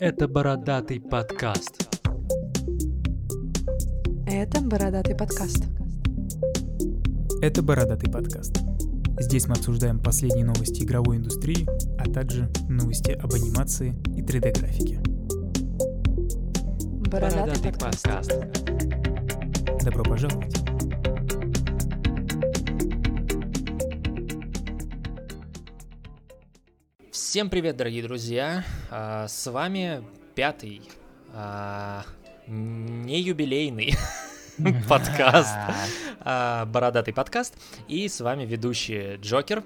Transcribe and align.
Это 0.00 0.28
бородатый 0.28 1.00
подкаст. 1.00 1.88
Это 4.26 4.60
бородатый 4.60 5.16
подкаст. 5.16 5.64
Это 7.40 7.62
«Бородатый 7.62 8.10
подкаст». 8.10 8.58
Здесь 9.20 9.46
мы 9.46 9.54
обсуждаем 9.54 10.00
последние 10.00 10.44
новости 10.44 10.82
игровой 10.82 11.16
индустрии, 11.16 11.66
а 11.98 12.04
также 12.04 12.48
новости 12.68 13.12
об 13.12 13.32
анимации 13.32 13.96
и 14.16 14.22
3D-графике. 14.22 15.00
Бородатый, 17.10 17.72
подкаст. 17.72 18.38
Добро 19.84 20.04
пожаловать! 20.04 20.67
Всем 27.28 27.50
привет, 27.50 27.76
дорогие 27.76 28.02
друзья! 28.02 28.64
А, 28.90 29.28
С 29.28 29.50
вами 29.50 30.02
пятый, 30.34 30.80
а, 31.34 32.02
не 32.46 33.20
юбилейный 33.20 33.92
подкаст, 34.88 35.54
а, 36.20 36.64
бородатый 36.64 37.12
подкаст, 37.12 37.54
и 37.86 38.08
с 38.08 38.22
вами 38.22 38.46
ведущий 38.46 39.16
Джокер, 39.16 39.62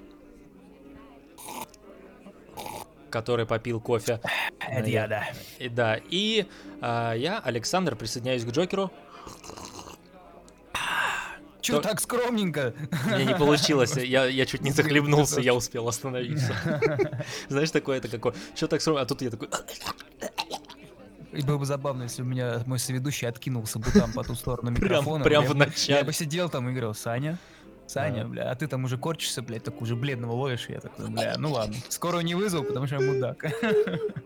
который 3.09 3.45
попил 3.45 3.79
кофе. 3.79 4.19
Это 4.59 4.89
я, 4.89 5.07
да. 5.07 5.23
И, 5.57 5.69
да, 5.69 6.01
и 6.09 6.45
я, 6.81 7.41
Александр, 7.45 7.95
присоединяюсь 7.95 8.43
к 8.43 8.49
Джокеру. 8.49 8.91
Чё 11.63 11.79
так 11.81 11.99
скромненько? 12.01 12.73
Мне 13.07 13.25
не 13.25 13.35
получилось, 13.35 13.95
я, 13.97 14.25
я 14.25 14.45
чуть 14.45 14.61
не 14.61 14.71
захлебнулся, 14.71 15.39
я 15.41 15.53
успел 15.53 15.87
остановиться. 15.87 16.53
Знаешь, 17.49 17.71
такое 17.71 17.97
это 17.97 18.09
какое, 18.09 18.33
что 18.53 18.67
так 18.67 18.81
срок, 18.81 18.99
а 18.99 19.05
тут 19.05 19.21
я 19.21 19.29
такой, 19.29 19.47
И 21.31 21.41
было 21.41 21.57
бы 21.57 21.65
забавно, 21.65 22.03
если 22.03 22.21
у 22.21 22.25
меня 22.25 22.61
мой 22.65 22.79
соведущий 22.79 23.27
откинулся 23.27 23.79
бы 23.79 23.89
там 23.91 24.11
по 24.11 24.23
ту 24.23 24.35
сторону 24.35 24.73
прям, 24.75 24.83
микрофона. 24.83 25.23
прям 25.23 25.43
бля. 25.45 25.51
в 25.53 25.57
Я 25.57 25.65
начале. 25.65 26.03
бы 26.03 26.13
сидел 26.13 26.49
там 26.49 26.67
и 26.67 26.71
говорил, 26.71 26.93
Саня, 26.93 27.39
Саня, 27.87 28.23
Да. 28.23 28.27
бля, 28.29 28.51
а 28.51 28.55
ты 28.55 28.67
там 28.67 28.83
уже 28.83 28.97
корчишься, 28.97 29.41
блядь, 29.41 29.63
так 29.63 29.81
уже 29.81 29.95
бледного 29.95 30.33
ловишь. 30.33 30.67
Я 30.69 30.79
такой, 30.81 31.09
бля, 31.09 31.35
ну 31.37 31.51
ладно, 31.53 31.75
скоро 31.89 32.19
не 32.19 32.35
вызову, 32.35 32.65
потому 32.65 32.87
что 32.87 32.97
я 32.97 33.01
мудак. 33.11 33.41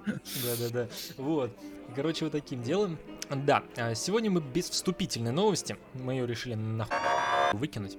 Да-да-да. 0.05 0.87
Вот. 1.17 1.55
Короче, 1.95 2.25
вот 2.25 2.31
таким 2.33 2.61
делом. 2.63 2.97
Да, 3.29 3.63
а 3.75 3.93
сегодня 3.95 4.31
мы 4.31 4.41
без 4.41 4.69
вступительной 4.69 5.31
новости. 5.31 5.77
Мы 5.93 6.13
ее 6.13 6.27
решили 6.27 6.55
нахуй 6.55 6.97
выкинуть. 7.53 7.97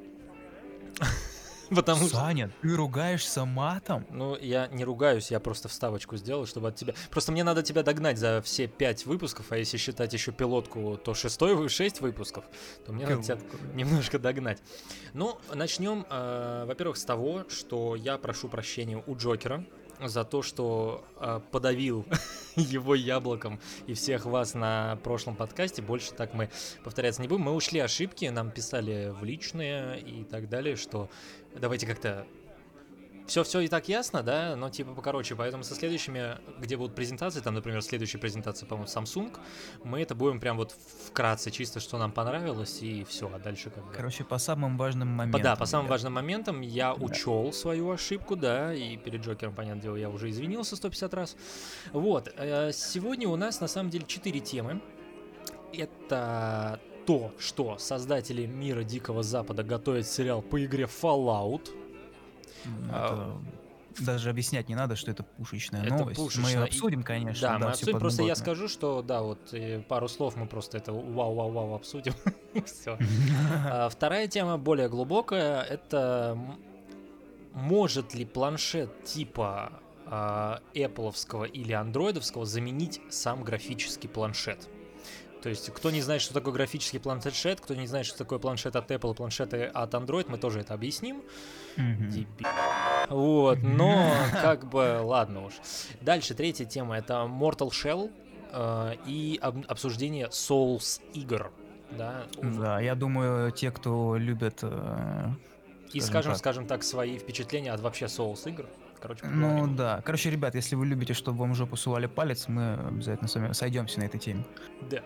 Потому 1.70 2.06
что... 2.06 2.16
Саня, 2.16 2.50
ты 2.62 2.74
ругаешься 2.74 3.44
матом? 3.44 4.06
Ну, 4.10 4.36
я 4.36 4.68
не 4.68 4.84
ругаюсь, 4.84 5.30
я 5.30 5.38
просто 5.38 5.68
вставочку 5.68 6.16
сделал, 6.16 6.46
чтобы 6.46 6.68
от 6.68 6.76
тебя... 6.76 6.94
Просто 7.10 7.30
мне 7.30 7.44
надо 7.44 7.62
тебя 7.62 7.82
догнать 7.82 8.16
за 8.16 8.40
все 8.42 8.66
пять 8.66 9.04
выпусков, 9.04 9.52
а 9.52 9.58
если 9.58 9.76
считать 9.76 10.12
еще 10.14 10.32
пилотку, 10.32 10.96
то 10.96 11.12
шестой, 11.12 11.68
шесть 11.68 12.00
выпусков, 12.00 12.44
то 12.86 12.92
мне 12.92 13.06
надо 13.06 13.22
тебя 13.22 13.38
немножко 13.74 14.18
догнать. 14.18 14.62
Ну, 15.12 15.38
начнем, 15.52 16.06
э, 16.08 16.64
во-первых, 16.66 16.96
с 16.96 17.04
того, 17.04 17.44
что 17.50 17.96
я 17.96 18.16
прошу 18.16 18.48
прощения 18.48 19.02
у 19.06 19.16
Джокера 19.16 19.64
за 20.02 20.24
то, 20.24 20.42
что 20.42 21.04
э, 21.20 21.40
подавил 21.50 22.04
его 22.56 22.94
яблоком 22.94 23.60
и 23.86 23.94
всех 23.94 24.26
вас 24.26 24.54
на 24.54 24.98
прошлом 25.02 25.36
подкасте. 25.36 25.82
Больше 25.82 26.12
так 26.12 26.34
мы 26.34 26.50
повторяться 26.84 27.22
не 27.22 27.28
будем. 27.28 27.42
Мы 27.42 27.52
ушли 27.52 27.80
ошибки, 27.80 28.26
нам 28.26 28.50
писали 28.50 29.12
в 29.18 29.24
личные 29.24 30.00
и 30.00 30.24
так 30.24 30.48
далее, 30.48 30.76
что 30.76 31.08
давайте 31.54 31.86
как-то 31.86 32.26
все, 33.28 33.44
все 33.44 33.60
и 33.60 33.68
так 33.68 33.88
ясно, 33.88 34.22
да, 34.24 34.56
но 34.56 34.70
типа 34.70 34.94
покороче, 34.94 35.36
поэтому 35.36 35.62
со 35.62 35.74
следующими, 35.74 36.38
где 36.58 36.76
будут 36.76 36.96
презентации, 36.96 37.40
там, 37.40 37.54
например, 37.54 37.82
следующая 37.82 38.18
презентация, 38.18 38.66
по-моему, 38.66 38.88
Samsung, 38.88 39.36
мы 39.84 40.00
это 40.02 40.14
будем 40.16 40.40
прям 40.40 40.56
вот 40.56 40.74
вкратце, 41.06 41.50
чисто, 41.50 41.78
что 41.78 41.98
нам 41.98 42.10
понравилось, 42.10 42.78
и 42.82 43.04
все, 43.04 43.30
а 43.32 43.38
дальше 43.38 43.70
как 43.70 43.84
бы... 43.86 43.92
Короче, 43.92 44.24
по 44.24 44.38
самым 44.38 44.76
важным 44.76 45.08
По- 45.08 45.14
моментам. 45.14 45.42
да, 45.42 45.56
по 45.56 45.66
самым 45.66 45.86
ребят. 45.86 45.90
важным 45.98 46.14
моментам 46.14 46.60
я 46.62 46.94
Да. 46.94 47.04
учел 47.04 47.52
свою 47.52 47.90
ошибку, 47.90 48.34
да, 48.34 48.74
и 48.74 48.96
перед 48.96 49.20
Джокером, 49.20 49.54
понятное 49.54 49.82
дело, 49.82 49.96
я 49.96 50.08
уже 50.10 50.30
извинился 50.30 50.74
150 50.76 51.14
раз. 51.14 51.36
Вот, 51.92 52.32
э, 52.36 52.72
сегодня 52.72 53.28
у 53.28 53.36
нас 53.36 53.60
на 53.60 53.68
самом 53.68 53.90
деле 53.90 54.06
4 54.06 54.40
темы. 54.40 54.80
Это 55.72 56.80
то, 57.06 57.32
что 57.38 57.78
создатели 57.78 58.46
мира 58.46 58.82
Дикого 58.82 59.22
Запада 59.22 59.62
готовят 59.62 60.06
сериал 60.06 60.42
по 60.42 60.62
игре 60.64 60.84
Fallout. 60.84 61.70
А, 62.92 63.36
это 63.94 64.04
Даже 64.04 64.30
объяснять 64.30 64.68
не 64.68 64.74
надо, 64.74 64.94
что 64.96 65.10
это 65.10 65.22
пушечная 65.22 65.82
Это 65.82 65.94
новость. 65.96 66.18
Мы 66.18 66.24
пушечная. 66.24 66.52
ее 66.52 66.60
И- 66.60 66.68
обсудим, 66.68 67.02
конечно. 67.02 67.48
Да, 67.48 67.54
мы 67.54 67.60
всё 67.60 67.68
обсудим, 67.70 67.98
просто 67.98 68.22
я 68.22 68.34
скажу, 68.36 68.68
что 68.68 69.02
да, 69.02 69.22
вот 69.22 69.52
э, 69.52 69.80
пару 69.88 70.08
слов 70.08 70.36
мы 70.36 70.46
просто 70.46 70.78
это 70.78 70.92
вау-вау-вау 70.92 71.74
обсудим. 71.74 72.14
Все. 72.64 72.96
А, 73.70 73.88
Вторая 73.88 74.28
тема 74.28 74.56
более 74.58 74.88
глубокая. 74.88 75.62
Это 75.62 76.38
может 77.54 78.14
ли 78.14 78.24
планшет 78.24 79.04
типа 79.04 79.72
а, 80.06 80.60
Apple'овского 80.74 81.46
или 81.48 81.72
андроидовского 81.72 82.44
заменить 82.46 83.00
сам 83.10 83.42
графический 83.42 84.08
планшет? 84.08 84.68
То 85.42 85.48
есть, 85.48 85.70
кто 85.72 85.90
не 85.90 86.00
знает, 86.00 86.20
что 86.20 86.34
такое 86.34 86.52
графический 86.52 86.98
планшет, 86.98 87.60
кто 87.60 87.74
не 87.74 87.86
знает, 87.86 88.06
что 88.06 88.18
такое 88.18 88.38
планшет 88.38 88.74
от 88.76 88.90
Apple 88.90 89.14
планшеты 89.14 89.64
от 89.64 89.94
Android, 89.94 90.26
мы 90.28 90.38
тоже 90.38 90.60
это 90.60 90.74
объясним. 90.74 91.22
Вот, 93.08 93.58
но 93.62 94.12
как 94.32 94.68
бы, 94.68 95.00
ладно 95.02 95.46
уж. 95.46 95.54
Дальше, 96.00 96.34
третья 96.34 96.64
тема, 96.64 96.98
это 96.98 97.14
Mortal 97.28 97.70
Shell 97.70 98.10
э, 98.52 98.94
и 99.06 99.38
об- 99.40 99.64
обсуждение 99.68 100.26
Souls 100.28 101.00
игр. 101.14 101.50
Да, 101.90 102.24
Да, 102.42 102.80
я 102.80 102.94
думаю, 102.94 103.50
те, 103.52 103.70
кто 103.70 104.16
любят... 104.16 104.58
э, 104.62 105.30
и 105.92 106.00
скажем 106.00 106.02
скажем, 106.02 106.32
так. 106.32 106.38
скажем 106.38 106.66
так, 106.66 106.82
свои 106.82 107.16
впечатления 107.18 107.72
от 107.72 107.80
вообще 107.80 108.06
Souls 108.06 108.46
игр. 108.48 108.66
Короче, 109.00 109.24
Ну 109.26 109.48
поговорим. 109.48 109.76
да. 109.76 110.02
Короче, 110.04 110.30
ребят, 110.30 110.54
если 110.54 110.74
вы 110.74 110.86
любите, 110.86 111.14
чтобы 111.14 111.38
вам 111.38 111.54
жопу 111.54 111.76
сували 111.76 112.06
палец, 112.06 112.48
мы 112.48 112.74
обязательно 112.74 113.28
с 113.28 113.34
вами 113.34 113.52
сойдемся 113.52 114.00
на 114.00 114.04
этой 114.04 114.18
теме. 114.18 114.44
Да. 114.90 115.02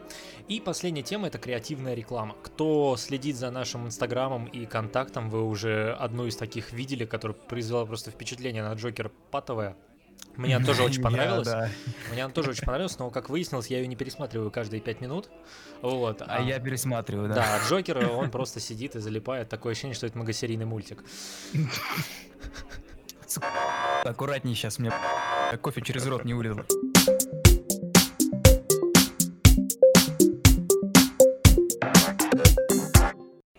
И 0.48 0.60
последняя 0.60 1.02
тема 1.02 1.26
это 1.26 1.38
креативная 1.38 1.94
реклама. 1.94 2.34
Кто 2.42 2.96
следит 2.96 3.36
за 3.36 3.50
нашим 3.50 3.86
инстаграмом 3.86 4.46
и 4.46 4.64
контактом, 4.66 5.28
вы 5.30 5.42
уже 5.44 5.92
одну 5.98 6.26
из 6.26 6.36
таких 6.36 6.72
видели, 6.72 7.04
которая 7.04 7.36
произвела 7.36 7.84
просто 7.84 8.10
впечатление 8.10 8.62
на 8.62 8.72
Джокера 8.74 9.10
патовая. 9.30 9.76
Мне 10.36 10.56
она 10.56 10.64
тоже 10.64 10.82
очень 10.84 10.98
Я, 11.00 11.04
понравилась. 11.04 11.48
да. 11.48 11.68
Мне 12.12 12.24
она 12.24 12.32
тоже 12.32 12.50
очень 12.50 12.64
понравилась, 12.64 12.98
но, 12.98 13.10
как 13.10 13.28
выяснилось, 13.28 13.66
я 13.66 13.78
ее 13.80 13.86
не 13.86 13.96
пересматриваю 13.96 14.50
каждые 14.50 14.80
пять 14.80 15.02
минут. 15.02 15.28
Вот. 15.82 16.22
А 16.26 16.40
я 16.40 16.58
пересматриваю, 16.60 17.28
да. 17.28 17.34
Да, 17.34 17.56
а 17.56 17.68
Джокер, 17.68 18.10
он 18.10 18.30
просто 18.30 18.58
сидит 18.58 18.96
и 18.96 19.00
залипает. 19.00 19.50
Такое 19.50 19.72
ощущение, 19.72 19.94
что 19.94 20.06
это 20.06 20.16
многосерийный 20.16 20.64
мультик. 20.64 21.04
Аккуратнее 24.04 24.54
сейчас, 24.56 24.78
мне 24.78 24.92
кофе 25.60 25.80
через 25.82 26.06
рот 26.06 26.24
не 26.24 26.34
вылезло. 26.34 26.64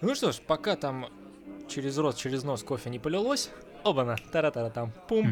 Ну 0.02 0.16
что 0.16 0.32
ж, 0.32 0.40
пока 0.46 0.76
там 0.76 1.08
через 1.68 1.98
рот, 1.98 2.18
через 2.18 2.44
нос 2.44 2.64
кофе 2.64 2.90
не 2.90 3.00
полилось, 3.00 3.50
оба-на, 3.84 4.18
тара-тара 4.32 4.70
там, 4.70 4.92
пум. 5.08 5.28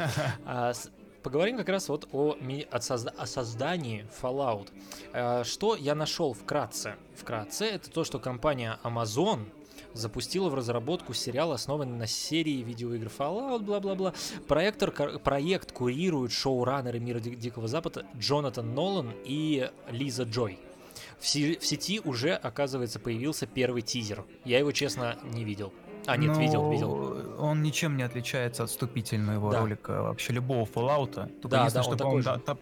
А, 0.46 0.72
с- 0.74 0.90
Поговорим 1.22 1.58
как 1.58 1.68
раз 1.68 1.88
вот 1.90 2.08
о, 2.12 2.34
ми- 2.40 2.66
от 2.70 2.80
созда- 2.82 3.12
о 3.18 3.26
создании 3.26 4.06
Fallout. 4.22 4.68
А, 5.12 5.44
Что 5.44 5.76
я 5.76 5.94
нашел 5.94 6.32
вкратце? 6.32 6.96
Вкратце 7.14 7.66
это 7.66 7.90
то, 7.90 8.04
что 8.04 8.18
компания 8.18 8.78
Amazon 8.84 9.46
запустила 9.94 10.48
в 10.48 10.54
разработку 10.54 11.14
сериал, 11.14 11.52
основанный 11.52 11.96
на 11.96 12.06
серии 12.06 12.62
видеоигр 12.62 13.10
Fallout, 13.16 13.60
бла-бла-бла. 13.60 14.14
Проектор, 14.48 15.18
проект 15.18 15.72
курируют 15.72 16.32
шоураннеры 16.32 17.00
мира 17.00 17.18
Ди- 17.20 17.34
Дикого 17.36 17.68
Запада 17.68 18.06
Джонатан 18.18 18.74
Нолан 18.74 19.12
и 19.24 19.70
Лиза 19.90 20.24
Джой. 20.24 20.58
В, 21.18 21.26
си- 21.26 21.58
в 21.58 21.64
сети 21.66 22.00
уже, 22.04 22.34
оказывается, 22.34 22.98
появился 22.98 23.46
первый 23.46 23.82
тизер. 23.82 24.24
Я 24.44 24.58
его, 24.58 24.72
честно, 24.72 25.16
не 25.32 25.44
видел. 25.44 25.72
А, 26.06 26.16
нет, 26.16 26.36
видел, 26.38 26.62
Ну, 26.62 26.72
видел. 26.72 27.34
Он 27.38 27.62
ничем 27.62 27.96
не 27.98 28.02
отличается 28.02 28.64
от 28.64 28.70
вступительного 28.70 29.52
Да. 29.52 29.60
ролика 29.60 30.02
вообще 30.02 30.32
любого 30.32 30.64
Fallout. 30.64 31.14
Только 31.40 31.48
Да, 31.48 31.68
да, 31.70 31.82
что, 31.82 31.90
он 31.92 31.96
такой 31.98 32.22
да, 32.22 32.38
там, 32.38 32.58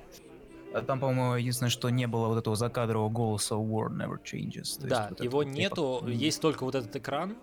а 0.75 0.83
там, 0.83 1.01
по-моему, 1.01 1.35
единственное, 1.37 1.71
что 1.71 1.89
не 1.91 2.07
было 2.07 2.29
вот 2.29 2.39
этого 2.39 2.57
закадрового 2.57 3.09
голоса 3.09 3.55
War 3.55 3.89
never 3.89 4.19
changes. 4.23 4.79
То 4.79 4.87
есть 4.87 4.89
Да, 4.89 5.07
вот 5.09 5.13
это 5.13 5.25
его 5.25 5.39
вот, 5.39 5.45
типа, 5.45 5.57
нету, 5.57 6.01
м, 6.03 6.11
есть 6.11 6.41
только 6.41 6.65
вот 6.65 6.75
этот 6.75 6.95
экран, 6.97 7.37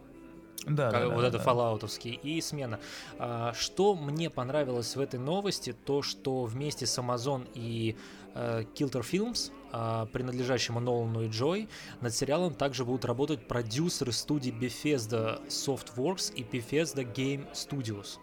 Да, 0.68 0.89
как- 0.92 1.01
да, 1.01 1.10
вот 1.10 1.22
да, 1.22 1.27
это 1.27 1.38
да. 1.38 1.44
фоллаутовский, 1.44 2.13
и 2.24 2.39
смена. 2.42 2.80
А, 3.19 3.54
что 3.54 3.95
мне 3.95 4.30
понравилось 4.30 4.95
в 4.95 5.00
этой 5.00 5.19
новости, 5.19 5.74
то 5.86 6.01
что 6.01 6.44
вместе 6.45 6.86
с 6.86 6.98
Amazon 6.98 7.48
и 7.54 7.95
э, 8.38 8.63
Kilter 8.75 9.01
Films, 9.01 9.51
а, 9.71 10.07
принадлежащему 10.07 10.81
Нолану 10.81 11.21
и 11.24 11.30
Джой, 11.30 11.69
над 12.01 12.13
сериалом 12.13 12.54
также 12.54 12.83
будут 12.83 13.06
работать 13.06 13.48
продюсеры 13.48 14.12
студии 14.12 14.51
Bethesda 14.51 15.39
Softworks 15.48 16.33
и 16.33 16.44
Bethesda 16.44 17.06
Game 17.10 17.50
Studios 17.54 18.18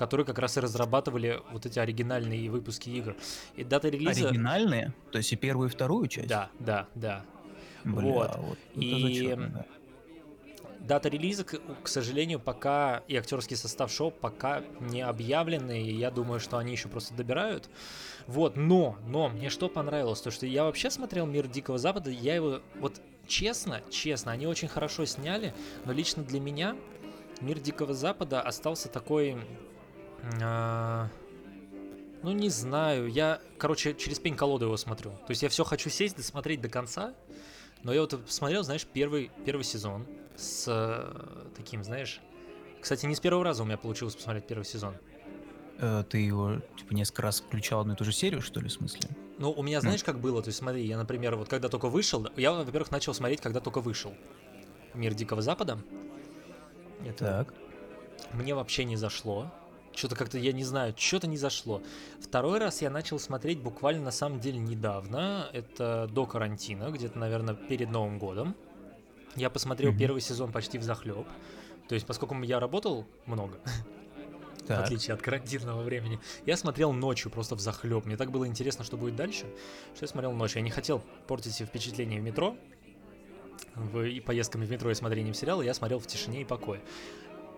которые 0.00 0.24
как 0.24 0.38
раз 0.38 0.56
и 0.56 0.60
разрабатывали 0.60 1.42
вот 1.52 1.66
эти 1.66 1.78
оригинальные 1.78 2.50
выпуски 2.50 2.88
игр. 2.88 3.14
И 3.54 3.64
дата 3.64 3.90
релиза... 3.90 4.28
Оригинальные? 4.28 4.94
То 5.12 5.18
есть 5.18 5.30
и 5.30 5.36
первую, 5.36 5.68
и 5.68 5.70
вторую 5.70 6.08
часть? 6.08 6.26
Да, 6.26 6.48
да, 6.58 6.88
да. 6.94 7.22
Бля, 7.84 8.00
вот. 8.00 8.36
вот. 8.38 8.58
И- 8.76 9.02
зачетно, 9.02 9.48
да. 9.48 9.66
Дата 10.80 11.10
релиза, 11.10 11.44
к, 11.44 11.60
к 11.82 11.88
сожалению, 11.88 12.40
пока 12.40 13.02
и 13.08 13.14
актерский 13.14 13.58
состав 13.58 13.92
шоу 13.92 14.10
пока 14.10 14.62
не 14.80 15.02
объявлены, 15.02 15.82
и 15.82 15.94
я 15.94 16.10
думаю, 16.10 16.40
что 16.40 16.56
они 16.56 16.72
еще 16.72 16.88
просто 16.88 17.12
добирают. 17.12 17.68
Вот, 18.26 18.56
но, 18.56 18.96
но 19.06 19.28
мне 19.28 19.50
что 19.50 19.68
понравилось, 19.68 20.22
то 20.22 20.30
что 20.30 20.46
я 20.46 20.64
вообще 20.64 20.90
смотрел 20.90 21.26
«Мир 21.26 21.46
Дикого 21.46 21.76
Запада», 21.76 22.10
я 22.10 22.34
его, 22.34 22.62
вот 22.76 23.02
честно, 23.26 23.82
честно, 23.90 24.32
они 24.32 24.46
очень 24.46 24.68
хорошо 24.68 25.04
сняли, 25.04 25.52
но 25.84 25.92
лично 25.92 26.22
для 26.22 26.40
меня 26.40 26.74
«Мир 27.42 27.58
Дикого 27.58 27.92
Запада» 27.92 28.40
остался 28.40 28.88
такой... 28.88 29.36
а, 30.42 31.08
ну, 32.22 32.32
не 32.32 32.48
знаю, 32.50 33.08
я, 33.08 33.40
короче, 33.58 33.94
через 33.94 34.18
пень-колоду 34.18 34.66
его 34.66 34.76
смотрю. 34.76 35.10
То 35.10 35.30
есть 35.30 35.42
я 35.42 35.48
все 35.48 35.64
хочу 35.64 35.90
сесть, 35.90 36.16
досмотреть 36.16 36.60
до 36.60 36.68
конца, 36.68 37.14
но 37.82 37.92
я 37.92 38.02
вот 38.02 38.24
посмотрел, 38.24 38.62
знаешь, 38.62 38.86
первый, 38.86 39.30
первый 39.44 39.62
сезон 39.62 40.06
с 40.36 40.64
э, 40.68 41.50
таким, 41.56 41.82
знаешь... 41.84 42.20
Кстати, 42.80 43.04
не 43.04 43.14
с 43.14 43.20
первого 43.20 43.44
раза 43.44 43.62
у 43.62 43.66
меня 43.66 43.76
получилось 43.76 44.16
посмотреть 44.16 44.46
первый 44.46 44.64
сезон. 44.64 44.94
Э, 45.78 46.02
Ты 46.08 46.18
его, 46.18 46.60
типа, 46.78 46.94
несколько 46.94 47.22
раз 47.22 47.40
включал 47.40 47.80
одну 47.80 47.92
и 47.92 47.96
ту 47.96 48.04
же 48.04 48.12
серию, 48.12 48.40
что 48.40 48.60
ли, 48.60 48.68
в 48.68 48.72
смысле? 48.72 49.08
Ну, 49.38 49.50
у 49.50 49.62
меня, 49.62 49.80
знаешь, 49.80 50.02
как 50.02 50.18
было? 50.18 50.42
То 50.42 50.48
есть, 50.48 50.58
смотри, 50.58 50.86
я, 50.86 50.96
например, 50.98 51.36
вот 51.36 51.48
когда 51.48 51.68
только 51.68 51.88
вышел, 51.88 52.26
я, 52.36 52.52
во-первых, 52.52 52.90
начал 52.90 53.14
смотреть, 53.14 53.40
когда 53.40 53.60
только 53.60 53.80
вышел 53.80 54.14
«Мир 54.94 55.14
Дикого 55.14 55.42
Запада». 55.42 55.78
Это 57.06 57.46
Так. 57.48 57.54
мне 58.32 58.54
вообще 58.54 58.84
не 58.84 58.96
зашло. 58.96 59.50
Что-то 59.94 60.14
как-то, 60.16 60.38
я 60.38 60.52
не 60.52 60.64
знаю, 60.64 60.94
что-то 60.96 61.26
не 61.26 61.36
зашло. 61.36 61.82
Второй 62.20 62.58
раз 62.58 62.80
я 62.80 62.90
начал 62.90 63.18
смотреть 63.18 63.60
буквально 63.60 64.04
на 64.04 64.10
самом 64.12 64.40
деле 64.40 64.58
недавно. 64.58 65.48
Это 65.52 66.08
до 66.12 66.26
карантина, 66.26 66.90
где-то, 66.90 67.18
наверное, 67.18 67.54
перед 67.54 67.90
Новым 67.90 68.18
годом. 68.18 68.54
Я 69.36 69.50
посмотрел 69.50 69.90
Мгм. 69.90 69.98
первый 69.98 70.20
сезон 70.20 70.52
почти 70.52 70.78
в 70.78 70.82
захлеб. 70.82 71.26
То 71.88 71.94
есть, 71.94 72.06
поскольку 72.06 72.40
я 72.42 72.60
работал 72.60 73.04
много, 73.26 73.58
в 74.60 74.66
Так. 74.66 74.84
отличие 74.84 75.14
от 75.14 75.22
карантинного 75.22 75.82
времени, 75.82 76.20
я 76.46 76.56
смотрел 76.56 76.92
ночью 76.92 77.30
просто 77.30 77.56
в 77.56 77.60
захлеб. 77.60 78.04
Мне 78.06 78.16
так 78.16 78.30
было 78.30 78.46
интересно, 78.46 78.84
что 78.84 78.96
будет 78.96 79.16
дальше, 79.16 79.46
что 79.94 80.02
я 80.04 80.08
смотрел 80.08 80.32
ночью. 80.32 80.58
Я 80.58 80.62
не 80.64 80.70
хотел 80.70 81.02
портить 81.26 81.54
себе 81.54 81.66
впечатление 81.66 82.20
в 82.20 82.22
метро, 82.24 82.56
в, 83.74 84.02
и 84.02 84.20
поездками 84.20 84.64
в 84.64 84.70
метро 84.70 84.90
и 84.90 84.94
смотрением 84.94 85.34
сериала, 85.34 85.62
я 85.62 85.74
смотрел 85.74 85.98
в 85.98 86.06
тишине 86.06 86.42
и 86.42 86.44
покое. 86.44 86.80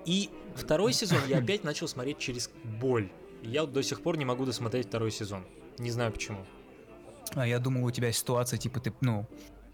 И 0.04 0.30
второй 0.54 0.92
сезон 0.92 1.18
я 1.28 1.38
опять 1.42 1.64
начал 1.64 1.88
смотреть 1.88 2.18
через 2.18 2.50
боль. 2.64 3.10
Я 3.42 3.62
вот 3.62 3.72
до 3.72 3.82
сих 3.82 4.02
пор 4.02 4.16
не 4.16 4.24
могу 4.24 4.44
досмотреть 4.44 4.86
второй 4.86 5.10
сезон. 5.10 5.44
Не 5.78 5.90
знаю 5.90 6.12
почему. 6.12 6.44
А 7.34 7.46
я 7.46 7.58
думал, 7.58 7.84
у 7.84 7.90
тебя 7.90 8.12
ситуация, 8.12 8.58
типа, 8.58 8.78
ты, 8.80 8.92
ну, 9.00 9.26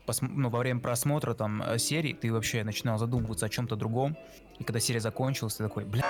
посм- 0.07 0.29
ну, 0.31 0.49
во 0.49 0.61
время 0.61 0.81
просмотра 0.81 1.35
там 1.35 1.63
э, 1.63 1.79
серии 1.79 2.13
ты 2.13 2.33
вообще 2.33 2.63
начинал 2.65 2.99
задумываться 2.99 3.47
о 3.47 3.49
чем-то 3.49 3.75
другом, 3.77 4.17
и 4.59 4.65
когда 4.65 4.81
серия 4.81 5.01
закончилась, 5.01 5.55
ты 5.57 5.65
такой, 5.65 5.85
бля, 5.85 6.05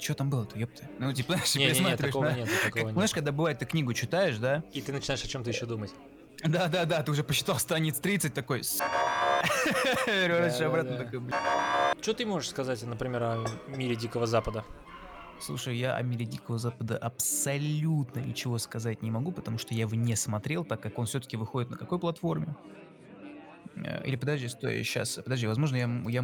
что 0.00 0.14
там 0.14 0.28
было-то, 0.30 0.58
ёпта? 0.58 0.84
Ну, 0.98 1.12
типа, 1.12 1.32
знаешь, 1.34 1.54
Не-не-не, 1.54 1.70
пересматриваешь, 1.74 2.12
такого 2.12 2.26
да? 2.26 2.32
нет, 2.36 2.48
Как, 2.62 2.74
такого 2.74 2.92
знаешь, 2.92 3.10
нет. 3.10 3.14
когда 3.14 3.32
бывает, 3.32 3.58
ты 3.58 3.64
книгу 3.64 3.94
читаешь, 3.94 4.36
да? 4.36 4.62
И 4.72 4.80
ты 4.82 4.92
начинаешь 4.92 5.24
о 5.24 5.28
чем-то 5.28 5.48
еще 5.50 5.66
думать. 5.66 5.92
Да-да-да, 6.44 7.02
ты 7.02 7.10
уже 7.10 7.24
посчитал 7.24 7.58
страниц 7.58 7.98
30, 8.00 8.34
такой. 8.34 8.58
Вернешься 10.06 10.58
Да-да-да. 10.60 10.66
обратно, 10.66 10.96
такой, 10.98 11.20
бля. 11.20 11.36
Что 12.00 12.14
ты 12.14 12.26
можешь 12.26 12.50
сказать, 12.50 12.82
например, 12.82 13.22
о 13.22 13.44
мире 13.68 13.94
Дикого 13.96 14.26
Запада? 14.26 14.64
Слушай, 15.40 15.76
я 15.76 15.96
о 15.96 16.02
мире 16.02 16.24
Дикого 16.24 16.58
Запада 16.58 16.96
абсолютно 16.96 18.20
ничего 18.20 18.58
сказать 18.58 19.02
не 19.02 19.10
могу, 19.10 19.32
потому 19.32 19.58
что 19.58 19.74
я 19.74 19.82
его 19.82 19.94
не 19.94 20.14
смотрел, 20.16 20.64
так 20.64 20.80
как 20.80 20.98
он 20.98 21.06
все-таки 21.06 21.36
выходит 21.36 21.70
на 21.70 21.76
какой 21.76 21.98
платформе? 21.98 22.56
Э, 23.74 24.04
Или 24.04 24.16
подожди, 24.16 24.48
стой, 24.48 24.84
сейчас, 24.84 25.16
подожди, 25.16 25.46
возможно, 25.46 25.76
я, 25.76 25.90
я 26.08 26.22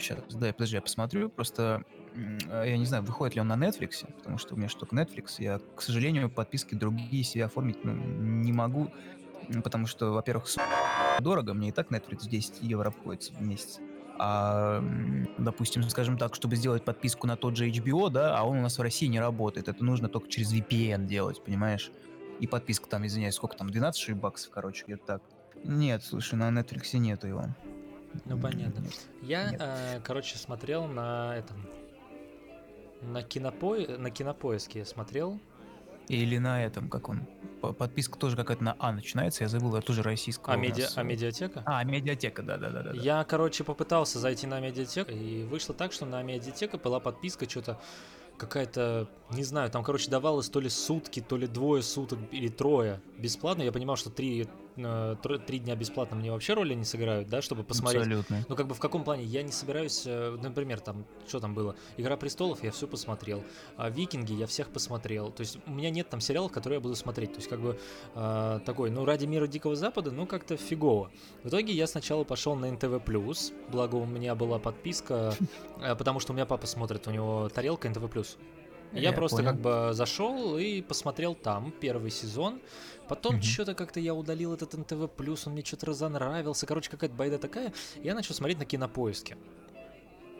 сейчас, 0.00 0.18
да, 0.30 0.52
подожди, 0.52 0.76
я 0.76 0.82
посмотрю, 0.82 1.28
просто 1.30 1.84
я 2.14 2.76
не 2.76 2.86
знаю, 2.86 3.02
выходит 3.02 3.34
ли 3.34 3.40
он 3.40 3.48
на 3.48 3.56
Netflix, 3.56 4.06
потому 4.18 4.38
что 4.38 4.54
у 4.54 4.56
меня 4.56 4.68
же 4.68 4.76
только 4.76 4.94
Netflix, 4.94 5.36
я, 5.38 5.60
к 5.74 5.82
сожалению, 5.82 6.30
подписки 6.30 6.74
другие 6.74 7.24
себе 7.24 7.44
оформить 7.44 7.84
ну, 7.84 7.92
не 7.92 8.52
могу, 8.52 8.92
потому 9.62 9.86
что, 9.86 10.12
во-первых, 10.12 10.46
дорого, 11.20 11.54
мне 11.54 11.70
и 11.70 11.72
так 11.72 11.90
Netflix 11.90 12.28
10 12.28 12.62
евро 12.62 12.88
обходится 12.88 13.32
в 13.32 13.42
месяц. 13.42 13.80
А, 14.16 14.82
допустим, 15.38 15.82
скажем 15.84 16.18
так, 16.18 16.34
чтобы 16.34 16.56
сделать 16.56 16.84
подписку 16.84 17.26
на 17.26 17.36
тот 17.36 17.56
же 17.56 17.68
HBO, 17.68 18.10
да, 18.10 18.36
а 18.38 18.44
он 18.44 18.58
у 18.58 18.62
нас 18.62 18.78
в 18.78 18.82
России 18.82 19.06
не 19.06 19.20
работает. 19.20 19.68
Это 19.68 19.84
нужно 19.84 20.08
только 20.08 20.28
через 20.28 20.52
VPN 20.52 21.06
делать, 21.06 21.42
понимаешь? 21.42 21.90
И 22.40 22.46
подписка 22.46 22.88
там, 22.88 23.06
извиняюсь, 23.06 23.34
сколько 23.34 23.56
там, 23.56 23.70
12 23.70 24.00
что 24.00 24.12
ли, 24.12 24.18
баксов, 24.18 24.50
короче, 24.52 24.84
где-то 24.84 25.04
так. 25.04 25.22
Нет, 25.64 26.04
слушай, 26.04 26.34
на 26.34 26.48
Netflix 26.50 26.96
нету 26.98 27.26
его. 27.26 27.46
Ну, 28.24 28.38
понятно. 28.38 28.80
нет. 28.80 29.08
Я, 29.22 29.50
Нет. 29.50 29.60
э, 29.62 30.00
короче, 30.04 30.36
смотрел 30.38 30.86
на 30.86 31.36
этом... 31.36 31.66
На, 33.02 33.22
кинопо... 33.22 33.76
на 33.98 34.10
кинопоиске 34.10 34.80
я 34.80 34.84
смотрел. 34.84 35.40
Или 36.08 36.38
на 36.38 36.64
этом, 36.64 36.88
как 36.88 37.08
он, 37.08 37.26
по- 37.60 37.72
подписка 37.72 38.18
тоже 38.18 38.36
какая-то 38.36 38.62
на 38.62 38.76
А 38.78 38.92
начинается, 38.92 39.44
я 39.44 39.48
забыл, 39.48 39.74
это 39.76 39.86
тоже 39.86 40.02
российская. 40.02 40.52
А, 40.52 40.56
медиа... 40.56 40.84
нас, 40.84 40.98
а 40.98 41.02
медиатека? 41.02 41.62
А, 41.64 41.82
медиатека, 41.84 42.42
да-да-да. 42.42 42.92
Я, 42.92 43.24
короче, 43.24 43.64
попытался 43.64 44.18
зайти 44.18 44.46
на 44.46 44.60
медиатеку, 44.60 45.12
и 45.12 45.44
вышло 45.44 45.74
так, 45.74 45.92
что 45.92 46.04
на 46.04 46.22
медиатеку 46.22 46.78
была 46.78 47.00
подписка 47.00 47.48
что-то 47.48 47.80
какая-то, 48.36 49.08
не 49.30 49.44
знаю, 49.44 49.70
там, 49.70 49.84
короче, 49.84 50.10
давалось 50.10 50.48
то 50.48 50.60
ли 50.60 50.68
сутки, 50.68 51.20
то 51.20 51.36
ли 51.36 51.46
двое 51.46 51.82
суток 51.82 52.18
или 52.32 52.48
трое 52.48 53.00
бесплатно. 53.16 53.62
Я 53.62 53.72
понимал, 53.72 53.96
что 53.96 54.10
три, 54.10 54.48
три 55.46 55.58
дня 55.58 55.76
бесплатно 55.76 56.16
мне 56.16 56.32
вообще 56.32 56.54
роли 56.54 56.74
не 56.74 56.84
сыграют, 56.84 57.28
да, 57.28 57.42
чтобы 57.42 57.62
посмотреть. 57.64 58.02
Абсолютно. 58.02 58.44
Ну, 58.48 58.56
как 58.56 58.66
бы 58.66 58.74
в 58.74 58.80
каком 58.80 59.04
плане? 59.04 59.24
Я 59.24 59.42
не 59.42 59.52
собираюсь, 59.52 60.02
э, 60.06 60.36
например, 60.42 60.80
там, 60.80 61.04
что 61.26 61.40
там 61.40 61.54
было? 61.54 61.76
Игра 61.96 62.16
престолов, 62.16 62.62
я 62.64 62.70
все 62.70 62.86
посмотрел. 62.86 63.42
А 63.76 63.90
Викинги 63.90 64.32
я 64.32 64.46
всех 64.46 64.68
посмотрел. 64.70 65.30
То 65.30 65.42
есть 65.42 65.58
у 65.66 65.70
меня 65.70 65.90
нет 65.90 66.08
там 66.08 66.20
сериалов, 66.20 66.52
которые 66.52 66.78
я 66.78 66.80
буду 66.80 66.96
смотреть. 66.96 67.32
То 67.32 67.38
есть, 67.38 67.48
как 67.48 67.60
бы 67.60 67.78
э, 68.14 68.60
такой, 68.64 68.90
ну, 68.90 69.04
ради 69.04 69.26
мира 69.26 69.46
Дикого 69.46 69.76
Запада, 69.76 70.10
ну, 70.10 70.26
как-то 70.26 70.56
фигово. 70.56 71.10
В 71.42 71.48
итоге 71.48 71.72
я 71.72 71.86
сначала 71.86 72.24
пошел 72.24 72.56
на 72.56 72.70
НТВ 72.70 73.04
благо 73.70 73.96
у 73.96 74.06
меня 74.06 74.34
была 74.34 74.58
подписка, 74.58 75.34
э, 75.80 75.94
потому 75.94 76.20
что 76.20 76.32
у 76.32 76.34
меня 76.34 76.46
папа 76.46 76.66
смотрит, 76.66 77.06
у 77.06 77.10
него 77.10 77.48
тарелка 77.48 77.88
НТВ 77.88 78.10
Я, 78.92 79.00
Я 79.10 79.12
просто 79.12 79.38
понял. 79.38 79.50
как 79.50 79.60
бы 79.60 79.90
зашел 79.92 80.56
и 80.56 80.80
посмотрел 80.80 81.34
там 81.34 81.72
первый 81.80 82.10
сезон. 82.10 82.60
Потом 83.08 83.34
Мгм. 83.36 83.42
что-то 83.42 83.74
как-то 83.74 84.00
я 84.00 84.14
удалил 84.14 84.54
этот 84.54 84.74
НТВ 84.74 85.10
он 85.46 85.52
мне 85.52 85.64
что-то 85.64 85.86
разонравился. 85.86 86.66
Короче, 86.66 86.90
какая-то 86.90 87.14
байда 87.14 87.38
такая. 87.38 87.72
Я 88.02 88.14
начал 88.14 88.34
смотреть 88.34 88.58
на 88.58 88.64
кинопоиске. 88.64 89.36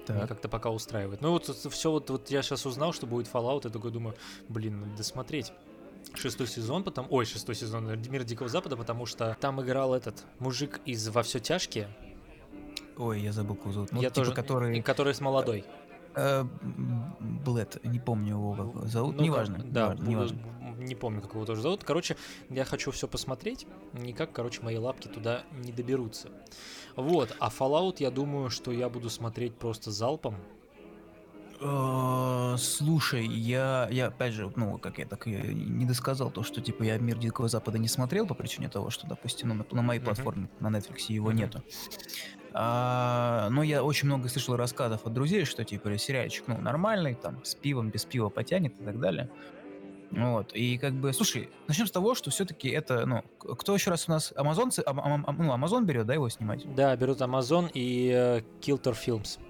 Меня 0.08 0.20
Так. 0.20 0.28
как-то 0.28 0.48
пока 0.48 0.70
устраивает. 0.70 1.22
Ну 1.22 1.30
вот 1.30 1.46
все 1.48 1.90
вот, 1.90 2.10
вот 2.10 2.30
я 2.30 2.42
сейчас 2.42 2.66
узнал, 2.66 2.92
что 2.92 3.06
будет 3.06 3.26
Fallout, 3.32 3.66
и 3.66 3.70
такой 3.70 3.90
думаю, 3.90 4.14
блин, 4.48 4.80
надо 4.80 4.96
досмотреть. 4.98 5.52
Шестой 6.12 6.46
сезон, 6.46 6.84
потом, 6.84 7.06
ой, 7.08 7.24
шестой 7.24 7.54
сезон 7.54 7.88
э, 7.88 7.96
Мир 7.96 8.24
Дикого 8.24 8.48
Запада, 8.48 8.76
потому 8.76 9.06
что 9.06 9.36
там 9.40 9.62
играл 9.62 9.94
этот 9.94 10.24
мужик 10.38 10.80
из 10.84 11.08
Во 11.08 11.22
все 11.22 11.40
тяжкие, 11.40 11.88
Ой, 12.96 13.20
я 13.22 13.32
забыл, 13.32 13.56
как 13.56 13.72
зовут. 13.72 13.92
Ну, 13.92 14.00
я 14.00 14.08
типа, 14.08 14.14
тоже, 14.14 14.32
который... 14.32 14.82
который 14.82 15.14
с 15.14 15.20
молодой. 15.20 15.64
Э, 16.14 16.44
Блэд, 17.20 17.84
не 17.84 17.98
помню 17.98 18.34
его 18.34 18.52
как 18.54 18.86
зовут, 18.88 19.16
Ну, 19.16 19.22
неважно, 19.22 19.64
да, 19.64 19.96
неважно. 19.98 20.38
Не 20.78 20.94
помню, 20.94 21.22
как 21.22 21.34
его 21.34 21.44
тоже 21.44 21.62
зовут. 21.62 21.84
Короче, 21.84 22.16
я 22.50 22.64
хочу 22.64 22.90
все 22.90 23.08
посмотреть. 23.08 23.66
Никак, 23.92 24.32
короче, 24.32 24.62
мои 24.62 24.76
лапки 24.76 25.08
туда 25.08 25.44
не 25.52 25.72
доберутся. 25.72 26.30
Вот, 26.96 27.34
а 27.40 27.48
Fallout, 27.48 27.96
я 27.98 28.10
думаю, 28.10 28.50
что 28.50 28.72
я 28.72 28.88
буду 28.88 29.10
смотреть 29.10 29.54
просто 29.54 29.90
залпом. 29.90 30.36
Э, 31.60 32.56
Слушай, 32.58 33.26
я, 33.26 33.88
я 33.90 34.06
опять 34.06 34.34
же, 34.34 34.52
ну, 34.56 34.78
как 34.78 34.98
я 34.98 35.06
так 35.06 35.26
и 35.26 35.30
не 35.30 35.86
досказал 35.86 36.30
то, 36.30 36.42
что 36.42 36.60
типа 36.60 36.82
я 36.82 36.98
Мир 36.98 37.18
Дикого 37.18 37.48
Запада 37.48 37.78
не 37.78 37.88
смотрел 37.88 38.26
по 38.26 38.34
причине 38.34 38.68
того, 38.68 38.90
что, 38.90 39.06
допустим, 39.06 39.48
ну, 39.48 39.54
на, 39.54 39.66
на 39.70 39.82
моей 39.82 40.00
платформе 40.00 40.48
на 40.60 40.68
Netflix 40.68 41.06
его 41.08 41.32
нету. 41.32 41.62
А, 42.52 43.48
но 43.50 43.62
я 43.64 43.82
очень 43.82 44.06
много 44.06 44.28
слышал 44.28 44.56
рассказов 44.56 45.06
от 45.06 45.12
друзей, 45.12 45.44
что 45.44 45.64
типа 45.64 45.98
сериальчик, 45.98 46.44
ну, 46.46 46.58
нормальный, 46.58 47.14
там, 47.14 47.44
с 47.44 47.54
пивом, 47.54 47.90
без 47.90 48.04
пива 48.04 48.28
потянет 48.28 48.80
и 48.80 48.84
так 48.84 49.00
далее. 49.00 49.28
Вот, 50.10 50.52
и 50.54 50.78
как 50.78 50.92
бы, 50.92 51.12
слушай, 51.12 51.48
начнем 51.66 51.86
с 51.86 51.90
того, 51.90 52.14
что 52.14 52.30
все-таки 52.30 52.68
это, 52.68 53.04
ну, 53.04 53.22
кто 53.38 53.74
еще 53.74 53.90
раз 53.90 54.08
у 54.08 54.12
нас, 54.12 54.32
амазонцы, 54.36 54.82
ам- 54.86 55.00
ам- 55.00 55.24
ам- 55.26 55.36
ну, 55.38 55.52
Амазон 55.52 55.86
берет, 55.86 56.06
да, 56.06 56.14
его 56.14 56.28
снимать? 56.28 56.64
Да, 56.74 56.94
берут 56.94 57.20
Amazon 57.20 57.68
и 57.74 58.10
э, 58.14 58.40
Kilter 58.60 58.94
Films. 58.94 59.40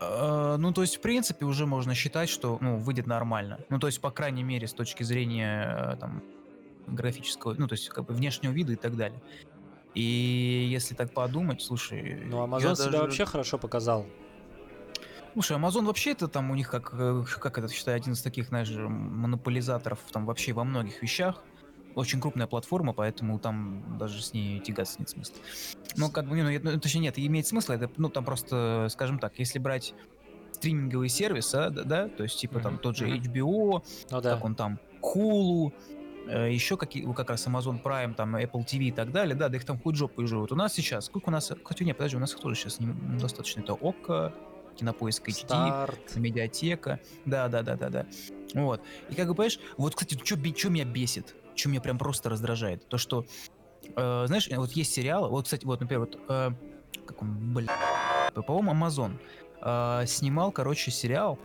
Э, 0.00 0.56
ну, 0.58 0.72
то 0.72 0.82
есть, 0.82 0.96
в 0.96 1.00
принципе, 1.00 1.46
уже 1.46 1.64
можно 1.66 1.94
считать, 1.94 2.28
что, 2.28 2.58
ну, 2.60 2.76
выйдет 2.76 3.06
нормально. 3.06 3.60
Ну, 3.70 3.78
то 3.78 3.86
есть, 3.86 4.00
по 4.00 4.10
крайней 4.10 4.42
мере, 4.42 4.66
с 4.66 4.74
точки 4.74 5.02
зрения, 5.04 5.94
э, 5.94 5.96
там, 5.96 6.22
графического, 6.86 7.54
ну, 7.56 7.66
то 7.66 7.74
есть, 7.74 7.88
как 7.88 8.04
бы, 8.04 8.14
внешнего 8.14 8.52
вида 8.52 8.72
и 8.72 8.76
так 8.76 8.96
далее. 8.96 9.22
И 9.94 10.68
если 10.70 10.94
так 10.94 11.12
подумать, 11.12 11.62
слушай... 11.62 12.20
Ну, 12.26 12.46
себя 12.58 12.74
даже... 12.74 12.98
вообще 12.98 13.24
хорошо 13.24 13.58
показал. 13.58 14.06
Слушай, 15.34 15.56
Amazon 15.56 15.84
вообще 15.84 16.12
это 16.12 16.28
там 16.28 16.52
у 16.52 16.54
них 16.54 16.70
как, 16.70 16.94
э, 16.96 17.24
как 17.40 17.58
это, 17.58 17.68
считай, 17.68 17.96
один 17.96 18.12
из 18.12 18.22
таких, 18.22 18.48
знаешь, 18.48 18.70
монополизаторов 18.70 19.98
там 20.12 20.26
вообще 20.26 20.52
во 20.52 20.62
многих 20.62 21.02
вещах. 21.02 21.42
Очень 21.96 22.20
крупная 22.20 22.46
платформа, 22.46 22.92
поэтому 22.92 23.40
там 23.40 23.98
даже 23.98 24.22
с 24.22 24.32
ней 24.32 24.60
тягаться 24.60 25.00
нет 25.00 25.08
смысла. 25.08 25.36
Ну, 25.96 26.08
как 26.10 26.28
бы, 26.28 26.40
ну, 26.40 26.70
ну, 26.72 26.80
точнее, 26.80 27.00
нет, 27.00 27.18
имеет 27.18 27.48
смысл, 27.48 27.72
это, 27.72 27.90
ну, 27.96 28.08
там 28.08 28.24
просто, 28.24 28.86
скажем 28.90 29.18
так, 29.18 29.36
если 29.38 29.58
брать 29.58 29.92
стриминговый 30.52 31.08
сервис, 31.08 31.52
а, 31.52 31.70
да, 31.70 31.82
да, 31.82 32.08
то 32.08 32.22
есть, 32.22 32.38
типа, 32.38 32.58
mm-hmm. 32.58 32.62
там, 32.62 32.78
тот 32.78 32.96
же 32.96 33.08
HBO, 33.08 33.82
ну, 34.10 34.20
да. 34.20 34.34
как 34.34 34.44
он 34.44 34.54
там, 34.54 34.78
Hulu, 35.02 35.72
э, 36.28 36.52
еще 36.52 36.76
какие, 36.76 37.12
как 37.12 37.30
раз 37.30 37.46
Amazon 37.48 37.82
Prime, 37.82 38.14
там, 38.14 38.36
Apple 38.36 38.64
TV 38.64 38.84
и 38.84 38.92
так 38.92 39.10
далее, 39.10 39.34
да, 39.34 39.48
да 39.48 39.56
их 39.56 39.64
там 39.64 39.80
хоть 39.80 39.96
жопы 39.96 40.26
живут. 40.26 40.52
У 40.52 40.56
нас 40.56 40.74
сейчас, 40.74 41.06
сколько 41.06 41.28
у 41.28 41.32
нас, 41.32 41.52
хотя 41.64 41.84
нет, 41.84 41.96
подожди, 41.96 42.16
у 42.16 42.20
нас 42.20 42.32
тоже 42.32 42.54
сейчас 42.54 42.78
недостаточно, 42.78 43.60
это 43.60 43.72
ОККО, 43.72 44.32
Кинопоиск 44.74 45.28
HD, 45.28 45.44
Старт. 45.44 46.16
Медиатека, 46.16 47.00
да, 47.24 47.48
да, 47.48 47.62
да, 47.62 47.76
да, 47.76 47.88
да. 47.88 48.06
Вот. 48.54 48.82
И 49.10 49.14
как 49.14 49.28
бы, 49.28 49.34
понимаешь, 49.34 49.58
вот, 49.76 49.94
кстати, 49.94 50.18
что 50.22 50.36
меня 50.70 50.84
бесит, 50.84 51.34
что 51.54 51.68
меня 51.68 51.80
прям 51.80 51.98
просто 51.98 52.30
раздражает, 52.30 52.86
то, 52.88 52.98
что, 52.98 53.24
э, 53.96 54.24
знаешь, 54.26 54.48
вот 54.50 54.72
есть 54.72 54.92
сериалы, 54.92 55.28
вот, 55.28 55.44
кстати, 55.44 55.64
вот, 55.64 55.80
например, 55.80 56.00
вот, 56.00 56.18
э, 56.28 56.50
как 57.06 57.22
он, 57.22 57.54
блин, 57.54 57.68
по-моему, 58.34 58.72
Amazon 58.72 59.18
э, 59.62 60.06
снимал, 60.06 60.52
короче, 60.52 60.90
сериал 60.90 61.38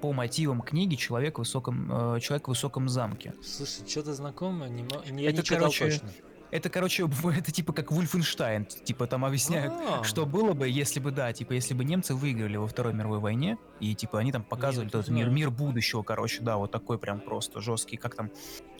по 0.00 0.12
мотивам 0.12 0.62
книги 0.62 0.96
«Человек 0.96 1.36
в 1.36 1.38
высоком, 1.40 2.16
э, 2.16 2.20
Человек 2.20 2.46
в 2.46 2.50
высоком 2.50 2.88
замке». 2.88 3.34
Слушай, 3.42 3.88
что-то 3.88 4.14
знакомое, 4.14 4.68
не, 4.68 4.82
не, 5.10 5.24
Это, 5.24 5.36
не 5.36 5.42
короче, 5.42 5.84
точно. 5.84 6.10
Это, 6.52 6.68
короче, 6.68 7.08
это 7.36 7.50
типа 7.50 7.72
как 7.72 7.90
Вульфенштайн. 7.90 8.66
Типа 8.66 9.08
там 9.08 9.24
объясняют, 9.24 9.72
А-а-а. 9.72 10.04
что 10.04 10.26
было 10.26 10.52
бы, 10.52 10.68
если 10.68 11.00
бы, 11.00 11.10
да, 11.10 11.32
типа, 11.32 11.54
если 11.54 11.74
бы 11.74 11.84
немцы 11.84 12.14
выиграли 12.14 12.56
во 12.56 12.68
Второй 12.68 12.92
мировой 12.92 13.18
войне, 13.18 13.58
и 13.80 13.94
типа 13.94 14.20
они 14.20 14.30
там 14.30 14.44
показывали 14.44 14.86
Нет, 14.86 14.92
тот 14.92 15.08
мир, 15.08 15.30
мир 15.30 15.50
будущего, 15.50 16.02
короче, 16.02 16.42
да, 16.42 16.58
вот 16.58 16.70
такой 16.70 16.98
прям 16.98 17.20
просто 17.20 17.60
жесткий, 17.60 17.96
как 17.96 18.14
там 18.14 18.30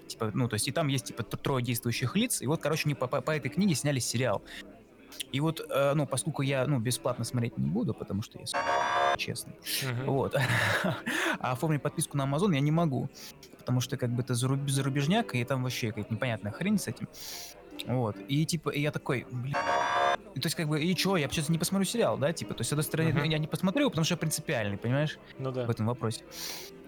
типа, 0.06 0.30
ну, 0.34 0.48
то 0.48 0.54
есть 0.54 0.68
и 0.68 0.72
там 0.72 0.88
есть, 0.88 1.06
типа, 1.06 1.22
трое 1.22 1.64
действующих 1.64 2.14
лиц, 2.14 2.42
и 2.42 2.46
вот, 2.46 2.60
короче, 2.60 2.88
не 2.88 2.94
по, 2.94 3.06
по, 3.06 3.22
по 3.22 3.30
этой 3.30 3.48
книге 3.48 3.74
сняли 3.74 3.98
сериал. 3.98 4.42
И 5.30 5.40
вот, 5.40 5.60
э, 5.60 5.92
ну, 5.94 6.06
поскольку 6.06 6.42
я, 6.42 6.66
ну, 6.66 6.78
бесплатно 6.78 7.24
смотреть 7.24 7.56
не 7.56 7.68
буду, 7.68 7.94
потому 7.94 8.22
что 8.22 8.38
я 8.38 9.16
честный, 9.16 9.54
uh-huh. 9.54 10.04
вот, 10.06 10.36
а 11.38 11.52
оформить 11.52 11.82
подписку 11.82 12.16
на 12.16 12.24
Amazon 12.24 12.54
я 12.54 12.60
не 12.60 12.70
могу, 12.70 13.08
потому 13.58 13.80
что, 13.80 13.96
как 13.96 14.10
бы, 14.10 14.22
это 14.22 14.34
заруб- 14.34 14.68
зарубежняк, 14.68 15.34
и 15.34 15.44
там 15.44 15.62
вообще 15.62 15.88
какая-то 15.88 16.12
непонятная 16.12 16.52
хрень 16.52 16.78
с 16.78 16.88
этим. 16.88 17.08
Вот, 17.86 18.16
и, 18.28 18.46
типа, 18.46 18.70
и 18.70 18.80
я 18.80 18.90
такой, 18.90 19.26
блин, 19.30 19.54
то 19.54 20.46
есть, 20.46 20.54
как 20.54 20.68
бы, 20.68 20.82
и 20.82 20.94
чё, 20.94 21.16
я 21.16 21.28
сейчас 21.28 21.48
не 21.48 21.58
посмотрю 21.58 21.84
сериал, 21.84 22.16
да, 22.16 22.32
типа, 22.32 22.54
то 22.54 22.60
есть, 22.60 22.70
с 22.70 22.72
одной 22.72 22.84
стороны, 22.84 23.10
uh-huh. 23.10 23.28
я 23.28 23.38
не 23.38 23.46
посмотрю, 23.46 23.90
потому 23.90 24.04
что 24.04 24.14
я 24.14 24.18
принципиальный, 24.18 24.78
понимаешь? 24.78 25.18
Ну 25.38 25.52
да. 25.52 25.66
В 25.66 25.70
этом 25.70 25.86
вопросе. 25.86 26.24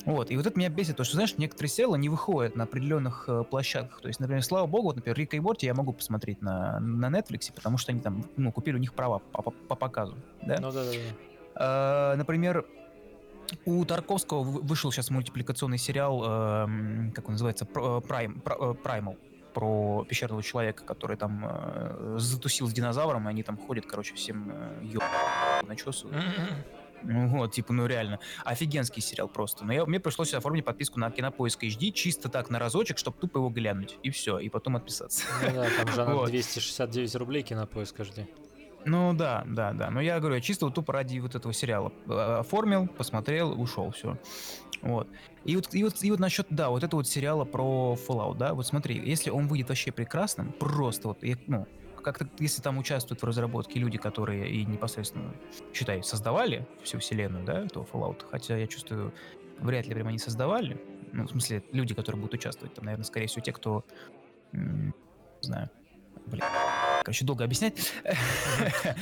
Вот, 0.06 0.30
и 0.30 0.36
вот 0.36 0.46
это 0.46 0.58
меня 0.58 0.68
бесит, 0.68 0.96
то, 0.96 1.04
что, 1.04 1.14
знаешь, 1.14 1.36
некоторые 1.38 1.70
сериалы 1.70 1.98
не 1.98 2.08
выходят 2.08 2.56
на 2.56 2.64
определенных 2.64 3.24
э, 3.26 3.42
площадках. 3.44 4.00
То 4.02 4.08
есть, 4.08 4.20
например, 4.20 4.42
слава 4.42 4.66
богу, 4.66 4.88
вот, 4.88 4.96
например, 4.96 5.16
Рика 5.16 5.36
и 5.36 5.40
Морти 5.40 5.66
я 5.66 5.74
могу 5.74 5.94
посмотреть 5.94 6.42
на, 6.42 6.78
на 6.80 7.06
Netflix, 7.06 7.52
потому 7.54 7.78
что 7.78 7.92
они 7.92 8.00
там, 8.00 8.24
ну, 8.36 8.52
купили 8.52 8.76
у 8.76 8.78
них 8.78 8.92
права 8.92 9.18
по, 9.18 9.42
по, 9.42 9.50
по 9.50 9.74
показу, 9.74 10.16
да? 10.42 10.58
Ну 10.60 10.70
да, 10.72 10.84
да, 10.84 10.90
да. 10.90 10.98
А, 11.54 12.16
например, 12.16 12.66
у 13.64 13.84
Тарковского 13.84 14.42
вышел 14.42 14.92
сейчас 14.92 15.10
мультипликационный 15.10 15.78
сериал, 15.78 16.22
э, 16.22 17.10
как 17.14 17.28
он 17.28 17.34
называется, 17.34 17.64
Prime, 17.64 18.42
э, 18.44 18.74
Primal 18.82 19.16
про 19.54 20.04
пещерного 20.08 20.42
человека, 20.42 20.84
который 20.84 21.16
там 21.16 21.46
э, 21.48 22.16
затусил 22.18 22.68
с 22.68 22.72
динозавром, 22.72 23.26
и 23.28 23.30
они 23.30 23.42
там 23.42 23.56
ходят, 23.56 23.86
короче, 23.86 24.14
всем 24.14 24.50
э, 24.50 24.80
ё... 24.82 25.00
начесывают. 25.66 26.22
Ну 27.06 27.28
вот, 27.28 27.52
типа, 27.52 27.72
ну 27.72 27.86
реально. 27.86 28.18
Офигенский 28.44 29.02
сериал 29.02 29.28
просто. 29.28 29.64
Но 29.64 29.72
я, 29.72 29.84
мне 29.84 30.00
пришлось 30.00 30.32
оформить 30.32 30.64
подписку 30.64 30.98
на 30.98 31.10
Кинопоиск 31.10 31.62
HD 31.62 31.90
чисто 31.90 32.28
так 32.28 32.50
на 32.50 32.58
разочек, 32.58 32.98
чтобы 32.98 33.18
тупо 33.18 33.38
его 33.38 33.50
глянуть. 33.50 33.98
И 34.02 34.10
все, 34.10 34.38
и 34.38 34.48
потом 34.48 34.76
отписаться. 34.76 35.26
Ну 35.42 35.54
да, 35.54 35.68
там 35.76 35.88
же 35.92 36.04
вот. 36.04 36.30
269 36.30 37.14
рублей 37.16 37.42
Кинопоиск 37.42 38.00
HD. 38.00 38.26
Ну 38.86 39.14
да, 39.14 39.44
да, 39.46 39.72
да. 39.72 39.90
Но 39.90 40.00
я 40.00 40.18
говорю, 40.20 40.36
я 40.36 40.40
чисто 40.40 40.66
вот 40.66 40.74
тупо 40.74 40.92
ради 40.92 41.18
вот 41.18 41.34
этого 41.34 41.54
сериала 41.54 41.92
э, 42.06 42.12
оформил, 42.40 42.86
посмотрел, 42.86 43.58
ушел, 43.60 43.90
все. 43.92 44.18
Вот. 44.82 45.08
И 45.44 45.56
вот, 45.56 45.74
и 45.74 45.84
вот, 45.84 46.02
и 46.02 46.10
вот 46.10 46.20
насчет, 46.20 46.46
да, 46.50 46.70
вот 46.70 46.82
этого 46.82 47.00
вот 47.00 47.08
сериала 47.08 47.44
про 47.44 47.96
Fallout, 48.08 48.36
да, 48.36 48.54
вот 48.54 48.66
смотри, 48.66 49.00
если 49.04 49.30
он 49.30 49.48
выйдет 49.48 49.68
вообще 49.68 49.92
прекрасным, 49.92 50.52
просто 50.52 51.08
вот, 51.08 51.18
ну, 51.46 51.66
как-то, 52.02 52.28
если 52.38 52.62
там 52.62 52.78
участвуют 52.78 53.22
в 53.22 53.24
разработке 53.24 53.80
люди, 53.80 53.98
которые 53.98 54.48
и 54.48 54.64
непосредственно, 54.64 55.34
считай, 55.72 56.02
создавали 56.02 56.68
всю 56.82 56.98
вселенную, 56.98 57.44
да, 57.44 57.60
этого 57.64 57.84
Fallout, 57.84 58.24
хотя 58.30 58.56
я 58.56 58.66
чувствую, 58.66 59.12
вряд 59.58 59.86
ли 59.86 59.94
прямо 59.94 60.10
они 60.10 60.18
создавали, 60.18 60.80
ну, 61.12 61.24
в 61.24 61.30
смысле, 61.30 61.64
люди, 61.72 61.94
которые 61.94 62.20
будут 62.20 62.34
участвовать, 62.34 62.74
там, 62.74 62.84
наверное, 62.84 63.04
скорее 63.04 63.26
всего, 63.26 63.42
те, 63.42 63.52
кто, 63.52 63.84
не 64.52 64.92
знаю, 65.40 65.70
блин, 66.26 66.44
Короче, 67.04 67.26
долго 67.26 67.44
объяснять. 67.44 67.92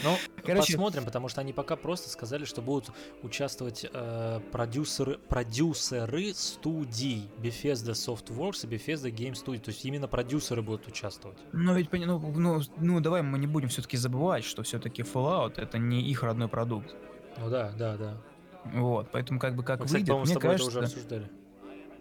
Ну, 0.03 0.17
Короче, 0.45 0.73
посмотрим, 0.73 1.05
потому 1.05 1.29
что 1.29 1.41
они 1.41 1.53
пока 1.53 1.77
просто 1.77 2.11
сказали, 2.11 2.45
что 2.45 2.61
будут 2.61 2.91
участвовать 3.23 3.87
э, 3.91 4.41
продюсеры, 4.51 5.19
продюсеры 5.19 6.35
студий 6.35 7.31
Bethesda 7.39 7.93
Softworks 7.93 8.67
и 8.67 8.75
Bethesda 8.75 9.09
Game 9.09 9.35
Studio. 9.35 9.61
То 9.61 9.71
есть 9.71 9.85
именно 9.85 10.09
продюсеры 10.09 10.63
будут 10.63 10.89
участвовать. 10.89 11.39
Ну, 11.53 11.75
ведь, 11.77 11.93
ну, 11.93 12.19
ну, 12.19 12.61
ну 12.79 13.01
давай 13.01 13.23
мы 13.23 13.39
не 13.39 13.47
будем 13.47 13.69
все-таки 13.69 13.97
забывать, 13.97 14.43
что 14.43 14.65
все-таки 14.65 15.03
Fallout 15.03 15.61
это 15.61 15.79
не 15.79 16.03
их 16.03 16.25
родной 16.25 16.49
продукт. 16.49 16.97
Ну 17.39 17.49
да, 17.49 17.71
да, 17.79 17.97
да. 17.97 18.17
Вот, 18.65 19.11
поэтому 19.13 19.39
как 19.39 19.55
бы 19.55 19.63
как 19.63 19.79
выйдет, 19.81 20.09
кстати, 20.09 20.11
мне 20.11 20.41
кажется... 20.41 20.71
Это 20.71 20.79
уже 20.79 20.87
обсуждали. 20.87 21.31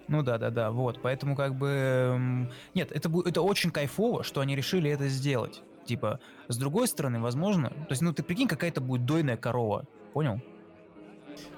Ну 0.08 0.24
да, 0.24 0.39
да, 0.39 0.50
да, 0.50 0.72
вот, 0.72 1.00
поэтому 1.01 1.36
как 1.36 1.55
бы... 1.55 2.50
Нет, 2.74 2.91
это, 2.91 3.10
это 3.24 3.41
очень 3.43 3.70
кайфово, 3.70 4.24
что 4.24 4.41
они 4.41 4.55
решили 4.55 4.89
это 4.89 5.08
сделать. 5.08 5.62
Типа, 5.86 6.20
с 6.48 6.58
другой 6.58 6.88
стороны, 6.88 7.20
возможно, 7.20 7.70
то 7.70 7.92
есть, 7.92 8.02
ну 8.02 8.14
ты 8.14 8.24
прикинь, 8.24 8.48
какая-то 8.48 8.82
будет 8.82 9.06
дойная 9.06 9.38
корова, 9.38 9.86
понял? 10.14 10.42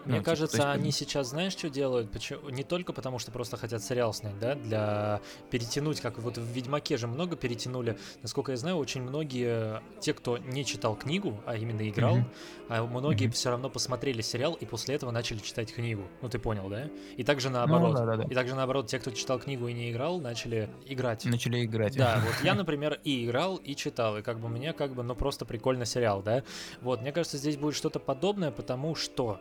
Мне 0.05 0.17
ну, 0.17 0.23
кажется, 0.23 0.57
типа, 0.57 0.67
есть... 0.67 0.81
они 0.81 0.91
сейчас, 0.91 1.29
знаешь, 1.29 1.53
что 1.53 1.69
делают? 1.69 2.11
Почему? 2.11 2.49
Не 2.49 2.63
только 2.63 2.93
потому, 2.93 3.19
что 3.19 3.31
просто 3.31 3.57
хотят 3.57 3.83
сериал 3.83 4.13
снять, 4.13 4.37
да, 4.39 4.55
для 4.55 5.21
перетянуть, 5.49 6.01
как 6.01 6.19
вот 6.19 6.37
в 6.37 6.45
Ведьмаке 6.45 6.97
же 6.97 7.07
много 7.07 7.35
перетянули. 7.35 7.97
Насколько 8.21 8.51
я 8.51 8.57
знаю, 8.57 8.77
очень 8.77 9.01
многие, 9.01 9.81
те, 9.99 10.13
кто 10.13 10.37
не 10.37 10.65
читал 10.65 10.95
книгу, 10.95 11.39
а 11.45 11.55
именно 11.55 11.87
играл, 11.87 12.17
mm-hmm. 12.17 12.65
а 12.69 12.83
многие 12.83 13.27
mm-hmm. 13.27 13.31
все 13.31 13.49
равно 13.49 13.69
посмотрели 13.69 14.21
сериал 14.21 14.53
и 14.53 14.65
после 14.65 14.95
этого 14.95 15.11
начали 15.11 15.39
читать 15.39 15.73
книгу. 15.73 16.03
Ну, 16.21 16.29
ты 16.29 16.37
понял, 16.39 16.67
да? 16.69 16.89
И 17.15 17.23
также 17.23 17.49
ну 17.49 17.57
наоборот. 17.57 17.93
Ну, 17.93 17.97
да, 17.97 18.05
да, 18.05 18.17
да. 18.17 18.23
И 18.23 18.35
также 18.35 18.55
наоборот, 18.55 18.87
те, 18.87 18.99
кто 18.99 19.11
читал 19.11 19.39
книгу 19.39 19.67
и 19.67 19.73
не 19.73 19.91
играл, 19.91 20.19
начали 20.19 20.69
играть. 20.85 21.25
Начали 21.25 21.65
играть. 21.65 21.95
Да, 21.95 22.21
вот 22.25 22.35
я, 22.43 22.53
например, 22.55 22.99
и 23.03 23.25
играл, 23.25 23.57
и 23.57 23.75
читал, 23.75 24.17
и 24.17 24.21
как 24.21 24.39
бы 24.39 24.49
мне 24.49 24.73
как 24.73 24.93
бы, 24.93 25.03
ну, 25.03 25.15
просто 25.15 25.45
прикольно 25.45 25.85
сериал, 25.85 26.21
да? 26.21 26.43
Вот, 26.81 27.01
мне 27.01 27.11
кажется, 27.11 27.37
здесь 27.37 27.57
будет 27.57 27.75
что-то 27.75 27.99
подобное, 27.99 28.51
потому 28.51 28.95
что 28.95 29.39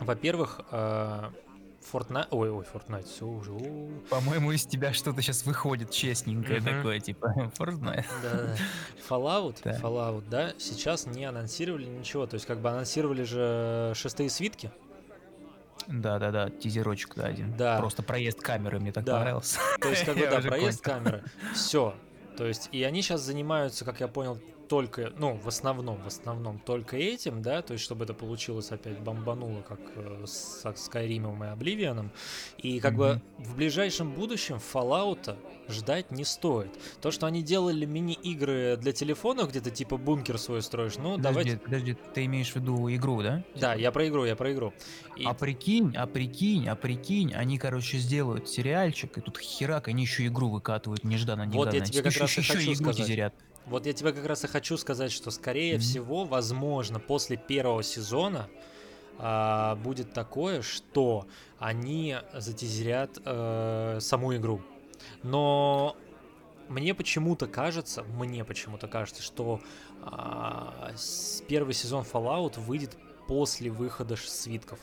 во-первых, 0.00 0.60
э, 0.70 1.30
Fortnite... 1.92 2.26
Ой, 2.30 2.50
ой, 2.50 2.64
Fortnite, 2.72 3.06
все 3.06 3.26
уже... 3.26 3.52
По-моему, 4.10 4.52
из 4.52 4.66
тебя 4.66 4.92
что-то 4.92 5.22
сейчас 5.22 5.44
выходит 5.44 5.90
честненькое 5.90 6.58
uh-huh. 6.58 6.76
такое, 6.76 7.00
типа 7.00 7.50
Fortnite. 7.58 8.06
Да, 8.22 8.56
Fallout, 9.08 9.58
да. 9.64 9.78
Fallout, 9.78 10.24
да, 10.28 10.52
сейчас 10.58 11.06
не 11.06 11.24
анонсировали 11.24 11.86
ничего, 11.86 12.26
то 12.26 12.34
есть 12.34 12.46
как 12.46 12.60
бы 12.60 12.70
анонсировали 12.70 13.22
же 13.22 13.92
шестые 13.94 14.30
свитки, 14.30 14.70
да, 15.88 16.18
да, 16.18 16.30
да, 16.30 16.50
тизерочек, 16.50 17.14
да, 17.14 17.26
один. 17.26 17.56
Да. 17.56 17.78
Просто 17.78 18.02
проезд 18.02 18.40
камеры 18.40 18.78
мне 18.78 18.92
так 18.92 19.04
да. 19.04 19.16
понравился. 19.16 19.58
То 19.80 19.88
есть, 19.88 20.04
как 20.04 20.16
бы, 20.18 20.26
да, 20.26 20.40
проезд 20.40 20.82
камеры. 20.82 21.22
Все. 21.54 21.94
То 22.36 22.46
есть, 22.46 22.68
и 22.72 22.82
они 22.82 23.00
сейчас 23.00 23.22
занимаются, 23.22 23.84
как 23.84 24.00
я 24.00 24.08
понял, 24.08 24.38
только, 24.68 25.12
ну, 25.18 25.34
в 25.36 25.48
основном, 25.48 26.00
в 26.02 26.06
основном 26.06 26.58
только 26.58 26.96
этим, 26.96 27.42
да, 27.42 27.62
то 27.62 27.72
есть, 27.72 27.84
чтобы 27.84 28.04
это 28.04 28.14
получилось 28.14 28.70
опять 28.70 29.00
бомбануло, 29.00 29.62
как 29.62 29.80
э, 29.96 30.24
с, 30.26 30.64
Skyrim 30.64 31.44
и 31.44 31.48
Обливианом. 31.48 32.10
И 32.58 32.78
как 32.80 32.94
mm-hmm. 32.94 32.96
бы 32.96 33.22
в 33.38 33.56
ближайшем 33.56 34.12
будущем 34.12 34.56
Fallout 34.56 35.36
ждать 35.68 36.10
не 36.10 36.24
стоит. 36.24 36.70
То, 37.00 37.10
что 37.10 37.26
они 37.26 37.42
делали 37.42 37.84
мини-игры 37.84 38.76
для 38.76 38.92
телефона, 38.92 39.42
где 39.42 39.60
ты 39.60 39.70
типа 39.70 39.96
бункер 39.96 40.38
свой 40.38 40.62
строишь, 40.62 40.96
ну, 40.96 41.16
подожди, 41.16 41.22
давайте... 41.22 41.56
Подожди, 41.58 41.96
ты 42.14 42.24
имеешь 42.26 42.52
в 42.52 42.56
виду 42.56 42.88
игру, 42.94 43.22
да? 43.22 43.44
Да, 43.54 43.74
я 43.74 43.90
про 43.90 44.08
игру, 44.08 44.24
я 44.24 44.36
про 44.36 44.52
игру. 44.52 44.72
И... 45.16 45.24
А 45.24 45.34
прикинь, 45.34 45.94
а 45.96 46.06
прикинь, 46.06 46.68
а 46.68 46.76
прикинь, 46.76 47.34
они, 47.34 47.58
короче, 47.58 47.98
сделают 47.98 48.48
сериальчик, 48.48 49.18
и 49.18 49.20
тут 49.20 49.38
херак, 49.38 49.88
они 49.88 50.02
еще 50.02 50.26
игру 50.26 50.50
выкатывают 50.50 51.04
нежданно-негаданно. 51.04 51.64
Вот 51.64 51.74
я 51.74 51.80
тебе 51.80 52.02
как 52.02 52.12
еще, 52.12 52.20
раз 52.20 52.36
и 52.36 52.40
еще 52.40 52.52
хочу 52.54 52.72
игру 52.72 52.92
сказать. 52.92 53.06
Тизерят. 53.06 53.34
Вот 53.68 53.86
я 53.86 53.92
тебе 53.92 54.12
как 54.12 54.24
раз 54.26 54.44
и 54.44 54.48
хочу 54.48 54.76
сказать, 54.76 55.12
что 55.12 55.30
скорее 55.30 55.74
mm-hmm. 55.74 55.78
всего, 55.78 56.24
возможно, 56.24 56.98
после 56.98 57.36
первого 57.36 57.82
сезона 57.82 58.48
а, 59.18 59.76
будет 59.76 60.12
такое, 60.12 60.62
что 60.62 61.26
они 61.58 62.16
затизерят 62.32 63.18
э, 63.24 63.98
саму 64.00 64.36
игру. 64.36 64.62
Но 65.22 65.96
мне 66.68 66.94
почему-то 66.94 67.46
кажется, 67.46 68.04
мне 68.04 68.44
почему-то 68.44 68.88
кажется, 68.88 69.22
что 69.22 69.60
а, 70.02 70.92
первый 71.48 71.74
сезон 71.74 72.04
Fallout 72.10 72.60
выйдет 72.60 72.96
после 73.26 73.70
выхода 73.70 74.16
свитков. 74.16 74.78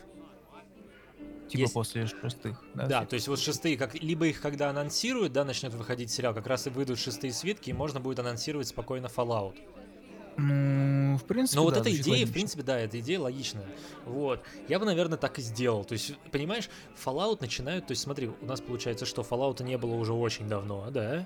Типа 1.55 1.65
есть... 1.65 1.73
после 1.73 2.07
шестых. 2.07 2.63
Да, 2.73 2.87
да 2.87 3.05
то 3.05 3.15
есть 3.15 3.27
вот 3.27 3.39
шестые, 3.39 3.77
как 3.77 3.95
либо 3.95 4.27
их 4.27 4.41
когда 4.41 4.69
анонсируют, 4.69 5.33
да, 5.33 5.45
начнет 5.45 5.73
выходить 5.73 6.11
сериал, 6.11 6.33
как 6.33 6.47
раз 6.47 6.67
и 6.67 6.69
выйдут 6.69 6.99
шестые 6.99 7.33
свитки, 7.33 7.69
и 7.69 7.73
можно 7.73 7.99
будет 7.99 8.19
анонсировать 8.19 8.67
спокойно 8.67 9.07
Fallout. 9.07 9.55
Ну, 10.37 11.17
в 11.17 11.23
принципе, 11.23 11.59
Но 11.59 11.69
да, 11.69 11.77
вот 11.77 11.87
эта 11.87 11.95
идея, 11.95 12.13
логично. 12.13 12.29
в 12.29 12.33
принципе, 12.33 12.63
да, 12.63 12.79
эта 12.79 12.99
идея 12.99 13.19
логичная. 13.19 13.65
Вот. 14.05 14.43
Я 14.67 14.79
бы, 14.79 14.85
наверное, 14.85 15.17
так 15.17 15.39
и 15.39 15.41
сделал. 15.41 15.85
То 15.85 15.93
есть, 15.93 16.17
понимаешь, 16.31 16.69
Fallout 17.03 17.37
начинают... 17.39 17.87
То 17.87 17.91
есть, 17.91 18.03
смотри, 18.03 18.29
у 18.41 18.45
нас 18.45 18.59
получается, 18.59 19.05
что 19.05 19.21
Fallout 19.21 19.63
не 19.63 19.77
было 19.77 19.93
уже 19.93 20.11
очень 20.11 20.49
давно, 20.49 20.89
да? 20.91 21.25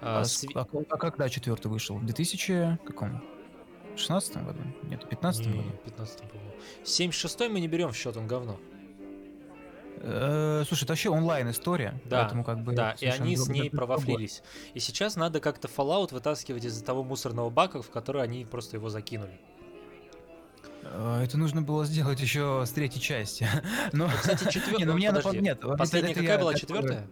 А, 0.00 0.20
а, 0.20 0.24
сви... 0.24 0.50
а, 0.54 0.66
а 0.70 0.96
когда 0.96 1.28
четвертый 1.28 1.66
вышел? 1.66 1.96
В 1.96 2.04
2000 2.04 2.78
каком? 2.84 3.22
16 3.96 4.36
году? 4.44 4.60
Нет, 4.84 5.02
в 5.02 5.08
15 5.08 5.46
году? 5.46 5.70
15 5.84 6.18
по-моему. 6.18 6.52
76 6.84 7.40
мы 7.50 7.60
не 7.60 7.68
берем 7.68 7.90
в 7.90 7.96
счет, 7.96 8.16
он 8.16 8.26
говно. 8.26 8.58
Э, 9.96 10.64
слушай, 10.66 10.84
это 10.84 10.92
вообще 10.92 11.10
онлайн 11.10 11.50
история, 11.50 12.00
да, 12.04 12.22
поэтому 12.22 12.44
как 12.44 12.62
бы 12.62 12.72
да, 12.72 12.92
и 13.00 13.06
они 13.06 13.36
с 13.36 13.48
ней 13.48 13.70
провафлились. 13.70 14.42
И 14.74 14.80
сейчас 14.80 15.16
надо 15.16 15.40
как-то 15.40 15.68
Fallout 15.68 16.12
вытаскивать 16.12 16.64
из 16.64 16.82
того 16.82 17.02
мусорного 17.04 17.50
бака, 17.50 17.82
в 17.82 17.90
который 17.90 18.22
они 18.22 18.44
просто 18.44 18.76
его 18.76 18.88
закинули. 18.88 19.40
Э, 20.82 21.22
это 21.22 21.38
нужно 21.38 21.62
было 21.62 21.84
сделать 21.84 22.20
еще 22.20 22.64
с 22.66 22.70
третьей 22.70 23.00
части. 23.00 23.48
Но, 23.92 24.08
кстати, 24.08 24.44
четвертая. 24.50 24.86
Ну, 24.86 24.94
мне 24.94 25.10
нет, 25.40 25.60
последняя 25.78 26.14
какая 26.14 26.38
была 26.38 26.54
четвертая? 26.54 27.06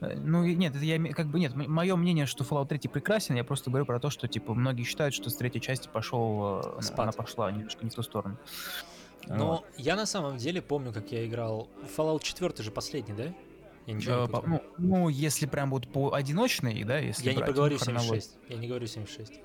Э, 0.00 0.14
ну, 0.16 0.44
нет, 0.44 0.74
это 0.74 0.84
я 0.84 0.98
как 1.12 1.28
бы 1.28 1.40
нет. 1.40 1.54
Мое 1.54 1.96
мнение, 1.96 2.26
что 2.26 2.44
Fallout 2.44 2.68
3 2.68 2.88
прекрасен, 2.88 3.34
я 3.36 3.44
просто 3.44 3.70
говорю 3.70 3.86
про 3.86 3.98
то, 4.00 4.10
что 4.10 4.28
типа 4.28 4.54
многие 4.54 4.82
считают, 4.82 5.14
что 5.14 5.30
с 5.30 5.36
третьей 5.36 5.60
части 5.60 5.88
пошел, 5.90 6.76
Спад. 6.80 7.00
она 7.00 7.12
пошла 7.12 7.50
немножко 7.50 7.84
не 7.84 7.90
в 7.90 7.94
ту 7.94 8.02
сторону. 8.02 8.36
Но 9.28 9.46
вот. 9.46 9.64
я 9.76 9.96
на 9.96 10.06
самом 10.06 10.36
деле 10.36 10.62
помню, 10.62 10.92
как 10.92 11.10
я 11.12 11.26
играл. 11.26 11.68
Fallout 11.96 12.22
4 12.22 12.62
же 12.62 12.70
последний, 12.70 13.14
да? 13.14 13.34
Я 13.86 13.94
ничего 13.94 14.22
не 14.22 14.28
по, 14.28 14.42
ну, 14.46 14.62
ну, 14.78 15.08
если 15.08 15.46
прям 15.46 15.70
вот 15.70 15.88
по 15.88 16.14
одиночной, 16.14 16.84
да, 16.84 16.98
если 16.98 17.26
Я 17.26 17.34
не 17.34 17.42
проговорю 17.42 17.78
76. 17.78 18.36
Я 18.48 18.56
не 18.56 18.66
говорю 18.66 18.86
76. 18.86 19.40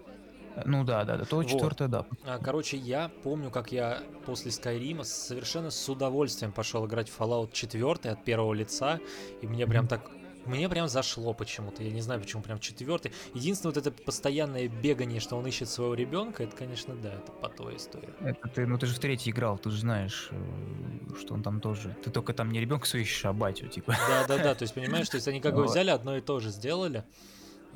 Ну 0.66 0.84
да, 0.84 1.04
да, 1.04 1.18
да, 1.18 1.26
то 1.26 1.38
вот. 1.38 1.48
четвертое, 1.48 1.88
да. 1.88 2.06
А, 2.26 2.40
короче, 2.40 2.78
я 2.78 3.12
помню, 3.24 3.52
как 3.52 3.72
я 3.72 4.02
после 4.26 4.52
Скайрима 4.52 5.04
совершенно 5.04 5.72
с 5.72 5.90
удовольствием 5.90 6.52
пошел 6.52 6.86
играть 6.86 7.10
в 7.10 7.20
Fallout 7.20 7.52
4 7.52 8.12
от 8.12 8.24
первого 8.24 8.54
лица, 8.54 9.00
и 9.42 9.48
мне 9.48 9.68
прям 9.68 9.88
так 9.88 10.10
мне 10.46 10.70
прям 10.70 10.88
зашло 10.88 11.34
почему-то. 11.34 11.84
Я 11.84 11.92
не 11.92 12.02
знаю, 12.02 12.20
почему 12.22 12.42
прям 12.42 12.60
четвертый. 12.60 13.12
Единственное, 13.34 13.74
вот 13.74 13.86
это 13.86 13.92
постоянное 14.04 14.68
бегание, 14.68 15.20
что 15.20 15.36
он 15.36 15.46
ищет 15.48 15.70
своего 15.70 15.94
ребенка, 15.94 16.44
это, 16.44 16.56
конечно, 16.56 16.96
да, 16.96 17.14
это 17.14 17.32
по 17.32 17.50
той 17.50 17.78
истории. 17.78 18.10
Это 18.22 18.48
ты, 18.48 18.66
ну 18.66 18.78
ты 18.78 18.86
же 18.86 18.96
в 18.96 19.00
третий 19.00 19.32
играл, 19.32 19.58
ты 19.58 19.70
же 19.70 19.80
знаешь, 19.80 20.30
э, 20.32 21.16
что 21.20 21.34
он 21.34 21.44
там 21.44 21.62
тоже. 21.62 21.96
Ты 22.04 22.10
только 22.12 22.34
там 22.34 22.52
не 22.52 22.60
ребенка 22.60 22.86
свой 22.86 23.04
ищешь, 23.04 23.26
а 23.26 23.34
батю, 23.34 23.68
типа. 23.68 23.96
Да, 24.10 24.26
да, 24.28 24.44
да. 24.44 24.56
То 24.56 24.64
есть, 24.64 24.74
понимаешь, 24.74 25.10
то 25.10 25.16
есть 25.16 25.28
они 25.28 25.42
как 25.42 25.56
бы 25.56 25.66
взяли 25.66 25.90
одно 25.90 26.18
и 26.18 26.22
то 26.22 26.40
же 26.40 26.50
сделали 26.50 27.04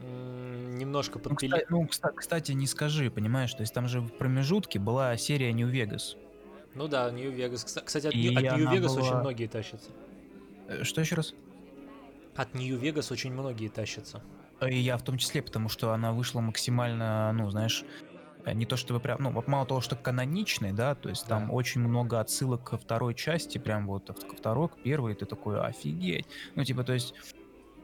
немножко 0.02 1.20
подпили. 1.20 1.66
Ну, 1.70 1.88
кстати, 1.88 2.12
ну, 2.12 2.18
кстати, 2.18 2.52
не 2.52 2.68
скажи, 2.68 3.12
понимаешь, 3.12 3.54
то 3.54 3.62
есть 3.62 3.74
там 3.74 3.88
же 3.88 4.02
в 4.02 4.10
промежутке 4.10 4.80
была 4.80 5.16
серия 5.18 5.54
New 5.54 5.70
Vegas. 5.70 6.18
Ну 6.76 6.88
да, 6.88 7.10
New 7.12 7.32
Vegas. 7.32 7.84
Кстати, 7.84 8.08
от, 8.08 8.16
New, 8.16 8.36
от 8.36 8.58
New 8.58 8.72
Vegas 8.72 8.88
была... 8.88 9.02
очень 9.02 9.16
многие 9.16 9.48
тащатся. 9.48 9.92
Э, 10.68 10.84
что 10.84 11.02
еще 11.02 11.16
раз? 11.16 11.34
От 12.36 12.54
Нью-Вегас 12.54 13.12
очень 13.12 13.32
многие 13.34 13.70
тащатся. 13.70 14.22
И 14.62 14.78
я 14.78 14.98
в 14.98 15.04
том 15.04 15.18
числе, 15.18 15.42
потому 15.42 15.70
что 15.70 15.92
она 15.92 16.14
вышла 16.14 16.40
максимально, 16.40 17.32
ну, 17.34 17.50
знаешь, 17.50 17.84
не 18.52 18.66
то 18.66 18.76
чтобы 18.76 19.00
прям, 19.00 19.22
ну, 19.22 19.44
мало 19.48 19.66
того, 19.66 19.82
что 19.82 19.96
каноничный, 19.96 20.74
да, 20.74 20.96
то 20.96 21.10
есть 21.10 21.28
да. 21.28 21.40
там 21.40 21.52
очень 21.52 21.82
много 21.82 22.20
отсылок 22.20 22.64
ко 22.64 22.78
второй 22.78 23.14
части, 23.14 23.58
прям 23.58 23.88
вот 23.88 24.08
ко 24.08 24.36
второй, 24.36 24.70
к 24.70 24.78
первой, 24.78 25.16
ты 25.16 25.26
такой, 25.26 25.62
офигеть. 25.62 26.26
Ну, 26.56 26.64
типа, 26.64 26.84
то 26.84 26.94
есть, 26.94 27.14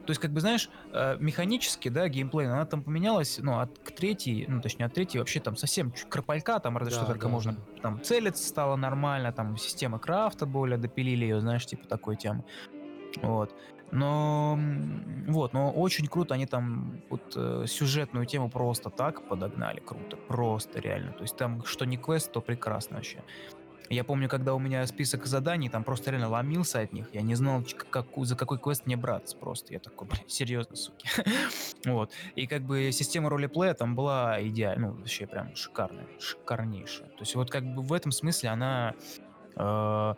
то 0.04 0.10
есть, 0.10 0.20
как 0.20 0.32
бы, 0.32 0.40
знаешь, 0.40 0.68
э, 0.92 1.16
механически, 1.18 1.88
да, 1.88 2.08
геймплей, 2.08 2.46
она 2.46 2.66
там 2.66 2.82
поменялась, 2.82 3.38
ну, 3.38 3.58
от 3.58 3.78
к 3.78 3.92
третьей, 3.92 4.46
ну, 4.48 4.60
точнее, 4.60 4.86
от 4.86 4.94
третьей 4.94 5.20
вообще 5.20 5.40
там 5.40 5.56
совсем 5.56 5.92
кропалька, 6.08 6.58
там 6.58 6.76
разве 6.76 6.94
да, 6.94 7.00
что 7.00 7.06
только 7.06 7.26
да, 7.26 7.32
можно, 7.32 7.52
да. 7.52 7.82
там, 7.82 8.02
целиться 8.02 8.46
стало 8.46 8.76
нормально, 8.76 9.32
там, 9.32 9.56
система 9.56 9.98
крафта 9.98 10.46
более 10.46 10.78
допилили 10.78 11.24
ее, 11.24 11.40
знаешь, 11.40 11.64
типа 11.64 11.86
такой 11.86 12.16
темы. 12.16 12.44
Вот. 13.22 13.54
Но 13.92 14.58
вот, 15.26 15.52
но 15.52 15.72
очень 15.72 16.06
круто 16.06 16.34
они 16.34 16.46
там 16.46 17.00
вот 17.08 17.32
э, 17.34 17.64
сюжетную 17.66 18.26
тему 18.26 18.48
просто 18.48 18.90
так 18.90 19.26
подогнали, 19.28 19.80
круто, 19.80 20.16
просто 20.16 20.80
реально. 20.80 21.12
То 21.12 21.22
есть 21.22 21.36
там 21.36 21.64
что 21.64 21.84
не 21.84 21.96
квест, 21.96 22.30
то 22.32 22.40
прекрасно 22.40 22.96
вообще. 22.96 23.22
Я 23.90 24.04
помню, 24.04 24.28
когда 24.28 24.54
у 24.54 24.60
меня 24.60 24.86
список 24.86 25.26
заданий, 25.26 25.68
там 25.68 25.82
просто 25.82 26.12
реально 26.12 26.28
ломился 26.28 26.78
от 26.78 26.92
них. 26.92 27.08
Я 27.12 27.22
не 27.22 27.34
знал, 27.34 27.64
как, 27.90 28.06
за 28.18 28.36
какой 28.36 28.56
квест 28.60 28.86
мне 28.86 28.96
браться 28.96 29.36
просто. 29.36 29.72
Я 29.72 29.80
такой, 29.80 30.06
блин, 30.06 30.22
серьезно, 30.28 30.76
суки. 30.76 31.08
вот. 31.84 32.12
И 32.36 32.46
как 32.46 32.62
бы 32.62 32.92
система 32.92 33.28
ролеплея 33.30 33.74
там 33.74 33.96
была 33.96 34.40
идеальная, 34.46 34.90
ну, 34.90 34.96
вообще 34.96 35.26
прям 35.26 35.56
шикарная, 35.56 36.06
шикарнейшая. 36.20 37.08
То 37.08 37.20
есть 37.20 37.34
вот 37.34 37.50
как 37.50 37.64
бы 37.64 37.82
в 37.82 37.92
этом 37.92 38.12
смысле 38.12 38.50
она 38.50 38.94
э, 39.56 40.14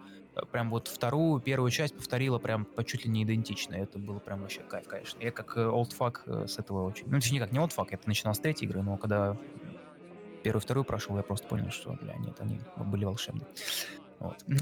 прям 0.50 0.70
вот 0.70 0.88
вторую, 0.88 1.40
первую 1.40 1.70
часть 1.70 1.94
повторила 1.94 2.38
прям 2.38 2.64
по 2.64 2.84
чуть 2.84 3.04
ли 3.04 3.10
не 3.10 3.24
идентично. 3.24 3.74
Это 3.74 3.98
было 3.98 4.18
прям 4.18 4.40
вообще 4.40 4.60
кайф, 4.62 4.86
конечно. 4.88 5.20
Я 5.22 5.30
как 5.30 5.56
олдфак 5.56 6.22
э, 6.26 6.44
э, 6.44 6.46
с 6.48 6.58
этого 6.58 6.88
очень... 6.88 7.06
Ну, 7.06 7.20
точнее, 7.20 7.40
как 7.40 7.52
не 7.52 7.58
олдфак, 7.58 7.92
это 7.92 8.08
начинал 8.08 8.34
с 8.34 8.38
третьей 8.38 8.68
игры, 8.68 8.82
но 8.82 8.96
когда 8.96 9.36
первую, 10.42 10.60
вторую 10.60 10.84
прошел, 10.84 11.16
я 11.16 11.22
просто 11.22 11.46
понял, 11.46 11.70
что, 11.70 11.92
бля, 11.92 12.14
нет, 12.16 12.40
они 12.40 12.60
были 12.76 13.04
волшебные. 13.04 13.46
Вот. 14.18 14.36
Ну, 14.46 14.58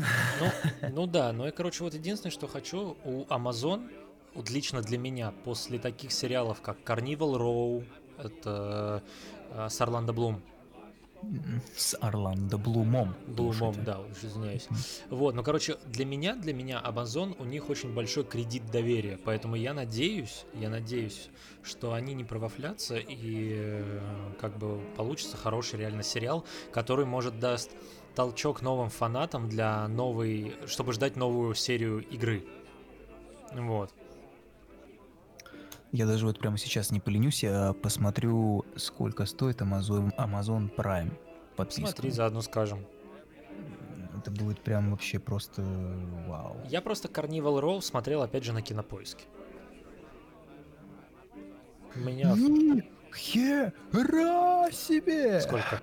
ну 0.90 1.06
да, 1.06 1.32
ну 1.32 1.46
и, 1.46 1.50
короче, 1.50 1.84
вот 1.84 1.94
единственное, 1.94 2.32
что 2.32 2.46
хочу, 2.46 2.96
у 3.04 3.24
Amazon, 3.24 3.90
вот 4.34 4.50
лично 4.50 4.82
для 4.82 4.98
меня, 4.98 5.32
после 5.44 5.78
таких 5.78 6.12
сериалов, 6.12 6.60
как 6.60 6.78
Carnival 6.78 7.38
Row, 7.38 7.84
это 8.18 9.02
э, 9.50 9.68
с 9.68 9.80
Орландо 9.80 10.12
Блум, 10.12 10.42
с 11.76 11.96
Орландо 12.00 12.58
Блумом. 12.58 13.14
Блумом, 13.26 13.74
да, 13.84 14.00
уж 14.00 14.24
извиняюсь. 14.24 14.68
Вот, 15.08 15.34
ну, 15.34 15.42
короче, 15.42 15.76
для 15.86 16.04
меня, 16.04 16.34
для 16.34 16.52
меня 16.52 16.82
Amazon, 16.84 17.36
у 17.38 17.44
них 17.44 17.70
очень 17.70 17.94
большой 17.94 18.24
кредит 18.24 18.70
доверия, 18.70 19.18
поэтому 19.24 19.56
я 19.56 19.74
надеюсь, 19.74 20.44
я 20.54 20.68
надеюсь, 20.68 21.28
что 21.62 21.92
они 21.92 22.14
не 22.14 22.24
провафлятся 22.24 22.96
и 22.96 23.54
э, 23.54 24.00
как 24.40 24.56
бы 24.58 24.80
получится 24.96 25.36
хороший 25.36 25.78
реально 25.78 26.02
сериал, 26.02 26.44
который, 26.72 27.06
может, 27.06 27.38
даст 27.38 27.70
толчок 28.14 28.62
новым 28.62 28.90
фанатам 28.90 29.48
для 29.48 29.86
новой, 29.88 30.54
чтобы 30.66 30.92
ждать 30.92 31.16
новую 31.16 31.54
серию 31.54 32.00
игры. 32.08 32.44
Вот. 33.52 33.92
Я 35.92 36.06
даже 36.06 36.26
вот 36.26 36.38
прямо 36.38 36.56
сейчас 36.56 36.92
не 36.92 37.00
поленюсь, 37.00 37.42
я 37.42 37.72
посмотрю, 37.72 38.64
сколько 38.76 39.26
стоит 39.26 39.60
Amazon, 39.60 40.14
Amazon 40.16 40.72
Prime 40.74 41.12
подписка. 41.56 41.90
Смотри, 41.90 42.10
заодно 42.10 42.42
скажем. 42.42 42.86
Это 44.16 44.30
будет 44.30 44.60
прям 44.60 44.90
вообще 44.90 45.18
просто 45.18 45.62
вау. 46.28 46.56
Я 46.68 46.80
просто 46.80 47.08
Carnival 47.08 47.60
Row 47.60 47.80
смотрел 47.80 48.22
опять 48.22 48.44
же 48.44 48.52
на 48.52 48.62
кинопоиске. 48.62 49.24
Меня... 51.96 52.36
Хера 53.12 54.70
себе! 54.70 55.40
Сколько? 55.40 55.82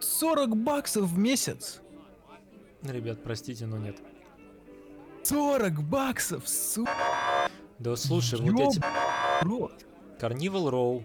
40 0.00 0.56
баксов 0.56 1.04
в 1.04 1.16
месяц! 1.16 1.80
Ребят, 2.82 3.22
простите, 3.22 3.64
но 3.64 3.78
нет. 3.78 3.96
40 5.22 5.82
баксов, 5.82 6.46
сука! 6.46 6.90
Да 7.82 7.96
слушай, 7.96 8.38
Ёб... 8.38 8.54
вот 8.54 8.76
эти... 8.76 8.80
Carnival 10.20 10.70
Row. 10.70 11.04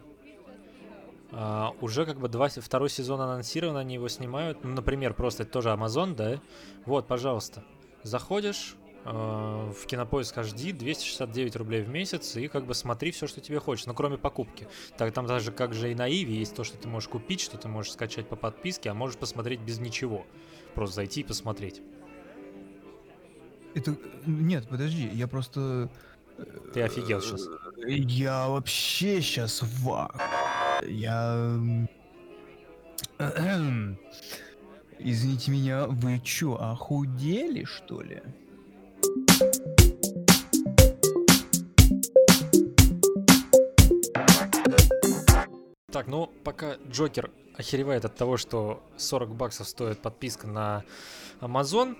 А, 1.31 1.73
уже 1.81 2.05
как 2.05 2.19
бы 2.19 2.29
два, 2.29 2.49
второй 2.49 2.91
сезон 2.91 3.19
анонсирован, 3.19 3.77
они 3.77 3.95
его 3.95 4.07
снимают. 4.09 4.63
Ну, 4.63 4.75
например, 4.75 5.15
просто 5.15 5.41
это 5.41 5.53
тоже 5.53 5.69
Amazon, 5.69 6.13
да? 6.13 6.39
Вот, 6.85 7.07
пожалуйста. 7.07 7.63
Заходишь 8.03 8.75
э, 9.05 9.09
в 9.09 9.87
Кинопоиск 9.87 10.37
HD, 10.37 10.71
269 10.71 11.55
рублей 11.55 11.81
в 11.81 11.89
месяц, 11.89 12.35
и 12.35 12.47
как 12.47 12.67
бы 12.67 12.75
смотри 12.75 13.09
все, 13.09 13.25
что 13.25 13.41
тебе 13.41 13.59
хочется, 13.59 13.89
ну, 13.89 13.95
кроме 13.95 14.19
покупки. 14.19 14.67
Так 14.99 15.11
там 15.13 15.25
даже 15.25 15.51
как 15.51 15.73
же 15.73 15.91
и 15.91 15.95
на 15.95 16.07
Иви 16.07 16.35
есть 16.35 16.55
то, 16.55 16.63
что 16.63 16.77
ты 16.77 16.87
можешь 16.87 17.09
купить, 17.09 17.41
что 17.41 17.57
ты 17.57 17.67
можешь 17.67 17.93
скачать 17.93 18.29
по 18.29 18.35
подписке, 18.35 18.91
а 18.91 18.93
можешь 18.93 19.17
посмотреть 19.17 19.61
без 19.61 19.79
ничего. 19.79 20.27
Просто 20.75 20.97
зайти 20.97 21.21
и 21.21 21.23
посмотреть. 21.23 21.81
Это... 23.73 23.97
Нет, 24.27 24.67
подожди, 24.69 25.09
я 25.11 25.27
просто... 25.27 25.89
Ты 26.73 26.81
офигел 26.81 27.21
сейчас. 27.21 27.47
Я 27.87 28.47
вообще 28.47 29.21
сейчас 29.21 29.61
в... 29.61 30.09
Я... 30.83 31.59
Извините 34.99 35.51
меня, 35.51 35.85
вы 35.87 36.19
чё, 36.19 36.55
охудели, 36.55 37.63
что 37.63 38.01
ли? 38.01 38.21
Так, 45.91 46.07
ну 46.07 46.31
пока 46.43 46.75
Джокер 46.89 47.31
охеревает 47.55 48.05
от 48.05 48.15
того, 48.15 48.37
что 48.37 48.83
40 48.97 49.35
баксов 49.35 49.67
стоит 49.67 49.99
подписка 49.99 50.47
на 50.47 50.83
Amazon, 51.41 51.97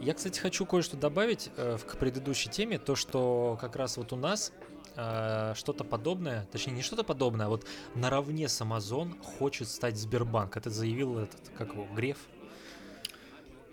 я, 0.00 0.14
кстати, 0.14 0.38
хочу 0.38 0.66
кое-что 0.66 0.96
добавить 0.96 1.50
э, 1.56 1.78
к 1.78 1.96
предыдущей 1.98 2.50
теме, 2.50 2.78
то, 2.78 2.96
что 2.96 3.58
как 3.60 3.76
раз 3.76 3.96
вот 3.96 4.12
у 4.12 4.16
нас 4.16 4.52
э, 4.96 5.52
что-то 5.56 5.84
подобное, 5.84 6.46
точнее 6.52 6.74
не 6.74 6.82
что-то 6.82 7.04
подобное, 7.04 7.46
а 7.46 7.48
вот 7.48 7.66
наравне 7.94 8.48
с 8.48 8.60
Amazon 8.60 9.20
хочет 9.38 9.68
стать 9.68 9.96
Сбербанк. 9.96 10.56
Это 10.56 10.70
заявил 10.70 11.18
этот, 11.18 11.40
как 11.56 11.72
его, 11.72 11.86
Греф? 11.94 12.18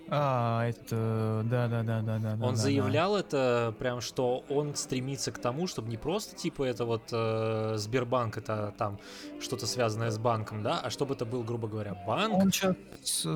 А, 0.09 0.67
это, 0.67 1.43
да, 1.45 1.67
да, 1.67 1.83
да, 1.83 2.01
да, 2.01 2.17
да. 2.19 2.33
Он 2.45 2.55
да, 2.55 2.55
заявлял 2.55 3.13
да. 3.13 3.19
это 3.19 3.75
прям, 3.79 4.01
что 4.01 4.43
он 4.49 4.75
стремится 4.75 5.31
к 5.31 5.39
тому, 5.39 5.67
чтобы 5.67 5.89
не 5.89 5.97
просто 5.97 6.35
типа 6.35 6.63
это 6.63 6.85
вот 6.85 7.03
э, 7.11 7.75
Сбербанк, 7.77 8.37
это 8.37 8.73
там 8.77 8.99
что-то 9.39 9.65
связанное 9.67 10.11
с 10.11 10.17
банком, 10.17 10.63
да, 10.63 10.79
а 10.83 10.89
чтобы 10.89 11.13
это 11.13 11.25
был, 11.25 11.43
грубо 11.43 11.67
говоря, 11.67 11.95
банк. 12.05 12.33
Он 12.33 12.51
сейчас 12.51 12.75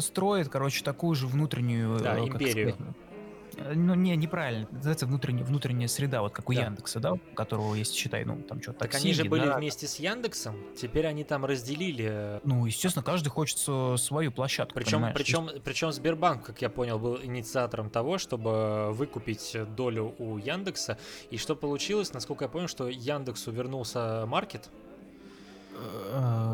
строит, 0.03 0.49
короче, 0.49 0.83
такую 0.83 1.15
же 1.15 1.27
внутреннюю 1.27 1.99
да, 1.99 2.17
э, 2.17 2.27
империю. 2.27 2.73
Сказать, 2.73 2.95
ну, 3.73 3.95
не, 3.95 4.15
неправильно. 4.15 4.67
называется 4.71 5.05
внутренняя, 5.05 5.45
внутренняя 5.45 5.87
среда, 5.87 6.21
вот 6.21 6.33
как 6.33 6.49
у 6.49 6.53
да. 6.53 6.63
Яндекса, 6.63 6.99
да, 6.99 7.13
у 7.13 7.17
которого 7.35 7.75
есть, 7.75 7.93
считай, 7.93 8.25
ну, 8.25 8.41
там 8.41 8.61
что-то 8.61 8.79
Так 8.79 8.91
такси, 8.91 9.07
они 9.07 9.13
же 9.13 9.25
были 9.25 9.45
да. 9.45 9.57
вместе 9.57 9.87
с 9.87 9.97
Яндексом, 9.97 10.55
теперь 10.75 11.07
они 11.07 11.23
там 11.23 11.45
разделили. 11.45 12.07
Э, 12.09 12.39
ну, 12.43 12.65
естественно, 12.65 13.03
каждый 13.03 13.29
хочет 13.29 13.57
свою 13.57 14.31
площадку, 14.31 14.75
Причем, 14.75 15.11
причем, 15.13 15.49
причем 15.63 15.91
Сбербанк, 15.91 16.45
как 16.45 16.61
я 16.61 16.69
понял, 16.69 16.99
был 16.99 17.19
инициатором 17.21 17.89
того, 17.89 18.17
чтобы 18.17 18.91
выкупить 18.91 19.55
долю 19.75 20.15
у 20.19 20.37
Яндекса. 20.37 20.97
И 21.29 21.37
что 21.37 21.55
получилось, 21.55 22.13
насколько 22.13 22.45
я 22.45 22.49
понял, 22.49 22.67
что 22.67 22.87
Яндексу 22.87 23.51
вернулся 23.51 24.25
маркет, 24.27 24.69
Э, 24.84 24.84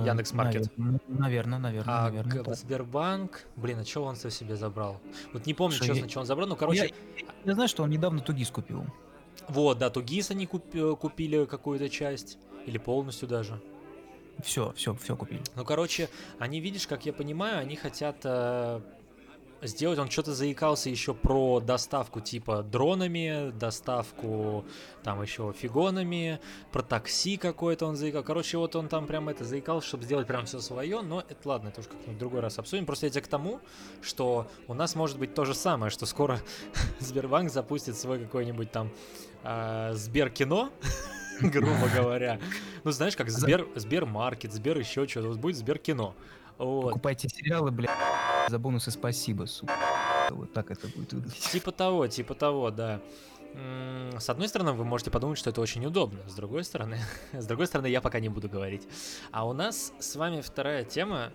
Яндекс 0.05 0.33
Маркет. 0.33 0.71
Наверное, 1.07 1.59
наверное, 1.59 1.93
а 1.93 2.03
наверное. 2.03 2.43
Да. 2.43 2.53
Сбербанк, 2.53 3.45
блин, 3.55 3.79
а 3.79 3.85
что 3.85 4.03
он 4.03 4.15
со 4.15 4.29
себе 4.29 4.55
забрал? 4.55 4.99
Вот 5.33 5.45
не 5.45 5.53
помню, 5.53 5.77
честно, 5.77 6.03
я... 6.03 6.09
что 6.09 6.19
он 6.21 6.25
забрал, 6.25 6.47
но 6.47 6.55
короче. 6.55 6.91
Я, 7.17 7.25
я 7.45 7.53
знаю, 7.53 7.69
что 7.69 7.83
он 7.83 7.89
недавно 7.89 8.21
Тугис 8.21 8.49
купил. 8.49 8.85
Вот, 9.47 9.77
да, 9.77 9.89
Тугис 9.89 10.31
они 10.31 10.45
купи, 10.45 10.95
купили 10.95 11.45
какую-то 11.45 11.89
часть 11.89 12.37
или 12.65 12.77
полностью 12.77 13.27
даже. 13.27 13.61
Все, 14.43 14.73
все, 14.75 14.95
все 14.95 15.15
купили. 15.15 15.41
Ну, 15.55 15.63
короче, 15.65 16.09
они, 16.39 16.59
видишь, 16.61 16.87
как 16.87 17.05
я 17.05 17.13
понимаю, 17.13 17.59
они 17.59 17.75
хотят 17.75 18.17
э, 18.23 18.81
сделать. 19.61 19.99
Он 19.99 20.09
что-то 20.09 20.33
заикался 20.33 20.89
еще 20.89 21.13
про 21.13 21.59
доставку 21.59 22.19
типа 22.19 22.63
дронами, 22.63 23.51
доставку 23.51 24.65
там 25.03 25.21
еще 25.21 25.53
фигонами, 25.57 26.39
про 26.71 26.81
такси 26.81 27.37
какое-то 27.37 27.85
он 27.85 27.95
заикал. 27.95 28.23
Короче, 28.23 28.57
вот 28.57 28.75
он 28.75 28.87
там 28.87 29.07
прям 29.07 29.29
это 29.29 29.43
заикался, 29.43 29.87
чтобы 29.87 30.03
сделать 30.03 30.27
прям 30.27 30.45
все 30.45 30.59
свое, 30.59 31.01
но 31.01 31.23
это 31.27 31.47
ладно, 31.47 31.69
это 31.69 31.81
уж 31.81 31.87
как-нибудь 31.87 32.17
другой 32.17 32.39
раз 32.41 32.59
обсудим. 32.59 32.85
Просто 32.85 33.07
я 33.07 33.21
к 33.21 33.27
тому, 33.27 33.59
что 34.01 34.47
у 34.67 34.73
нас 34.73 34.95
может 34.95 35.17
быть 35.17 35.33
то 35.33 35.45
же 35.45 35.53
самое, 35.53 35.89
что 35.89 36.05
скоро 36.05 36.39
Сбербанк 36.99 37.51
запустит 37.51 37.97
свой 37.97 38.19
какой-нибудь 38.19 38.71
там 38.71 38.91
э, 39.43 39.93
Сберкино, 39.93 40.71
грубо 41.41 41.87
говоря. 41.93 42.39
Ну, 42.83 42.91
знаешь, 42.91 43.15
как 43.15 43.29
Сбер, 43.29 43.67
Сбермаркет, 43.75 44.53
Сбер 44.53 44.77
еще 44.77 45.07
что-то. 45.07 45.27
Вот 45.27 45.37
будет 45.37 45.57
Сберкино. 45.57 46.13
Вот. 46.61 46.89
Покупайте 46.89 47.27
сериалы, 47.27 47.71
бля, 47.71 47.89
за 48.47 48.59
бонусы 48.59 48.91
спасибо, 48.91 49.45
сука. 49.45 49.73
Вот 50.29 50.53
так 50.53 50.69
это 50.69 50.87
будет 50.87 51.11
выглядеть. 51.11 51.39
Типа 51.51 51.71
того, 51.71 52.07
типа 52.07 52.35
того, 52.35 52.69
да. 52.69 53.01
С 54.17 54.29
одной 54.29 54.47
стороны, 54.47 54.71
вы 54.73 54.85
можете 54.85 55.09
подумать, 55.09 55.37
что 55.37 55.49
это 55.49 55.59
очень 55.59 55.85
удобно. 55.85 56.19
С 56.29 56.35
другой 56.35 56.63
стороны, 56.63 56.99
с 57.33 57.45
другой 57.47 57.65
стороны, 57.67 57.87
я 57.87 57.99
пока 57.99 58.19
не 58.19 58.29
буду 58.29 58.47
говорить. 58.47 58.87
А 59.31 59.47
у 59.47 59.53
нас 59.53 59.91
с 59.99 60.15
вами 60.15 60.41
вторая 60.41 60.83
тема. 60.85 61.31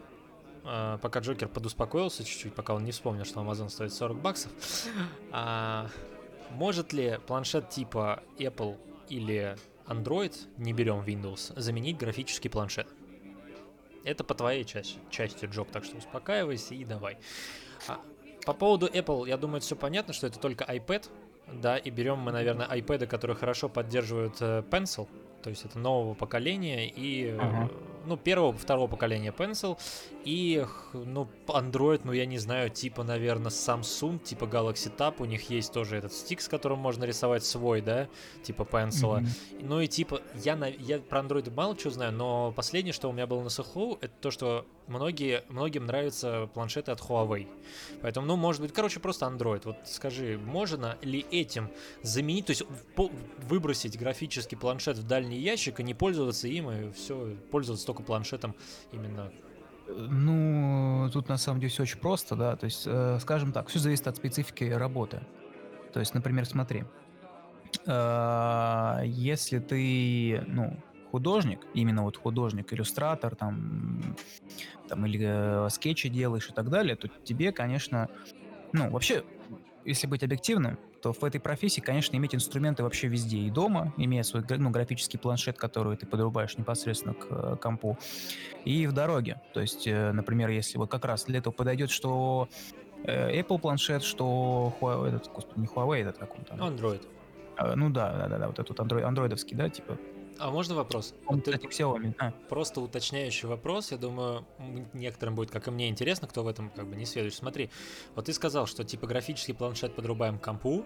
А, 0.64 0.98
пока 0.98 1.20
Джокер 1.20 1.48
подуспокоился 1.48 2.24
чуть-чуть, 2.24 2.54
пока 2.54 2.74
он 2.74 2.84
не 2.84 2.92
вспомнил, 2.92 3.24
что 3.24 3.40
Amazon 3.40 3.68
стоит 3.68 3.92
40 3.92 4.20
баксов. 4.20 4.52
А, 5.32 5.88
может 6.50 6.92
ли 6.92 7.18
планшет 7.26 7.68
типа 7.68 8.22
Apple 8.38 8.78
или 9.08 9.56
Android, 9.86 10.34
не 10.56 10.72
берем 10.72 11.00
Windows, 11.00 11.52
заменить 11.60 11.98
графический 11.98 12.48
планшет? 12.48 12.88
Это 14.06 14.22
по 14.22 14.34
твоей 14.34 14.64
части, 14.64 14.98
части 15.10 15.46
Джоб, 15.46 15.70
так 15.72 15.84
что 15.84 15.96
успокаивайся 15.96 16.74
и 16.74 16.84
давай. 16.84 17.18
А, 17.88 18.00
по 18.44 18.54
поводу 18.54 18.86
Apple, 18.86 19.28
я 19.28 19.36
думаю, 19.36 19.60
все 19.60 19.74
понятно, 19.74 20.14
что 20.14 20.28
это 20.28 20.38
только 20.38 20.64
iPad, 20.64 21.08
да, 21.52 21.76
и 21.76 21.90
берем 21.90 22.18
мы, 22.18 22.30
наверное, 22.30 22.68
iPad, 22.68 23.08
которые 23.08 23.36
хорошо 23.36 23.68
поддерживают 23.68 24.36
э, 24.40 24.62
Pencil, 24.70 25.08
то 25.42 25.50
есть 25.50 25.64
это 25.64 25.80
нового 25.80 26.14
поколения 26.14 26.88
и, 26.88 27.30
uh-huh. 27.30 27.72
Ну, 28.06 28.16
первого, 28.16 28.52
второго 28.52 28.88
поколения 28.88 29.34
Pencil 29.36 29.78
и, 30.24 30.64
ну, 30.92 31.28
Android, 31.46 32.00
ну, 32.04 32.12
я 32.12 32.26
не 32.26 32.38
знаю, 32.38 32.70
типа, 32.70 33.04
наверное, 33.04 33.50
Samsung, 33.50 34.18
типа 34.18 34.44
Galaxy 34.44 34.94
Tab, 34.94 35.16
у 35.18 35.24
них 35.24 35.50
есть 35.50 35.72
тоже 35.72 35.96
этот 35.96 36.12
стик, 36.12 36.40
с 36.40 36.48
которым 36.48 36.78
можно 36.78 37.04
рисовать 37.04 37.44
свой, 37.44 37.80
да, 37.80 38.08
типа 38.42 38.62
Pencil. 38.62 39.20
Mm-hmm. 39.20 39.58
Ну 39.60 39.80
и 39.80 39.86
типа, 39.86 40.22
я, 40.42 40.56
на, 40.56 40.66
я 40.66 40.98
про 40.98 41.20
Android 41.20 41.52
мало 41.54 41.78
что 41.78 41.90
знаю, 41.90 42.12
но 42.12 42.52
последнее, 42.52 42.92
что 42.92 43.08
у 43.08 43.12
меня 43.12 43.26
было 43.26 43.42
на 43.42 43.50
слуху, 43.50 43.98
это 44.00 44.12
то, 44.20 44.30
что 44.30 44.66
многие, 44.86 45.44
многим 45.48 45.86
нравятся 45.86 46.48
планшеты 46.54 46.92
от 46.92 47.00
Huawei. 47.00 47.48
Поэтому, 48.02 48.26
ну, 48.26 48.36
может 48.36 48.62
быть, 48.62 48.72
короче, 48.72 49.00
просто 49.00 49.26
Android. 49.26 49.62
Вот 49.64 49.76
скажи, 49.84 50.38
можно 50.38 50.98
ли 51.02 51.24
этим 51.30 51.70
заменить, 52.02 52.46
то 52.46 52.50
есть 52.50 52.62
выбросить 53.48 53.98
графический 53.98 54.56
планшет 54.56 54.98
в 54.98 55.06
дальний 55.06 55.38
ящик 55.38 55.80
и 55.80 55.82
не 55.82 55.94
пользоваться 55.94 56.48
им, 56.48 56.70
и 56.70 56.92
все, 56.92 57.36
пользоваться 57.50 57.86
только 57.86 57.95
планшетом 58.02 58.54
именно 58.92 59.30
ну, 59.88 61.08
тут 61.12 61.28
на 61.28 61.36
самом 61.36 61.60
деле 61.60 61.70
все 61.70 61.82
очень 61.84 61.98
просто, 61.98 62.36
да. 62.36 62.56
То 62.56 62.64
есть, 62.64 62.84
э, 62.86 63.18
скажем 63.20 63.52
так, 63.52 63.68
все 63.68 63.78
зависит 63.78 64.06
от 64.08 64.16
специфики 64.16 64.64
работы. 64.64 65.20
То 65.92 66.00
есть, 66.00 66.14
например, 66.14 66.44
смотри, 66.46 66.84
э, 67.86 69.00
если 69.04 69.58
ты, 69.58 70.44
ну, 70.46 70.76
художник, 71.10 71.60
именно 71.74 72.02
вот 72.02 72.16
художник, 72.16 72.72
иллюстратор, 72.72 73.36
там, 73.36 74.16
там 74.88 75.06
или 75.06 75.20
э, 75.66 75.68
скетчи 75.70 76.08
делаешь 76.08 76.48
и 76.50 76.52
так 76.52 76.68
далее, 76.68 76.96
то 76.96 77.08
тебе, 77.24 77.52
конечно, 77.52 78.08
ну, 78.72 78.90
вообще, 78.90 79.24
если 79.84 80.06
быть 80.06 80.24
объективным, 80.24 80.78
то 81.02 81.12
в 81.12 81.22
этой 81.24 81.40
профессии, 81.40 81.80
конечно, 81.80 82.16
иметь 82.16 82.34
инструменты 82.34 82.82
вообще 82.82 83.08
везде. 83.08 83.38
И 83.38 83.50
дома, 83.50 83.92
имея 83.96 84.22
свой 84.22 84.44
ну, 84.48 84.70
графический 84.70 85.18
планшет, 85.18 85.58
который 85.58 85.96
ты 85.96 86.06
подрубаешь 86.06 86.56
непосредственно 86.58 87.14
к 87.14 87.26
э, 87.30 87.56
компу, 87.60 87.98
и 88.64 88.86
в 88.86 88.92
дороге. 88.92 89.40
То 89.54 89.60
есть, 89.60 89.86
э, 89.86 90.12
например, 90.12 90.50
если 90.50 90.78
вот 90.78 90.90
как 90.90 91.04
раз 91.04 91.24
для 91.24 91.38
этого 91.38 91.52
подойдет, 91.52 91.90
что 91.90 92.48
э, 93.04 93.40
Apple 93.40 93.58
планшет, 93.58 94.02
что 94.02 94.74
Huawei, 94.80 95.08
этот, 95.08 95.32
господи, 95.32 95.60
не 95.60 95.66
Huawei, 95.66 96.00
этот 96.00 96.18
как 96.18 96.36
он 96.36 96.44
там? 96.44 96.60
Android. 96.60 97.02
А, 97.56 97.74
ну 97.74 97.90
да, 97.90 98.12
да, 98.12 98.28
да, 98.28 98.38
да, 98.38 98.46
вот 98.48 98.58
этот 98.58 98.78
Android, 98.78 99.02
андроидовский, 99.02 99.56
да, 99.56 99.68
типа 99.68 99.98
а 100.38 100.50
можно 100.50 100.74
вопрос? 100.74 101.14
Он, 101.26 101.36
вот 101.36 101.44
кстати, 101.44 101.66
Xiaomi. 101.66 102.14
А. 102.18 102.32
Просто 102.48 102.80
уточняющий 102.80 103.48
вопрос. 103.48 103.92
Я 103.92 103.98
думаю, 103.98 104.46
некоторым 104.92 105.34
будет, 105.34 105.50
как 105.50 105.68
и 105.68 105.70
мне, 105.70 105.88
интересно, 105.88 106.28
кто 106.28 106.42
в 106.42 106.48
этом 106.48 106.70
как 106.70 106.86
бы 106.86 106.96
не 106.96 107.04
следует. 107.04 107.34
Смотри, 107.34 107.70
вот 108.14 108.26
ты 108.26 108.32
сказал, 108.32 108.66
что 108.66 108.84
типа 108.84 109.06
графический 109.06 109.54
планшет 109.54 109.94
подрубаем 109.94 110.38
к 110.38 110.44
компу. 110.44 110.84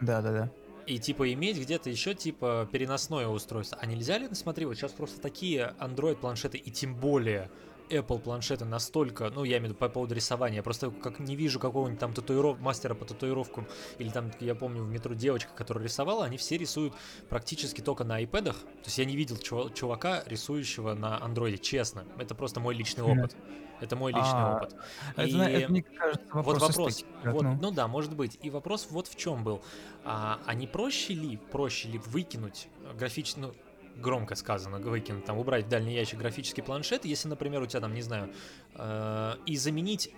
Да, 0.00 0.20
да, 0.22 0.32
да. 0.32 0.50
И 0.86 0.98
типа 0.98 1.32
иметь 1.32 1.58
где-то 1.58 1.90
еще 1.90 2.14
типа 2.14 2.68
переносное 2.70 3.26
устройство. 3.26 3.78
А 3.80 3.86
нельзя 3.86 4.18
ли, 4.18 4.28
смотри, 4.32 4.66
вот 4.66 4.76
сейчас 4.76 4.92
просто 4.92 5.20
такие 5.20 5.74
Android 5.80 6.16
планшеты 6.16 6.58
и 6.58 6.70
тем 6.70 6.94
более 6.94 7.50
Apple 7.88 8.18
планшеты 8.18 8.64
настолько, 8.64 9.30
ну, 9.30 9.44
я 9.44 9.58
имею 9.58 9.62
в 9.62 9.64
виду 9.70 9.74
по 9.78 9.88
поводу 9.88 10.14
рисования, 10.14 10.56
я 10.56 10.62
просто 10.62 10.90
как 10.90 11.18
не 11.18 11.36
вижу 11.36 11.60
какого-нибудь 11.60 12.00
там 12.00 12.12
татуиров, 12.12 12.60
мастера 12.60 12.94
по 12.94 13.04
татуировкам, 13.04 13.66
или 13.98 14.08
там, 14.08 14.30
я 14.40 14.54
помню, 14.54 14.82
в 14.82 14.88
метро 14.88 15.14
девочка, 15.14 15.50
которая 15.54 15.84
рисовала, 15.84 16.24
они 16.24 16.36
все 16.36 16.56
рисуют 16.56 16.94
практически 17.28 17.80
только 17.80 18.04
на 18.04 18.22
iPad. 18.22 18.44
То 18.44 18.54
есть 18.84 18.98
я 18.98 19.04
не 19.04 19.16
видел 19.16 19.36
чувака, 19.38 20.22
рисующего 20.26 20.94
на 20.94 21.22
андроиде, 21.22 21.58
честно. 21.58 22.04
Это 22.18 22.34
просто 22.34 22.60
мой 22.60 22.74
личный 22.74 23.04
опыт. 23.04 23.36
Это 23.80 23.94
мой 23.94 24.12
личный 24.12 24.32
а, 24.32 24.56
опыт. 24.56 24.76
Это, 25.16 25.28
и 25.28 25.52
это, 25.52 25.70
мне 25.70 25.82
кажется, 25.82 26.26
вопрос 26.32 26.62
вот 26.62 26.68
вопрос, 26.68 27.04
вот, 27.24 27.42
ну. 27.42 27.58
ну 27.60 27.70
да, 27.70 27.86
может 27.88 28.14
быть. 28.14 28.38
И 28.42 28.48
вопрос 28.48 28.88
вот 28.90 29.06
в 29.06 29.16
чем 29.16 29.44
был. 29.44 29.62
А, 30.04 30.40
а 30.46 30.54
не 30.54 30.66
проще 30.66 31.12
ли, 31.14 31.36
проще 31.36 31.88
ли 31.88 31.98
выкинуть 31.98 32.68
графический, 32.98 33.42
ну, 33.42 33.52
громко 33.96 34.34
сказано, 34.34 34.78
выкинуть, 34.78 35.24
там, 35.24 35.38
убрать 35.38 35.66
в 35.66 35.68
дальний 35.68 35.94
ящик 35.94 36.18
графический 36.18 36.62
планшет, 36.62 37.04
если, 37.04 37.28
например, 37.28 37.62
у 37.62 37.66
тебя 37.66 37.80
там, 37.80 37.94
не 37.94 38.02
знаю, 38.02 38.32
э, 38.74 39.34
и 39.46 39.56
заменить, 39.56 40.10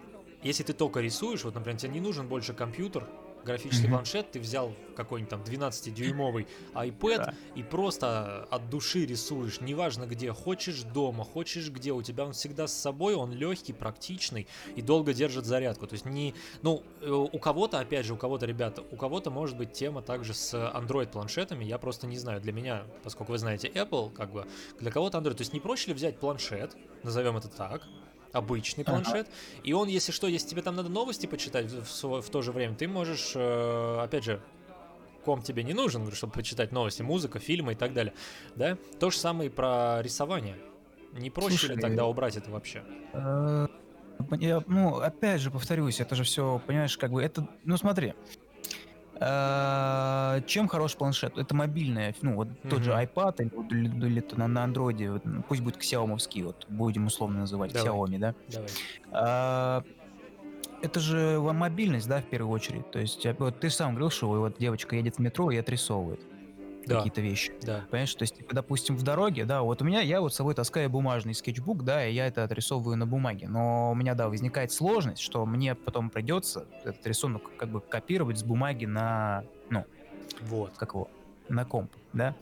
если 0.43 0.63
ты 0.63 0.73
только 0.73 1.01
рисуешь, 1.01 1.45
вот, 1.45 1.55
например, 1.55 1.79
тебе 1.79 1.93
не 1.93 2.01
нужен 2.01 2.29
больше 2.29 2.55
компьютер, 2.55 3.09
графический 3.49 3.87
Мгм. 3.89 3.97
планшет, 3.97 4.31
ты 4.31 4.41
взял 4.41 4.73
какой-нибудь 4.95 5.31
там 5.31 5.43
12-дюймовый 5.43 6.47
iPad 6.75 7.17
Да. 7.17 7.35
и 7.55 7.63
просто 7.63 8.47
от 8.51 8.69
души 8.71 9.07
рисуешь, 9.07 9.61
неважно 9.61 10.07
где, 10.07 10.33
хочешь 10.33 10.83
дома, 10.83 11.25
хочешь 11.25 11.71
где, 11.71 11.93
у 11.93 12.03
тебя 12.03 12.25
он 12.25 12.33
всегда 12.33 12.67
с 12.67 12.73
собой, 12.75 13.15
он 13.15 13.33
легкий, 13.33 13.73
практичный 13.73 14.47
и 14.77 14.83
долго 14.83 15.15
держит 15.15 15.47
зарядку. 15.47 15.87
То 15.87 15.95
есть 15.95 16.05
не, 16.05 16.35
ну, 16.63 16.83
э, 17.01 17.11
у 17.11 17.39
кого-то, 17.39 17.81
опять 17.81 18.05
же, 18.07 18.15
у 18.15 18.17
кого-то, 18.17 18.47
ребята, 18.47 18.83
у 18.91 18.97
кого-то 18.97 19.31
может 19.31 19.57
быть 19.57 19.73
тема 19.73 20.03
также 20.03 20.35
с 20.35 20.55
Android 20.55 21.09
планшетами, 21.09 21.65
я 21.65 21.79
просто 21.79 22.07
не 22.07 22.19
знаю. 22.19 22.41
Для 22.41 22.53
меня, 22.53 22.85
поскольку 23.03 23.33
вы 23.33 23.39
знаете 23.39 23.69
Apple, 23.69 24.13
как 24.13 24.31
бы, 24.33 24.47
для 24.79 24.91
кого-то 24.91 25.19
Android. 25.19 25.35
То 25.35 25.43
есть 25.43 25.53
не 25.53 25.61
проще 25.61 25.89
ли 25.89 25.95
взять 25.95 26.19
планшет, 26.21 26.77
назовем 27.03 27.37
это 27.37 27.49
так, 27.49 27.83
обычный 28.33 28.83
Ага. 28.85 28.93
планшет, 28.93 29.29
и 29.63 29.73
он, 29.73 29.89
если 29.89 30.13
что, 30.13 30.27
если 30.27 30.49
тебе 30.49 30.63
там 30.63 30.77
надо 30.77 30.89
новости 30.89 31.27
почитать 31.27 31.67
в, 31.67 31.85
в 31.85 32.21
в 32.23 32.31
то 32.31 32.43
же 32.43 32.53
время, 32.53 32.75
ты 32.75 32.89
можешь, 32.89 33.33
э, 33.35 33.99
опять 34.01 34.25
же, 34.25 34.41
ком 35.25 35.43
тебе 35.43 35.63
не 35.63 35.75
нужен, 35.75 36.11
чтобы 36.13 36.33
почитать 36.33 36.73
новости, 36.73 37.03
музыка, 37.03 37.39
фильмы 37.39 37.73
и 37.73 37.77
так 37.77 37.93
далее, 37.93 38.15
да? 38.57 38.77
То 38.99 39.11
же 39.11 39.19
самое 39.19 39.51
и 39.51 39.53
про 39.53 40.01
рисование. 40.03 40.57
Не 41.13 41.31
проще 41.31 41.53
ли 41.53 41.59
Слушай, 41.59 41.81
тогда 41.81 42.07
убрать 42.07 42.37
это 42.37 42.51
вообще? 42.51 42.83
Э, 43.13 43.67
я, 44.39 44.63
ну, 44.67 44.97
опять 44.97 45.41
же, 45.41 45.51
повторюсь, 45.51 46.01
это 46.01 46.15
же 46.15 46.25
все, 46.25 46.61
понимаешь, 46.67 46.97
как 46.97 47.11
бы 47.11 47.23
это, 47.23 47.49
ну 47.65 47.77
смотри, 47.77 48.15
чем 49.21 50.69
хорош 50.69 50.97
планшет? 50.97 51.37
Это 51.39 51.55
мобильная, 51.55 52.15
ну 52.23 52.37
вот 52.37 52.49
тот 52.69 52.83
же 52.83 52.93
iPad 52.93 53.35
или, 53.39 53.51
или- 53.89 54.07
или 54.07 54.21
то 54.21 54.39
на, 54.39 54.47
на 54.47 54.65
андроиде, 54.65 55.11
вот, 55.11 55.25
ну, 55.25 55.43
пусть 55.43 55.61
будет 55.63 55.77
xiaomi 55.77 56.17
вот 56.45 56.67
будем 56.69 57.07
условно 57.07 57.41
называть 57.41 57.73
Давай. 57.73 57.93
Xiaomi, 57.93 58.19
да? 58.19 58.35
Давай. 58.47 58.69
А, 59.11 59.83
это 60.83 61.01
же 61.01 61.41
мобильность, 61.41 62.09
да, 62.09 62.21
в 62.21 62.31
первую 62.31 62.53
очередь. 62.53 62.89
То 62.93 63.01
есть, 63.01 63.27
вот 63.39 63.59
ты 63.59 63.71
сам 63.71 63.91
говорил, 63.91 64.11
что 64.11 64.29
вот 64.29 64.57
девочка 64.59 64.95
едет 64.95 65.17
в 65.17 65.19
метро 65.19 65.51
и 65.51 65.57
отрисовывает 65.57 66.21
Да, 66.89 66.97
какие-то 66.97 67.21
вещи. 67.21 67.53
да. 67.63 67.85
Понимаешь, 67.91 68.15
то 68.15 68.23
есть, 68.23 68.37
типа, 68.37 68.55
допустим, 68.55 68.97
в 68.97 69.03
дороге, 69.03 69.45
да, 69.45 69.63
вот 69.63 69.83
у 69.83 69.85
меня, 69.85 70.01
я 70.01 70.21
вот 70.21 70.33
с 70.33 70.37
собой 70.37 70.55
таскаю 70.55 70.91
бумажный 70.91 71.35
скетчбук, 71.35 71.85
да, 71.85 72.07
и 72.07 72.13
я 72.13 72.27
это 72.27 72.45
отрисовываю 72.45 72.97
на 72.97 73.07
бумаге. 73.07 73.49
Но 73.49 73.93
у 73.93 73.95
меня, 73.95 74.15
да, 74.15 74.29
возникает 74.29 74.73
сложность, 74.73 75.21
что 75.21 75.45
мне 75.47 75.75
потом 75.75 76.11
придется 76.11 76.67
этот 76.85 77.07
рисунок 77.07 77.43
как 77.57 77.69
бы 77.71 77.81
копировать 77.81 78.39
с 78.39 78.43
бумаги 78.43 78.87
на, 78.87 79.45
ну, 79.71 79.85
Вот. 80.43 80.73
как 80.77 80.95
его, 80.95 81.09
на 81.49 81.65
комп, 81.65 81.93
да. 82.13 82.35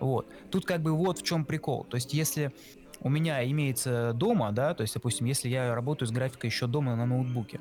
Вот. 0.00 0.26
Тут 0.50 0.64
как 0.64 0.80
бы 0.82 0.92
вот 0.92 1.18
в 1.18 1.22
чем 1.22 1.44
прикол. 1.44 1.84
То 1.84 1.96
есть, 1.96 2.12
если 2.14 2.52
у 3.00 3.08
меня 3.08 3.42
имеется 3.50 4.12
дома, 4.14 4.52
да, 4.52 4.74
то 4.74 4.82
есть, 4.82 4.94
допустим, 4.94 5.26
если 5.26 5.48
я 5.48 5.74
работаю 5.74 6.08
с 6.08 6.12
графикой 6.12 6.50
еще 6.50 6.66
дома 6.66 6.96
на 6.96 7.06
ноутбуке, 7.06 7.60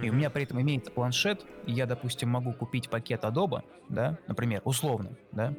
и 0.00 0.10
у 0.10 0.12
меня 0.12 0.30
при 0.30 0.44
этом 0.44 0.60
имеется 0.60 0.92
планшет, 0.92 1.44
и 1.66 1.72
я, 1.72 1.86
допустим, 1.86 2.28
могу 2.28 2.52
купить 2.52 2.88
пакет 2.88 3.24
Adobe, 3.24 3.62
да, 3.88 4.16
например, 4.28 4.62
условно, 4.64 5.10
да, 5.32 5.54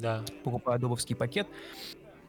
Да. 0.00 0.22
покупаю 0.44 0.76
адобовский 0.76 1.14
пакет, 1.14 1.46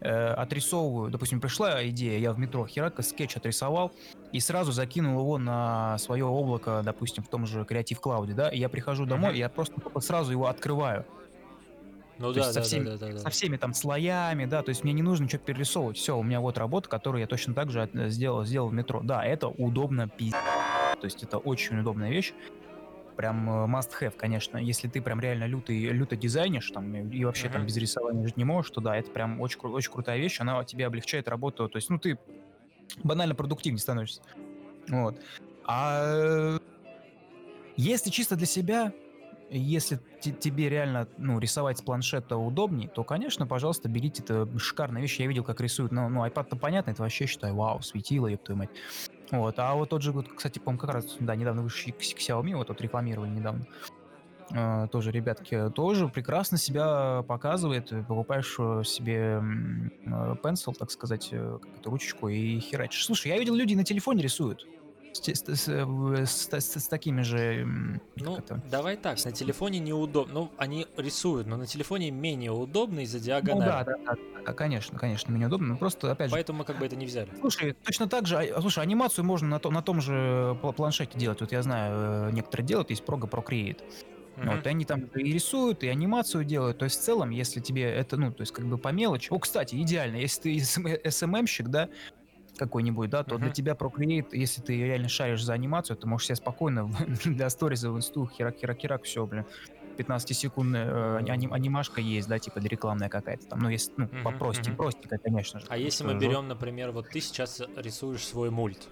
э, 0.02 0.10
отрисовываю, 0.34 1.10
допустим, 1.12 1.40
пришла 1.42 1.88
идея, 1.90 2.20
я 2.20 2.34
в 2.34 2.40
метро 2.40 2.66
херак 2.68 3.04
скетч 3.04 3.38
отрисовал 3.38 3.92
и 4.32 4.40
сразу 4.40 4.72
закинул 4.72 5.20
его 5.20 5.38
на 5.38 5.98
свое 5.98 6.26
облако, 6.26 6.82
допустим, 6.84 7.24
в 7.24 7.30
том 7.30 7.46
же 7.46 7.62
Creative 7.62 8.00
Cloud, 8.02 8.34
да, 8.34 8.50
и 8.50 8.58
я 8.60 8.70
прихожу 8.70 9.06
домой, 9.06 9.30
Мгм. 9.30 9.36
и 9.36 9.40
я 9.40 9.50
просто 9.50 9.76
сразу 10.00 10.32
его 10.32 10.48
открываю, 10.48 11.06
Ну 12.18 12.28
То 12.28 12.34
да, 12.34 12.40
есть 12.42 12.54
со 12.54 12.60
да, 12.60 12.66
всеми- 12.66 12.84
да, 12.86 12.98
да, 12.98 13.08
да, 13.14 13.18
со 13.18 13.24
да. 13.24 13.30
всеми 13.32 13.58
там 13.58 13.74
слоями, 13.74 14.46
да, 14.46 14.62
то 14.62 14.70
есть 14.70 14.84
мне 14.84 14.94
не 14.94 15.02
нужно 15.02 15.24
ничего 15.24 15.42
перерисовывать, 15.44 15.98
все, 15.98 16.16
у 16.16 16.22
меня 16.22 16.40
вот 16.40 16.56
работа, 16.58 16.88
которую 16.88 17.22
я 17.22 17.26
точно 17.28 17.54
так 17.56 17.72
же 17.72 17.90
сделал, 18.10 18.44
сделал 18.46 18.68
в 18.68 18.74
метро. 18.74 19.02
Да, 19.04 19.26
это 19.26 19.48
удобно, 19.48 20.08
пиздец. 20.08 20.36
то 21.00 21.06
есть 21.06 21.24
это 21.24 21.40
очень 21.40 21.80
удобная 21.80 22.12
вещь. 22.12 22.34
Прям 23.22 23.48
э, 23.48 23.68
must 23.68 23.92
have, 24.02 24.16
конечно. 24.18 24.58
Если 24.58 24.88
ты 24.88 25.00
прям 25.00 25.20
реально 25.20 25.46
лютый, 25.46 25.78
люто 25.90 26.16
дизайнишь 26.16 26.72
там 26.72 26.96
и 26.96 27.18
и 27.20 27.24
вообще 27.24 27.50
там 27.50 27.62
Мгм. 27.62 27.68
без 27.68 27.78
рисования 27.78 28.26
жить 28.26 28.36
не 28.36 28.46
можешь, 28.46 28.72
то 28.72 28.82
да, 28.82 28.98
это 28.98 29.12
прям 29.12 29.40
очень, 29.40 29.60
очень 29.60 29.92
крутая 29.92 30.18
вещь, 30.18 30.42
она 30.42 30.64
тебе 30.64 30.88
облегчает 30.88 31.28
работу. 31.28 31.70
То 31.70 31.78
есть, 31.78 31.92
ну, 31.92 32.00
ты 32.00 32.18
банально 33.04 33.36
продуктивнее 33.36 33.80
становишься. 33.80 34.24
Вот. 34.90 35.22
А 35.66 36.02
э, 36.04 36.58
если 37.78 38.10
чисто 38.10 38.36
для 38.36 38.48
себя, 38.48 38.92
если 39.52 40.00
те- 40.20 40.32
тебе 40.32 40.68
реально 40.68 41.08
ну, 41.18 41.38
рисовать 41.38 41.78
с 41.78 41.84
планшета 41.84 42.38
удобней, 42.38 42.88
то, 42.88 43.04
конечно, 43.04 43.46
пожалуйста, 43.46 43.88
берите. 43.88 44.24
Это 44.24 44.48
шикарная 44.58 45.00
вещь. 45.00 45.20
Я 45.20 45.28
видел, 45.28 45.44
как 45.44 45.62
рисуют. 45.62 45.92
Ну, 45.92 46.10
ну 46.10 46.26
iPad-то 46.26 46.56
понятно, 46.56 46.90
это 46.90 47.04
вообще, 47.04 47.28
считаю, 47.28 47.54
вау, 47.54 47.84
светило, 47.84 48.26
еб 48.26 48.42
твою 48.44 48.58
мать. 48.58 48.70
Вот. 49.32 49.56
А 49.60 49.74
вот 49.76 49.90
тот 49.90 50.02
же, 50.02 50.12
вот, 50.12 50.28
кстати, 50.28 50.60
по-моему, 50.60 50.80
как 50.80 50.94
раз, 50.94 51.16
да, 51.20 51.36
недавно 51.36 51.62
вышли 51.64 51.90
X- 51.92 52.14
Xiaomi, 52.16 52.56
вот 52.56 52.68
тут 52.68 52.82
рекламировали 52.82 53.30
недавно. 53.30 53.66
Э, 54.54 54.88
тоже, 54.92 55.12
ребятки, 55.12 55.70
тоже 55.74 56.10
прекрасно 56.10 56.58
себя 56.58 57.24
показывает. 57.26 57.90
Покупаешь 58.08 58.56
э, 58.60 58.84
себе 58.84 59.18
м, 59.38 59.92
э, 60.06 60.36
pencil, 60.44 60.74
так 60.78 60.92
сказать, 60.92 61.30
э, 61.32 61.58
какую-то 61.62 61.90
ручечку 61.90 62.28
и 62.28 62.60
херачишь. 62.60 63.06
Слушай, 63.06 63.30
я 63.30 63.40
видел, 63.40 63.56
люди 63.56 63.74
на 63.76 63.86
телефоне 63.86 64.24
рисуют. 64.24 64.68
С, 65.14 65.20
с- 65.28 65.44
с- 65.46 66.50
с- 66.50 66.80
с- 66.80 66.88
такими 66.90 67.22
же... 67.22 67.66
Ну, 68.18 68.38
это? 68.38 68.62
давай 68.70 68.96
так, 68.98 69.24
на 69.24 69.32
телефоне 69.32 69.80
неудобно. 69.80 70.34
Ну, 70.34 70.52
они 70.58 70.88
рисуют, 70.98 71.48
но 71.48 71.56
на 71.58 71.66
телефоне 71.66 72.12
менее 72.12 72.52
удобно 72.52 73.00
из-за 73.02 73.18
Ну 73.20 73.24
диагонали. 73.26 73.70
да, 73.70 73.84
да, 73.84 73.96
да, 74.06 74.16
да, 74.46 74.54
конечно, 74.54 74.98
конечно, 74.98 75.34
мне 75.34 75.48
удобно. 75.48 75.70
Но 75.70 75.78
просто, 75.78 76.12
опять 76.12 76.32
же, 76.32 76.38
Поэтому 76.40 76.60
мы 76.60 76.66
как 76.66 76.78
бы 76.80 76.86
это 76.88 76.96
не 76.96 77.06
взяли. 77.06 77.36
Слушай, 77.40 77.74
точно 77.84 78.08
так 78.10 78.28
же, 78.28 78.38
а, 78.38 78.62
слушай, 78.62 78.84
анимацию 78.84 79.26
можно 79.26 79.48
на, 79.50 79.60
то- 79.60 79.72
на 79.72 79.82
том 79.82 80.02
же 80.02 80.14
пла- 80.62 80.74
планшете 80.74 81.18
делать. 81.20 81.42
Вот 81.42 81.52
я 81.52 81.64
знаю, 81.64 82.30
э, 82.30 82.32
некоторые 82.32 82.66
делают, 82.68 82.90
есть 82.92 83.04
Prog 83.08 83.22
Procreate. 83.30 83.80
Мгм. 84.36 84.62
Вот, 84.62 84.66
и 84.68 84.70
они 84.70 84.86
там 84.86 85.02
и 85.16 85.34
рисуют, 85.34 85.84
и 85.84 85.88
анимацию 85.90 86.46
делают. 86.46 86.80
То 86.80 86.86
есть 86.86 87.00
в 87.00 87.04
целом, 87.04 87.32
если 87.32 87.62
тебе 87.62 87.84
это, 87.84 88.18
ну, 88.18 88.34
то 88.34 88.42
есть 88.44 88.52
как 88.54 88.68
бы 88.68 88.80
по 88.80 88.90
мелочи. 88.90 89.30
О, 89.32 89.40
кстати, 89.40 89.76
идеально, 89.82 90.18
если 90.18 90.42
ты 90.42 91.00
SMM-щик, 91.06 91.70
да, 91.70 91.90
какой-нибудь, 92.58 93.10
да, 93.10 93.24
то 93.24 93.38
для 93.40 93.50
Мгм. 93.50 93.54
тебя 93.54 93.74
Procreate, 93.74 94.28
если 94.34 94.62
ты 94.62 94.78
реально 94.78 95.10
шаришь 95.10 95.44
за 95.44 95.54
анимацию, 95.54 95.98
ты 95.98 96.08
можешь 96.08 96.28
себе 96.28 96.36
спокойно 96.38 96.90
для 97.26 97.50
сториза 97.50 97.92
в 97.92 97.98
инсту 97.98 98.28
херак-херак-херак, 98.28 99.04
все, 99.04 99.26
блин. 99.28 99.46
15-секундная 100.02 100.86
э, 100.88 101.18
ани- 101.30 101.50
анимашка 101.52 102.02
есть, 102.02 102.28
да, 102.28 102.40
типа 102.40 102.60
рекламная 102.60 103.10
какая-то 103.10 103.48
там. 103.48 103.60
Ну, 103.60 103.70
если, 103.70 103.92
ну, 103.98 104.08
Мгм, 104.12 104.24
попросте, 104.24 104.72
мгм. 104.72 104.78
простенькая, 104.78 105.20
конечно 105.20 105.60
же. 105.60 105.68
А 105.70 105.78
если 105.78 106.04
мы 106.04 106.16
берем, 106.20 106.48
например, 106.48 106.92
вот 106.92 107.10
ты 107.10 107.22
сейчас 107.22 107.62
рисуешь 107.76 108.26
свой 108.26 108.50
мульт, 108.50 108.90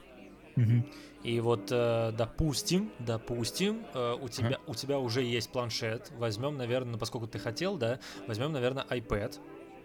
и 1.24 1.40
вот, 1.42 1.68
э, 1.72 2.12
допустим, 2.18 2.92
допустим, 3.00 3.86
э, 3.94 4.14
у 4.22 4.30
тебя 4.30 4.60
у 4.68 4.74
тебя 4.76 5.00
уже 5.00 5.22
есть 5.22 5.52
планшет, 5.52 6.12
возьмем, 6.18 6.58
наверное, 6.58 6.98
поскольку 6.98 7.28
ты 7.28 7.40
хотел, 7.40 7.78
да, 7.78 8.00
возьмем, 8.28 8.54
наверное, 8.54 8.86
iPad. 8.90 9.38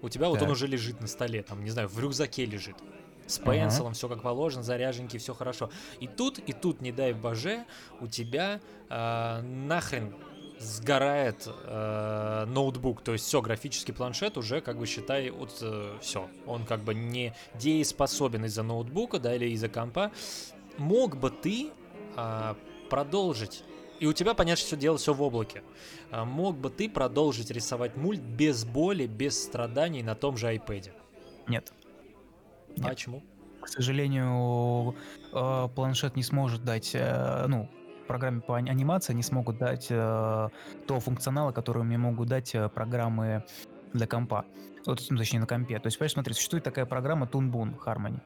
У 0.03 0.09
тебя 0.09 0.29
вот 0.29 0.37
он 0.43 0.49
Так. 0.49 0.53
уже 0.53 0.67
лежит 0.67 1.01
на 1.01 1.07
столе, 1.09 1.43
там, 1.43 1.65
не 1.65 1.71
знаю, 1.71 1.89
в 1.89 1.99
рюкзаке 1.99 2.45
лежит. 2.45 2.77
С 3.27 3.39
пенсилом, 3.39 3.95
все 3.95 4.09
как 4.09 4.23
положено, 4.23 4.63
заряженький, 4.63 5.19
все 5.19 5.33
хорошо. 5.33 5.71
И 5.99 6.07
тут, 6.07 6.39
и 6.39 6.53
тут, 6.53 6.83
не 6.83 6.93
дай 6.93 7.15
боже, 7.15 7.65
у 8.01 8.07
тебя 8.07 8.61
э, 8.91 9.41
нахрен 9.41 10.15
сгорает 10.59 11.47
э, 11.47 12.45
ноутбук, 12.47 13.03
то 13.03 13.13
есть 13.13 13.27
все, 13.27 13.43
графический 13.43 13.93
планшет 13.93 14.37
уже, 14.37 14.61
как 14.61 14.79
бы 14.79 14.87
считай, 14.87 15.31
вот 15.31 15.63
все, 16.01 16.29
он 16.47 16.65
как 16.65 16.81
бы 16.81 16.95
не 16.95 17.35
дееспособен 17.55 18.45
из-за 18.47 18.63
ноутбука, 18.63 19.19
да, 19.19 19.35
или 19.35 19.51
из-за 19.51 19.69
компа. 19.69 20.13
Мог 20.79 21.17
бы 21.17 21.31
ты 21.31 21.71
а, 22.17 22.57
продолжить, 22.91 23.65
и 24.01 24.07
у 24.07 24.13
тебя, 24.13 24.35
понятно, 24.35 24.65
что 24.65 24.77
дело 24.77 24.99
все 24.99 25.15
в 25.15 25.23
облаке, 25.23 25.63
А, 26.11 26.25
мог 26.25 26.57
бы 26.57 26.71
ты 26.71 26.89
продолжить 26.89 27.51
рисовать 27.51 27.97
мульт 27.97 28.21
без 28.21 28.65
боли, 28.65 29.07
без 29.07 29.43
страданий 29.43 30.03
на 30.03 30.15
том 30.15 30.37
же 30.37 30.55
iPad? 30.55 30.93
Нет. 31.49 31.73
Нет. 32.77 32.87
Почему? 32.87 33.23
К 33.61 33.69
сожалению, 33.69 34.95
э, 35.33 35.69
планшет 35.75 36.17
не 36.17 36.23
сможет 36.23 36.65
дать, 36.65 36.91
э, 36.95 37.47
ну, 37.49 37.71
программе 38.07 38.41
по 38.41 38.57
ани- 38.57 38.71
анимации 38.71 39.13
не 39.13 39.23
смогут 39.23 39.59
дать 39.59 39.87
э, 39.91 40.49
того 40.87 41.01
функционала, 41.01 41.53
который 41.53 41.83
мне 41.83 41.99
могут 41.99 42.29
дать 42.29 42.55
э, 42.55 42.69
программы 42.69 43.45
для 43.93 44.07
компа. 44.07 44.45
Вот, 44.87 45.03
ну, 45.09 45.17
точнее, 45.17 45.41
на 45.41 45.47
компе. 45.47 45.79
То 45.79 45.87
есть, 45.87 45.99
понимаешь, 45.99 46.13
смотри, 46.13 46.35
существует 46.35 46.65
такая 46.65 46.87
программа 46.87 47.27
Toon 47.27 47.51
Boon 47.51 47.77
Harmony. 47.85 48.21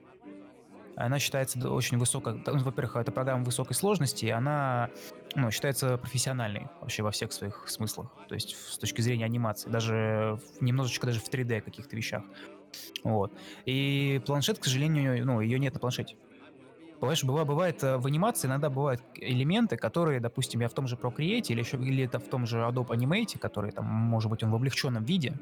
Она 0.97 1.21
считается 1.21 1.71
очень 1.71 1.97
высокой. 1.97 2.43
ну, 2.45 2.59
Во-первых, 2.59 2.97
это 2.97 3.13
программа 3.13 3.45
высокой 3.45 3.75
сложности, 3.75 4.25
и 4.25 4.31
она 4.31 4.91
ну, 5.37 5.49
считается 5.53 5.97
профессиональной 5.97 6.67
вообще 6.81 7.05
во 7.05 7.13
всех 7.13 7.33
своих 7.33 7.69
смыслах. 7.69 8.13
То 8.29 8.35
есть 8.35 8.57
с 8.57 8.79
точки 8.79 9.01
зрения 9.01 9.25
анимации, 9.25 9.71
даже 9.71 10.41
немножечко 10.61 11.07
даже 11.07 11.21
в 11.21 11.31
3D 11.31 11.61
каких-то 11.61 11.95
вещах. 11.95 12.25
Вот. 13.05 13.33
И 13.65 14.21
планшет, 14.27 14.59
к 14.59 14.65
сожалению, 14.65 15.25
ну, 15.25 15.41
ее 15.41 15.61
нет 15.61 15.75
на 15.75 15.79
планшете. 15.79 16.17
Понимаешь, 17.01 17.23
бывает, 17.23 17.47
бывает 17.47 17.85
э, 17.85 17.97
в 17.97 18.07
анимации 18.07 18.49
иногда 18.49 18.71
бывают 18.71 19.01
элементы, 19.15 19.77
которые, 19.77 20.21
допустим, 20.21 20.61
я 20.61 20.69
в 20.69 20.75
том 20.75 20.89
же 20.89 20.97
Procreate 20.97 21.47
или 21.49 21.61
еще 21.61 21.77
или 21.77 22.05
это 22.05 22.19
в 22.19 22.29
том 22.29 22.45
же 22.47 22.59
Adobe 22.59 22.89
Animate, 22.89 23.39
который 23.39 23.71
там, 23.71 23.87
может 23.87 24.31
быть, 24.31 24.43
он 24.43 24.51
в 24.51 24.55
облегченном 24.55 25.05
виде, 25.05 25.35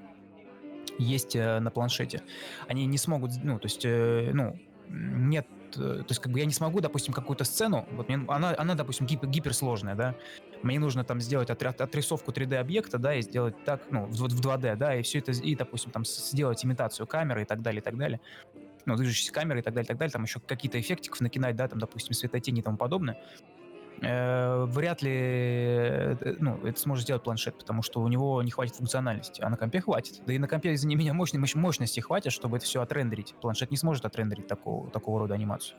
есть 0.98 1.34
э, 1.34 1.58
на 1.60 1.70
планшете. 1.70 2.22
Они 2.68 2.86
не 2.86 2.98
смогут, 2.98 3.32
ну, 3.42 3.58
то 3.58 3.66
есть, 3.66 3.84
э, 3.84 4.30
ну, 4.34 4.58
нет 4.88 5.46
э, 5.76 5.78
то 5.78 6.06
есть 6.08 6.20
как 6.20 6.30
бы 6.30 6.38
я 6.38 6.44
не 6.44 6.52
смогу, 6.52 6.80
допустим, 6.80 7.14
какую-то 7.14 7.44
сцену, 7.44 7.86
вот 7.92 8.08
мне, 8.08 8.24
она, 8.28 8.54
она, 8.56 8.74
допустим, 8.74 9.06
гипер, 9.06 9.28
гиперсложная, 9.28 9.94
да, 9.94 10.14
мне 10.62 10.78
нужно 10.78 11.04
там 11.04 11.20
сделать 11.20 11.50
отряд, 11.50 11.80
отрисовку 11.80 12.32
3D 12.32 12.56
объекта, 12.56 12.98
да, 12.98 13.14
и 13.14 13.22
сделать 13.22 13.64
так, 13.64 13.82
ну, 13.90 14.06
в, 14.06 14.12
в 14.12 14.40
2D, 14.40 14.76
да, 14.76 14.94
и 14.94 15.02
все 15.02 15.18
это, 15.18 15.32
и, 15.32 15.54
допустим, 15.54 15.90
там 15.90 16.04
сделать 16.04 16.64
имитацию 16.64 17.06
камеры 17.06 17.42
и 17.42 17.44
так 17.44 17.62
далее, 17.62 17.80
и 17.80 17.84
так 17.84 17.96
далее, 17.96 18.20
ну, 18.86 18.96
движущиеся 18.96 19.32
камеры 19.32 19.60
и 19.60 19.62
так 19.62 19.74
далее, 19.74 19.86
так 19.86 19.98
далее, 19.98 20.12
там 20.12 20.22
еще 20.22 20.40
какие-то 20.40 20.80
эффектиков 20.80 21.20
накинать, 21.20 21.56
да, 21.56 21.68
там, 21.68 21.78
допустим, 21.78 22.14
светотени 22.14 22.60
и 22.60 22.62
тому 22.62 22.76
подобное, 22.76 23.20
э, 24.00 24.64
вряд 24.66 25.02
ли 25.02 25.12
э, 25.12 26.36
ну, 26.38 26.58
это 26.64 26.80
сможет 26.80 27.04
сделать 27.04 27.22
планшет, 27.22 27.58
потому 27.58 27.82
что 27.82 28.00
у 28.00 28.08
него 28.08 28.40
не 28.42 28.50
хватит 28.50 28.76
функциональности, 28.76 29.42
а 29.42 29.50
на 29.50 29.56
компе 29.56 29.80
хватит. 29.80 30.22
Да 30.26 30.32
и 30.32 30.38
на 30.38 30.48
компе, 30.48 30.72
извини 30.72 30.96
меня, 30.96 31.12
мощной, 31.12 31.42
мощности 31.54 32.00
хватит, 32.00 32.32
чтобы 32.32 32.56
это 32.56 32.66
все 32.66 32.80
отрендерить. 32.80 33.34
Планшет 33.40 33.70
не 33.70 33.76
сможет 33.76 34.04
отрендерить 34.04 34.46
такого, 34.46 34.90
такого 34.90 35.20
рода 35.20 35.34
анимацию. 35.34 35.78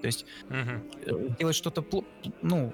То 0.00 0.06
есть 0.06 0.24
угу. 0.48 1.34
делать 1.38 1.54
что-то, 1.54 1.84
ну, 2.40 2.72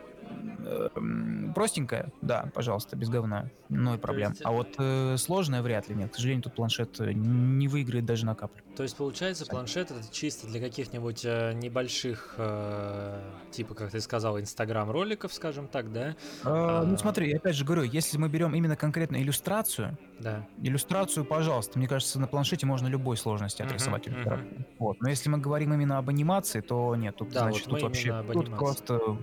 простенькое, 1.55 2.13
да, 2.23 2.51
пожалуйста, 2.55 2.97
без 2.97 3.09
говна, 3.09 3.51
ну 3.69 3.95
и 3.95 3.99
проблем. 3.99 4.31
Есть... 4.31 4.43
А 4.45 4.51
вот 4.51 4.75
э, 4.79 5.17
сложное 5.17 5.63
вряд 5.63 5.89
ли 5.89 5.95
нет. 5.95 6.13
К 6.13 6.15
сожалению, 6.15 6.43
тут 6.43 6.55
планшет 6.55 7.01
э, 7.01 7.13
не 7.13 7.69
выиграет 7.69 8.05
даже 8.05 8.27
на 8.27 8.35
каплю. 8.35 8.63
То 8.77 8.83
есть, 8.83 8.97
получается, 8.97 9.47
планшет 9.47 9.91
это 9.91 10.03
чисто 10.13 10.47
для 10.47 10.61
каких-нибудь 10.61 11.25
э, 11.25 11.53
небольших, 11.55 12.35
э, 12.37 13.21
типа, 13.53 13.75
как 13.75 13.91
ты 13.91 14.01
сказал, 14.01 14.39
инстаграм-роликов, 14.39 15.33
скажем 15.33 15.69
так, 15.69 15.93
да? 15.93 16.17
А, 16.45 16.83
а... 16.83 16.85
Ну 16.85 16.97
смотри, 16.99 17.31
я 17.31 17.37
опять 17.37 17.55
же 17.55 17.65
говорю, 17.65 17.83
если 17.85 18.19
мы 18.19 18.29
берем 18.29 18.55
именно 18.55 18.77
конкретно 18.77 19.17
иллюстрацию, 19.17 19.97
да. 20.19 20.47
иллюстрацию, 20.63 21.25
пожалуйста, 21.25 21.79
мне 21.79 21.89
кажется, 21.89 22.21
на 22.21 22.27
планшете 22.27 22.67
можно 22.67 22.89
любой 22.89 23.17
сложности 23.17 23.63
отрисовать 23.63 24.07
uh-huh, 24.07 24.25
uh-huh. 24.25 24.67
Вот. 24.79 25.01
Но 25.01 25.09
если 25.09 25.29
мы 25.29 25.39
говорим 25.39 25.73
именно 25.73 25.99
об 25.99 26.09
анимации, 26.09 26.61
то 26.61 26.95
нет, 26.97 27.17
тут, 27.17 27.31
да, 27.31 27.41
значит, 27.41 27.67
вот 27.67 27.81
тут 27.81 27.83
вообще 27.83 28.25
тут 28.33 28.51
просто 28.57 29.19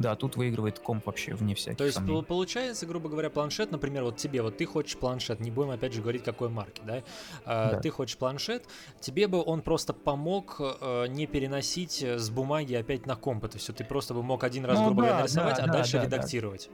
да, 0.00 0.16
тут 0.16 0.36
выигрывает 0.36 0.78
комп 0.78 1.06
вообще 1.06 1.34
вне 1.34 1.54
всяких 1.54 1.78
То 1.78 1.84
есть 1.84 1.96
сомнений. 1.96 2.22
получается, 2.22 2.86
грубо 2.86 3.08
говоря, 3.08 3.30
планшет, 3.30 3.70
например, 3.70 4.04
вот 4.04 4.16
тебе, 4.16 4.42
вот 4.42 4.56
ты 4.56 4.66
хочешь 4.66 4.96
планшет, 4.96 5.40
не 5.40 5.50
будем 5.50 5.70
опять 5.70 5.92
же 5.92 6.00
говорить, 6.00 6.24
какой 6.24 6.48
марки, 6.48 6.82
да? 6.84 7.02
А, 7.44 7.72
да. 7.72 7.80
Ты 7.80 7.90
хочешь 7.90 8.16
планшет, 8.16 8.64
тебе 9.00 9.28
бы 9.28 9.42
он 9.42 9.62
просто 9.62 9.92
помог 9.92 10.56
э, 10.58 11.06
не 11.08 11.26
переносить 11.26 12.02
с 12.02 12.30
бумаги 12.30 12.74
опять 12.74 13.06
на 13.06 13.16
комп 13.16 13.44
это 13.44 13.58
все. 13.58 13.72
Ты 13.72 13.84
просто 13.84 14.14
бы 14.14 14.22
мог 14.22 14.42
один 14.44 14.64
раз, 14.64 14.78
ну, 14.78 14.86
грубо 14.86 15.02
да, 15.02 15.08
говоря, 15.08 15.22
нарисовать, 15.22 15.56
да, 15.56 15.62
а 15.62 15.66
да, 15.66 15.72
дальше 15.72 15.92
да, 15.98 16.04
редактировать. 16.04 16.70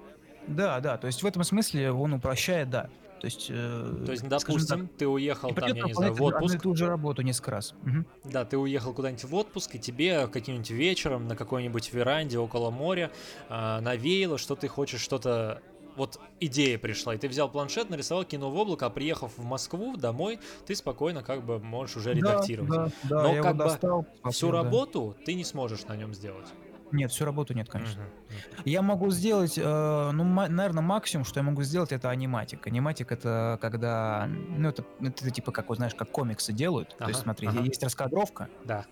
Да, 0.47 0.81
да, 0.81 0.97
то 0.97 1.07
есть 1.07 1.23
в 1.23 1.27
этом 1.27 1.43
смысле 1.43 1.91
он 1.91 2.15
упрощает, 2.15 2.71
да. 2.71 2.89
То 3.21 3.27
есть, 3.27 3.47
э, 3.51 4.03
То 4.05 4.13
есть, 4.13 4.29
допустим, 4.29 4.89
так, 4.89 4.97
ты 4.99 5.09
уехал 5.09 5.53
там, 5.55 5.75
я 5.75 5.85
не 5.85 5.95
знаю, 5.95 6.15
в 6.15 6.23
отпуск. 6.23 6.57
Одну 6.57 6.71
и 6.71 6.75
ту 6.75 6.77
же 6.77 6.87
работу 6.87 7.23
несколько 7.23 7.51
раз. 7.53 7.75
Угу. 7.83 8.31
Да, 8.33 8.45
ты 8.45 8.59
уехал 8.59 8.93
куда-нибудь 8.93 9.25
в 9.25 9.35
отпуск, 9.35 9.75
и 9.75 9.79
тебе 9.79 10.27
каким-нибудь 10.29 10.71
вечером 10.71 11.27
на 11.27 11.37
какой-нибудь 11.37 11.93
веранде 11.93 12.39
около 12.39 12.71
моря 12.71 13.11
э, 13.49 13.81
навеяло, 13.81 14.39
что 14.39 14.55
ты 14.55 14.69
хочешь 14.69 15.01
что-то 15.01 15.63
вот 15.97 16.21
идея 16.41 16.79
пришла, 16.79 17.15
и 17.15 17.19
ты 17.19 17.29
взял 17.29 17.51
планшет, 17.51 17.91
нарисовал, 17.91 18.25
кинул 18.25 18.51
в 18.51 18.57
облако, 18.57 18.87
а 18.87 18.91
приехав 18.91 19.33
в 19.37 19.45
Москву 19.45 19.97
домой, 19.97 20.39
ты 20.67 20.75
спокойно 20.75 21.23
как 21.23 21.43
бы 21.45 21.59
можешь 21.59 21.97
уже 21.97 22.13
редактировать. 22.13 22.71
Да, 22.71 22.85
да, 23.05 23.23
да, 23.23 23.23
Но 23.23 23.43
как 23.43 23.57
бы 23.57 23.65
достал, 23.65 24.07
всю 24.31 24.49
да. 24.49 24.63
работу 24.63 25.17
ты 25.25 25.35
не 25.35 25.45
сможешь 25.45 25.85
на 25.85 25.97
нем 25.97 26.15
сделать. 26.15 26.47
Нет, 26.93 27.11
всю 27.11 27.25
работу 27.25 27.55
нет, 27.55 27.69
конечно. 27.69 28.03
Uh-huh. 28.03 28.63
Я 28.65 28.83
могу 28.83 29.11
сделать, 29.11 29.59
э, 29.59 30.11
ну, 30.13 30.25
наверное, 30.25 30.83
максимум, 30.83 31.25
что 31.25 31.41
я 31.41 31.45
могу 31.45 31.63
сделать, 31.63 31.93
это 31.93 32.11
аниматик. 32.11 32.67
Аниматик 32.67 33.13
это 33.13 33.59
когда, 33.61 34.29
ну, 34.29 34.69
это, 34.69 34.85
это 35.01 35.31
типа, 35.31 35.53
как, 35.53 35.69
вот, 35.69 35.79
знаешь, 35.79 35.95
как 35.95 36.11
комиксы 36.11 36.53
делают. 36.53 36.93
Uh-huh. 36.93 37.05
То 37.05 37.09
есть, 37.09 37.21
смотри, 37.21 37.49
uh-huh. 37.49 37.65
есть 37.65 37.83
раскадровка. 37.83 38.49
Да. 38.65 38.85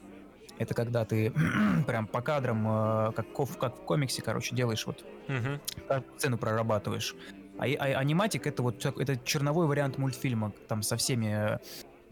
Это 0.58 0.74
когда 0.74 1.04
ты 1.04 1.32
прям 1.86 2.06
по 2.06 2.20
кадрам, 2.20 3.08
э, 3.08 3.12
как, 3.12 3.26
как 3.58 3.76
в 3.76 3.84
комиксе, 3.84 4.22
короче, 4.22 4.54
делаешь 4.54 4.86
вот, 4.86 5.04
uh-huh. 5.28 6.04
сцену 6.16 6.38
прорабатываешь. 6.38 7.14
А, 7.58 7.66
а 7.66 7.84
аниматик 7.98 8.46
это 8.46 8.62
вот 8.62 8.84
это 8.84 9.16
черновой 9.18 9.66
вариант 9.66 9.98
мультфильма, 9.98 10.52
там 10.66 10.82
со 10.82 10.96
всеми 10.96 11.60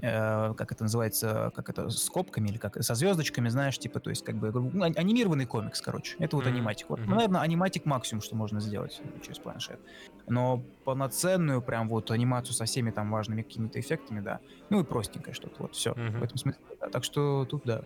э, 0.02 0.54
как 0.54 0.72
это 0.72 0.82
называется, 0.82 1.52
как 1.54 1.70
это, 1.70 1.88
скобками 1.88 2.48
или 2.48 2.58
как, 2.58 2.82
со 2.82 2.94
звездочками, 2.94 3.48
знаешь, 3.48 3.78
типа, 3.78 4.00
то 4.00 4.10
есть, 4.10 4.24
как 4.24 4.36
бы, 4.36 4.52
ну, 4.52 4.82
анимированный 4.82 5.46
комикс, 5.46 5.80
короче. 5.80 6.16
Это 6.18 6.36
вот 6.36 6.44
mm-hmm. 6.44 6.48
аниматик. 6.48 6.90
Вот, 6.90 6.98
mm-hmm. 6.98 7.06
ну, 7.06 7.14
наверное, 7.14 7.40
аниматик 7.40 7.86
максимум, 7.86 8.20
что 8.20 8.36
можно 8.36 8.60
сделать 8.60 9.00
через 9.22 9.38
планшет. 9.38 9.80
Но 10.26 10.62
полноценную 10.84 11.62
прям 11.62 11.88
вот 11.88 12.10
анимацию 12.10 12.54
со 12.54 12.64
всеми 12.64 12.90
там 12.90 13.10
важными 13.10 13.42
какими-то 13.42 13.80
эффектами, 13.80 14.20
да. 14.20 14.40
Ну 14.68 14.80
и 14.80 14.84
простенькое 14.84 15.34
что-то, 15.34 15.54
вот, 15.62 15.74
все. 15.74 15.92
Mm-hmm. 15.92 16.18
В 16.18 16.22
этом 16.22 16.36
смысле, 16.36 16.60
да. 16.80 16.88
Так 16.88 17.04
что 17.04 17.46
тут, 17.46 17.62
да. 17.64 17.82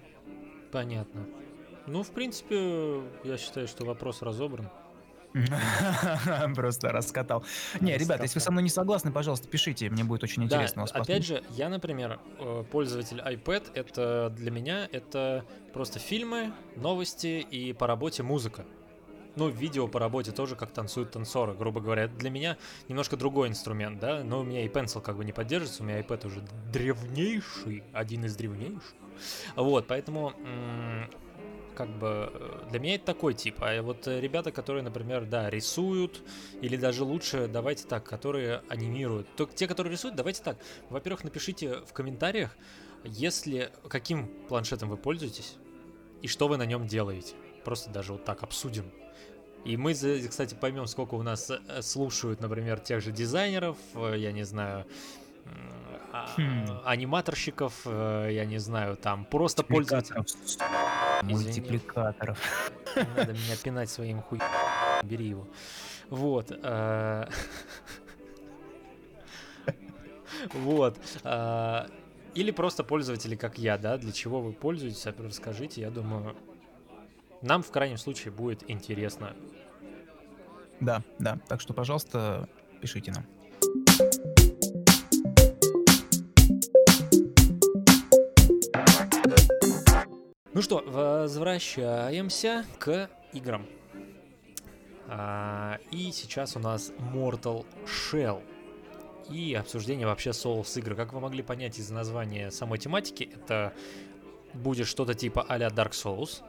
Понятно. 0.72 1.26
Ну, 1.86 2.02
в 2.02 2.10
принципе, 2.10 3.02
я 3.24 3.36
считаю, 3.36 3.68
что 3.68 3.84
вопрос 3.84 4.22
разобран. 4.22 4.68
Просто 6.54 6.92
раскатал. 6.92 7.44
Не, 7.80 7.96
ребята, 7.96 8.24
если 8.24 8.38
вы 8.38 8.42
со 8.42 8.50
мной 8.50 8.62
не 8.62 8.68
согласны, 8.68 9.12
пожалуйста, 9.12 9.48
пишите, 9.48 9.88
мне 9.90 10.04
будет 10.04 10.22
очень 10.24 10.44
интересно 10.44 10.84
Опять 10.84 11.24
же, 11.24 11.42
я, 11.50 11.68
например, 11.68 12.18
э, 12.38 12.64
пользователь 12.70 13.18
iPad, 13.18 13.72
это 13.74 14.32
для 14.36 14.50
меня 14.50 14.88
это 14.90 15.44
просто 15.72 15.98
фильмы, 15.98 16.52
новости 16.76 17.46
и 17.50 17.72
по 17.72 17.86
работе 17.86 18.22
музыка. 18.22 18.64
Ну, 19.34 19.48
видео 19.48 19.88
по 19.88 19.98
работе 19.98 20.30
тоже 20.30 20.56
как 20.56 20.72
танцуют 20.72 21.12
танцоры, 21.12 21.54
грубо 21.54 21.80
говоря. 21.80 22.06
для 22.08 22.28
меня 22.28 22.58
немножко 22.88 23.16
другой 23.16 23.48
инструмент, 23.48 23.98
да, 23.98 24.22
но 24.22 24.40
у 24.40 24.42
меня 24.42 24.64
и 24.64 24.68
Pencil 24.68 25.00
как 25.00 25.16
бы 25.16 25.24
не 25.24 25.32
поддерживается, 25.32 25.82
у 25.82 25.86
меня 25.86 26.00
iPad 26.00 26.26
уже 26.26 26.42
древнейший, 26.70 27.82
один 27.92 28.26
из 28.26 28.36
древнейших. 28.36 28.94
Вот, 29.56 29.86
поэтому 29.86 30.34
как 31.74 31.88
бы 31.88 32.30
э, 32.32 32.66
для 32.70 32.78
меня 32.78 32.94
это 32.96 33.06
такой 33.06 33.34
тип. 33.34 33.56
А 33.60 33.80
вот 33.82 34.06
э, 34.06 34.20
ребята, 34.20 34.52
которые, 34.52 34.82
например, 34.82 35.24
да, 35.24 35.50
рисуют, 35.50 36.22
или 36.60 36.76
даже 36.76 37.04
лучше, 37.04 37.48
давайте 37.48 37.86
так, 37.86 38.04
которые 38.04 38.62
анимируют. 38.68 39.34
То, 39.36 39.46
те, 39.46 39.66
которые 39.66 39.92
рисуют, 39.92 40.16
давайте 40.16 40.42
так. 40.42 40.58
Во-первых, 40.90 41.24
напишите 41.24 41.80
в 41.86 41.92
комментариях, 41.92 42.56
если 43.04 43.72
каким 43.88 44.28
планшетом 44.48 44.88
вы 44.88 44.96
пользуетесь 44.96 45.56
и 46.20 46.28
что 46.28 46.48
вы 46.48 46.56
на 46.56 46.66
нем 46.66 46.86
делаете. 46.86 47.34
Просто 47.64 47.90
даже 47.90 48.12
вот 48.12 48.24
так 48.24 48.42
обсудим. 48.42 48.90
И 49.64 49.76
мы, 49.76 49.94
кстати, 49.94 50.54
поймем, 50.54 50.86
сколько 50.86 51.14
у 51.14 51.22
нас 51.22 51.50
э, 51.50 51.82
слушают, 51.82 52.40
например, 52.40 52.80
тех 52.80 53.00
же 53.00 53.12
дизайнеров, 53.12 53.76
я 53.94 54.32
не 54.32 54.44
знаю, 54.44 54.86
а, 56.12 56.28
хм. 56.36 56.80
аниматорщиков, 56.84 57.86
я 57.86 58.44
не 58.44 58.58
знаю, 58.58 58.96
там 58.96 59.24
просто 59.24 59.64
пользователей. 59.64 60.22
Мультипликаторов. 61.22 62.72
Не 62.96 63.02
надо 63.16 63.32
меня 63.32 63.56
пинать 63.62 63.90
своим 63.90 64.20
хуй. 64.22 64.40
Бери 65.02 65.26
его. 65.26 65.46
Вот. 66.10 66.50
Э, 66.50 67.26
вот. 70.52 70.98
Э, 71.24 71.86
или 72.34 72.50
просто 72.50 72.84
пользователи, 72.84 73.36
как 73.36 73.58
я, 73.58 73.78
да, 73.78 73.98
для 73.98 74.12
чего 74.12 74.40
вы 74.40 74.52
пользуетесь, 74.52 75.06
расскажите, 75.18 75.80
я 75.80 75.90
думаю, 75.90 76.36
нам 77.42 77.62
в 77.62 77.70
крайнем 77.70 77.98
случае 77.98 78.32
будет 78.32 78.68
интересно. 78.70 79.34
Да, 80.80 81.02
да, 81.18 81.38
так 81.48 81.60
что, 81.60 81.74
пожалуйста, 81.74 82.48
пишите 82.80 83.12
нам. 83.12 83.26
Ну 90.54 90.60
что, 90.60 90.82
возвращаемся 90.86 92.66
к 92.78 93.08
играм. 93.32 93.66
А, 95.08 95.78
и 95.90 96.12
сейчас 96.12 96.56
у 96.56 96.58
нас 96.58 96.92
Mortal 97.14 97.64
Shell. 97.86 98.42
И 99.30 99.54
обсуждение 99.54 100.06
вообще 100.06 100.30
Souls 100.30 100.78
игры. 100.78 100.94
Как 100.94 101.14
вы 101.14 101.20
могли 101.20 101.42
понять 101.42 101.78
из 101.78 101.88
названия 101.88 102.50
самой 102.50 102.78
тематики, 102.78 103.30
это 103.32 103.72
будет 104.52 104.86
что-то 104.86 105.14
типа 105.14 105.42
а 105.48 105.58
Dark 105.58 105.92
Souls. 105.92 106.42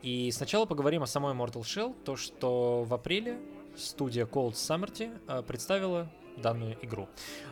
И 0.00 0.30
сначала 0.30 0.64
поговорим 0.64 1.02
о 1.02 1.06
самой 1.06 1.34
Mortal 1.34 1.60
Shell. 1.60 1.94
То, 2.04 2.16
что 2.16 2.84
в 2.84 2.94
апреле 2.94 3.38
студия 3.76 4.24
Cold 4.24 4.52
Summerty 4.52 5.14
а, 5.26 5.42
представила 5.42 6.10
данную 6.38 6.78
игру. 6.80 7.06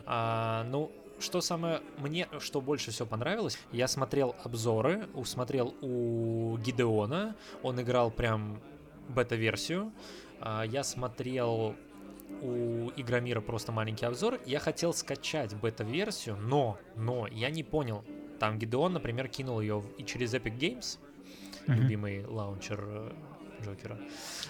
А, 0.07 0.65
ну, 0.71 0.91
что 1.21 1.41
самое 1.41 1.81
мне, 1.99 2.29
что 2.39 2.61
больше 2.61 2.91
всего 2.91 3.07
понравилось, 3.07 3.59
я 3.73 3.89
смотрел 3.89 4.37
обзоры, 4.45 5.09
усмотрел 5.15 5.75
у 5.81 6.57
Гидеона, 6.59 7.37
он 7.63 7.81
играл 7.81 8.11
прям 8.11 8.61
бета-версию, 9.09 9.93
а, 10.41 10.63
я 10.63 10.85
смотрел 10.85 11.75
у 12.43 12.91
Игромира 12.97 13.41
просто 13.41 13.73
маленький 13.73 14.07
обзор, 14.07 14.39
я 14.47 14.59
хотел 14.61 14.93
скачать 14.93 15.55
бета-версию, 15.55 16.37
но, 16.37 16.79
но, 16.95 17.27
я 17.27 17.51
не 17.51 17.65
понял, 17.65 18.05
там 18.39 18.59
Гидеон, 18.59 18.93
например, 18.93 19.29
кинул 19.29 19.61
ее 19.61 19.83
и 19.97 20.05
через 20.05 20.35
Epic 20.35 20.59
Games, 20.59 20.99
mm-hmm. 21.67 21.75
любимый 21.75 22.27
лаунчер 22.27 22.85
э, 22.87 23.13
Джокера. 23.65 23.99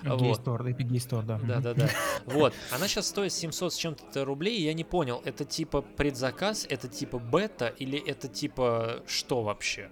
Вот. 0.04 0.20
Epic 0.20 0.88
Store, 0.90 1.22
да. 1.22 1.38
Да, 1.38 1.60
да, 1.60 1.74
да. 1.74 1.88
Вот. 2.26 2.54
Она 2.72 2.88
сейчас 2.88 3.08
стоит 3.08 3.32
700 3.32 3.72
с 3.72 3.76
чем-то 3.76 4.24
рублей, 4.24 4.60
я 4.62 4.74
не 4.74 4.84
понял, 4.84 5.22
это 5.24 5.44
типа 5.44 5.82
предзаказ, 5.82 6.66
это 6.68 6.88
типа 6.88 7.18
бета, 7.18 7.68
или 7.68 7.98
это 7.98 8.28
типа 8.28 9.02
что 9.06 9.42
вообще? 9.42 9.90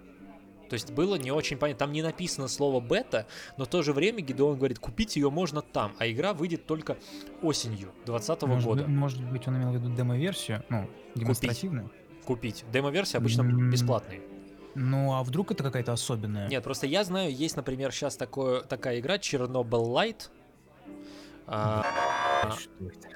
То 0.69 0.73
есть 0.73 0.91
было 0.91 1.15
не 1.15 1.31
очень 1.31 1.57
понятно. 1.57 1.79
Там 1.85 1.91
не 1.93 2.01
написано 2.01 2.47
слово 2.47 2.79
бета, 2.79 3.27
но 3.57 3.65
в 3.65 3.67
то 3.67 3.81
же 3.83 3.93
время 3.93 4.21
Гидеон 4.21 4.57
говорит, 4.57 4.79
купить 4.79 5.15
ее 5.15 5.29
можно 5.29 5.61
там, 5.61 5.93
а 5.97 6.07
игра 6.07 6.33
выйдет 6.33 6.65
только 6.65 6.97
осенью 7.41 7.93
2020 8.05 8.41
года. 8.65 8.83
Быть, 8.83 8.87
может 8.87 9.23
быть, 9.31 9.47
он 9.47 9.57
имел 9.57 9.71
в 9.71 9.75
виду 9.75 9.93
демо-версию, 9.95 10.63
ну, 10.69 10.89
демонстративную? 11.15 11.89
Купить. 12.25 12.65
Демо-версии 12.73 13.15
обычно 13.15 13.43
mm-hmm. 13.43 13.69
бесплатные. 13.69 14.21
Ну, 14.77 15.13
а 15.15 15.23
вдруг 15.23 15.51
это 15.51 15.63
какая-то 15.63 15.91
особенная? 15.91 16.47
Нет, 16.49 16.63
просто 16.63 16.85
я 16.85 17.03
знаю, 17.03 17.35
есть, 17.35 17.57
например, 17.57 17.91
сейчас 17.91 18.15
такое, 18.15 18.61
такая 18.61 18.99
игра 18.99 19.15
Chernobyl 19.15 19.87
Light. 19.91 20.29
А, 21.47 22.53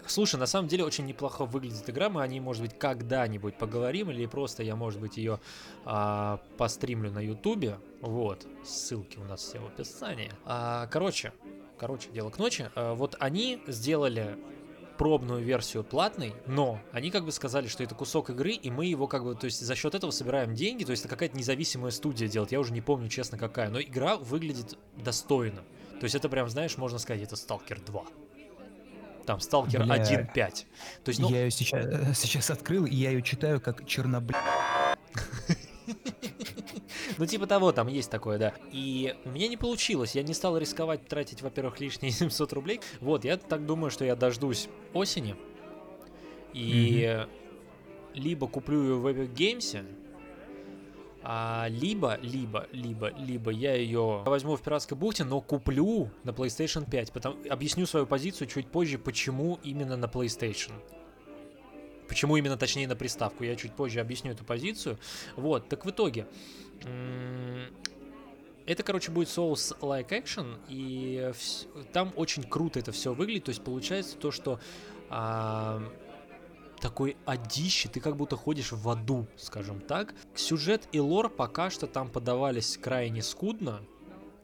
слушай, 0.08 0.40
на 0.40 0.48
самом 0.48 0.68
деле 0.68 0.86
очень 0.86 1.06
неплохо 1.06 1.46
выглядит 1.46 1.88
игра. 1.88 2.10
Мы 2.10 2.24
о 2.24 2.28
ней, 2.28 2.40
может 2.40 2.64
быть, 2.64 2.80
когда-нибудь 2.80 3.58
поговорим, 3.58 4.10
или 4.10 4.26
просто 4.26 4.64
я, 4.64 4.76
может 4.76 5.00
быть, 5.00 5.18
ее 5.18 5.40
а, 5.86 6.42
постримлю 6.58 7.12
на 7.12 7.20
Ютубе. 7.20 7.78
Вот, 8.02 8.48
ссылки 8.64 9.20
у 9.20 9.24
нас 9.26 9.42
все 9.42 9.60
в 9.60 9.68
описании. 9.68 10.32
А, 10.46 10.88
короче, 10.88 11.32
короче, 11.78 12.10
дело 12.10 12.32
к 12.32 12.40
ночи. 12.40 12.72
А, 12.74 12.96
вот 12.96 13.18
они 13.20 13.62
сделали 13.68 14.36
пробную 15.02 15.44
версию 15.44 15.84
платной, 15.84 16.36
но 16.46 16.80
они 16.92 17.10
как 17.10 17.26
бы 17.26 17.32
сказали, 17.32 17.66
что 17.66 17.84
это 17.84 17.96
кусок 17.96 18.30
игры, 18.30 18.52
и 18.52 18.70
мы 18.70 18.86
его 18.86 19.08
как 19.08 19.24
бы, 19.24 19.34
то 19.34 19.46
есть 19.46 19.60
за 19.60 19.74
счет 19.74 19.96
этого 19.96 20.12
собираем 20.12 20.54
деньги, 20.54 20.84
то 20.84 20.92
есть 20.92 21.04
это 21.04 21.10
какая-то 21.10 21.36
независимая 21.36 21.90
студия 21.90 22.28
делает, 22.28 22.52
я 22.52 22.60
уже 22.60 22.72
не 22.72 22.82
помню 22.82 23.10
честно 23.10 23.36
какая, 23.36 23.70
но 23.72 23.82
игра 23.82 24.18
выглядит 24.18 24.78
достойно. 24.96 25.64
То 26.00 26.04
есть 26.04 26.14
это 26.14 26.30
прям, 26.30 26.48
знаешь, 26.50 26.78
можно 26.78 27.00
сказать, 27.00 27.24
это 27.24 27.34
Stalker 27.34 27.84
2. 27.84 28.04
Там 29.26 29.40
Stalker 29.40 29.84
Бля... 29.84 29.96
1.5. 29.96 30.36
То 30.36 31.10
есть, 31.10 31.20
ну... 31.20 31.32
Я 31.32 31.46
ее 31.46 31.52
сейчас, 31.52 32.20
сейчас 32.20 32.52
открыл, 32.52 32.86
и 32.86 32.94
я 32.94 33.10
ее 33.10 33.24
читаю 33.24 33.60
как 33.60 33.88
Чернобыль. 33.88 34.36
Ну, 37.22 37.28
типа 37.28 37.46
того, 37.46 37.72
там 37.72 37.88
есть 37.88 38.10
такое, 38.10 38.40
да. 38.40 38.52
И 38.72 39.16
у 39.26 39.30
меня 39.30 39.48
не 39.48 39.56
получилось. 39.56 40.16
Я 40.16 40.24
не 40.24 40.34
стал 40.34 40.58
рисковать 40.58 41.08
тратить, 41.08 41.44
во-первых, 41.44 41.80
лишние 41.80 42.12
700 42.12 42.52
рублей. 42.54 42.82
Вот, 43.00 43.24
я 43.26 43.38
так 43.38 43.64
думаю, 43.68 43.92
что 43.92 44.04
я 44.04 44.16
дождусь 44.16 44.70
осени. 44.92 45.36
И 46.54 47.04
mm-hmm. 47.04 47.30
либо 48.16 48.48
куплю 48.48 48.82
ее 48.82 48.96
в 48.96 49.06
Epic 49.06 49.36
Games, 49.36 49.86
а, 51.22 51.68
либо, 51.70 52.18
либо, 52.24 52.66
либо, 52.72 53.12
либо 53.12 53.52
я 53.52 53.76
ее 53.76 54.24
возьму 54.26 54.56
в 54.56 54.64
пиратской 54.64 54.98
бухте, 54.98 55.24
но 55.24 55.42
куплю 55.42 56.10
на 56.24 56.32
PlayStation 56.32 56.90
5. 56.90 57.12
Потом 57.12 57.38
объясню 57.52 57.86
свою 57.86 58.08
позицию 58.08 58.48
чуть 58.48 58.66
позже, 58.66 58.98
почему 58.98 59.60
именно 59.62 59.96
на 59.96 60.06
PlayStation. 60.06 60.72
Почему 62.12 62.36
именно, 62.36 62.58
точнее, 62.58 62.90
на 62.90 62.98
приставку. 62.98 63.46
Я 63.46 63.56
чуть 63.56 63.72
позже 63.72 64.02
объясню 64.02 64.34
эту 64.34 64.44
позицию. 64.44 65.00
Вот, 65.38 65.70
так 65.70 65.86
в 65.86 65.90
итоге. 65.92 66.28
Это, 68.66 68.84
короче, 68.84 69.14
будет 69.14 69.30
Souls 69.30 69.80
Like 69.80 70.10
Action, 70.10 70.60
и 70.68 71.32
там 71.94 72.12
очень 72.18 72.44
круто 72.44 72.80
это 72.80 72.92
все 72.92 73.14
выглядит. 73.14 73.46
То 73.46 73.52
есть 73.52 73.64
получается 73.64 74.18
то, 74.18 74.30
что 74.30 74.60
а, 75.10 75.82
такой 76.82 77.16
одище, 77.24 77.88
ты 77.88 78.02
как 78.02 78.18
будто 78.18 78.36
ходишь 78.36 78.74
в 78.74 78.90
аду, 78.90 79.26
скажем 79.38 79.80
так. 79.80 80.14
Сюжет 80.36 80.90
и 80.92 81.00
лор 81.00 81.30
пока 81.30 81.70
что 81.70 81.88
там 81.88 82.10
подавались 82.10 82.78
крайне 82.78 83.22
скудно. 83.22 83.80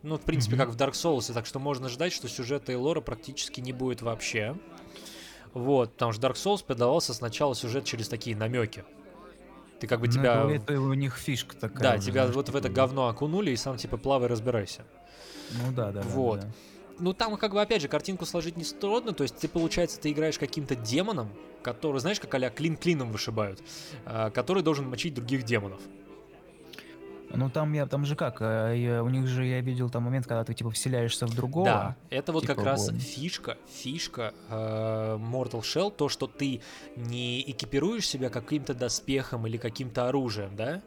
Ну, 0.03 0.17
в 0.17 0.21
принципе, 0.21 0.55
mm-hmm. 0.55 0.59
как 0.59 0.69
в 0.69 0.77
Dark 0.77 0.93
Souls, 0.93 1.33
так 1.33 1.45
что 1.45 1.59
можно 1.59 1.89
ждать, 1.89 2.13
что 2.13 2.29
сюжета 2.29 2.71
и 2.71 2.75
лора 2.75 3.01
практически 3.01 3.59
не 3.59 3.73
будет 3.73 4.01
вообще. 4.01 4.55
Вот, 5.53 5.93
потому 5.93 6.13
что 6.13 6.27
Dark 6.27 6.35
Souls 6.35 6.63
подавался 6.65 7.13
сначала 7.13 7.55
сюжет 7.55 7.85
через 7.85 8.07
такие 8.07 8.35
намеки. 8.35 8.83
Ты 9.79 9.87
как 9.87 9.99
бы 9.99 10.07
ну, 10.07 10.13
тебя... 10.13 10.45
Это, 10.49 10.73
это 10.73 10.81
у 10.81 10.93
них 10.93 11.15
фишка 11.15 11.55
такая. 11.55 11.83
Да, 11.83 11.93
уже, 11.95 12.07
тебя 12.07 12.23
знаешь, 12.23 12.35
вот 12.35 12.49
в 12.49 12.55
это 12.55 12.69
говно 12.69 13.07
окунули, 13.07 13.51
и 13.51 13.55
сам 13.55 13.77
типа 13.77 13.97
плавай, 13.97 14.27
разбирайся. 14.27 14.83
Ну 15.51 15.71
да, 15.71 15.91
да. 15.91 16.01
Вот. 16.01 16.41
Да, 16.41 16.45
да. 16.47 16.51
Ну 16.99 17.13
там 17.13 17.37
как 17.37 17.53
бы 17.53 17.61
опять 17.61 17.81
же 17.81 17.87
картинку 17.87 18.25
сложить 18.25 18.57
не 18.57 18.63
трудно, 18.63 19.13
то 19.13 19.23
есть 19.23 19.35
ты 19.37 19.47
получается 19.47 19.99
ты 19.99 20.11
играешь 20.11 20.39
каким-то 20.39 20.75
демоном, 20.75 21.29
который, 21.61 21.99
знаешь, 21.99 22.19
как 22.19 22.33
а 22.33 22.49
клин 22.49 22.75
клином 22.75 23.11
вышибают, 23.11 23.61
а, 24.05 24.31
который 24.31 24.63
должен 24.63 24.89
мочить 24.89 25.13
других 25.13 25.43
демонов. 25.43 25.79
Ну 27.29 27.49
там 27.49 27.73
я 27.73 27.85
там 27.85 28.05
же 28.05 28.15
как, 28.15 28.37
э, 28.41 28.73
я, 28.77 29.03
у 29.03 29.09
них 29.09 29.27
же 29.27 29.45
я 29.45 29.59
видел 29.61 29.89
там 29.89 30.03
момент, 30.03 30.25
когда 30.27 30.43
ты 30.43 30.53
типа 30.53 30.71
вселяешься 30.71 31.27
в 31.27 31.35
другого. 31.35 31.65
Да, 31.65 31.95
это 32.09 32.31
вот 32.31 32.41
типа, 32.43 32.55
как 32.55 32.65
раз 32.65 32.89
фишка, 32.89 33.57
фишка 33.67 34.33
э, 34.49 35.17
Mortal 35.19 35.61
Shell, 35.61 35.91
то, 35.91 36.09
что 36.09 36.27
ты 36.27 36.61
не 36.95 37.41
экипируешь 37.51 38.07
себя 38.07 38.29
каким-то 38.29 38.73
доспехом 38.73 39.45
или 39.47 39.57
каким-то 39.57 40.07
оружием, 40.07 40.55
да? 40.55 40.81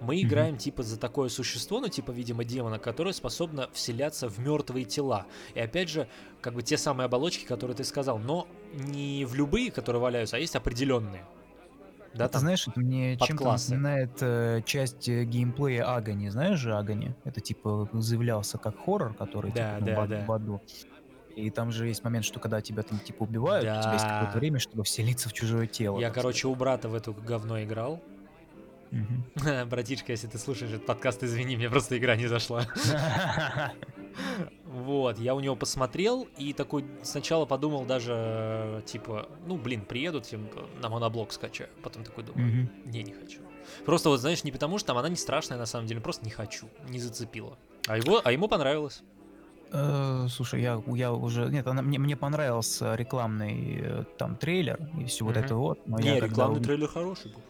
Мы 0.00 0.16
mm-hmm. 0.16 0.22
играем 0.22 0.56
типа 0.56 0.82
за 0.82 0.98
такое 0.98 1.28
существо, 1.28 1.80
ну 1.80 1.88
типа, 1.88 2.10
видимо, 2.10 2.44
демона, 2.44 2.78
которое 2.78 3.12
способно 3.12 3.68
вселяться 3.72 4.28
в 4.28 4.38
мертвые 4.38 4.84
тела. 4.84 5.26
И 5.54 5.60
опять 5.60 5.88
же, 5.88 6.08
как 6.40 6.54
бы 6.54 6.62
те 6.62 6.76
самые 6.76 7.06
оболочки, 7.06 7.44
которые 7.44 7.76
ты 7.76 7.84
сказал, 7.84 8.18
но 8.18 8.48
не 8.72 9.24
в 9.24 9.34
любые, 9.34 9.70
которые 9.70 10.02
валяются, 10.02 10.36
а 10.36 10.40
есть 10.40 10.56
определенные. 10.56 11.24
Да, 12.14 12.26
это, 12.26 12.38
знаешь, 12.38 12.66
это 12.68 12.78
мне 12.80 13.16
чем-то 13.16 13.52
напоминает 13.52 14.10
э, 14.20 14.62
часть 14.64 15.08
э, 15.08 15.24
геймплея 15.24 15.94
Агони. 15.94 16.28
Знаешь 16.28 16.58
же 16.58 16.74
Агони? 16.76 17.14
Это 17.24 17.40
типа 17.40 17.88
заявлялся 17.92 18.58
как 18.58 18.78
хоррор, 18.84 19.14
который 19.14 19.52
да, 19.52 19.78
типа, 19.78 19.86
да, 19.86 20.00
ну, 20.00 20.06
да. 20.06 20.24
в 20.26 20.32
аду. 20.32 20.62
И 21.36 21.50
там 21.50 21.72
же 21.72 21.88
есть 21.88 22.04
момент, 22.04 22.24
что 22.24 22.38
когда 22.38 22.60
тебя 22.60 22.82
там 22.82 22.98
типа 23.00 23.24
убивают, 23.24 23.64
да. 23.64 23.78
у 23.78 23.82
тебя 23.82 23.92
есть 23.94 24.04
какое-то 24.04 24.38
время, 24.38 24.58
чтобы 24.60 24.84
вселиться 24.84 25.28
в 25.28 25.32
чужое 25.32 25.66
тело. 25.66 25.98
Я, 25.98 26.10
короче, 26.10 26.40
сказать. 26.40 26.56
у 26.56 26.58
брата 26.58 26.88
в 26.88 26.94
эту 26.94 27.12
говно 27.12 27.62
играл. 27.62 28.00
Угу. 28.94 29.66
Братишка, 29.70 30.12
если 30.12 30.26
ты 30.28 30.38
слушаешь 30.38 30.72
этот 30.72 30.86
подкаст, 30.86 31.22
извини, 31.24 31.56
мне 31.56 31.68
просто 31.68 31.98
игра 31.98 32.16
не 32.16 32.26
зашла. 32.26 32.66
Вот, 34.64 35.20
я 35.20 35.36
у 35.36 35.40
него 35.40 35.54
посмотрел 35.54 36.26
и 36.36 36.52
такой 36.52 36.84
сначала 37.02 37.46
подумал 37.46 37.84
даже, 37.84 38.82
типа, 38.86 39.28
ну, 39.46 39.56
блин, 39.56 39.82
приедут, 39.82 40.28
на 40.80 40.88
моноблок 40.88 41.32
скачаю. 41.32 41.70
Потом 41.82 42.02
такой 42.02 42.24
думаю, 42.24 42.48
mm-hmm. 42.48 42.90
не, 42.90 43.02
не 43.04 43.12
хочу. 43.12 43.40
Просто 43.84 44.08
вот, 44.08 44.20
знаешь, 44.20 44.42
не 44.42 44.50
потому 44.50 44.78
что 44.78 44.88
там 44.88 44.98
она 44.98 45.08
не 45.08 45.16
страшная 45.16 45.58
на 45.58 45.66
самом 45.66 45.86
деле, 45.86 46.00
просто 46.00 46.24
не 46.24 46.32
хочу, 46.32 46.68
не 46.88 46.98
зацепила. 46.98 47.56
А, 47.86 47.96
его, 47.96 48.20
а 48.24 48.32
ему 48.32 48.48
понравилось. 48.48 49.02
Э, 49.72 50.26
слушай, 50.28 50.60
я, 50.60 50.82
я 50.88 51.12
уже... 51.12 51.46
Нет, 51.46 51.66
она, 51.68 51.82
мне, 51.82 52.00
мне 52.00 52.16
понравился 52.16 52.96
рекламный 52.96 53.78
э, 53.80 54.04
там 54.18 54.36
трейлер 54.36 54.80
и 54.98 55.04
все 55.04 55.24
mm-hmm. 55.24 55.26
вот 55.28 55.36
это 55.36 55.54
вот. 55.54 55.86
Но 55.86 55.98
не, 56.00 56.08
я, 56.08 56.20
рекламный 56.20 56.56
когда... 56.56 56.66
трейлер 56.66 56.88
хороший 56.88 57.30
был. 57.32 57.42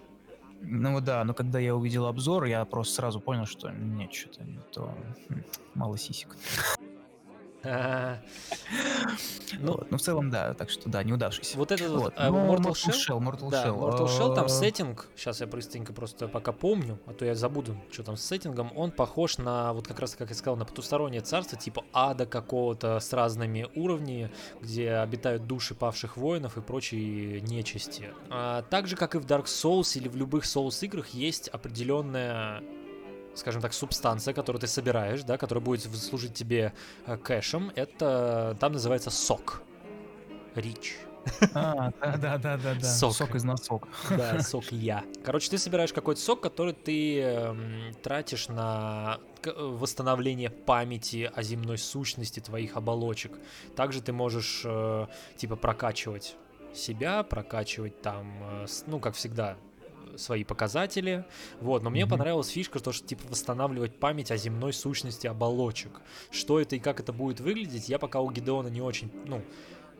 Ну 0.66 1.00
да, 1.00 1.24
но 1.24 1.34
когда 1.34 1.58
я 1.58 1.74
увидел 1.74 2.06
обзор, 2.06 2.44
я 2.44 2.64
просто 2.64 2.94
сразу 2.94 3.20
понял, 3.20 3.46
что 3.46 3.70
нет, 3.70 4.12
что-то 4.12 4.44
не 4.44 4.58
то. 4.72 4.94
Хм, 5.28 5.42
мало 5.74 5.98
сисек. 5.98 6.36
Ну, 9.60 9.80
ну, 9.90 9.98
в 9.98 10.00
целом, 10.00 10.30
да, 10.30 10.54
так 10.54 10.68
что 10.70 10.88
да, 10.88 11.02
неудавшийся. 11.02 11.56
Вот 11.56 11.70
этот 11.70 11.90
вот, 11.90 12.14
а, 12.16 12.30
Mortal 12.30 12.72
Shell, 12.72 13.20
Mortal 13.20 13.50
Shell, 13.50 13.78
Mortal 13.78 14.06
Shell, 14.06 14.34
там 14.34 14.48
сеттинг, 14.48 15.06
сейчас 15.16 15.40
я 15.40 15.46
быстренько 15.46 15.92
просто 15.92 16.28
пока 16.28 16.52
помню, 16.52 16.98
а 17.06 17.12
то 17.12 17.24
я 17.24 17.34
забуду, 17.34 17.76
что 17.90 18.02
там 18.02 18.16
с 18.16 18.24
сеттингом, 18.24 18.72
он 18.76 18.90
похож 18.90 19.38
на, 19.38 19.72
вот 19.72 19.86
как 19.86 20.00
раз, 20.00 20.16
как 20.16 20.30
я 20.30 20.34
сказал, 20.34 20.56
на 20.56 20.64
потустороннее 20.64 21.20
царство, 21.20 21.58
типа 21.58 21.84
ада 21.92 22.26
какого-то 22.26 22.98
с 22.98 23.12
разными 23.12 23.68
уровнями, 23.74 24.30
где 24.60 24.94
обитают 24.94 25.46
души 25.46 25.74
павших 25.74 26.16
воинов 26.16 26.56
и 26.56 26.60
прочие 26.60 27.40
нечисти. 27.40 28.10
А, 28.30 28.62
так 28.62 28.86
же, 28.86 28.96
как 28.96 29.14
и 29.14 29.18
в 29.18 29.26
Dark 29.26 29.44
Souls 29.44 29.96
или 29.96 30.08
в 30.08 30.16
любых 30.16 30.44
Souls 30.44 30.84
играх, 30.84 31.08
есть 31.08 31.48
определенная 31.48 32.62
скажем 33.34 33.62
так, 33.62 33.72
субстанция, 33.72 34.34
которую 34.34 34.60
ты 34.60 34.66
собираешь, 34.66 35.22
да, 35.22 35.38
которая 35.38 35.64
будет 35.64 35.82
служить 35.82 36.34
тебе 36.34 36.72
э, 37.06 37.16
кэшем, 37.16 37.72
это 37.74 38.56
там 38.60 38.72
называется 38.72 39.10
сок. 39.10 39.62
Рич. 40.54 40.96
А, 41.54 41.90
да, 42.00 42.16
да, 42.16 42.38
да, 42.38 42.56
да. 42.56 42.80
Сок. 42.80 43.14
сок 43.14 43.34
из 43.34 43.44
носок. 43.44 43.88
Да, 44.10 44.40
сок 44.42 44.70
я. 44.72 45.04
Короче, 45.24 45.50
ты 45.50 45.58
собираешь 45.58 45.92
какой-то 45.92 46.20
сок, 46.20 46.40
который 46.40 46.74
ты 46.74 47.20
э, 47.20 47.92
тратишь 48.02 48.48
на 48.48 49.18
восстановление 49.56 50.50
памяти 50.50 51.30
о 51.34 51.42
земной 51.42 51.78
сущности 51.78 52.40
твоих 52.40 52.76
оболочек. 52.76 53.32
Также 53.76 54.00
ты 54.00 54.12
можешь, 54.12 54.62
э, 54.64 55.06
типа, 55.36 55.56
прокачивать 55.56 56.36
себя, 56.74 57.22
прокачивать 57.22 58.00
там, 58.02 58.32
э, 58.42 58.66
ну, 58.86 59.00
как 59.00 59.14
всегда, 59.14 59.56
свои 60.18 60.44
показатели. 60.44 61.24
Вот, 61.60 61.82
но 61.82 61.90
мне 61.90 62.02
mm-hmm. 62.02 62.08
понравилась 62.08 62.48
фишка, 62.48 62.80
то, 62.80 62.92
что 62.92 63.06
типа 63.06 63.22
восстанавливать 63.28 63.98
память 63.98 64.30
о 64.30 64.36
земной 64.36 64.72
сущности 64.72 65.26
оболочек. 65.26 66.00
Что 66.30 66.60
это 66.60 66.76
и 66.76 66.78
как 66.78 67.00
это 67.00 67.12
будет 67.12 67.40
выглядеть, 67.40 67.88
я 67.88 67.98
пока 67.98 68.20
у 68.20 68.30
Гидеона 68.30 68.68
не 68.68 68.80
очень, 68.80 69.10
ну, 69.26 69.42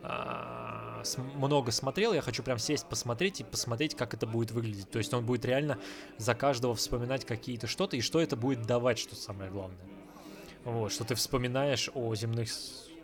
а, 0.07 1.03
много 1.35 1.71
смотрел, 1.71 2.13
я 2.13 2.21
хочу 2.21 2.43
прям 2.43 2.59
сесть, 2.59 2.85
посмотреть 2.87 3.41
и 3.41 3.43
посмотреть, 3.43 3.95
как 3.95 4.13
это 4.13 4.27
будет 4.27 4.51
выглядеть. 4.51 4.89
То 4.89 4.99
есть 4.99 5.13
он 5.13 5.25
будет 5.25 5.45
реально 5.45 5.79
за 6.17 6.35
каждого 6.35 6.75
вспоминать 6.75 7.25
какие-то 7.25 7.67
что-то, 7.67 7.97
и 7.97 8.01
что 8.01 8.19
это 8.19 8.35
будет 8.35 8.63
давать, 8.63 8.99
что 8.99 9.15
самое 9.15 9.49
главное. 9.49 9.79
Вот, 10.63 10.91
что 10.91 11.03
ты 11.03 11.15
вспоминаешь 11.15 11.89
о 11.93 12.13
земных 12.15 12.49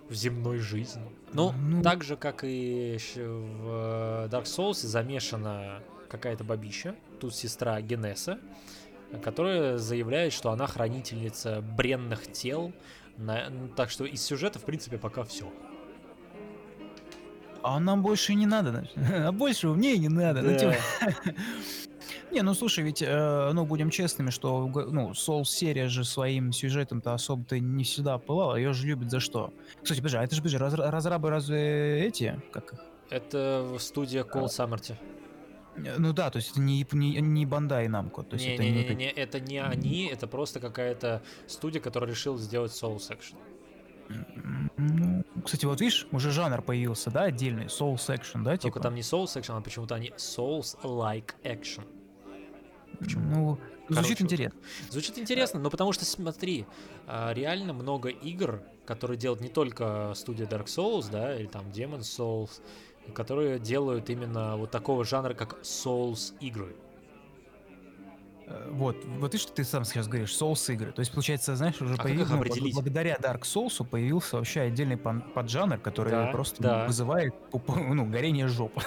в 0.09 0.14
земной 0.14 0.57
жизни. 0.57 1.01
Ну, 1.32 1.53
ну, 1.53 1.82
так 1.82 2.03
же, 2.03 2.18
как 2.18 2.43
и 2.43 2.97
в 3.16 4.28
Dark 4.30 4.43
Souls, 4.43 4.86
замешана 4.86 5.82
какая-то 6.12 6.43
бабища, 6.43 6.95
тут 7.20 7.34
сестра 7.34 7.80
Генеса, 7.82 8.38
которая 9.24 9.78
заявляет, 9.78 10.34
что 10.34 10.51
она 10.51 10.68
хранительница 10.68 11.62
бренных 11.62 12.32
тел. 12.32 12.74
На- 13.18 13.49
ну, 13.49 13.68
Так 13.70 13.89
что 13.89 14.05
из 14.05 14.22
сюжета, 14.22 14.59
в 14.59 14.64
принципе, 14.66 14.97
пока 14.97 15.24
все. 15.24 15.51
А 17.64 17.80
нам 17.80 18.01
больше 18.01 18.34
не 18.34 18.45
надо, 18.47 18.88
а 19.28 19.32
больше 19.32 19.68
мне 19.68 19.97
не 19.97 20.09
надо. 20.09 20.41
Ну, 20.41 20.57
типа, 20.57 20.76
Не, 22.32 22.41
ну 22.43 22.53
слушай, 22.53 22.82
ведь, 22.84 23.01
э, 23.01 23.51
ну, 23.53 23.66
будем 23.66 23.89
честными, 23.89 24.30
что, 24.30 24.66
ну, 24.89 25.12
Soul 25.12 25.43
серия 25.43 25.89
же 25.89 26.05
своим 26.05 26.53
сюжетом-то 26.53 27.14
особо-то 27.14 27.59
не 27.59 27.84
всегда 27.84 28.18
пылала, 28.18 28.55
ее 28.55 28.72
же 28.74 28.88
любят 28.88 29.12
за 29.12 29.20
что? 29.20 29.53
Кстати, 29.84 29.99
подожди, 29.99 30.18
а 30.18 30.24
это 30.24 30.36
же, 30.36 30.41
подожди, 30.41 30.57
раз- 30.57 30.74
разрабы 30.74 31.30
разве 31.30 32.05
эти, 32.07 32.41
как 32.53 32.74
их? 32.74 32.80
Это 33.09 33.76
студия 33.80 34.24
Cold 34.24 34.45
Summer. 34.47 34.80
Э, 34.91 34.95
Ну 35.76 36.13
да, 36.13 36.30
то 36.30 36.38
есть 36.38 36.51
это 36.51 36.59
не, 36.59 36.86
не, 36.91 37.22
не 37.22 37.45
Бандай 37.45 37.88
Намко, 37.88 38.24
то 38.24 38.36
есть 38.36 38.45
это 38.45 38.63
не... 38.63 38.72
вот 38.72 38.80
эти- 38.80 38.89
Не-не-не, 38.89 39.11
это 39.11 39.39
не 39.39 39.57
они, 39.59 40.07
это 40.07 40.28
просто 40.28 40.59
какая-то 40.59 41.22
студия, 41.47 41.82
которая 41.82 42.09
решила 42.09 42.38
сделать 42.38 42.72
Soul 42.72 42.97
Section. 42.97 43.38
Ну, 44.78 45.24
кстати, 45.45 45.65
вот 45.65 45.80
видишь, 45.80 46.07
уже 46.11 46.32
жанр 46.32 46.61
появился, 46.61 47.11
да, 47.11 47.24
отдельный, 47.24 47.65
Soul 47.65 47.95
Section, 47.95 48.43
да, 48.43 48.51
Только 48.51 48.59
типа? 48.59 48.80
там 48.82 48.95
не 48.95 49.01
Soul 49.01 49.26
Section, 49.26 49.57
а 49.57 49.61
почему-то 49.61 49.95
они 49.95 50.09
Souls-like 50.17 51.36
Action. 51.43 51.86
Почему? 52.99 53.57
Ну, 53.89 53.95
звучит 53.95 54.17
Короче, 54.17 54.24
интересно. 54.24 54.59
Звучит 54.89 55.17
интересно, 55.17 55.59
но 55.59 55.69
потому 55.69 55.91
что, 55.93 56.05
смотри, 56.05 56.65
а, 57.07 57.34
реально 57.34 57.74
много 57.74 58.09
игр, 58.09 58.61
которые 58.86 59.17
делают 59.17 59.41
не 59.41 59.49
только 59.49 60.13
студия 60.15 60.45
Dark 60.45 60.65
Souls, 60.65 61.09
да, 61.11 61.36
или 61.36 61.47
там 61.47 61.65
Demon 61.67 61.99
Souls, 61.99 62.61
которые 63.14 63.60
делают 63.60 64.10
именно 64.10 64.58
вот 64.58 64.72
такого 64.72 65.04
жанра, 65.06 65.34
как 65.34 65.60
Souls 65.64 66.34
игры. 66.39 66.76
Э, 68.47 68.70
Вот, 68.72 68.97
вот 69.20 69.34
видишь, 69.34 69.45
ты 69.54 69.64
сам 69.64 69.86
сейчас 69.86 70.08
говоришь, 70.08 70.32
Souls 70.32 70.74
игры. 70.74 70.91
То 70.91 70.99
есть, 71.02 71.12
получается, 71.14 71.56
знаешь, 71.56 71.82
уже 71.82 71.93
А 71.93 71.97
как 71.97 72.08
появи- 72.08 72.22
их 72.22 72.30
ну, 72.30 72.36
бл- 72.38 72.39
определить? 72.41 72.74
благодаря 72.74 73.16
Dark 73.16 73.41
Souls 73.41 73.86
появился 73.86 74.38
вообще 74.38 74.62
отдельный 74.62 74.97
поджанр, 74.97 75.78
который 75.78 76.12
Да, 76.12 76.28
просто 76.32 76.62
да. 76.62 76.86
вызывает 76.88 77.34
ну, 77.68 78.06
горение 78.06 78.47
жопы. 78.47 78.82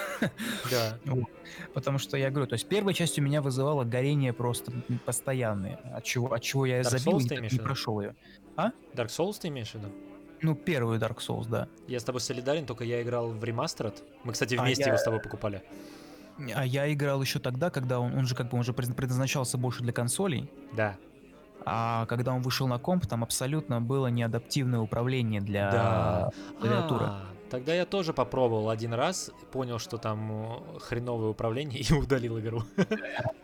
Да. 0.69 0.97
Потому 1.73 1.97
что 1.99 2.17
я 2.17 2.29
говорю, 2.31 2.47
то 2.47 2.53
есть 2.55 2.67
первая 2.67 2.93
часть 2.93 3.17
у 3.19 3.21
меня 3.21 3.41
вызывала 3.41 3.83
горение 3.83 4.33
просто 4.33 4.71
постоянное, 5.05 5.79
от 5.93 6.03
чего, 6.03 6.33
от 6.33 6.41
чего 6.41 6.65
я 6.65 6.81
Dark 6.81 6.89
забил 6.97 7.17
Souls 7.19 7.37
и 7.37 7.41
не 7.41 7.47
виду? 7.49 7.63
прошел 7.63 8.01
ее. 8.01 8.15
Dark 8.57 9.07
Souls 9.07 9.37
ты 9.39 9.47
имеешь 9.49 9.71
в 9.71 9.75
виду? 9.75 9.87
Ну, 10.41 10.55
первую 10.55 10.99
Dark 10.99 11.17
Souls, 11.17 11.47
да. 11.49 11.67
Я 11.87 11.99
с 11.99 12.03
тобой 12.03 12.21
солидарен, 12.21 12.65
только 12.65 12.83
я 12.83 13.01
играл 13.01 13.29
в 13.31 13.43
ремастеред. 13.43 14.03
Мы, 14.23 14.33
кстати, 14.33 14.55
А 14.55 14.61
вместе 14.63 14.83
я- 14.83 14.87
его 14.89 14.97
с 14.97 15.03
тобой 15.03 15.19
покупали. 15.19 15.63
А 16.53 16.65
я 16.65 16.91
играл 16.93 17.21
еще 17.21 17.39
тогда, 17.39 17.69
когда 17.69 17.99
он, 17.99 18.13
он 18.17 18.25
же 18.27 18.35
как 18.35 18.49
бы 18.49 18.57
он 18.57 18.63
же 18.63 18.73
пред- 18.73 18.95
предназначался 18.95 19.57
больше 19.57 19.83
для 19.83 19.93
консолей, 19.93 20.51
Да. 20.73 20.97
а 21.65 22.05
когда 22.07 22.33
он 22.33 22.41
вышел 22.41 22.67
на 22.67 22.77
комп, 22.77 23.07
там 23.07 23.23
абсолютно 23.23 23.81
было 23.81 24.07
неадаптивное 24.07 24.79
управление 24.81 25.39
для 25.41 25.71
Да. 25.71 26.29
клавиатуры. 26.59 27.05
А, 27.05 27.25
Тогда 27.49 27.73
я 27.75 27.85
тоже 27.85 28.11
попробовал 28.11 28.69
один 28.69 28.93
раз, 28.93 29.31
понял, 29.51 29.77
что 29.79 29.97
там 29.97 30.31
э, 30.75 30.79
хреновое 30.79 31.29
управление 31.29 31.79
и 31.89 31.93
удалил 31.93 32.37
игру. 32.39 32.63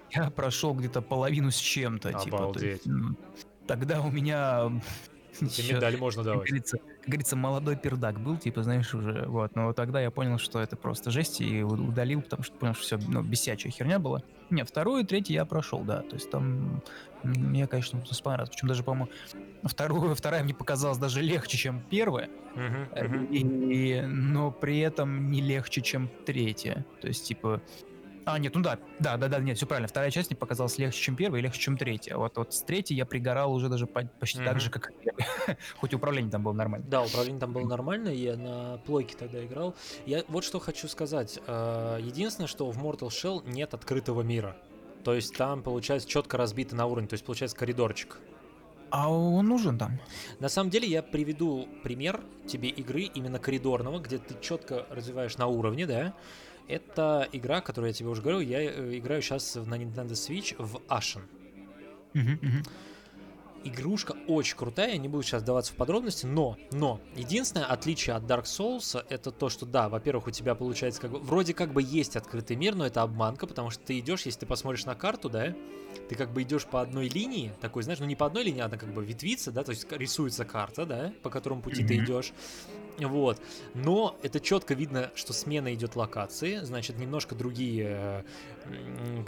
Я 0.09 0.29
прошел 0.31 0.73
где-то 0.73 1.01
половину 1.01 1.51
с 1.51 1.55
чем-то. 1.57 2.11
Типа, 2.13 2.37
Обалдеть. 2.39 2.63
есть, 2.63 2.85
ну, 2.87 3.15
тогда 3.67 4.01
у 4.01 4.09
меня... 4.11 4.71
Ещё, 5.57 5.75
медаль 5.75 5.97
можно 5.97 6.23
Как 6.29 6.29
давать. 6.31 6.47
говорится, 6.47 6.77
как 7.01 7.07
говорится, 7.11 7.35
молодой 7.35 7.77
пердак 7.77 8.21
был, 8.21 8.37
типа, 8.37 8.63
знаешь, 8.63 8.93
уже, 8.93 9.25
вот, 9.27 9.51
но 9.55 9.73
тогда 9.73 10.01
я 10.01 10.11
понял, 10.11 10.37
что 10.37 10.59
это 10.61 10.77
просто 10.77 11.11
жесть, 11.11 11.41
и 11.41 11.63
удалил, 11.63 12.21
потому 12.23 12.43
что 12.43 12.55
понял, 12.57 12.73
что 12.73 12.83
все, 12.83 12.97
ну, 12.97 13.23
бесячая 13.23 13.71
херня 13.71 13.99
была. 13.99 14.21
Не, 14.49 14.63
вторую 14.65 15.03
и 15.03 15.07
третью 15.07 15.35
я 15.35 15.45
прошел, 15.45 15.83
да, 15.85 16.03
то 16.03 16.15
есть 16.15 16.29
там 16.29 16.81
мне, 17.23 17.67
конечно, 17.67 18.01
понравилось, 18.23 18.49
причем 18.49 18.67
даже, 18.67 18.83
по-моему, 18.83 19.09
вторую, 19.63 20.15
вторая 20.15 20.43
мне 20.43 20.55
показалась 20.55 20.97
даже 20.99 21.21
легче, 21.21 21.57
чем 21.57 21.83
первая, 21.83 22.29
Мгм, 22.55 22.89
мгм. 22.99 23.27
и, 23.29 24.01
но 24.05 24.51
при 24.51 24.79
этом 24.79 25.29
не 25.31 25.41
легче, 25.41 25.81
чем 25.81 26.11
третья. 26.25 26.85
То 26.99 27.07
есть, 27.07 27.27
типа... 27.27 27.63
А, 28.23 28.37
нет, 28.37 28.53
ну 28.53 28.61
да, 28.61 28.77
да, 28.99 29.17
да, 29.17 29.27
да, 29.27 29.39
нет, 29.39 29.57
все 29.57 29.65
правильно. 29.65 29.87
Вторая 29.87 30.11
часть 30.11 30.29
мне 30.29 30.37
показалась 30.37 30.77
легче, 30.77 31.01
чем 31.01 31.15
первая, 31.15 31.41
и 31.41 31.43
легче, 31.43 31.59
чем 31.59 31.75
третья. 31.77 32.17
Вот, 32.17 32.37
вот 32.37 32.53
с 32.53 32.61
третьей 32.61 32.95
я 32.95 33.05
пригорал 33.05 33.51
уже 33.51 33.67
даже 33.67 33.87
по- 33.87 34.05
почти 34.19 34.37
так 34.39 34.53
Мгм. 34.53 34.59
же, 34.59 34.69
как. 34.69 34.91
Хоть 35.77 35.93
управление 35.95 36.31
там 36.31 36.43
было 36.43 36.53
нормально. 36.53 36.85
Да, 36.87 37.01
управление 37.01 37.39
там 37.39 37.51
было 37.51 37.65
нормальное, 37.65 38.13
я 38.13 38.37
на 38.37 38.77
плойке 38.85 39.15
тогда 39.17 39.43
играл. 39.43 39.75
Я 40.05 40.23
вот 40.27 40.43
что 40.43 40.59
хочу 40.59 40.87
сказать. 40.87 41.39
э, 41.47 41.97
Единственное, 42.01 42.47
что 42.47 42.69
в 42.69 42.77
Mortal 42.77 43.07
Shell 43.09 43.41
нет 43.49 43.73
открытого 43.73 44.21
мира. 44.21 44.55
То 45.03 45.15
есть 45.15 45.35
там, 45.35 45.63
получается, 45.63 46.07
четко 46.07 46.37
разбито 46.37 46.75
на 46.75 46.85
уровень, 46.85 47.07
то 47.07 47.15
есть 47.15 47.25
получается 47.25 47.57
коридорчик. 47.57 48.19
А 48.91 49.09
он 49.11 49.47
нужен 49.47 49.77
там? 49.79 49.99
На 50.39 50.49
самом 50.49 50.69
деле 50.69 50.87
я 50.87 51.01
приведу 51.01 51.67
пример 51.81 52.21
тебе 52.45 52.69
игры 52.69 53.03
именно 53.03 53.39
коридорного, 53.39 53.99
где 53.99 54.19
ты 54.19 54.35
четко 54.41 54.85
развиваешь 54.91 55.37
на 55.37 55.47
уровне, 55.47 55.87
да. 55.87 56.13
Это 56.67 57.27
игра, 57.31 57.61
которую 57.61 57.89
я 57.89 57.93
тебе 57.93 58.09
уже 58.09 58.21
говорил, 58.21 58.41
я 58.41 58.61
э, 58.61 58.97
играю 58.97 59.21
сейчас 59.21 59.55
на 59.55 59.75
Nintendo 59.75 60.11
Switch 60.11 60.55
в 60.57 60.77
Ashen. 60.87 61.23
Игрушка 63.63 64.15
очень 64.25 64.57
крутая, 64.57 64.93
я 64.93 64.97
не 64.97 65.07
буду 65.07 65.21
сейчас 65.21 65.43
даваться 65.43 65.71
в 65.73 65.75
подробности, 65.75 66.25
но, 66.25 66.57
но, 66.71 66.99
единственное 67.15 67.67
отличие 67.67 68.15
от 68.15 68.23
Dark 68.23 68.45
Souls 68.45 69.05
это 69.07 69.31
то, 69.31 69.49
что 69.49 69.67
да, 69.67 69.87
во-первых, 69.87 70.27
у 70.27 70.31
тебя 70.31 70.55
получается 70.55 70.99
как 70.99 71.11
бы, 71.11 71.19
вроде 71.19 71.53
как 71.53 71.71
бы 71.71 71.83
есть 71.83 72.15
открытый 72.15 72.55
мир, 72.55 72.73
но 72.73 72.87
это 72.87 73.03
обманка, 73.03 73.45
потому 73.45 73.69
что 73.69 73.83
ты 73.83 73.99
идешь, 73.99 74.23
если 74.23 74.39
ты 74.39 74.45
посмотришь 74.47 74.85
на 74.85 74.95
карту, 74.95 75.29
да, 75.29 75.53
ты 76.09 76.15
как 76.15 76.31
бы 76.31 76.41
идешь 76.41 76.65
по 76.65 76.81
одной 76.81 77.07
линии, 77.07 77.53
такой, 77.61 77.83
знаешь, 77.83 77.99
ну 77.99 78.07
не 78.07 78.15
по 78.15 78.25
одной 78.25 78.43
линии, 78.45 78.61
она 78.61 78.77
как 78.77 78.89
бы 78.89 79.05
ветвится, 79.05 79.51
да, 79.51 79.63
то 79.63 79.71
есть 79.71 79.85
рисуется 79.91 80.43
карта, 80.43 80.87
да, 80.87 81.13
по 81.21 81.29
которому 81.29 81.61
пути 81.61 81.83
ты 81.83 81.97
Мгм. 81.97 82.05
идешь, 82.05 82.33
вот, 83.07 83.41
но 83.73 84.17
это 84.23 84.39
четко 84.39 84.73
видно, 84.73 85.11
что 85.15 85.33
смена 85.33 85.73
идет 85.73 85.95
локации, 85.95 86.59
значит, 86.59 86.97
немножко 86.97 87.35
другие, 87.35 88.25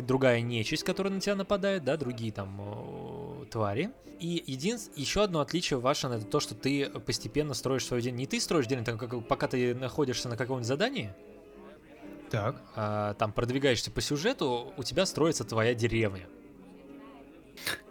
другая 0.02 0.42
нечисть, 0.42 0.84
которая 0.84 1.14
на 1.14 1.20
тебя 1.20 1.36
нападает, 1.36 1.84
да, 1.84 1.98
другие 1.98 2.32
там 2.32 2.60
э, 2.62 3.46
твари. 3.52 3.92
И 4.20 4.44
единственное, 4.48 5.00
еще 5.00 5.24
одно 5.24 5.42
отличие 5.42 5.80
ваше 5.80 6.08
это 6.08 6.26
то, 6.26 6.40
что 6.40 6.56
ты 6.56 6.90
постепенно 6.90 7.54
строишь 7.54 7.86
свой 7.86 8.02
день. 8.02 8.16
Не 8.16 8.26
ты 8.26 8.40
строишь 8.40 8.68
день, 8.68 8.84
там, 8.84 8.98
как, 8.98 9.28
пока 9.28 9.48
ты 9.48 9.76
находишься 9.76 10.30
на 10.30 10.38
каком-нибудь 10.38 10.68
задании, 10.68 11.14
Так. 12.30 12.62
а, 12.76 13.16
там 13.16 13.34
продвигаешься 13.34 13.92
по 13.92 14.02
сюжету, 14.02 14.74
у 14.78 14.84
тебя 14.84 15.06
строится 15.06 15.44
твоя 15.44 15.74
деревня. 15.74 16.28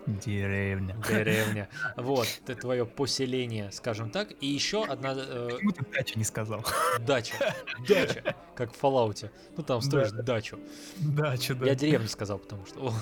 Деревня. 0.07 0.97
Деревня. 1.09 1.69
Вот, 1.97 2.27
это 2.45 2.61
твое 2.61 2.85
поселение, 2.85 3.71
скажем 3.71 4.11
так. 4.11 4.33
И 4.41 4.47
еще 4.47 4.85
одна 4.85 5.15
э, 5.17 5.49
Почему 5.53 5.71
ты 5.73 5.85
дача 5.93 6.19
не 6.19 6.25
сказал? 6.25 6.65
дача. 7.01 7.55
Дача, 7.89 8.35
как 8.57 8.75
в 8.75 8.83
Fallout. 8.83 9.31
Ну 9.57 9.63
там 9.63 9.81
строишь 9.81 10.11
дачу. 10.11 10.59
Дача, 10.99 11.55
да. 11.55 11.67
Я 11.67 11.75
деревню 11.75 12.09
сказал, 12.09 12.39
потому 12.39 12.67
что... 12.67 12.93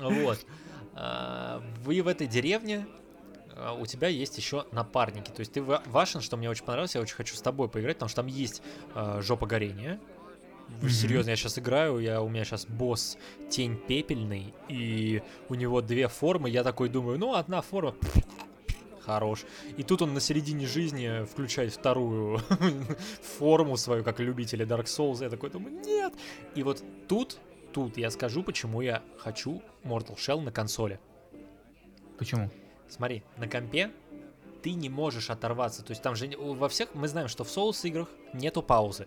Вот. 0.00 0.44
А, 0.94 1.62
Вы 1.82 2.02
в 2.02 2.08
этой 2.08 2.26
деревне, 2.26 2.86
а, 3.56 3.72
у 3.72 3.86
тебя 3.86 4.08
есть 4.08 4.36
еще 4.36 4.66
напарники. 4.72 5.30
То 5.30 5.40
есть 5.40 5.52
ты 5.52 5.62
ва- 5.62 5.82
Вашин, 5.86 6.20
что 6.20 6.36
мне 6.36 6.50
очень 6.50 6.64
понравилось, 6.64 6.94
я 6.94 7.00
очень 7.00 7.14
хочу 7.16 7.34
с 7.36 7.40
тобой 7.40 7.68
поиграть, 7.68 7.96
потому 7.96 8.08
что 8.08 8.22
там 8.22 8.26
есть 8.26 8.62
а, 8.94 9.20
жопа 9.22 9.46
горения. 9.46 9.98
Мгм. 10.68 10.88
Серьезно, 10.88 11.30
я 11.30 11.36
сейчас 11.36 11.58
играю, 11.58 11.98
я, 11.98 12.22
у 12.22 12.28
меня 12.28 12.44
сейчас 12.44 12.66
босс 12.66 13.16
тень 13.48 13.76
пепельный, 13.76 14.54
и 14.68 15.22
у 15.48 15.54
него 15.54 15.80
две 15.80 16.08
формы, 16.08 16.50
я 16.50 16.64
такой 16.64 16.88
думаю, 16.88 17.18
ну, 17.18 17.34
одна 17.34 17.62
форма, 17.62 17.94
хорош. 19.04 19.44
И 19.76 19.82
тут 19.82 20.02
он 20.02 20.14
на 20.14 20.20
середине 20.20 20.66
жизни 20.66 21.24
включает 21.24 21.72
вторую 21.72 22.40
форму 23.38 23.76
свою, 23.76 24.02
как 24.02 24.20
любители 24.20 24.66
Dark 24.66 24.84
Souls. 24.84 25.22
Я 25.22 25.30
такой 25.30 25.50
думаю, 25.50 25.74
нет. 25.84 26.14
И 26.54 26.62
вот 26.62 26.82
тут, 27.08 27.38
тут 27.72 27.96
я 27.96 28.10
скажу, 28.10 28.42
почему 28.42 28.80
я 28.80 29.02
хочу 29.18 29.62
Mortal 29.84 30.16
Shell 30.16 30.40
на 30.40 30.52
консоли. 30.52 30.98
Почему? 32.18 32.50
Смотри, 32.88 33.22
на 33.36 33.48
компе 33.48 33.90
ты 34.62 34.72
не 34.72 34.88
можешь 34.88 35.30
оторваться. 35.30 35.82
То 35.82 35.90
есть 35.90 36.02
там 36.02 36.16
же 36.16 36.30
во 36.38 36.68
всех, 36.68 36.94
мы 36.94 37.08
знаем, 37.08 37.28
что 37.28 37.44
в 37.44 37.48
Souls 37.48 37.86
играх 37.86 38.08
нету 38.32 38.62
паузы. 38.62 39.06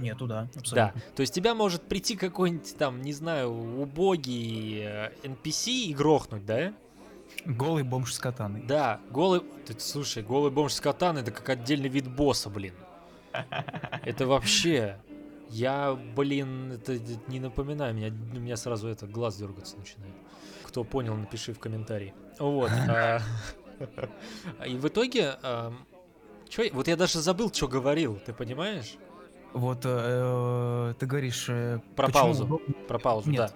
Нету, 0.00 0.26
да, 0.26 0.48
Да, 0.54 0.60
абсолютно. 0.60 1.02
то 1.14 1.20
есть 1.20 1.34
тебя 1.34 1.54
может 1.54 1.82
прийти 1.82 2.16
какой-нибудь 2.16 2.76
там, 2.78 3.02
не 3.02 3.12
знаю, 3.12 3.50
убогий 3.52 4.80
э, 4.82 5.12
NPC 5.22 5.70
и 5.70 5.94
грохнуть, 5.94 6.44
да? 6.46 6.72
Голый 7.44 7.84
бомж 7.84 8.12
с 8.14 8.18
катаной. 8.18 8.62
Да, 8.62 9.00
голый... 9.10 9.42
Ты, 9.66 9.78
слушай, 9.78 10.22
голый 10.22 10.50
бомж 10.50 10.72
с 10.72 10.80
катаной 10.80 11.22
это 11.22 11.30
как 11.30 11.48
отдельный 11.50 11.88
вид 11.88 12.08
босса, 12.08 12.50
блин. 12.50 12.74
Это 14.02 14.26
вообще... 14.26 14.98
Я, 15.48 15.98
блин, 16.16 16.72
это 16.72 16.96
не 17.26 17.40
напоминаю, 17.40 17.92
меня, 17.92 18.08
у 18.08 18.38
меня 18.38 18.56
сразу 18.56 18.86
это 18.86 19.06
глаз 19.08 19.36
дергаться 19.36 19.76
начинает. 19.78 20.14
Кто 20.62 20.84
понял, 20.84 21.16
напиши 21.16 21.52
в 21.52 21.58
комментарии. 21.58 22.14
Вот. 22.38 22.70
а, 22.88 23.20
И 24.64 24.76
в 24.76 24.86
итоге... 24.86 25.36
ам, 25.42 25.84
чё 26.48 26.62
вот 26.72 26.86
я 26.86 26.96
даже 26.96 27.18
забыл, 27.20 27.52
что 27.52 27.66
говорил, 27.66 28.20
ты 28.24 28.32
понимаешь? 28.32 28.94
Вот 29.52 29.80
э, 29.84 30.94
ты 30.98 31.06
говоришь... 31.06 31.46
э, 31.48 31.80
Про 31.96 32.06
почему 32.06 32.22
паузу. 32.22 32.62
Про 32.88 32.98
паузу, 32.98 33.30
Нет. 33.30 33.52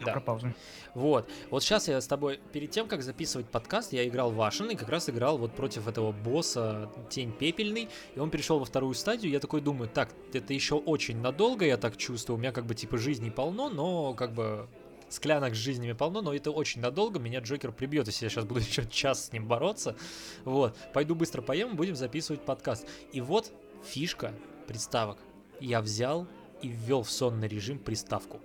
да. 0.00 0.04
Да. 0.04 0.12
Про 0.12 0.20
паузу. 0.20 0.54
Вот. 0.94 1.28
Вот 1.50 1.62
сейчас 1.62 1.88
я 1.88 2.00
с 2.00 2.06
тобой, 2.06 2.40
перед 2.52 2.70
тем, 2.70 2.86
как 2.86 3.02
записывать 3.02 3.46
подкаст, 3.46 3.92
я 3.92 4.06
играл 4.06 4.30
в 4.30 4.40
Ашен 4.40 4.70
и 4.70 4.76
как 4.76 4.88
раз 4.88 5.08
играл 5.08 5.38
вот 5.38 5.52
против 5.52 5.88
этого 5.88 6.12
босса 6.12 6.90
Тень 7.10 7.32
Пепельный, 7.32 7.88
и 8.14 8.20
он 8.20 8.30
перешел 8.30 8.58
во 8.58 8.64
вторую 8.64 8.94
стадию, 8.94 9.32
я 9.32 9.40
такой 9.40 9.60
думаю, 9.60 9.88
так, 9.88 10.10
это 10.32 10.54
еще 10.54 10.76
очень 10.76 11.20
надолго, 11.20 11.64
я 11.64 11.76
так 11.76 11.96
чувствую, 11.96 12.36
у 12.36 12.40
меня 12.40 12.52
как 12.52 12.66
бы 12.66 12.74
типа 12.74 12.96
жизни 12.96 13.30
полно, 13.30 13.68
но 13.70 14.14
как 14.14 14.32
бы 14.32 14.68
склянок 15.08 15.54
с 15.54 15.58
жизнями 15.58 15.92
полно, 15.92 16.22
но 16.22 16.34
это 16.34 16.50
очень 16.50 16.80
надолго, 16.80 17.18
меня 17.18 17.40
Джокер 17.40 17.72
прибьет, 17.72 18.06
если 18.06 18.26
я 18.26 18.30
сейчас 18.30 18.44
буду 18.44 18.60
еще 18.68 18.86
час 18.86 19.26
с 19.26 19.32
ним 19.32 19.46
бороться. 19.46 19.96
Вот, 20.44 20.76
пойду 20.92 21.14
быстро 21.14 21.42
поем, 21.42 21.76
будем 21.76 21.96
записывать 21.96 22.42
подкаст. 22.42 22.86
И 23.12 23.20
вот 23.20 23.52
фишка 23.84 24.32
приставок. 24.66 25.18
Я 25.60 25.80
взял 25.80 26.26
и 26.62 26.68
ввел 26.68 27.02
в 27.02 27.10
сонный 27.10 27.48
режим 27.48 27.78
приставку. 27.78 28.40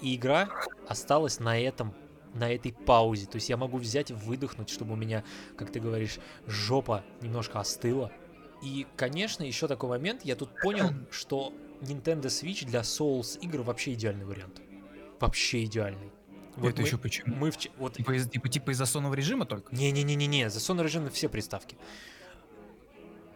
И 0.00 0.16
игра 0.16 0.48
осталась 0.88 1.38
на 1.40 1.58
этом 1.58 1.94
на 2.34 2.50
этой 2.52 2.72
паузе. 2.72 3.26
То 3.26 3.36
есть 3.36 3.50
я 3.50 3.56
могу 3.58 3.76
взять 3.76 4.10
выдохнуть, 4.10 4.70
чтобы 4.70 4.94
у 4.94 4.96
меня, 4.96 5.22
как 5.56 5.70
ты 5.70 5.80
говоришь, 5.80 6.18
жопа 6.46 7.04
немножко 7.20 7.60
остыла. 7.60 8.10
И, 8.62 8.86
конечно, 8.96 9.42
еще 9.44 9.68
такой 9.68 9.90
момент, 9.90 10.24
я 10.24 10.34
тут 10.34 10.48
понял, 10.62 10.90
что 11.10 11.52
Nintendo 11.82 12.24
Switch 12.26 12.64
для 12.64 12.80
Souls 12.80 13.38
игр 13.40 13.60
вообще 13.62 13.92
идеальный 13.92 14.24
вариант. 14.24 14.62
Вообще 15.20 15.64
идеальный. 15.64 16.10
Вот 16.56 16.70
это 16.70 16.80
мы- 16.82 16.86
еще 16.86 16.98
почему? 16.98 17.34
Мы 17.36 17.48
вч- 17.50 17.70
вот 17.78 17.94
Типа, 17.94 18.12
из- 18.16 18.28
типа, 18.28 18.48
типа 18.48 18.70
из-за 18.70 18.86
сонного 18.86 19.14
режима 19.14 19.44
только? 19.46 19.74
не-не-не-не-не, 19.74 20.48
за 20.50 20.58
сонный 20.60 20.84
режим 20.84 21.04
на 21.04 21.10
все 21.10 21.28
приставки. 21.28 21.76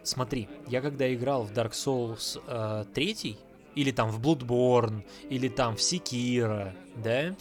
Смотри, 0.07 0.49
я 0.69 0.81
когда 0.81 1.13
играл 1.13 1.43
в 1.43 1.53
Dark 1.53 1.73
Souls 1.73 2.41
э, 2.47 2.85
3, 2.95 3.37
или 3.75 3.91
там 3.91 4.11
в 4.11 4.21
Bloodborne, 4.21 5.03
или 5.29 5.49
там 5.49 5.77
в 5.77 5.81
Sekiro, 5.81 6.73
да, 6.97 7.35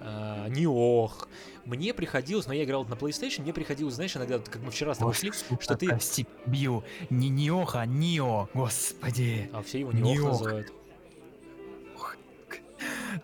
э, 0.00 0.46
Ниох, 0.48 1.28
мне 1.66 1.92
приходилось, 1.92 2.46
но 2.46 2.54
я 2.54 2.64
играл 2.64 2.84
на 2.84 2.94
PlayStation, 2.94 3.42
мне 3.42 3.52
приходилось, 3.52 3.94
знаешь, 3.94 4.16
иногда, 4.16 4.38
как 4.38 4.62
мы 4.62 4.70
вчера 4.70 4.94
с 4.94 4.98
тобой 4.98 5.14
шли, 5.14 5.32
что 5.32 5.76
ты- 5.76 5.88
прости, 5.88 6.26
бью. 6.46 6.82
Не 7.10 7.28
Ниоха, 7.28 7.80
а 7.80 7.86
Нио. 7.86 8.48
Господи. 8.54 9.50
а 9.52 9.62
все 9.62 9.80
его 9.80 9.92
Ниох 9.92 10.06
Ниох. 10.06 10.30
называют. 10.32 10.72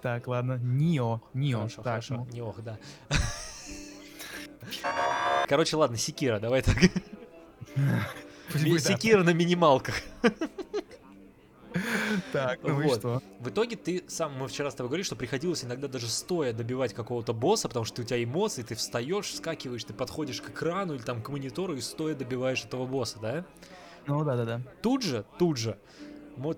Так, 0.01 0.27
ладно. 0.27 0.59
Нио. 0.63 1.21
Нио. 1.35 1.59
Хорошо, 1.59 1.77
так, 1.77 1.85
хорошо, 1.85 2.15
ну. 2.15 2.27
Ниох, 2.33 2.61
да. 2.63 2.79
Короче, 5.49 5.77
ладно, 5.77 5.97
Секира, 5.97 6.41
давай 6.41 6.63
так. 6.63 6.77
Секира 8.59 9.23
на 9.23 9.33
минималках. 9.33 9.95
Так, 12.33 12.61
ну 12.63 12.81
и 12.81 12.87
Вот. 12.87 12.99
что? 12.99 13.23
В 13.41 13.49
итоге 13.49 13.77
ты 13.77 14.05
сам, 14.07 14.35
мы 14.39 14.49
вчера 14.49 14.71
с 14.71 14.75
тобой 14.75 14.89
говорили, 14.89 15.07
что 15.07 15.17
приходилось 15.17 15.65
иногда 15.65 15.89
даже 15.89 16.09
стоя 16.09 16.53
добивать 16.53 16.93
какого-то 16.93 17.33
босса, 17.33 17.69
потому 17.69 17.85
что 17.85 18.03
у 18.03 18.05
тебя 18.05 18.23
эмоции, 18.23 18.63
ты 18.63 18.75
встаешь, 18.75 19.27
вскакиваешь, 19.31 19.85
ты 19.85 19.95
подходишь 19.95 20.41
к 20.43 20.51
экрану 20.51 20.95
или 20.95 21.03
там 21.03 21.23
к 21.23 21.29
монитору 21.31 21.75
и 21.75 21.81
стоя 21.81 22.15
добиваешь 22.15 22.65
этого 22.65 22.87
босса, 22.87 23.19
да? 23.21 23.47
Ну 24.07 24.25
да-да-да. 24.25 24.61
Тут 24.83 25.03
же, 25.03 25.25
тут 25.39 25.57
же, 25.57 25.79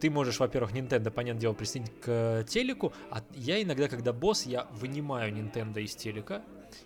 ты 0.01 0.11
можешь, 0.11 0.41
во-первых, 0.41 0.73
Nintendo, 0.73 1.11
понятное 1.11 1.41
дело, 1.41 1.53
присоединить 1.53 2.01
к 2.01 2.45
телеку, 2.49 2.93
а 3.11 3.23
я 3.35 3.63
иногда, 3.63 3.89
когда 3.89 4.13
босс, 4.13 4.47
я 4.47 4.67
вынимаю 4.73 5.33
Nintendo 5.33 5.81
из 5.81 5.95
телека, 5.95 6.43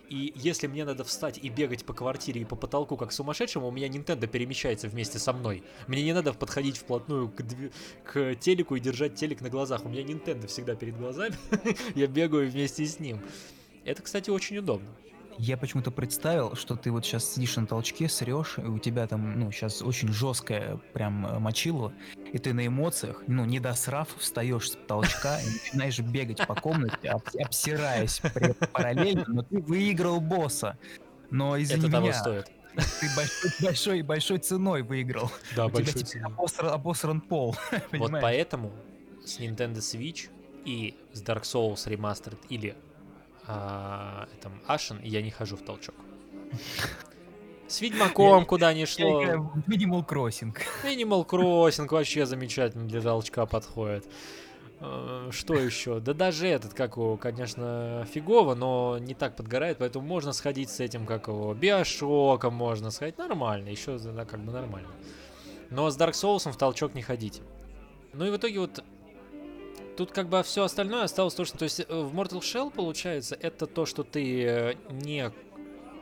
и 0.09 0.33
если 0.35 0.67
мне 0.67 0.85
надо 0.85 1.03
встать 1.03 1.39
и 1.41 1.49
бегать 1.49 1.85
по 1.85 1.93
квартире 1.93 2.41
и 2.41 2.45
по 2.45 2.55
потолку 2.55 2.97
как 2.97 3.11
сумасшедшему, 3.11 3.67
у 3.67 3.71
меня 3.71 3.87
Nintendo 3.87 4.27
перемещается 4.27 4.87
вместе 4.87 5.19
со 5.19 5.33
мной. 5.33 5.63
Мне 5.87 6.03
не 6.03 6.13
надо 6.13 6.33
подходить 6.33 6.77
вплотную 6.77 7.29
к, 7.29 7.41
дви- 7.41 7.71
к 8.03 8.35
телеку 8.35 8.75
и 8.75 8.79
держать 8.79 9.15
телек 9.15 9.41
на 9.41 9.49
глазах. 9.49 9.85
У 9.85 9.89
меня 9.89 10.01
Nintendo 10.01 10.47
всегда 10.47 10.75
перед 10.75 10.97
глазами. 10.97 11.35
Я 11.95 12.07
бегаю 12.07 12.49
вместе 12.49 12.85
с 12.85 12.99
ним. 12.99 13.19
Это, 13.85 14.01
кстати, 14.01 14.29
очень 14.29 14.57
удобно. 14.57 14.89
Я 15.41 15.55
почему-то 15.55 15.89
представил, 15.89 16.53
что 16.55 16.75
ты 16.75 16.91
вот 16.91 17.05
сейчас 17.05 17.33
сидишь 17.33 17.55
на 17.55 17.65
толчке, 17.65 18.09
срешь, 18.09 18.57
и 18.57 18.61
у 18.61 18.77
тебя 18.77 19.07
там, 19.07 19.39
ну, 19.39 19.51
сейчас 19.53 19.81
очень 19.81 20.09
жесткое 20.11 20.75
прям 20.93 21.25
э, 21.25 21.39
мочило, 21.39 21.93
и 22.33 22.37
ты 22.37 22.53
на 22.53 22.67
эмоциях, 22.67 23.23
ну, 23.25 23.45
не 23.45 23.61
досрав, 23.61 24.09
встаешь 24.17 24.71
с 24.71 24.77
толчка 24.85 25.39
и 25.39 25.45
начинаешь 25.45 25.97
бегать 25.99 26.45
по 26.45 26.55
комнате, 26.55 27.07
об- 27.07 27.23
обсираясь 27.41 28.21
параллельно, 28.73 29.23
но 29.29 29.41
ты 29.43 29.61
выиграл 29.61 30.19
босса. 30.19 30.77
Но 31.31 31.57
извини 31.61 31.83
Это 31.83 31.91
того 31.91 32.07
меня, 32.07 32.19
стоит. 32.19 32.45
ты 32.99 33.07
большой, 33.15 33.51
большой, 33.61 34.01
большой 34.01 34.37
ценой 34.39 34.81
выиграл. 34.81 35.31
Да, 35.55 35.67
у 35.67 35.71
тебя 35.71 35.85
теперь 35.85 36.21
обосран, 36.21 36.69
обосран 36.73 37.21
пол, 37.21 37.55
Вот 37.93 38.11
поэтому 38.11 38.73
с 39.23 39.39
Nintendo 39.39 39.77
Switch 39.77 40.29
и 40.65 40.97
с 41.13 41.23
Dark 41.23 41.43
Souls 41.43 41.87
Remastered 41.87 42.37
или 42.49 42.75
а, 43.51 44.27
этом 44.37 44.53
Ashen 44.67 44.99
я 45.03 45.21
не 45.23 45.31
хожу 45.31 45.57
в 45.57 45.61
толчок. 45.61 45.95
С 47.67 47.81
Ведьмаком 47.81 48.45
куда 48.45 48.73
ни 48.73 48.85
шло. 48.85 49.23
Minimal 49.67 50.07
Crossing. 50.07 50.55
Animal 50.83 51.25
Crossing 51.25 51.87
вообще 51.89 52.25
замечательно 52.25 52.87
для 52.87 53.01
толчка 53.01 53.45
подходит. 53.45 54.05
Э, 54.81 55.29
Что 55.31 55.55
еще? 55.55 55.99
Да 55.99 56.13
даже 56.13 56.47
этот, 56.47 56.73
как 56.73 56.97
его, 56.97 57.17
конечно, 57.17 58.07
фигово, 58.11 58.55
но 58.55 58.97
не 58.99 59.13
так 59.13 59.35
подгорает, 59.35 59.77
поэтому 59.79 60.05
можно 60.05 60.31
сходить 60.33 60.69
с 60.69 60.79
этим, 60.79 61.05
как 61.05 61.27
его, 61.27 61.53
Биошоком 61.53 62.53
можно 62.53 62.91
сходить, 62.91 63.17
нормально, 63.17 63.69
еще 63.69 63.99
как 63.99 64.39
бы 64.39 64.51
нормально. 64.51 64.89
Но 65.69 65.89
с 65.89 65.97
Dark 65.97 66.11
Souls 66.11 66.51
в 66.51 66.57
толчок 66.57 66.95
не 66.95 67.01
ходите. 67.01 67.41
Ну 68.13 68.25
и 68.25 68.31
в 68.31 68.37
итоге 68.37 68.59
вот 68.59 68.83
тут 69.99 70.13
как 70.13 70.29
бы 70.29 70.41
все 70.43 70.63
остальное 70.63 71.03
осталось 71.03 71.33
то, 71.33 71.43
что... 71.43 71.57
То 71.57 71.65
есть 71.65 71.81
э, 71.81 71.83
в 71.89 72.17
Mortal 72.17 72.39
Shell, 72.39 72.71
получается, 72.71 73.37
это 73.37 73.67
то, 73.67 73.85
что 73.85 74.03
ты 74.03 74.45
э, 74.45 74.75
не 74.89 75.29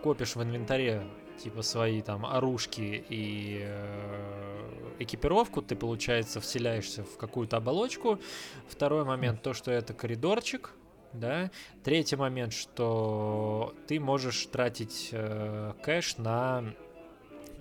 копишь 0.04 0.36
в 0.36 0.44
инвентаре 0.44 1.08
типа 1.44 1.64
свои 1.64 2.04
там 2.04 2.24
оружки 2.24 3.04
и 3.10 3.62
э, 3.64 4.94
экипировку, 5.00 5.64
ты, 5.64 5.76
получается, 5.76 6.40
вселяешься 6.42 7.04
в 7.06 7.18
какую-то 7.18 7.58
оболочку. 7.58 8.20
Второй 8.68 9.04
момент, 9.04 9.42
то, 9.42 9.56
что 9.56 9.72
это 9.72 9.96
коридорчик, 9.96 10.76
да. 11.14 11.50
Третий 11.84 12.18
момент, 12.18 12.54
что 12.54 13.74
ты 13.88 14.00
можешь 14.00 14.46
тратить 14.46 15.10
э, 15.12 15.74
кэш 15.82 16.18
на 16.18 16.76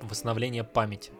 восстановление 0.02 0.64
памяти. 0.64 1.12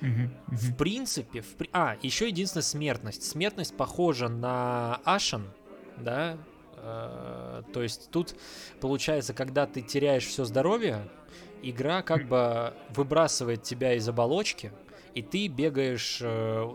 В 0.00 0.74
принципе, 0.76 1.42
в 1.42 1.54
а, 1.72 1.96
еще 2.02 2.28
единственная 2.28 2.62
смертность. 2.62 3.22
Смертность 3.22 3.76
похожа 3.76 4.28
на 4.28 5.00
Ашен, 5.04 5.50
да, 5.98 6.38
Э, 6.82 7.62
то 7.72 7.82
есть 7.82 8.10
тут 8.10 8.34
получается, 8.80 9.34
когда 9.34 9.66
ты 9.66 9.82
теряешь 9.82 10.26
все 10.26 10.44
здоровье, 10.44 11.08
игра 11.62 12.02
как 12.02 12.26
бы 12.26 12.72
выбрасывает 12.90 13.62
тебя 13.62 13.94
из 13.94 14.08
оболочки, 14.08 14.72
и 15.14 15.22
ты 15.22 15.48
бегаешь, 15.48 16.18
э, 16.22 16.68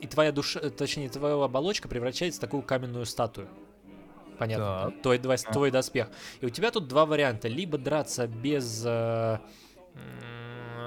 и 0.00 0.06
твоя 0.06 0.32
душа, 0.32 0.60
э, 0.60 0.70
точнее, 0.70 1.08
твоя 1.08 1.42
оболочка 1.42 1.88
превращается 1.88 2.38
в 2.38 2.40
такую 2.42 2.62
каменную 2.62 3.06
статую. 3.06 3.48
Понятно? 4.38 4.92
Так. 4.92 5.02
Твой, 5.02 5.16
А. 5.18 5.52
твой 5.52 5.70
доспех. 5.70 6.10
И 6.40 6.46
у 6.46 6.50
тебя 6.50 6.70
тут 6.70 6.86
два 6.86 7.06
варианта. 7.06 7.48
Либо 7.48 7.76
драться 7.76 8.28
без 8.28 8.84
э, 8.86 9.38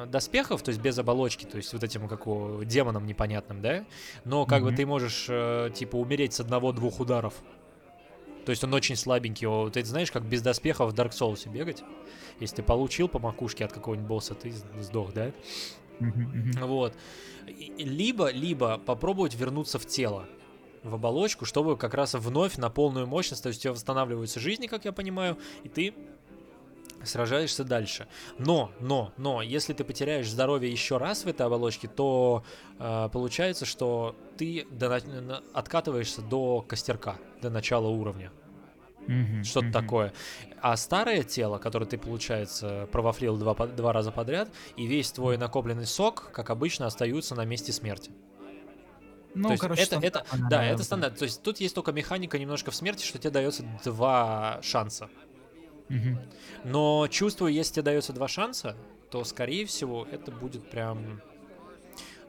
доспехов, 0.07 0.61
то 0.61 0.69
есть 0.69 0.81
без 0.81 0.97
оболочки, 0.97 1.45
то 1.45 1.57
есть 1.57 1.73
вот 1.73 1.83
этим, 1.83 2.07
как 2.07 2.27
у 2.27 2.63
демоном 2.63 3.05
непонятным, 3.05 3.61
да? 3.61 3.85
Но 4.25 4.45
как 4.45 4.61
бы 4.61 4.69
Мгм. 4.69 4.75
ты 4.77 4.85
можешь, 4.85 5.25
э, 5.29 5.69
типа, 5.73 5.95
умереть 5.97 6.33
с 6.33 6.39
одного-двух 6.39 6.99
ударов. 6.99 7.33
То 8.45 8.49
есть 8.49 8.63
он 8.63 8.73
очень 8.73 8.95
слабенький. 8.95 9.47
О, 9.47 9.69
Ты 9.69 9.83
знаешь, 9.85 10.11
как 10.11 10.23
без 10.23 10.41
доспехов 10.41 10.91
в 10.91 10.95
Dark 10.95 11.11
Souls 11.11 11.47
бегать? 11.49 11.83
Если 12.39 12.57
ты 12.57 12.63
получил 12.63 13.07
по 13.07 13.19
макушке 13.19 13.65
от 13.65 13.71
какого-нибудь 13.71 14.07
босса, 14.07 14.33
ты 14.33 14.51
сдох, 14.79 15.13
да? 15.13 15.31
Вот. 16.59 16.95
Либо, 17.77 18.31
либо 18.31 18.79
попробовать 18.79 19.35
вернуться 19.35 19.77
в 19.77 19.85
тело, 19.85 20.27
в 20.83 20.95
оболочку, 20.95 21.45
чтобы 21.45 21.77
как 21.77 21.93
раз 21.93 22.15
вновь 22.15 22.57
на 22.57 22.69
полную 22.69 23.05
мощность, 23.05 23.43
то 23.43 23.49
есть 23.49 23.59
у 23.59 23.63
тебя 23.63 23.73
восстанавливаются 23.73 24.39
жизни, 24.39 24.65
как 24.65 24.85
я 24.85 24.91
понимаю, 24.91 25.37
и 25.63 25.69
ты 25.69 25.93
сражаешься 27.03 27.63
дальше. 27.63 28.07
Но, 28.37 28.71
но, 28.79 29.13
но, 29.17 29.41
если 29.41 29.73
ты 29.73 29.83
потеряешь 29.83 30.29
здоровье 30.29 30.71
еще 30.71 30.97
раз 30.97 31.25
в 31.25 31.27
этой 31.27 31.45
оболочке, 31.45 31.87
то 31.87 32.43
э, 32.79 33.09
получается, 33.11 33.65
что 33.65 34.15
ты 34.37 34.65
до 34.71 35.01
откатываешься 35.53 36.21
до 36.21 36.61
костерка, 36.61 37.17
до 37.41 37.49
начала 37.49 37.87
уровня. 37.87 38.31
Мгм, 39.07 39.43
Что-то 39.43 39.65
мгм. 39.67 39.73
такое. 39.73 40.13
А 40.61 40.77
старое 40.77 41.23
тело, 41.23 41.57
которое 41.57 41.85
ты, 41.85 41.97
получается, 41.97 42.87
провафлил 42.91 43.35
два, 43.37 43.55
два 43.55 43.93
раза 43.93 44.11
подряд, 44.11 44.49
и 44.77 44.85
весь 44.85 45.11
твой 45.11 45.37
накопленный 45.37 45.87
сок, 45.87 46.31
как 46.31 46.49
обычно, 46.49 46.85
остаются 46.85 47.35
на 47.35 47.45
месте 47.45 47.71
смерти. 47.71 48.11
Ну, 49.33 49.49
То 49.49 49.57
короче, 49.57 49.83
это, 49.83 49.99
это, 50.01 50.25
да, 50.49 50.63
это 50.63 50.83
стандарт. 50.83 51.17
То 51.17 51.23
есть 51.25 51.41
тут 51.41 51.59
есть 51.59 51.73
только 51.73 51.91
механика 51.91 52.37
немножко 52.37 52.71
в 52.71 52.75
смерти, 52.75 53.05
что 53.05 53.17
тебе 53.17 53.31
дается 53.31 53.63
два 53.83 54.59
шанса. 54.61 55.09
Мгм. 55.91 56.19
Но 56.63 57.07
чувствую, 57.09 57.51
если 57.51 57.73
тебе 57.73 57.83
дается 57.83 58.13
два 58.13 58.27
шанса, 58.27 58.75
то, 59.09 59.23
скорее 59.25 59.65
всего, 59.65 60.07
это 60.09 60.31
будет 60.31 60.69
прям, 60.69 61.21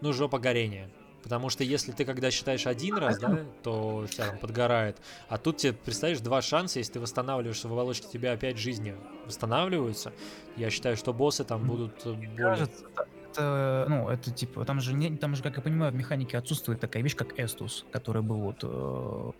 ну, 0.01 0.13
жопа 0.13 0.39
горения. 0.39 0.91
Потому 1.23 1.49
что 1.51 1.63
если 1.63 1.93
ты 1.93 2.05
когда 2.05 2.33
считаешь 2.33 2.67
один 2.67 2.97
раз, 2.97 3.19
да, 3.21 3.45
то 3.63 4.05
тебя 4.11 4.27
там 4.27 4.39
подгорает. 4.39 4.97
А 5.29 5.39
тут 5.39 5.59
тебе, 5.59 5.73
представляешь, 5.73 6.21
два 6.21 6.43
шанса, 6.43 6.81
если 6.81 6.95
ты 6.95 7.01
восстанавливаешься 7.01 7.69
в 7.69 7.73
оболочке, 7.73 8.09
тебя 8.13 8.33
опять 8.33 8.59
жизни 8.59 8.97
восстанавливаются. 9.27 10.13
Я 10.57 10.71
считаю, 10.71 10.97
что 10.97 11.13
боссы 11.13 11.45
там 11.45 11.65
будут 11.65 12.05
э, 12.05 12.13
более... 12.15 12.37
Кажется, 12.37 12.85
это, 13.31 13.87
ну, 13.89 14.09
это 14.09 14.33
типа, 14.33 14.65
там 14.65 14.81
же, 14.81 14.95
не, 14.95 15.17
там 15.17 15.37
же, 15.37 15.45
как 15.45 15.57
я 15.57 15.63
понимаю, 15.63 15.93
в 15.93 15.95
механике 15.95 16.37
отсутствует 16.37 16.81
такая 16.81 17.05
вещь, 17.05 17.15
как 17.15 17.39
Эстус, 17.39 17.87
который 17.93 18.23
был 18.23 18.39
вот... 18.39 18.59
э, 18.65 19.31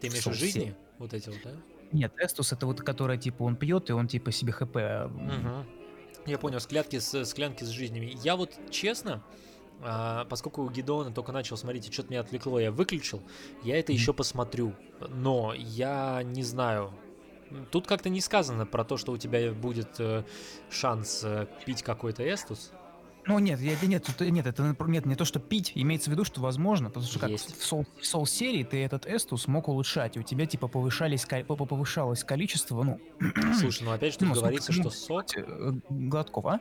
Ты 0.00 0.06
имеешь 0.06 0.24
в 0.24 0.32
жизни? 0.34 0.76
Вот 0.98 1.12
эти 1.12 1.28
вот, 1.28 1.38
да? 1.42 1.50
Нет, 1.92 2.12
Эстус 2.18 2.52
это 2.52 2.66
вот, 2.66 2.80
которая, 2.80 3.18
типа, 3.18 3.42
он 3.42 3.56
пьет, 3.56 3.90
и 3.90 3.92
он, 3.92 4.08
типа, 4.08 4.32
себе 4.32 4.52
ХП... 4.52 4.76
Мгм. 5.10 5.66
Я 6.26 6.38
понял, 6.38 6.60
склянки 6.60 6.98
с, 6.98 7.24
склянки 7.24 7.64
с 7.64 7.68
жизнями. 7.68 8.16
Я 8.22 8.36
вот, 8.36 8.52
честно, 8.70 9.22
а, 9.82 10.24
поскольку 10.26 10.62
у 10.62 10.70
Гедеона 10.70 11.12
только 11.12 11.32
начал 11.32 11.56
смотреть, 11.56 11.88
и 11.88 11.92
что-то 11.92 12.10
меня 12.10 12.20
отвлекло, 12.20 12.60
я 12.60 12.70
выключил, 12.70 13.20
я 13.64 13.78
это 13.78 13.92
еще 13.92 14.12
посмотрю. 14.12 14.74
Но 15.08 15.52
я 15.54 16.22
не 16.22 16.44
знаю. 16.44 16.92
Тут 17.70 17.86
как-то 17.86 18.08
не 18.08 18.20
сказано 18.20 18.64
про 18.64 18.84
то, 18.84 18.96
что 18.96 19.12
у 19.12 19.18
тебя 19.18 19.52
будет 19.52 19.98
э, 19.98 20.24
шанс 20.70 21.22
э, 21.24 21.46
пить 21.66 21.82
какой-то 21.82 22.22
эстус. 22.22 22.72
Ну 23.24 23.38
нет, 23.38 23.60
я, 23.60 23.76
нет, 23.86 24.04
тут- 24.04 24.20
нет, 24.28 24.46
это 24.46 24.74
нет, 24.86 25.06
не 25.06 25.14
то, 25.14 25.24
что 25.24 25.38
пить, 25.38 25.72
имеется 25.74 26.10
в 26.10 26.12
виду, 26.12 26.24
что 26.24 26.40
возможно, 26.40 26.88
потому 26.88 27.06
что 27.06 27.20
как 27.20 27.30
Есть. 27.30 27.56
в 27.56 27.72
Soul, 27.72 27.86
в 28.24 28.26
серии 28.26 28.64
ты 28.64 28.82
этот 28.82 29.06
эстус 29.06 29.46
мог 29.46 29.68
улучшать, 29.68 30.16
и 30.16 30.20
у 30.20 30.22
тебя 30.22 30.46
типа 30.46 30.66
повышались, 30.66 31.24
повышалось 31.46 32.24
количество, 32.24 32.82
ну, 32.82 33.00
Слушай, 33.60 33.84
ну 33.84 33.92
опять 33.92 34.14
же 34.14 34.18
тут 34.18 34.28
Ну, 34.28 34.34
сколько 34.34 34.48
говорится, 34.48 34.72
ты 34.72 34.80
что 34.80 34.90
сок, 34.90 35.24
э, 35.36 35.72
глотков, 35.88 36.46
а? 36.46 36.60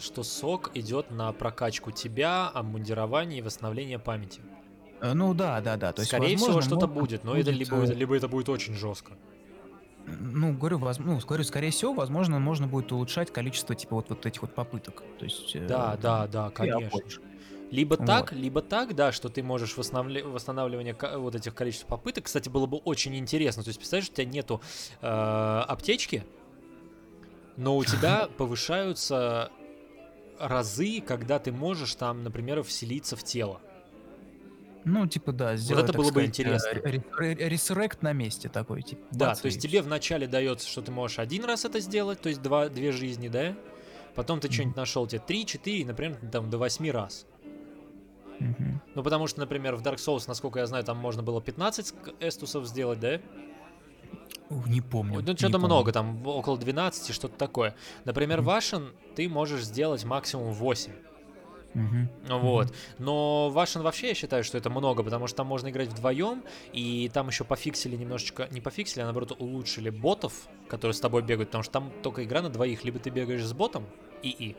что 0.00 0.22
сок 0.24 0.72
идет 0.74 1.10
на 1.10 1.32
прокачку 1.32 1.90
тебя, 1.90 2.48
обмундирование 2.48 3.38
и 3.38 3.42
восстановление 3.42 3.98
памяти. 3.98 4.40
Э, 5.00 5.12
Ну 5.14 5.32
да, 5.32 5.60
да, 5.60 5.76
да. 5.76 5.92
То 5.92 6.00
есть, 6.00 6.10
Скорее 6.10 6.36
всего, 6.36 6.46
возможно, 6.46 6.70
что-то 6.70 6.86
можно 6.86 7.00
будет, 7.00 7.24
но 7.24 7.36
это 7.36 7.50
либо, 7.50 7.76
э, 7.76 7.94
либо 7.94 8.16
это 8.16 8.28
будет 8.28 8.48
очень 8.48 8.74
жестко. 8.74 9.12
Ну, 10.06 10.52
говорю, 10.54 10.78
воз- 10.78 10.98
ну, 10.98 11.18
говорю, 11.20 11.44
скорее 11.44 11.70
всего, 11.70 11.92
возможно, 11.92 12.38
можно 12.38 12.66
будет 12.66 12.90
улучшать 12.92 13.32
количество, 13.32 13.74
типа, 13.74 13.96
вот, 13.96 14.10
вот 14.10 14.26
этих 14.26 14.42
вот 14.42 14.54
попыток. 14.54 15.02
То 15.18 15.24
есть... 15.24 15.54
э, 15.54 15.66
Да, 15.66 15.92
там, 15.92 16.00
да, 16.00 16.26
да, 16.26 16.50
конечно. 16.50 17.00
Либо 17.70 17.94
Вот. 17.94 18.06
так, 18.06 18.32
либо 18.32 18.62
так, 18.62 18.96
да, 18.96 19.12
что 19.12 19.28
ты 19.28 19.42
можешь 19.44 19.76
восстанавли- 19.76 20.22
восстанавливание 20.22 20.96
вот 21.16 21.36
этих 21.36 21.54
количеств 21.54 21.86
попыток. 21.86 22.24
Кстати, 22.24 22.48
было 22.48 22.66
бы 22.66 22.78
очень 22.78 23.14
интересно. 23.16 23.62
То 23.62 23.68
есть, 23.68 23.78
представляешь, 23.78 24.10
у 24.10 24.12
тебя 24.12 24.24
нету 24.24 24.60
э, 25.00 25.06
аптечки, 25.68 26.24
но 27.56 27.76
у 27.76 27.84
тебя 27.84 28.28
повышаются 28.36 29.50
разы, 30.40 31.00
когда 31.00 31.38
ты 31.38 31.52
можешь 31.52 31.94
там, 31.94 32.24
например, 32.24 32.62
вселиться 32.64 33.14
в 33.14 33.22
тело. 33.22 33.60
Ну, 34.84 35.06
типа, 35.06 35.32
да, 35.32 35.56
сделать, 35.56 35.84
это 35.84 35.92
так 35.92 36.00
было 36.00 36.08
бы 36.08 36.12
сказать, 36.12 36.28
интересно. 36.30 36.68
э, 36.68 36.80
ре- 36.90 37.04
ре- 37.18 37.48
Ресуррект 37.50 38.02
на 38.02 38.12
месте 38.12 38.48
такой, 38.48 38.82
типа. 38.82 39.02
Да, 39.10 39.28
бац, 39.28 39.40
то 39.40 39.46
есть 39.46 39.60
тебе 39.60 39.82
вначале 39.82 40.26
дается, 40.26 40.66
что 40.68 40.80
ты 40.82 40.90
можешь 40.90 41.18
один 41.18 41.44
раз 41.44 41.64
это 41.64 41.80
сделать, 41.80 42.20
то 42.20 42.28
есть 42.30 42.40
два, 42.40 42.68
две 42.68 42.90
жизни, 42.92 43.28
да? 43.28 43.54
Потом 44.14 44.40
ты 44.40 44.48
Мгм. 44.48 44.54
что-нибудь 44.54 44.76
нашел, 44.76 45.06
тебе 45.06 45.20
3-4, 45.26 45.84
например, 45.86 46.16
там 46.32 46.48
до 46.50 46.56
8 46.58 46.90
раз. 46.90 47.26
Мгм. 48.38 48.80
Ну, 48.94 49.02
потому 49.02 49.26
что, 49.26 49.40
например, 49.40 49.76
в 49.76 49.82
Dark 49.82 49.96
Souls, 49.96 50.24
насколько 50.26 50.58
я 50.60 50.66
знаю, 50.66 50.82
там 50.82 50.96
можно 50.96 51.22
было 51.22 51.42
15 51.42 51.92
ск- 51.92 52.14
эстусов 52.20 52.66
сделать, 52.66 52.98
да? 53.00 53.20
Не 54.66 54.80
помню. 54.80 55.22
Ну, 55.24 55.36
что-то 55.36 55.58
много, 55.58 55.92
там 55.92 56.26
около 56.26 56.58
12, 56.58 57.12
что-то 57.14 57.36
такое. 57.36 57.76
Например, 58.04 58.38
Мгм. 58.38 58.46
Вашен 58.46 58.92
ты 59.14 59.28
можешь 59.28 59.62
сделать 59.64 60.04
максимум 60.04 60.52
8. 60.52 60.92
Мгм. 61.74 62.08
Вот. 62.28 62.74
Но 62.98 63.50
Вашен 63.50 63.82
вообще 63.82 64.08
я 64.08 64.14
считаю, 64.14 64.42
что 64.44 64.58
это 64.58 64.70
много, 64.70 65.02
потому 65.02 65.26
что 65.26 65.36
там 65.38 65.46
можно 65.46 65.68
играть 65.68 65.88
вдвоем, 65.88 66.42
и 66.72 67.08
там 67.12 67.28
еще 67.28 67.44
пофиксили 67.44 67.96
немножечко, 67.96 68.48
не 68.50 68.60
пофиксили, 68.60 69.02
а 69.02 69.04
наоборот 69.04 69.36
улучшили 69.38 69.90
ботов, 69.90 70.48
которые 70.68 70.94
с 70.94 71.00
тобой 71.00 71.22
бегают, 71.22 71.50
потому 71.50 71.62
что 71.62 71.72
там 71.72 71.92
только 72.02 72.24
игра 72.24 72.42
на 72.42 72.48
двоих. 72.48 72.84
Либо 72.84 72.98
ты 72.98 73.10
бегаешь 73.10 73.44
с 73.44 73.52
ботом, 73.52 73.86
ИИ, 74.22 74.56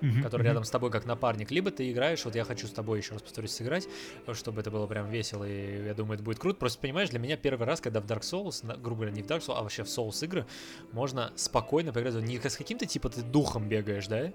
Мгм. 0.00 0.22
который 0.22 0.42
Мгм. 0.42 0.48
рядом 0.48 0.64
с 0.64 0.70
тобой 0.70 0.90
как 0.90 1.06
напарник, 1.06 1.50
либо 1.50 1.70
ты 1.70 1.90
играешь, 1.90 2.24
вот 2.24 2.34
я 2.34 2.44
хочу 2.44 2.66
с 2.66 2.70
тобой 2.70 2.98
еще 2.98 3.14
раз 3.14 3.22
повторюсь 3.22 3.52
сыграть, 3.52 3.88
чтобы 4.32 4.60
это 4.60 4.70
было 4.70 4.86
прям 4.86 5.08
весело, 5.08 5.44
и 5.44 5.84
я 5.86 5.94
думаю, 5.94 6.14
это 6.14 6.24
будет 6.24 6.38
круто. 6.38 6.58
Просто 6.58 6.80
понимаешь, 6.80 7.10
для 7.10 7.18
меня 7.18 7.36
первый 7.36 7.66
раз, 7.66 7.80
когда 7.80 8.00
в 8.00 8.06
Dark 8.06 8.22
Souls, 8.22 8.64
грубо 8.80 9.02
говоря, 9.02 9.12
не 9.12 9.22
в 9.22 9.26
Dark 9.26 9.40
Souls, 9.40 9.54
а 9.56 9.62
вообще 9.62 9.84
в 9.84 9.86
Souls 9.86 10.24
игры, 10.24 10.46
можно 10.92 11.32
спокойно 11.36 11.92
поиграть. 11.92 12.14
Не 12.16 12.38
с 12.38 12.56
каким-то 12.56 12.86
типа 12.86 13.08
ты 13.08 13.22
духом 13.22 13.68
бегаешь, 13.68 14.06
да? 14.06 14.32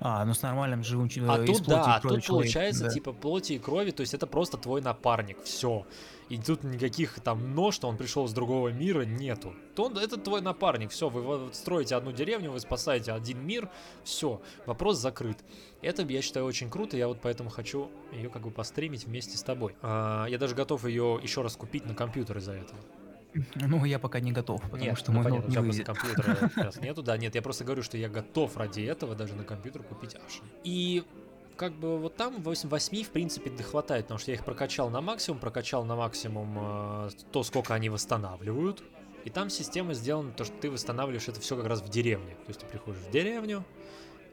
А, 0.00 0.24
ну 0.24 0.32
с 0.32 0.42
нормальным 0.42 0.84
живым 0.84 1.08
че- 1.08 1.22
А 1.28 1.42
из 1.42 1.58
тут 1.58 1.66
да, 1.66 1.98
крови 2.00 2.16
тут 2.16 2.24
человеком, 2.24 2.34
получается 2.36 2.84
да. 2.84 2.90
типа 2.90 3.12
плоти 3.12 3.54
и 3.54 3.58
крови, 3.58 3.90
то 3.90 4.02
есть 4.02 4.14
это 4.14 4.26
просто 4.26 4.56
твой 4.56 4.80
напарник, 4.80 5.42
все. 5.42 5.84
И 6.28 6.36
тут 6.36 6.62
никаких 6.62 7.20
там 7.20 7.54
но, 7.54 7.70
что 7.72 7.88
он 7.88 7.96
пришел 7.96 8.28
с 8.28 8.32
другого 8.32 8.68
мира, 8.68 9.02
нету. 9.02 9.54
То 9.74 9.84
он, 9.86 9.96
это 9.96 10.18
твой 10.18 10.42
напарник, 10.42 10.90
все, 10.90 11.08
вы 11.08 11.52
строите 11.52 11.96
одну 11.96 12.12
деревню, 12.12 12.52
вы 12.52 12.60
спасаете 12.60 13.12
один 13.12 13.44
мир, 13.44 13.70
все, 14.04 14.40
вопрос 14.66 14.98
закрыт. 14.98 15.38
Это, 15.80 16.02
я 16.02 16.22
считаю, 16.22 16.46
очень 16.46 16.70
круто, 16.70 16.96
я 16.96 17.08
вот 17.08 17.18
поэтому 17.22 17.50
хочу 17.50 17.90
ее 18.12 18.28
как 18.28 18.42
бы 18.42 18.50
постримить 18.50 19.06
вместе 19.06 19.38
с 19.38 19.42
тобой. 19.42 19.74
А, 19.80 20.26
я 20.26 20.38
даже 20.38 20.54
готов 20.54 20.84
ее 20.84 21.18
еще 21.22 21.42
раз 21.42 21.56
купить 21.56 21.86
на 21.86 21.94
компьютер 21.94 22.38
из-за 22.38 22.52
этого. 22.52 22.78
Ну, 23.54 23.84
я 23.84 23.98
пока 23.98 24.20
не 24.20 24.32
готов, 24.32 24.62
потому 24.62 24.82
нет, 24.82 24.98
что 24.98 25.12
ну, 25.12 25.18
мой 25.18 25.30
понятно, 25.30 25.50
не 25.50 25.58
выйдет. 25.58 25.86
компьютера 25.86 26.50
раз 26.56 26.80
нету, 26.80 27.02
да, 27.02 27.16
нет, 27.16 27.34
я 27.34 27.42
просто 27.42 27.64
говорю, 27.64 27.82
что 27.82 27.98
я 27.98 28.08
готов 28.08 28.56
ради 28.56 28.82
этого 28.82 29.14
даже 29.14 29.34
на 29.34 29.44
компьютер 29.44 29.82
купить 29.82 30.14
Ashen. 30.14 30.44
И 30.64 31.04
как 31.56 31.72
бы 31.74 31.98
вот 31.98 32.16
там 32.16 32.40
8, 32.42 32.68
8 32.68 33.02
в 33.02 33.10
принципе 33.10 33.50
хватает, 33.62 34.06
потому 34.06 34.18
что 34.18 34.30
я 34.30 34.36
их 34.36 34.44
прокачал 34.44 34.90
на 34.90 35.00
максимум, 35.00 35.40
прокачал 35.40 35.84
на 35.84 35.96
максимум 35.96 36.56
э, 36.58 37.10
то, 37.32 37.42
сколько 37.42 37.74
они 37.74 37.88
восстанавливают. 37.88 38.82
И 39.24 39.30
там 39.30 39.50
система 39.50 39.92
сделана, 39.92 40.32
то, 40.32 40.44
что 40.44 40.56
ты 40.56 40.70
восстанавливаешь 40.70 41.28
это 41.28 41.40
все 41.40 41.56
как 41.56 41.66
раз 41.66 41.82
в 41.82 41.88
деревне. 41.88 42.34
То 42.34 42.48
есть 42.48 42.60
ты 42.60 42.66
приходишь 42.66 43.00
в 43.00 43.10
деревню, 43.10 43.64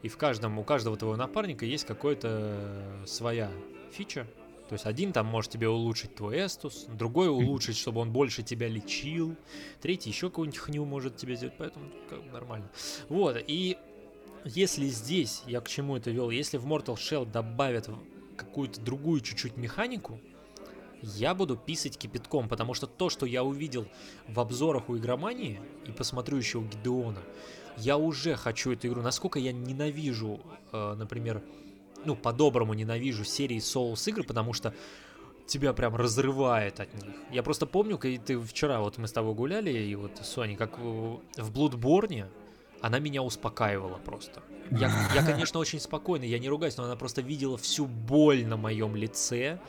и 0.02 0.08
в 0.08 0.16
каждом, 0.16 0.58
у 0.58 0.64
каждого 0.64 0.96
твоего 0.96 1.16
напарника 1.16 1.66
есть 1.66 1.84
какая-то 1.84 2.28
э, 2.30 3.04
своя 3.06 3.50
фича. 3.90 4.26
То 4.68 4.72
есть 4.72 4.86
один 4.86 5.12
там 5.12 5.26
может 5.26 5.52
тебе 5.52 5.68
улучшить 5.68 6.16
твой 6.16 6.44
эстус, 6.44 6.86
другой 6.88 7.28
улучшить, 7.28 7.76
чтобы 7.76 8.00
он 8.00 8.10
больше 8.10 8.42
тебя 8.42 8.68
лечил, 8.68 9.36
третий 9.80 10.10
еще 10.10 10.28
какую-нибудь 10.28 10.58
хню 10.58 10.84
может 10.84 11.16
тебе 11.16 11.36
сделать, 11.36 11.54
поэтому 11.56 11.90
как 12.10 12.24
бы 12.24 12.30
нормально. 12.30 12.68
Вот, 13.08 13.36
и 13.46 13.76
если 14.44 14.86
здесь, 14.86 15.42
я 15.46 15.60
к 15.60 15.68
чему 15.68 15.96
это 15.96 16.10
вел, 16.10 16.30
если 16.30 16.56
в 16.56 16.66
Mortal 16.66 16.94
Shell 16.94 17.30
добавят 17.30 17.88
какую-то 18.36 18.80
другую 18.80 19.20
чуть-чуть 19.20 19.56
механику, 19.56 20.20
я 21.02 21.34
буду 21.34 21.56
писать 21.56 21.98
кипятком, 21.98 22.48
потому 22.48 22.74
что 22.74 22.86
то, 22.86 23.08
что 23.10 23.26
я 23.26 23.44
увидел 23.44 23.86
в 24.26 24.40
обзорах 24.40 24.88
у 24.88 24.96
игромании, 24.96 25.60
и 25.86 25.92
посмотрю 25.92 26.38
еще 26.38 26.58
у 26.58 26.62
Гидеона, 26.62 27.20
я 27.76 27.98
уже 27.98 28.36
хочу 28.36 28.72
эту 28.72 28.88
игру. 28.88 29.02
Насколько 29.02 29.38
я 29.38 29.52
ненавижу, 29.52 30.40
э, 30.72 30.94
например, 30.94 31.42
ну, 32.06 32.16
по-доброму 32.16 32.74
ненавижу 32.74 33.24
серии 33.24 33.58
Souls 33.58 34.08
игр, 34.08 34.24
потому 34.24 34.52
что 34.52 34.72
тебя 35.46 35.72
прям 35.72 35.96
разрывает 35.96 36.80
от 36.80 36.92
них. 36.94 37.14
Я 37.30 37.42
просто 37.42 37.66
помню, 37.66 37.98
когда 37.98 38.20
ты 38.22 38.38
вчера, 38.40 38.80
вот 38.80 38.98
мы 38.98 39.06
с 39.06 39.12
тобой 39.12 39.34
гуляли, 39.34 39.70
и 39.70 39.94
вот 39.94 40.12
Соня, 40.22 40.56
как 40.56 40.78
в 40.78 41.20
Bloodborne, 41.36 42.26
она 42.80 42.98
меня 42.98 43.22
успокаивала 43.22 43.98
просто. 43.98 44.42
Я, 44.70 44.90
я, 45.14 45.24
конечно, 45.24 45.60
очень 45.60 45.80
спокойный, 45.80 46.28
я 46.28 46.38
не 46.38 46.48
ругаюсь, 46.48 46.76
но 46.76 46.84
она 46.84 46.96
просто 46.96 47.22
видела 47.22 47.56
всю 47.56 47.86
боль 47.86 48.44
на 48.44 48.56
моем 48.56 48.96
лице, 48.96 49.60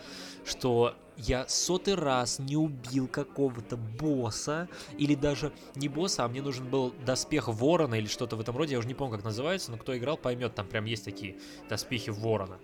что 0.47 0.95
я 1.17 1.47
сотый 1.47 1.95
раз 1.95 2.39
не 2.39 2.55
убил 2.55 3.07
какого-то 3.07 3.75
босса, 3.75 4.69
или 4.97 5.15
даже 5.15 5.51
не 5.75 5.89
босса, 5.89 6.25
а 6.25 6.27
мне 6.27 6.41
нужен 6.41 6.69
был 6.69 6.93
доспех 7.05 7.47
ворона 7.47 7.95
или 7.95 8.07
что-то 8.07 8.35
в 8.35 8.41
этом 8.41 8.55
роде, 8.55 8.73
я 8.73 8.79
уже 8.79 8.87
не 8.87 8.93
помню, 8.93 9.15
как 9.15 9.25
называется, 9.25 9.71
но 9.71 9.77
кто 9.77 9.97
играл, 9.97 10.17
поймет, 10.17 10.55
там 10.55 10.67
прям 10.67 10.85
есть 10.85 11.05
такие 11.05 11.37
доспехи 11.69 12.11
ворона. 12.11 12.59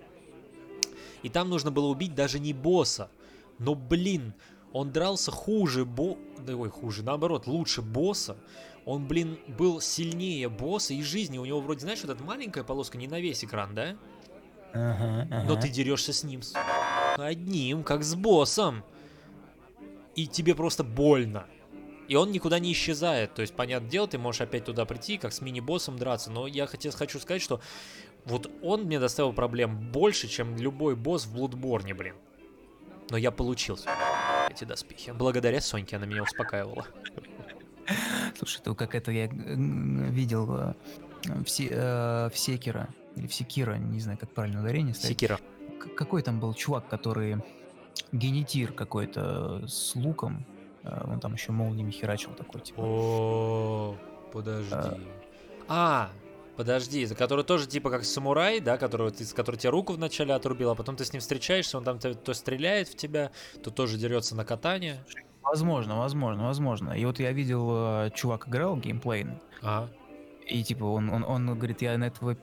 И 1.24 1.30
там 1.30 1.50
нужно 1.50 1.72
было 1.72 1.88
убить 1.88 2.14
даже 2.14 2.40
не 2.40 2.54
босса, 2.54 3.10
но, 3.58 3.76
блин, 3.76 4.34
он 4.72 4.92
дрался 4.92 5.32
хуже 5.32 5.86
бо... 5.86 6.18
Да, 6.40 6.56
ой, 6.56 6.70
хуже, 6.70 7.04
наоборот, 7.04 7.48
лучше 7.48 7.82
босса. 7.82 8.38
Он, 8.86 9.08
блин, 9.08 9.40
был 9.48 9.80
сильнее 9.80 10.50
босса 10.50 10.94
и 10.94 11.02
жизни. 11.02 11.38
У 11.38 11.46
него 11.46 11.62
вроде, 11.62 11.82
знаешь, 11.82 12.02
вот 12.04 12.12
эта 12.12 12.24
маленькая 12.24 12.64
полоска 12.64 12.98
не 12.98 13.08
на 13.08 13.22
весь 13.22 13.46
экран, 13.46 13.74
да? 13.74 13.96
Ага, 14.74 15.28
Но 15.46 15.54
ага. 15.54 15.62
ты 15.62 15.70
дерешься 15.70 16.12
с 16.12 16.24
ним 16.24 16.42
одним, 17.18 17.84
как 17.84 18.04
с 18.04 18.16
боссом. 18.16 18.84
И 20.16 20.28
тебе 20.28 20.54
просто 20.56 20.84
больно. 20.84 21.46
И 22.08 22.16
он 22.16 22.32
никуда 22.32 22.60
не 22.60 22.72
исчезает. 22.74 23.34
То 23.34 23.42
есть, 23.42 23.56
понятное 23.56 23.90
дело, 23.90 24.08
ты 24.08 24.18
можешь 24.18 24.42
опять 24.42 24.66
туда 24.66 24.86
прийти, 24.86 25.18
как 25.18 25.34
с 25.34 25.42
мини-боссом 25.42 25.98
драться. 25.98 26.30
Но 26.32 26.46
я 26.48 26.68
хотел, 26.68 26.92
хочу 26.92 27.20
сказать, 27.20 27.42
что 27.42 27.62
вот 28.26 28.52
он 28.62 28.84
мне 28.84 29.00
доставил 29.00 29.34
проблем 29.34 29.78
больше, 29.92 30.28
чем 30.28 30.56
любой 30.58 30.96
босс 30.96 31.26
в 31.26 31.34
Блудборне, 31.34 31.94
блин. 31.94 32.16
Но 33.10 33.18
я 33.18 33.32
получил 33.32 33.80
эти 34.50 34.64
доспехи. 34.66 35.12
Благодаря 35.12 35.62
Соньке 35.62 35.96
она 35.96 36.06
меня 36.06 36.24
успокаивала. 36.24 36.86
Слушай, 38.38 38.60
это 38.62 38.76
как 38.76 38.96
это 38.96 39.12
я 39.12 39.26
м, 39.26 40.10
видел 40.12 40.56
э, 40.56 40.74
в, 41.44 41.50
Се- 41.50 41.70
э, 41.70 42.30
в 42.34 42.38
Секера, 42.38 42.88
или 43.16 43.28
в 43.28 43.34
Секира, 43.34 43.76
не 43.76 44.00
знаю, 44.00 44.18
как 44.18 44.32
правильно 44.32 44.62
ударение 44.62 44.94
ставить. 44.94 45.16
Секира. 45.18 45.40
Какой 45.96 46.22
там 46.22 46.40
был 46.40 46.54
чувак, 46.54 46.88
который 46.88 47.38
генетир 48.12 48.72
какой-то 48.74 49.68
с 49.68 49.96
луком, 49.96 50.46
э, 50.84 51.04
он 51.08 51.20
там 51.20 51.34
еще 51.34 51.52
молниями 51.52 51.92
херачил 51.92 52.32
такой, 52.34 52.62
типа. 52.62 52.82
О, 52.82 53.96
подожди. 54.32 55.02
А, 55.68 56.10
подожди, 56.58 57.02
это 57.02 57.16
который 57.16 57.44
тоже 57.46 57.68
типа 57.68 57.90
как 57.90 58.04
самурай, 58.06 58.60
да, 58.60 58.78
который, 58.78 59.12
ты, 59.12 59.26
с 59.26 59.34
который 59.34 59.56
тебе 59.58 59.70
руку 59.70 59.94
вначале 59.94 60.34
отрубил, 60.34 60.72
а 60.72 60.76
потом 60.76 60.96
ты 60.96 61.06
с 61.06 61.14
ним 61.14 61.22
встречаешься, 61.22 61.78
он 61.78 61.84
там 61.84 62.00
то, 62.00 62.14
то 62.14 62.34
стреляет 62.34 62.88
в 62.90 62.96
тебя, 62.96 63.32
то 63.64 63.72
тоже 63.72 63.98
дерется 63.98 64.36
на 64.36 64.46
катание. 64.46 65.04
Возможно, 65.44 65.98
возможно, 65.98 66.46
возможно. 66.46 66.92
И 66.94 67.06
вот 67.06 67.20
я 67.20 67.32
видел, 67.32 67.70
э, 68.06 68.12
чувак 68.16 68.48
играл 68.48 68.76
геймплейный, 68.78 69.38
Ага. 69.62 69.90
и 70.48 70.64
типа 70.64 70.86
он, 70.86 71.10
он, 71.10 71.24
он 71.24 71.58
говорит, 71.58 71.82
я 71.82 71.98
на 71.98 72.06
этого 72.06 72.36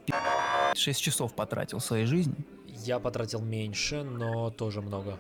6 0.75 1.01
часов 1.03 1.35
потратил 1.35 1.81
своей 1.81 2.07
жизни. 2.07 2.37
Я 2.85 2.99
потратил 2.99 3.41
меньше, 3.41 4.03
но 4.03 4.51
тоже 4.51 4.81
много. 4.83 5.19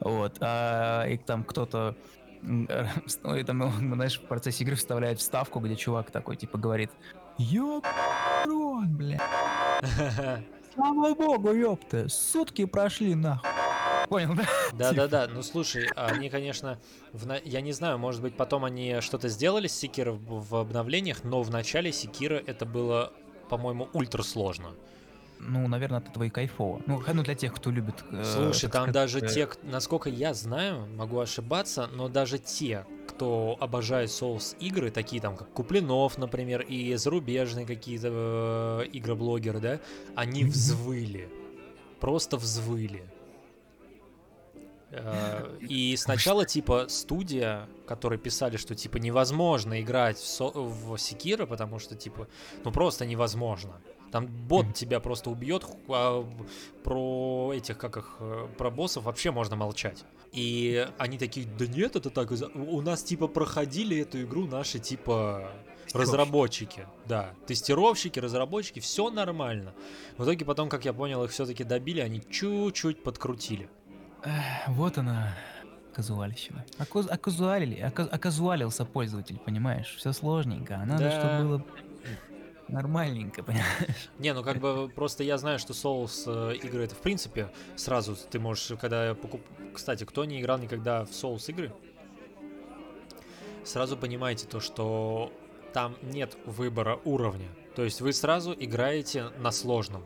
Вот, 0.00 0.36
а 0.40 1.06
и 1.06 1.16
там 1.16 1.44
кто-то, 1.44 1.96
м, 2.42 2.68
ну, 3.22 3.36
и 3.36 3.44
там, 3.44 3.94
знаешь, 3.94 4.18
в 4.18 4.22
процессе 4.22 4.64
игры 4.64 4.76
вставляет 4.76 5.18
вставку, 5.18 5.60
где 5.60 5.76
чувак 5.76 6.10
такой, 6.10 6.36
типа, 6.36 6.58
говорит, 6.58 6.90
рот, 7.38 8.86
бля, 8.88 9.20
слава 10.74 11.14
богу, 11.14 11.52
ёпта, 11.52 12.08
сутки 12.08 12.64
прошли, 12.64 13.14
нахуй. 13.14 13.50
Понял, 14.08 14.34
да? 14.34 14.44
Да-да-да, 14.74 15.26
ну 15.26 15.42
слушай, 15.42 15.88
они, 15.96 16.28
конечно, 16.28 16.78
в 17.12 17.26
я 17.44 17.60
не 17.60 17.72
знаю, 17.72 17.98
может 17.98 18.20
быть, 18.20 18.36
потом 18.36 18.64
они 18.64 19.00
что-то 19.00 19.28
сделали 19.28 19.68
с 19.68 19.74
Секира 19.74 20.12
в, 20.12 20.50
в 20.50 20.54
обновлениях, 20.54 21.24
но 21.24 21.42
в 21.42 21.50
начале 21.50 21.92
Секира 21.92 22.34
это 22.46 22.66
было, 22.66 23.12
по-моему, 23.48 23.88
ультра 23.94 24.22
сложно. 24.22 24.74
Ну, 25.44 25.66
наверное, 25.68 25.98
от 25.98 26.08
этого 26.08 26.24
и 26.24 26.30
кайфово. 26.30 26.80
Ну, 26.86 27.02
ну, 27.12 27.22
для 27.22 27.34
тех, 27.34 27.52
кто 27.52 27.70
любит... 27.70 28.04
э, 28.12 28.22
Слушай, 28.24 28.70
там 28.70 28.84
сказать, 28.84 28.92
даже 28.94 29.18
э, 29.18 29.28
те, 29.28 29.48
насколько 29.64 30.08
я 30.08 30.34
знаю, 30.34 30.86
могу 30.96 31.18
ошибаться, 31.18 31.88
но 31.92 32.08
даже 32.08 32.38
те, 32.38 32.86
кто 33.08 33.56
обожает 33.60 34.10
Souls 34.10 34.56
игры, 34.60 34.90
такие 34.90 35.20
там 35.20 35.36
как 35.36 35.52
Куплинов, 35.52 36.16
например, 36.18 36.60
и 36.62 36.94
зарубежные 36.94 37.66
какие-то 37.66 38.82
э, 38.84 38.88
игроблогеры, 38.92 39.60
да, 39.60 39.80
они 40.14 40.44
взвыли. 40.44 41.28
Просто 42.00 42.36
взвыли. 42.36 43.02
Э, 44.90 45.56
И 45.60 45.96
сначала, 45.96 46.44
типа, 46.44 46.86
студия, 46.88 47.66
которые 47.86 48.18
писали, 48.18 48.56
что, 48.58 48.74
типа, 48.74 48.98
невозможно 48.98 49.80
играть 49.80 50.18
в, 50.18 50.26
Со- 50.26 50.52
в 50.52 50.98
Секира, 50.98 51.46
потому 51.46 51.78
что, 51.78 51.94
типа, 51.96 52.28
ну 52.64 52.70
просто 52.72 53.06
невозможно. 53.06 53.80
Там 54.12 54.26
бот 54.26 54.74
тебя 54.74 55.00
просто 55.00 55.30
убьет, 55.30 55.64
а 55.88 56.24
про 56.84 57.52
этих, 57.54 57.78
как 57.78 57.96
их, 57.96 58.16
э, 58.20 58.46
про 58.58 58.70
боссов 58.70 59.04
вообще 59.04 59.30
можно 59.30 59.56
молчать. 59.56 60.04
И 60.32 60.86
они 60.98 61.16
такие, 61.18 61.46
да 61.58 61.66
нет, 61.66 61.96
это 61.96 62.10
так, 62.10 62.30
у 62.54 62.80
нас, 62.82 63.02
типа, 63.02 63.26
проходили 63.26 63.98
эту 63.98 64.22
игру 64.22 64.46
наши, 64.46 64.78
типа, 64.78 65.50
разработчики, 65.94 66.86
да, 67.06 67.30
тестировщики, 67.46 68.18
разработчики, 68.18 68.80
все 68.80 69.10
нормально. 69.10 69.72
В 70.18 70.24
итоге 70.24 70.44
потом, 70.44 70.68
как 70.68 70.84
я 70.84 70.92
понял, 70.92 71.24
их 71.24 71.30
все-таки 71.30 71.64
добили, 71.64 72.00
они 72.00 72.20
чуть-чуть 72.30 73.02
подкрутили. 73.02 73.68
Вот 74.68 74.98
она, 74.98 75.34
казуальщина. 75.94 76.64
Оказуалили, 76.78 77.76
ока- 77.80 78.08
оказуалился 78.08 78.84
пользователь, 78.84 79.38
понимаешь? 79.38 79.94
Все 79.98 80.12
сложненько, 80.12 80.76
а 80.76 80.84
надо, 80.86 81.04
Да. 81.04 81.10
чтобы 81.20 81.48
было 81.48 81.64
нормальненько, 82.68 83.42
понимаешь? 83.44 84.10
Не, 84.18 84.32
ну 84.34 84.42
как 84.42 84.58
бы 84.58 84.90
просто 84.94 85.22
я 85.24 85.38
знаю, 85.38 85.58
что 85.58 85.72
Souls 85.72 86.24
э, 86.26 86.56
игры 86.56 86.84
это 86.84 86.94
в 86.94 87.00
принципе 87.00 87.50
сразу 87.76 88.16
ты 88.16 88.38
можешь, 88.38 88.72
когда 88.80 89.14
покуп... 89.14 89.42
Кстати, 89.74 90.04
кто 90.04 90.24
не 90.24 90.40
играл 90.40 90.58
никогда 90.58 91.04
в 91.04 91.10
Souls 91.10 91.44
игры, 91.50 91.72
сразу 93.64 93.96
понимаете 93.96 94.46
то, 94.46 94.60
что 94.60 95.32
там 95.72 95.96
нет 96.02 96.36
выбора 96.44 97.00
уровня. 97.04 97.48
То 97.74 97.84
есть 97.84 98.00
вы 98.00 98.12
сразу 98.12 98.54
играете 98.58 99.30
на 99.38 99.50
сложном. 99.50 100.04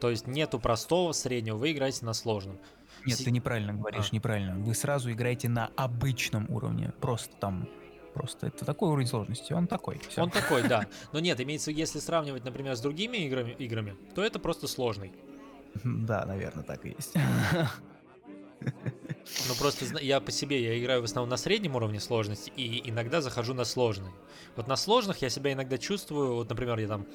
То 0.00 0.10
есть 0.10 0.26
нету 0.26 0.58
простого, 0.58 1.12
среднего, 1.12 1.56
вы 1.56 1.72
играете 1.72 2.04
на 2.06 2.14
сложном. 2.14 2.58
Нет, 3.06 3.18
Си- 3.18 3.24
ты 3.24 3.30
неправильно 3.30 3.74
говоришь, 3.74 4.08
А. 4.10 4.14
неправильно. 4.14 4.56
Вы 4.58 4.74
сразу 4.74 5.12
играете 5.12 5.48
на 5.48 5.70
обычном 5.76 6.50
уровне, 6.50 6.92
просто 7.00 7.34
там, 7.36 7.68
просто 8.12 8.46
это 8.48 8.64
такой 8.64 8.90
уровень 8.90 9.06
сложности, 9.06 9.52
он 9.52 9.66
такой. 9.66 10.00
всё. 10.08 10.22
Он 10.22 10.30
такой, 10.30 10.66
да. 10.66 10.86
Но 11.12 11.20
нет, 11.20 11.40
имеется, 11.40 11.70
если 11.70 11.98
сравнивать, 11.98 12.44
например, 12.44 12.76
с 12.76 12.80
другими 12.80 13.18
играми, 13.18 13.52
играми, 13.58 13.96
то 14.14 14.22
это 14.22 14.38
просто 14.38 14.66
сложный. 14.66 15.12
Да, 15.84 16.24
наверное, 16.26 16.64
так 16.64 16.84
и 16.84 16.90
есть. 16.90 17.14
Ну 19.48 19.54
просто 19.58 19.84
я 20.00 20.20
по 20.20 20.30
себе, 20.30 20.62
я 20.62 20.78
играю 20.78 21.02
в 21.02 21.04
основном 21.04 21.30
на 21.30 21.36
среднем 21.36 21.76
уровне 21.76 22.00
сложности 22.00 22.52
и 22.56 22.88
иногда 22.90 23.20
захожу 23.20 23.54
на 23.54 23.64
сложный. 23.64 24.10
Вот 24.56 24.66
на 24.66 24.76
сложных 24.76 25.22
я 25.22 25.30
себя 25.30 25.52
иногда 25.52 25.78
чувствую, 25.78 26.34
вот, 26.34 26.50
например, 26.50 26.78
я 26.78 26.88
там 26.88 27.06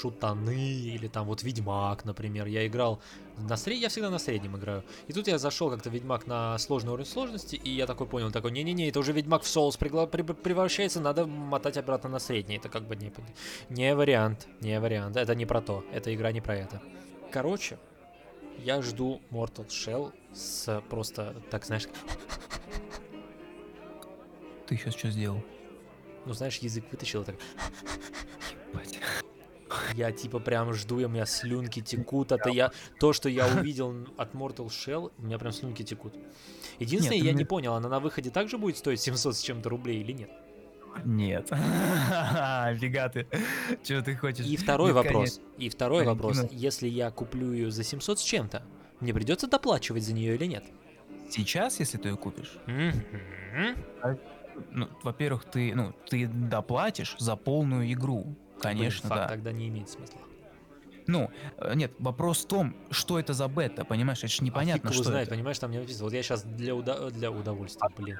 шутаны 0.00 0.54
или 0.94 1.08
там 1.08 1.26
вот 1.26 1.42
Ведьмак, 1.42 2.04
например, 2.04 2.46
я 2.46 2.66
играл 2.66 3.00
на 3.38 3.56
среднем, 3.56 3.82
я 3.82 3.88
всегда 3.88 4.10
на 4.10 4.18
среднем 4.18 4.56
играю. 4.56 4.84
И 5.08 5.12
тут 5.12 5.28
я 5.28 5.38
зашел 5.38 5.70
как-то 5.70 5.90
Ведьмак 5.90 6.26
на 6.26 6.58
сложный 6.58 6.92
уровень 6.92 7.08
сложности, 7.10 7.56
и 7.56 7.70
я 7.70 7.86
такой 7.86 8.06
понял, 8.06 8.30
такой, 8.30 8.50
не-не-не, 8.52 8.88
это 8.88 8.98
уже 9.00 9.12
Ведьмак 9.12 9.42
в 9.42 9.48
соус 9.48 9.76
пригла- 9.78 10.06
при- 10.06 10.22
превращается, 10.22 11.00
надо 11.00 11.26
мотать 11.26 11.76
обратно 11.76 12.08
на 12.10 12.18
средний. 12.18 12.56
Это 12.56 12.68
как 12.68 12.82
бы 12.86 12.96
не, 12.96 13.12
не 13.68 13.94
вариант, 13.94 14.46
не 14.60 14.78
вариант, 14.80 15.16
это 15.16 15.34
не 15.34 15.46
про 15.46 15.60
то, 15.60 15.84
эта 15.92 16.14
игра 16.14 16.32
не 16.32 16.40
про 16.40 16.56
это. 16.56 16.80
Короче, 17.32 17.78
я 18.58 18.80
жду 18.82 19.20
Mortal 19.30 19.66
Shell 19.68 20.12
с 20.34 20.82
просто, 20.88 21.34
так 21.50 21.64
знаешь, 21.66 21.88
Ты 24.66 24.76
сейчас 24.76 24.94
что 24.94 25.10
сделал? 25.10 25.42
ну 26.24 26.32
знаешь, 26.32 26.58
язык 26.58 26.84
вытащил, 26.90 27.22
и 27.22 27.24
так, 27.26 27.36
Ебать. 28.72 28.98
Я 29.94 30.12
типа 30.12 30.38
прям 30.38 30.72
жду, 30.74 30.96
у 30.96 31.08
меня 31.08 31.26
слюнки 31.26 31.80
текут, 31.80 32.32
это 32.32 32.50
я, 32.50 32.70
то, 33.00 33.12
что 33.12 33.28
я 33.28 33.46
увидел 33.56 34.06
от 34.16 34.34
Mortal 34.34 34.66
Shell, 34.68 35.12
у 35.18 35.22
меня 35.22 35.38
прям 35.38 35.52
слюнки 35.52 35.82
текут. 35.82 36.14
Единственное, 36.78 37.16
Нет, 37.18 37.26
я 37.26 37.32
не 37.32 37.36
мне- 37.38 37.46
понял, 37.46 37.74
она 37.74 37.88
на 37.88 38.00
выходе 38.00 38.30
также 38.30 38.58
будет 38.58 38.76
стоить 38.76 39.00
700 39.00 39.36
с 39.36 39.40
чем-то 39.40 39.68
рублей 39.68 40.00
или 40.02 40.12
нет? 40.12 40.30
Нет. 41.04 41.48
Фига 42.78 43.08
ты. 43.10 43.26
Чего 43.82 44.00
ты 44.00 44.16
хочешь? 44.16 44.46
И 44.46 44.56
второй 44.56 44.92
Нет, 44.92 45.04
вопрос, 45.04 45.40
и 45.58 45.68
второй 45.68 46.04
вопрос, 46.04 46.36
Валентина. 46.38 46.58
если 46.58 46.88
я 46.88 47.10
куплю 47.10 47.52
ее 47.52 47.70
за 47.70 47.84
700 47.84 48.18
с 48.18 48.22
чем-то, 48.22 48.62
мне 49.00 49.12
придется 49.12 49.46
доплачивать 49.46 50.04
за 50.04 50.14
нее 50.14 50.34
или 50.36 50.46
нет? 50.46 50.64
Сейчас, 51.30 51.80
если 51.80 51.98
ты 51.98 52.08
ее 52.10 52.16
купишь, 52.16 52.56
Мгм. 52.66 53.76
ну, 54.70 54.88
во-первых, 55.02 55.44
ты, 55.44 55.74
ну, 55.74 55.92
ты 56.08 56.26
доплатишь 56.28 57.16
за 57.18 57.36
полную 57.36 57.92
игру. 57.92 58.34
Конечно, 58.60 59.08
Блин, 59.08 59.10
факт, 59.10 59.22
да. 59.22 59.28
Тогда 59.28 59.52
не 59.52 59.68
имеет 59.68 59.88
смысла. 59.88 60.20
Ну, 61.06 61.30
э, 61.58 61.74
нет, 61.74 61.92
вопрос 61.98 62.44
в 62.44 62.48
том, 62.48 62.74
что 62.90 63.18
это 63.18 63.32
за 63.32 63.46
бета, 63.48 63.84
понимаешь? 63.84 64.18
Это 64.18 64.28
же 64.28 64.42
непонятно, 64.42 64.90
а 64.90 64.92
фиг 64.92 64.94
его 64.94 65.02
что 65.02 65.10
знает, 65.10 65.28
это. 65.28 65.36
понимаешь, 65.36 65.58
там 65.58 65.70
не 65.70 65.78
написано. 65.78 66.04
Вот 66.04 66.12
я 66.12 66.22
сейчас 66.22 66.42
для, 66.42 66.74
уда- 66.74 67.10
для 67.10 67.30
удовольствия, 67.30 67.88
блин. 67.96 68.18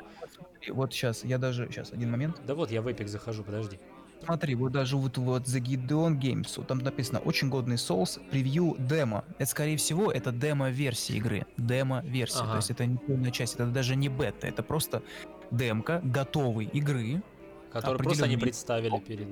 И 0.63 0.71
Вот 0.71 0.93
сейчас, 0.93 1.25
я 1.25 1.39
даже, 1.39 1.69
сейчас, 1.69 1.93
один 1.93 2.11
момент. 2.11 2.41
Да 2.47 2.55
вот, 2.55 2.71
я 2.71 2.83
в 2.83 2.89
Epic 2.89 3.09
захожу, 3.09 3.43
подожди. 3.43 3.79
Смотри, 4.25 4.55
вот 4.55 4.73
даже 4.73 4.97
вот, 4.97 5.19
вот 5.19 5.43
The 5.43 5.61
Gideon 5.61 6.19
Games, 6.19 6.53
вот 6.57 6.69
там 6.69 6.79
написано 6.79 7.19
очень 7.19 7.51
годный 7.51 7.77
Souls, 7.77 8.21
превью 8.31 8.77
демо. 8.79 9.25
Это, 9.39 9.51
скорее 9.51 9.77
всего, 9.77 10.11
это 10.11 10.33
демо-версия 10.33 11.15
игры. 11.15 11.47
Демо-версия. 11.57 12.41
Ага. 12.41 12.53
То 12.53 12.57
есть 12.57 12.71
это 12.71 12.87
не 12.87 12.97
полная 12.97 13.31
часть, 13.31 13.55
это 13.55 13.67
даже 13.67 13.95
не 13.95 14.09
бета, 14.09 14.47
это 14.47 14.63
просто 14.63 15.03
демка 15.51 16.01
готовой 16.03 16.65
игры. 16.67 17.23
Который 17.73 17.99
просто 17.99 18.25
они 18.25 18.37
представили 18.37 18.99
перед... 19.01 19.29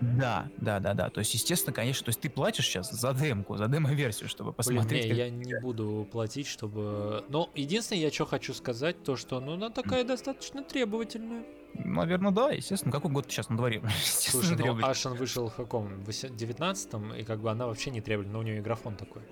Да, 0.00 0.48
да, 0.56 0.80
да, 0.80 0.94
да. 0.94 1.10
То 1.10 1.20
есть, 1.20 1.34
естественно, 1.34 1.74
конечно, 1.74 2.04
то 2.04 2.08
есть 2.08 2.20
ты 2.20 2.30
платишь 2.30 2.66
сейчас 2.66 2.90
за 2.90 3.12
демку, 3.12 3.56
за 3.56 3.66
демо-версию, 3.68 4.28
чтобы 4.28 4.52
Блин, 4.52 4.56
посмотреть. 4.56 5.04
не, 5.04 5.08
как- 5.10 5.18
я 5.18 5.30
не 5.30 5.60
буду 5.60 6.08
платить, 6.10 6.46
чтобы... 6.46 7.24
Но 7.28 7.50
единственное, 7.54 8.02
я 8.02 8.10
что 8.10 8.26
хочу 8.26 8.54
сказать, 8.54 9.02
то 9.02 9.16
что, 9.16 9.40
ну, 9.40 9.54
она 9.54 9.70
такая 9.70 10.04
достаточно 10.04 10.62
требовательная. 10.62 11.44
Наверное, 11.74 12.32
да, 12.32 12.50
естественно. 12.50 12.92
Какой 12.92 13.10
год 13.10 13.26
сейчас 13.28 13.48
на 13.48 13.56
дворе? 13.56 13.82
Слушай, 14.02 14.56
ну. 14.58 14.84
Ашен 14.84 15.14
вышел 15.14 15.48
в 15.48 15.54
каком? 15.54 15.88
В 16.02 16.08
19-м, 16.08 17.14
и 17.14 17.22
как 17.22 17.40
бы 17.40 17.50
она 17.50 17.66
вообще 17.66 17.90
не 17.90 18.00
требовательна, 18.00 18.34
но 18.34 18.40
у 18.40 18.42
нее 18.42 18.58
и 18.58 18.60
графон 18.60 18.96
такой. 18.96 19.22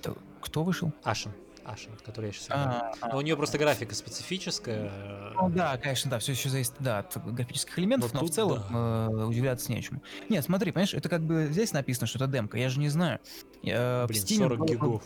Это 0.00 0.14
Кто 0.40 0.64
вышел? 0.64 0.92
Ашен, 1.02 1.32
Ашен, 1.68 1.92
который 2.04 2.26
я 2.26 2.32
сейчас 2.32 2.46
играю. 2.48 2.68
А, 2.70 2.92
а, 3.00 3.08
Но 3.12 3.18
у 3.18 3.20
нее 3.20 3.36
просто 3.36 3.58
графика 3.58 3.94
специфическая. 3.94 4.90
э, 4.90 5.32
Ну 5.40 5.50
да, 5.50 5.76
конечно, 5.76 6.10
да, 6.10 6.18
все 6.18 6.32
еще 6.32 6.48
зависит 6.48 6.74
да, 6.78 7.00
от 7.00 7.16
графических 7.34 7.78
элементов, 7.78 8.12
Но 8.14 8.20
но, 8.20 8.26
в 8.26 8.30
целом 8.30 8.62
э, 8.74 9.24
удивляться 9.26 9.70
нечему. 9.70 10.02
Нет, 10.28 10.44
смотри, 10.44 10.72
понимаешь, 10.72 10.94
это 10.94 11.08
как 11.08 11.22
бы 11.22 11.48
здесь 11.50 11.72
написано, 11.72 12.06
что 12.06 12.18
это 12.18 12.26
демка, 12.26 12.56
я 12.58 12.68
же 12.68 12.80
не 12.80 12.88
знаю. 12.88 13.18
Э, 13.64 14.04
в 14.04 14.08
Блин, 14.08 14.22
Steam 14.22 14.38
40 14.38 14.58
было 14.58 14.66
бы- 14.66 14.72
гигов. 14.72 15.04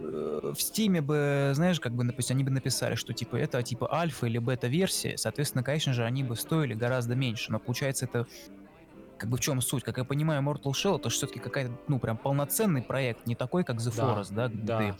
э, 0.00 0.52
в 0.56 0.60
Стиме 0.60 1.00
бы, 1.00 1.52
знаешь, 1.54 1.78
как 1.80 1.92
бы, 1.94 2.04
допустим, 2.04 2.36
они 2.36 2.44
бы 2.44 2.50
написали, 2.50 2.94
что 2.96 3.12
типа 3.12 3.36
это 3.36 3.62
типа 3.62 3.92
альфа 3.94 4.26
или 4.26 4.38
бета-версия, 4.38 5.16
соответственно, 5.16 5.62
конечно 5.62 5.92
же, 5.92 6.04
они 6.04 6.24
бы 6.24 6.36
стоили 6.36 6.74
гораздо 6.74 7.14
меньше, 7.14 7.52
но 7.52 7.60
получается 7.60 8.06
это 8.06 8.26
как 9.18 9.28
бы 9.28 9.36
в 9.36 9.40
чем 9.40 9.60
суть? 9.60 9.84
Как 9.84 9.98
я 9.98 10.04
понимаю, 10.04 10.42
Mortal 10.42 10.72
Shell 10.72 10.96
это 10.98 11.10
все-таки 11.10 11.40
какая-то, 11.40 11.78
ну, 11.88 11.98
прям 12.00 12.16
полноценный 12.16 12.82
проект, 12.82 13.26
не 13.26 13.34
такой, 13.36 13.64
как 13.64 13.76
The 13.76 13.94
Да, 13.94 14.02
Forest, 14.02 14.32
да, 14.32 14.48
где 14.48 14.62
да. 14.62 14.78
ты- 14.78 14.96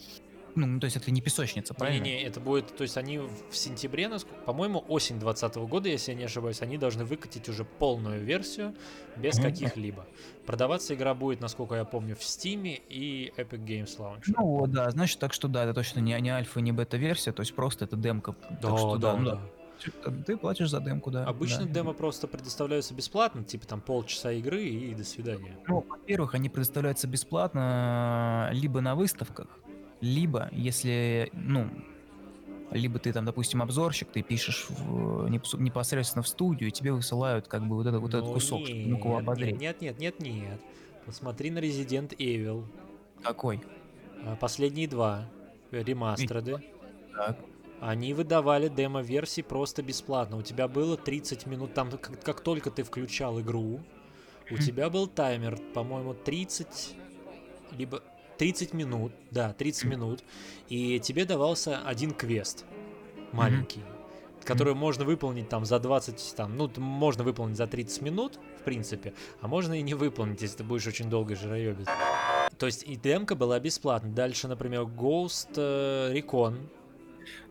ну, 0.55 0.67
ну, 0.67 0.81
то 0.81 0.85
есть 0.87 0.97
это 0.97 1.11
не 1.11 1.21
песочница, 1.21 1.75
правильно? 1.75 2.05
Не-не-не, 2.05 2.25
это 2.25 2.41
будет, 2.41 2.77
то 2.77 2.83
есть 2.83 2.97
они 2.97 3.19
в 3.19 3.57
сентябре, 3.57 4.05
наск- 4.05 4.27
по-моему, 4.45 4.85
осень 4.89 5.19
2020 5.19 5.57
года, 5.69 5.89
если 5.89 6.13
я 6.13 6.19
не 6.19 6.25
ошибаюсь, 6.25 6.63
они 6.63 6.79
должны 6.79 7.05
выкатить 7.05 7.49
уже 7.49 7.65
полную 7.65 8.23
версию 8.25 8.75
без 9.17 9.39
Мгм. 9.39 9.45
каких-либо. 9.45 10.07
Продаваться 10.47 10.95
игра 10.95 11.15
будет, 11.15 11.41
насколько 11.41 11.75
я 11.75 11.85
помню, 11.85 12.17
в 12.17 12.21
Steam 12.21 12.81
и 12.89 13.33
Epic 13.37 13.65
Games 13.65 13.99
Launcher. 13.99 14.35
Ну 14.37 14.47
вот, 14.47 14.71
да, 14.71 14.91
значит, 14.91 15.19
так 15.19 15.33
что 15.33 15.49
да, 15.49 15.65
это 15.65 15.75
точно 15.75 16.01
не, 16.01 16.19
не 16.21 16.31
альфа, 16.31 16.61
не 16.61 16.73
бета-версия, 16.73 17.33
то 17.33 17.41
есть 17.41 17.55
просто 17.55 17.85
это 17.85 17.97
демка. 17.97 18.35
так 18.61 18.79
что 18.79 18.97
да, 18.97 19.17
ну 19.17 19.25
да. 19.25 19.41
Ты 20.27 20.37
платишь 20.37 20.69
за 20.69 20.81
демку, 20.81 21.11
да. 21.11 21.25
Обычно 21.25 21.65
да. 21.65 21.73
демо 21.73 21.93
просто 21.95 22.27
предоставляются 22.27 22.93
бесплатно, 22.95 23.45
типа 23.45 23.67
там 23.67 23.81
полчаса 23.81 24.33
игры 24.33 24.63
и 24.65 24.95
до 24.95 25.05
свидания. 25.05 25.57
Ну, 25.67 25.85
во-первых, 25.89 26.35
они 26.35 26.49
предоставляются 26.49 27.07
бесплатно 27.07 28.51
либо 28.53 28.81
на 28.81 28.95
выставках, 28.95 29.47
либо 30.01 30.49
если, 30.53 31.31
ну, 31.33 31.69
либо 32.71 32.99
ты 32.99 33.13
там, 33.13 33.25
допустим, 33.25 33.63
обзорщик, 33.63 34.09
ты 34.13 34.23
пишешь 34.23 34.67
в- 34.69 35.27
непос- 35.27 35.59
непосредственно 35.61 36.23
в 36.23 36.29
студию, 36.29 36.69
и 36.69 36.73
тебе 36.73 36.93
высылают 36.93 37.49
как 37.49 37.67
бы 37.67 37.77
вот, 37.77 37.87
это, 37.87 37.99
вот 37.99 38.15
этот 38.15 38.27
Ну 38.29 38.35
кусок, 38.35 38.67
чтобы 38.67 38.87
мог 38.87 39.01
его 39.05 39.15
нет, 39.15 39.23
обозреть. 39.23 39.61
Нет, 39.61 39.81
нет, 39.81 39.99
нет, 39.99 40.21
нет, 40.21 40.43
нет. 40.43 40.61
Посмотри 41.07 41.51
на 41.51 41.59
Resident 41.59 42.17
Evil. 42.17 42.65
Какой? 43.23 43.61
А, 44.25 44.37
Последние 44.37 44.87
два 44.87 45.29
ремастеры. 45.73 46.63
Так. 47.17 47.39
Они 47.81 48.13
выдавали 48.13 48.69
демо-версии 48.69 49.41
просто 49.41 49.83
бесплатно. 49.83 50.37
У 50.37 50.43
тебя 50.43 50.69
было 50.69 50.97
30 50.97 51.47
минут, 51.47 51.73
там 51.75 51.91
как, 51.91 52.23
как 52.23 52.41
только 52.43 52.71
ты 52.71 52.83
включал 52.85 53.41
игру, 53.41 53.81
у 54.51 54.57
тебя 54.59 54.91
был 54.91 55.07
таймер, 55.07 55.59
по-моему, 55.75 56.13
30, 56.13 56.95
либо 57.73 58.03
30 58.41 58.73
минут, 58.73 59.13
да, 59.31 59.53
30 59.53 59.85
Мгм. 59.85 59.91
минут, 59.93 60.25
и 60.71 60.99
тебе 60.99 61.27
давался 61.27 61.83
один 61.85 62.13
квест 62.13 62.65
маленький, 63.33 63.83
который 64.47 64.75
можно 64.75 65.05
выполнить 65.05 65.51
там 65.51 65.67
за 65.67 65.79
20, 65.79 66.37
там, 66.37 66.57
ну, 66.57 66.71
можно 66.79 67.23
выполнить 67.23 67.59
за 67.59 67.67
30 67.67 68.01
минут, 68.01 68.41
в 68.61 68.63
принципе, 68.63 69.13
а 69.43 69.47
можно 69.47 69.79
и 69.79 69.83
не 69.83 69.93
выполнить, 69.93 70.41
если 70.41 70.57
ты 70.57 70.65
будешь 70.65 70.87
очень 70.87 71.11
долго 71.11 71.37
жироебить. 71.37 71.87
То 72.57 72.65
есть 72.65 72.83
и 72.83 72.97
демка 72.97 73.35
была 73.35 73.61
бесплатна. 73.61 74.11
Дальше, 74.11 74.49
например, 74.49 74.85
Ghost 74.85 75.51
э, 75.57 76.15
Recon, 76.15 76.67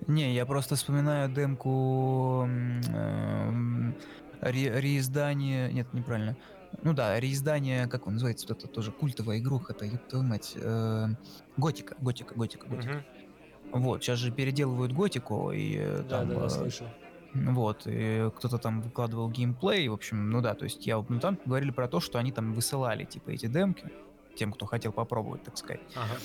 Не, 0.07 0.33
я 0.33 0.47
просто 0.47 0.75
вспоминаю 0.75 1.29
демку 1.29 2.49
ре- 4.41 4.81
реиздание... 4.81 5.71
Нет, 5.71 5.93
неправильно. 5.93 6.35
Ну 6.83 6.93
да, 6.93 7.19
реиздание, 7.19 7.87
как 7.87 8.07
он 8.07 8.13
называется, 8.13 8.45
вот 8.47 8.59
это 8.59 8.67
тоже 8.67 8.91
культовая 8.91 9.39
игруха, 9.39 9.73
это, 9.73 9.85
ёб 9.85 10.01
твою 10.07 10.23
мать, 10.23 10.53
э, 10.55 11.07
Готика, 11.57 11.95
Готика, 11.99 12.35
Готика, 12.35 12.67
Готика. 12.67 12.93
Мгм. 12.93 13.83
Вот, 13.83 14.03
сейчас 14.03 14.19
же 14.19 14.31
переделывают 14.31 14.93
Готику, 14.93 15.51
и 15.51 15.75
э, 15.77 16.03
Да, 16.03 16.19
там... 16.19 16.29
да, 16.29 16.35
да, 16.35 16.45
э, 16.45 16.49
слышал. 16.49 16.87
Вот, 17.33 17.83
и 17.85 18.31
кто-то 18.35 18.57
там 18.57 18.81
выкладывал 18.81 19.29
геймплей, 19.29 19.87
в 19.87 19.93
общем, 19.93 20.29
ну 20.31 20.41
да, 20.41 20.55
то 20.55 20.63
есть 20.65 20.85
я, 20.87 21.03
ну 21.07 21.19
там 21.19 21.37
говорили 21.45 21.71
про 21.71 21.87
то, 21.87 21.99
что 21.99 22.17
они 22.17 22.31
там 22.31 22.53
высылали, 22.53 23.03
типа, 23.03 23.29
эти 23.29 23.45
демки, 23.45 23.85
тем, 24.35 24.51
кто 24.51 24.65
хотел 24.65 24.91
попробовать, 24.91 25.43
так 25.43 25.57
сказать, 25.57 25.81
Ага. 25.95 26.15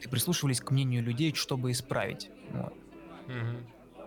и 0.00 0.08
прислушивались 0.08 0.60
к 0.60 0.70
мнению 0.70 1.02
людей, 1.02 1.34
чтобы 1.34 1.70
исправить. 1.70 2.30
Вот. 2.50 2.74
Мгм. 3.28 3.66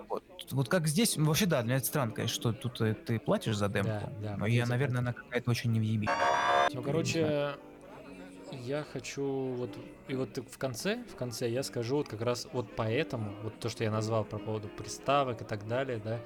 Вот, 0.10 0.24
вот 0.52 0.70
как 0.70 0.88
здесь, 0.88 1.18
вообще 1.18 1.46
да, 1.46 1.64
для 1.64 1.78
это 1.78 1.86
странно, 1.86 2.12
конечно, 2.14 2.36
что 2.36 2.54
тут 2.54 2.82
э, 2.82 2.94
ты 2.94 3.20
платишь 3.20 3.58
за 3.58 3.70
демку, 3.70 4.12
да, 4.22 4.38
но 4.38 4.46
я 4.46 4.66
наверное, 4.66 5.00
она 5.00 5.14
какая-то 5.14 5.52
очень 5.52 5.72
невъеби. 5.72 6.08
Ну, 6.74 6.82
короче, 6.82 7.56
я 8.52 8.84
хочу 8.84 9.24
вот 9.24 9.76
и 10.08 10.16
вот 10.16 10.38
в 10.38 10.58
конце, 10.58 11.04
в 11.12 11.16
конце 11.16 11.50
я 11.50 11.64
скажу 11.64 11.98
вот 11.98 12.08
как 12.08 12.22
раз 12.22 12.48
вот 12.54 12.68
поэтому 12.76 13.34
вот 13.44 13.60
то, 13.60 13.70
что 13.70 13.84
я 13.84 13.92
назвал 13.92 14.24
по 14.24 14.38
поводу 14.38 14.68
приставок 14.68 15.42
и 15.42 15.46
так 15.46 15.68
далее, 15.68 16.02
да, 16.04 16.20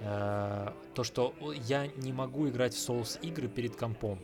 э, 0.00 0.72
то, 0.94 1.04
что 1.04 1.34
я 1.66 1.86
не 1.96 2.12
могу 2.12 2.48
играть 2.48 2.74
в 2.74 2.78
Souls 2.78 3.20
игры 3.22 3.48
перед 3.48 3.76
компом, 3.76 4.18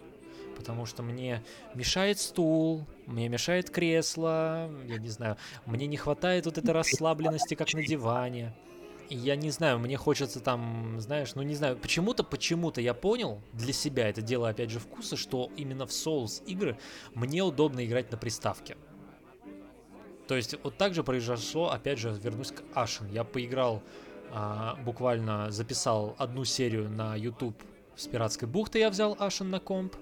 потому 0.57 0.87
что 0.87 1.03
мне 1.03 1.43
мешает 1.75 2.19
стул, 2.19 2.87
мне 3.07 3.29
мешает 3.29 3.71
кресло, 3.71 4.71
я 4.87 4.99
не 4.99 5.09
знаю, 5.09 5.37
мне 5.67 5.87
не 5.87 5.97
хватает 5.97 6.47
вот 6.47 6.59
этой 6.59 6.71
расслабленности, 6.73 7.55
как 7.55 7.73
на 7.75 7.83
диване. 7.83 8.55
Я 9.11 9.35
не 9.35 9.51
знаю, 9.51 9.81
мне 9.81 9.97
хочется 9.97 10.39
там, 10.39 11.01
знаешь, 11.01 11.35
ну 11.35 11.43
не 11.43 11.57
знаю, 11.57 11.77
почему-то, 11.77 12.23
почему-то 12.23 12.81
я 12.81 12.95
понял 12.95 13.43
для 13.53 13.73
себя, 13.73 14.09
это 14.09 14.23
дело 14.23 14.49
опять 14.49 14.71
же 14.71 14.79
вкуса, 14.79 15.17
что 15.17 15.51
именно 15.57 15.85
в 15.85 15.91
Souls 15.91 16.45
игры 16.47 16.79
мне 17.15 17.43
удобно 17.43 17.85
играть 17.85 18.13
на 18.13 18.17
приставке. 18.17 18.77
То 20.29 20.37
есть 20.37 20.55
вот 20.63 20.77
так 20.77 20.95
же 20.95 21.03
произошло, 21.03 21.71
опять 21.71 21.99
же, 21.99 22.17
вернусь 22.23 22.53
к 22.53 22.63
Ashen. 22.77 23.13
Я 23.13 23.25
поиграл, 23.25 23.83
а, 24.31 24.77
буквально 24.85 25.51
записал 25.51 26.15
одну 26.19 26.45
серию 26.45 26.89
на 26.89 27.17
YouTube 27.17 27.61
с 27.97 28.07
пиратской 28.07 28.47
бухты, 28.47 28.79
я 28.79 28.91
взял 28.91 29.15
Ashen 29.17 29.47
на 29.47 29.59
комп. 29.59 29.97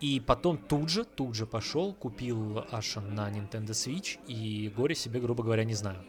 И 0.00 0.18
потом 0.18 0.56
тут 0.56 0.88
же, 0.88 1.04
тут 1.04 1.34
же 1.34 1.44
пошел, 1.44 1.92
купил 1.92 2.60
Ashen 2.72 3.10
на 3.10 3.30
Nintendo 3.30 3.72
Switch 3.72 4.18
и 4.26 4.72
горе 4.74 4.94
себе, 4.94 5.20
грубо 5.20 5.44
говоря, 5.44 5.64
не 5.64 5.74
знаю. 5.74 6.02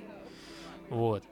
Вот. 0.89 1.25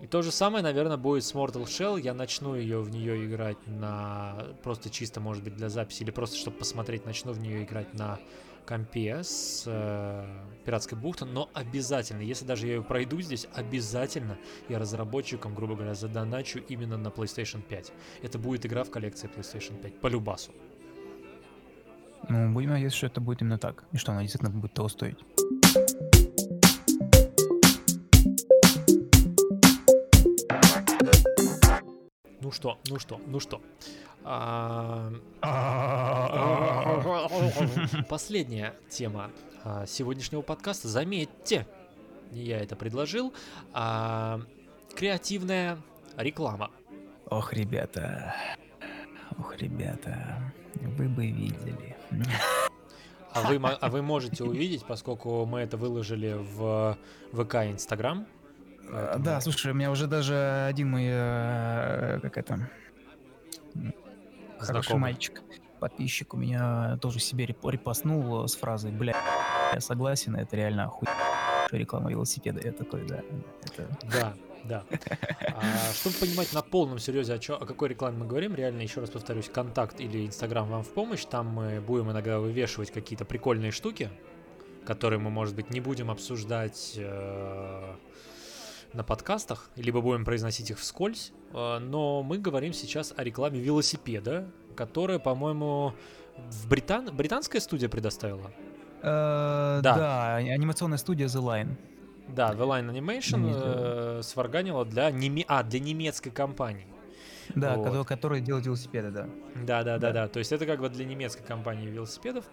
И 0.00 0.06
то 0.06 0.22
же 0.22 0.30
самое, 0.30 0.62
наверное, 0.62 0.98
будет 0.98 1.24
с 1.24 1.34
Mortal 1.34 1.64
Shell. 1.64 2.00
Я 2.00 2.12
начну 2.12 2.54
ее 2.54 2.80
в 2.80 2.90
нее 2.90 3.26
играть 3.26 3.56
на 3.66 4.46
просто 4.62 4.90
чисто, 4.90 5.20
может 5.20 5.42
быть, 5.42 5.56
для 5.56 5.68
записи 5.68 6.02
или 6.02 6.10
просто 6.10 6.36
чтобы 6.36 6.58
посмотреть, 6.58 7.06
начну 7.06 7.32
в 7.32 7.40
нее 7.40 7.64
играть 7.64 7.94
на 7.94 8.18
компе 8.66 9.22
с 9.22 9.62
э, 9.66 10.26
пиратской 10.64 10.98
бухтой, 10.98 11.28
но 11.28 11.48
обязательно, 11.54 12.20
если 12.20 12.44
даже 12.44 12.66
я 12.66 12.74
ее 12.74 12.82
пройду 12.82 13.20
здесь, 13.20 13.46
обязательно 13.54 14.36
я 14.68 14.78
разработчикам, 14.78 15.54
грубо 15.54 15.76
говоря, 15.76 15.94
задоначу 15.94 16.58
именно 16.68 16.98
на 16.98 17.08
PlayStation 17.08 17.62
5. 17.62 17.92
Это 18.22 18.38
будет 18.38 18.66
игра 18.66 18.84
в 18.84 18.90
коллекции 18.90 19.30
PlayStation 19.30 19.80
5, 19.80 20.00
по 20.00 20.08
любасу. 20.08 20.52
Ну, 22.28 22.52
будем 22.52 22.70
надеяться, 22.70 22.98
что 22.98 23.06
это 23.06 23.20
будет 23.20 23.40
именно 23.40 23.58
так, 23.58 23.84
и 23.92 23.96
что 23.96 24.12
она 24.12 24.22
действительно 24.22 24.50
будет 24.50 24.74
того 24.74 24.88
стоить. 24.88 25.18
Ну 32.46 32.52
что, 32.52 32.78
ну 32.88 33.00
что, 33.00 33.20
ну 33.26 33.40
что. 33.40 33.60
А, 34.22 35.12
Последняя 38.08 38.76
тема 38.88 39.32
а, 39.64 39.84
сегодняшнего 39.84 40.42
подкаста. 40.42 40.86
Заметьте, 40.86 41.66
не 42.30 42.44
я 42.44 42.60
это 42.60 42.76
предложил, 42.76 43.34
а 43.72 44.40
креативная 44.94 45.78
реклама. 46.16 46.70
Ох, 47.30 47.52
ребята, 47.52 48.36
ох, 49.40 49.56
ребята, 49.56 50.52
вы 50.76 51.08
бы 51.08 51.26
видели. 51.26 51.96
А 53.32 53.42
вы, 53.42 53.56
а 53.56 53.90
вы 53.90 54.02
можете 54.02 54.44
увидеть, 54.44 54.86
поскольку 54.86 55.44
мы 55.46 55.62
это 55.62 55.76
выложили 55.76 56.36
в 56.38 56.96
ВК 57.32 57.56
и 57.56 57.72
Инстаграм. 57.72 58.24
Поэтому- 58.90 59.24
Да, 59.24 59.40
слушай, 59.40 59.70
у 59.72 59.74
меня 59.74 59.90
уже 59.90 60.06
даже 60.06 60.66
один 60.68 60.90
мой, 60.90 61.04
э, 61.06 62.20
как 62.22 62.38
это, 62.38 62.68
хороший 64.58 64.64
Знакомый. 64.88 65.00
мальчик, 65.12 65.42
подписчик 65.80 66.34
у 66.34 66.36
меня 66.36 66.96
тоже 67.02 67.18
себе 67.18 67.44
реп- 67.46 67.70
репостнул 67.70 68.46
с 68.48 68.54
фразой, 68.56 68.92
бля, 68.92 69.14
я 69.74 69.80
согласен, 69.80 70.36
это 70.36 70.56
реально 70.56 70.84
охуенная 70.84 71.16
реклама 71.72 72.10
велосипеда. 72.10 72.60
Я 72.64 72.72
такой, 72.72 73.06
да, 73.06 73.20
это... 73.62 73.88
Да, 74.12 74.34
да. 74.64 74.84
А, 75.54 75.92
чтобы 75.94 76.14
понимать 76.16 76.52
на 76.52 76.62
полном 76.62 76.98
серьезе, 76.98 77.34
о, 77.34 77.38
чё- 77.38 77.56
о 77.56 77.66
какой 77.66 77.88
рекламе 77.90 78.18
мы 78.18 78.26
говорим, 78.26 78.54
реально, 78.54 78.82
еще 78.82 79.00
раз 79.00 79.10
повторюсь, 79.10 79.48
контакт 79.48 80.00
или 80.00 80.26
Инстаграм 80.26 80.66
вам 80.68 80.82
в 80.84 80.88
помощь. 80.94 81.24
Там 81.24 81.48
мы 81.48 81.80
будем 81.80 82.10
иногда 82.10 82.38
вывешивать 82.38 82.92
какие-то 82.92 83.24
прикольные 83.24 83.72
штуки, 83.72 84.10
которые 84.86 85.18
мы, 85.18 85.30
может 85.30 85.54
быть, 85.56 85.70
не 85.70 85.80
будем 85.80 86.10
обсуждать 86.10 86.94
э, 86.96 87.94
на 88.92 89.04
подкастах, 89.04 89.70
либо 89.76 90.00
будем 90.00 90.24
произносить 90.24 90.70
их 90.70 90.78
вскользь. 90.78 91.32
Э, 91.52 91.78
но 91.78 92.22
мы 92.22 92.38
говорим 92.38 92.72
сейчас 92.72 93.12
о 93.16 93.24
рекламе 93.24 93.60
велосипеда, 93.60 94.50
которая, 94.74 95.18
по-моему, 95.18 95.94
в 96.36 96.68
Британ... 96.68 97.14
британская 97.14 97.60
студия 97.60 97.88
предоставила. 97.88 98.50
Э, 99.02 99.80
Да. 99.82 99.94
Да, 99.96 100.36
анимационная 100.36 100.98
студия 100.98 101.26
The 101.26 101.42
Line. 101.42 101.76
Да, 102.28 102.52
The 102.52 102.66
Line 102.66 102.92
Animation 102.92 103.38
Не 103.38 103.52
э, 103.54 104.20
сварганила 104.22 104.84
для, 104.84 105.10
неме... 105.10 105.44
а, 105.46 105.62
для 105.62 105.80
немецкой 105.80 106.30
компании. 106.30 106.86
Да, 107.54 107.76
Вот. 107.76 108.06
который 108.06 108.40
делает 108.40 108.66
велосипеды, 108.66 109.10
да. 109.10 109.28
Да, 109.54 109.84
да, 109.84 109.98
да, 109.98 110.12
Да. 110.12 110.28
То 110.28 110.40
есть 110.40 110.50
это 110.50 110.66
как 110.66 110.80
бы 110.80 110.88
для 110.88 111.04
немецкой 111.04 111.44
компании 111.44 111.86
велосипедов. 111.86 112.44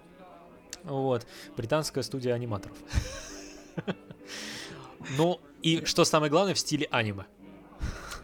Вот. 0.83 1.25
Британская 1.57 2.03
студия 2.03 2.33
аниматоров. 2.33 2.77
Ну, 5.17 5.41
и 5.63 5.85
что 5.85 6.05
самое 6.05 6.29
главное, 6.29 6.53
в 6.53 6.59
стиле 6.59 6.87
аниме. 6.91 7.25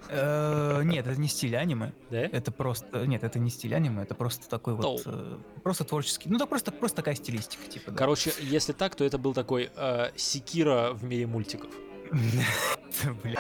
Э, 0.10 0.82
Нет, 0.84 1.06
это 1.06 1.20
не 1.20 1.28
стиль 1.28 1.56
аниме. 1.56 1.94
Да? 2.10 2.18
Это 2.20 2.52
просто... 2.52 3.06
Нет, 3.06 3.24
это 3.24 3.40
не 3.40 3.50
стиль 3.50 3.76
аниме, 3.76 4.04
это 4.04 4.16
просто 4.16 4.50
такой 4.50 4.74
вот... 4.74 5.06
Ну. 5.06 5.12
э, 5.14 5.38
Просто 5.64 5.84
творческий... 5.84 6.30
Ну, 6.30 6.38
да 6.40 6.46
просто, 6.48 6.72
просто 6.72 6.98
такая 6.98 7.16
стилистика, 7.16 7.66
типа. 7.70 7.92
Короче, 7.92 8.34
если 8.42 8.74
так, 8.74 8.96
то 8.96 9.04
это 9.04 9.18
был 9.18 9.34
такой 9.34 9.70
э, 9.76 10.10
Секира 10.16 10.94
в 10.94 11.04
мире 11.04 11.28
мультиков. 11.28 11.70
Бля, 13.24 13.40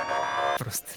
просто... 0.59 0.87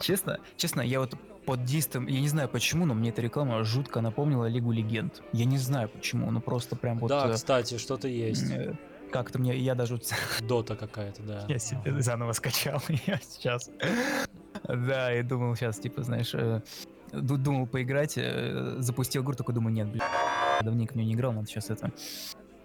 Честно, 0.00 0.40
честно, 0.56 0.80
я 0.80 1.00
вот 1.00 1.14
под 1.44 1.64
дистом, 1.64 2.06
я 2.06 2.20
не 2.20 2.28
знаю 2.28 2.48
почему, 2.48 2.86
но 2.86 2.94
мне 2.94 3.10
эта 3.10 3.20
реклама 3.20 3.62
жутко 3.64 4.00
напомнила 4.00 4.46
Лигу 4.46 4.72
Легенд. 4.72 5.22
Я 5.32 5.44
не 5.44 5.58
знаю 5.58 5.90
почему, 5.90 6.30
но 6.30 6.40
просто 6.40 6.76
прям 6.76 6.98
вот... 6.98 7.08
да, 7.08 7.30
кстати, 7.32 7.76
что-то 7.76 8.08
есть. 8.08 8.46
Как-то 9.12 9.38
мне, 9.38 9.56
я 9.56 9.74
даже 9.74 10.00
Дота 10.42 10.76
какая-то, 10.76 11.22
да. 11.22 11.44
Я 11.48 11.58
себе 11.58 12.00
заново 12.00 12.32
скачал 12.32 12.82
я 13.06 13.18
сейчас. 13.18 13.70
Да, 14.64 15.12
и 15.14 15.22
думал 15.22 15.56
сейчас, 15.56 15.78
типа, 15.78 16.02
знаешь, 16.02 16.30
э, 16.34 16.60
ду- 17.12 17.36
думал 17.36 17.66
поиграть, 17.66 18.14
э, 18.16 18.76
запустил 18.78 19.22
игру, 19.22 19.34
такой 19.34 19.54
думаю, 19.54 19.72
нет, 19.72 19.88
блин, 19.88 20.02
давненько 20.62 20.92
в 20.92 20.96
неё 20.96 21.06
не 21.06 21.14
играл, 21.14 21.32
надо 21.32 21.46
сейчас 21.46 21.70
это 21.70 21.90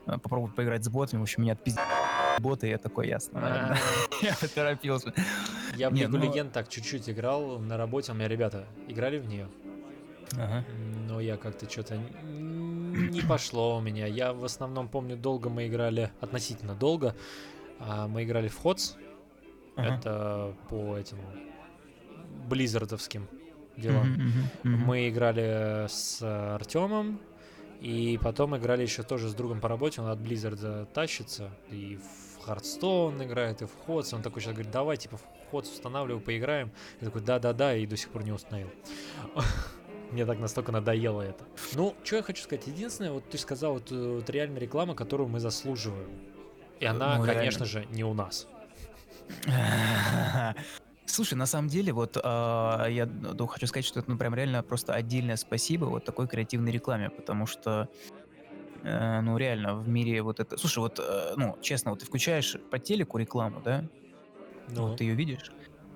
э, 0.05 0.11
попробовать 0.19 0.55
поиграть 0.55 0.83
с 0.83 0.89
ботами. 0.89 1.19
В 1.19 1.23
общем, 1.23 1.43
меня 1.43 1.53
отпиздили 1.53 1.83
боты, 2.39 2.67
я 2.67 2.77
такой, 2.77 3.07
ясно, 3.07 3.39
наверное. 3.39 3.77
Я 4.21 4.35
поторопился. 4.39 5.13
Я 5.77 5.89
в 5.89 5.93
Лигу 5.93 6.17
ну- 6.17 6.23
Легенд 6.23 6.51
так 6.51 6.67
чуть-чуть 6.69 7.09
играл 7.09 7.59
на 7.59 7.77
работе, 7.77 8.11
у 8.11 8.15
меня 8.15 8.27
ребята 8.27 8.65
играли 8.87 9.19
в 9.19 9.25
нее, 9.27 9.47
но 11.07 11.19
я 11.21 11.37
как-то 11.37 11.69
что-то 11.69 11.97
не 12.95 13.21
пошло 13.21 13.77
у 13.77 13.81
меня. 13.81 14.07
Я 14.07 14.33
в 14.33 14.43
основном 14.43 14.87
помню, 14.87 15.17
долго 15.17 15.49
мы 15.49 15.67
играли, 15.67 16.11
относительно 16.21 16.75
долго, 16.75 17.15
а, 17.79 18.07
мы 18.07 18.23
играли 18.23 18.47
в 18.47 18.57
Ходс, 18.57 18.95
Ага. 19.75 19.95
это 19.95 20.55
по 20.69 20.97
этим 20.97 21.17
близзардовским 22.47 23.27
делам. 23.77 24.13
Мгм, 24.13 24.23
мгм, 24.23 24.49
мгм. 24.63 24.85
Мы 24.85 25.09
играли 25.09 25.87
с 25.87 26.21
Артемом, 26.21 27.19
и 27.81 28.19
потом 28.21 28.55
играли 28.55 28.83
еще 28.83 29.03
тоже 29.03 29.29
с 29.29 29.33
другом 29.33 29.59
по 29.59 29.67
работе, 29.67 30.01
он 30.01 30.09
от 30.09 30.19
Blizzard 30.19 30.87
тащится, 30.93 31.51
и 31.71 31.97
в 31.97 32.47
Hearthstone 32.47 33.25
играет, 33.25 33.61
и 33.61 33.65
в 33.65 33.75
Ходс, 33.85 34.13
он 34.13 34.21
такой 34.21 34.41
сейчас 34.41 34.53
говорит, 34.53 34.71
давай, 34.71 34.97
типа, 34.97 35.17
в 35.17 35.49
Ходс 35.49 35.69
устанавливаю, 35.71 36.21
поиграем. 36.21 36.71
Я 37.01 37.05
такой, 37.07 37.21
да-да-да, 37.21 37.75
и 37.75 37.85
до 37.85 37.97
сих 37.97 38.09
пор 38.09 38.23
не 38.23 38.31
установил. 38.31 38.69
Мне 40.11 40.25
так 40.25 40.39
настолько 40.39 40.71
надоело 40.71 41.21
это. 41.21 41.43
Ну, 41.73 41.95
что 42.03 42.17
я 42.17 42.23
хочу 42.23 42.43
сказать, 42.43 42.67
единственное, 42.67 43.11
вот 43.11 43.29
ты 43.29 43.37
сказал, 43.37 43.73
вот, 43.73 43.91
э, 43.91 44.15
вот 44.15 44.29
реально 44.29 44.59
реклама, 44.59 44.95
которую 44.95 45.29
мы 45.29 45.39
заслуживаем. 45.39 46.09
И 46.79 46.85
она, 46.85 47.17
Ну, 47.17 47.25
реально. 47.25 47.41
конечно 47.41 47.65
же, 47.65 47.85
не 47.91 48.03
у 48.03 48.13
нас. 48.13 48.47
Слушай, 51.05 51.35
на 51.35 51.45
самом 51.45 51.69
деле, 51.69 51.93
вот 51.93 52.17
а, 52.21 52.87
я 52.87 53.05
ну, 53.05 53.47
хочу 53.47 53.67
сказать, 53.67 53.85
что 53.85 53.99
это 53.99 54.09
ну, 54.09 54.17
прям 54.17 54.35
реально 54.35 54.63
просто 54.63 54.93
отдельное 54.93 55.35
спасибо 55.35 55.85
вот 55.85 56.03
такой 56.03 56.27
креативной 56.27 56.71
рекламе, 56.71 57.09
потому 57.09 57.45
что 57.45 57.87
э, 58.83 59.21
ну 59.21 59.37
реально 59.37 59.75
в 59.75 59.87
мире 59.87 60.21
вот 60.21 60.39
это... 60.39 60.57
Слушай, 60.57 60.79
вот, 60.79 60.99
э, 60.99 61.33
ну, 61.37 61.57
честно, 61.61 61.91
вот 61.91 61.99
ты 61.99 62.05
включаешь 62.05 62.57
по 62.71 62.79
телеку 62.79 63.17
рекламу, 63.17 63.61
да? 63.63 63.85
Ну, 64.67 64.87
Вот 64.87 64.97
ты 64.97 65.03
ее 65.03 65.13
видишь? 65.13 65.51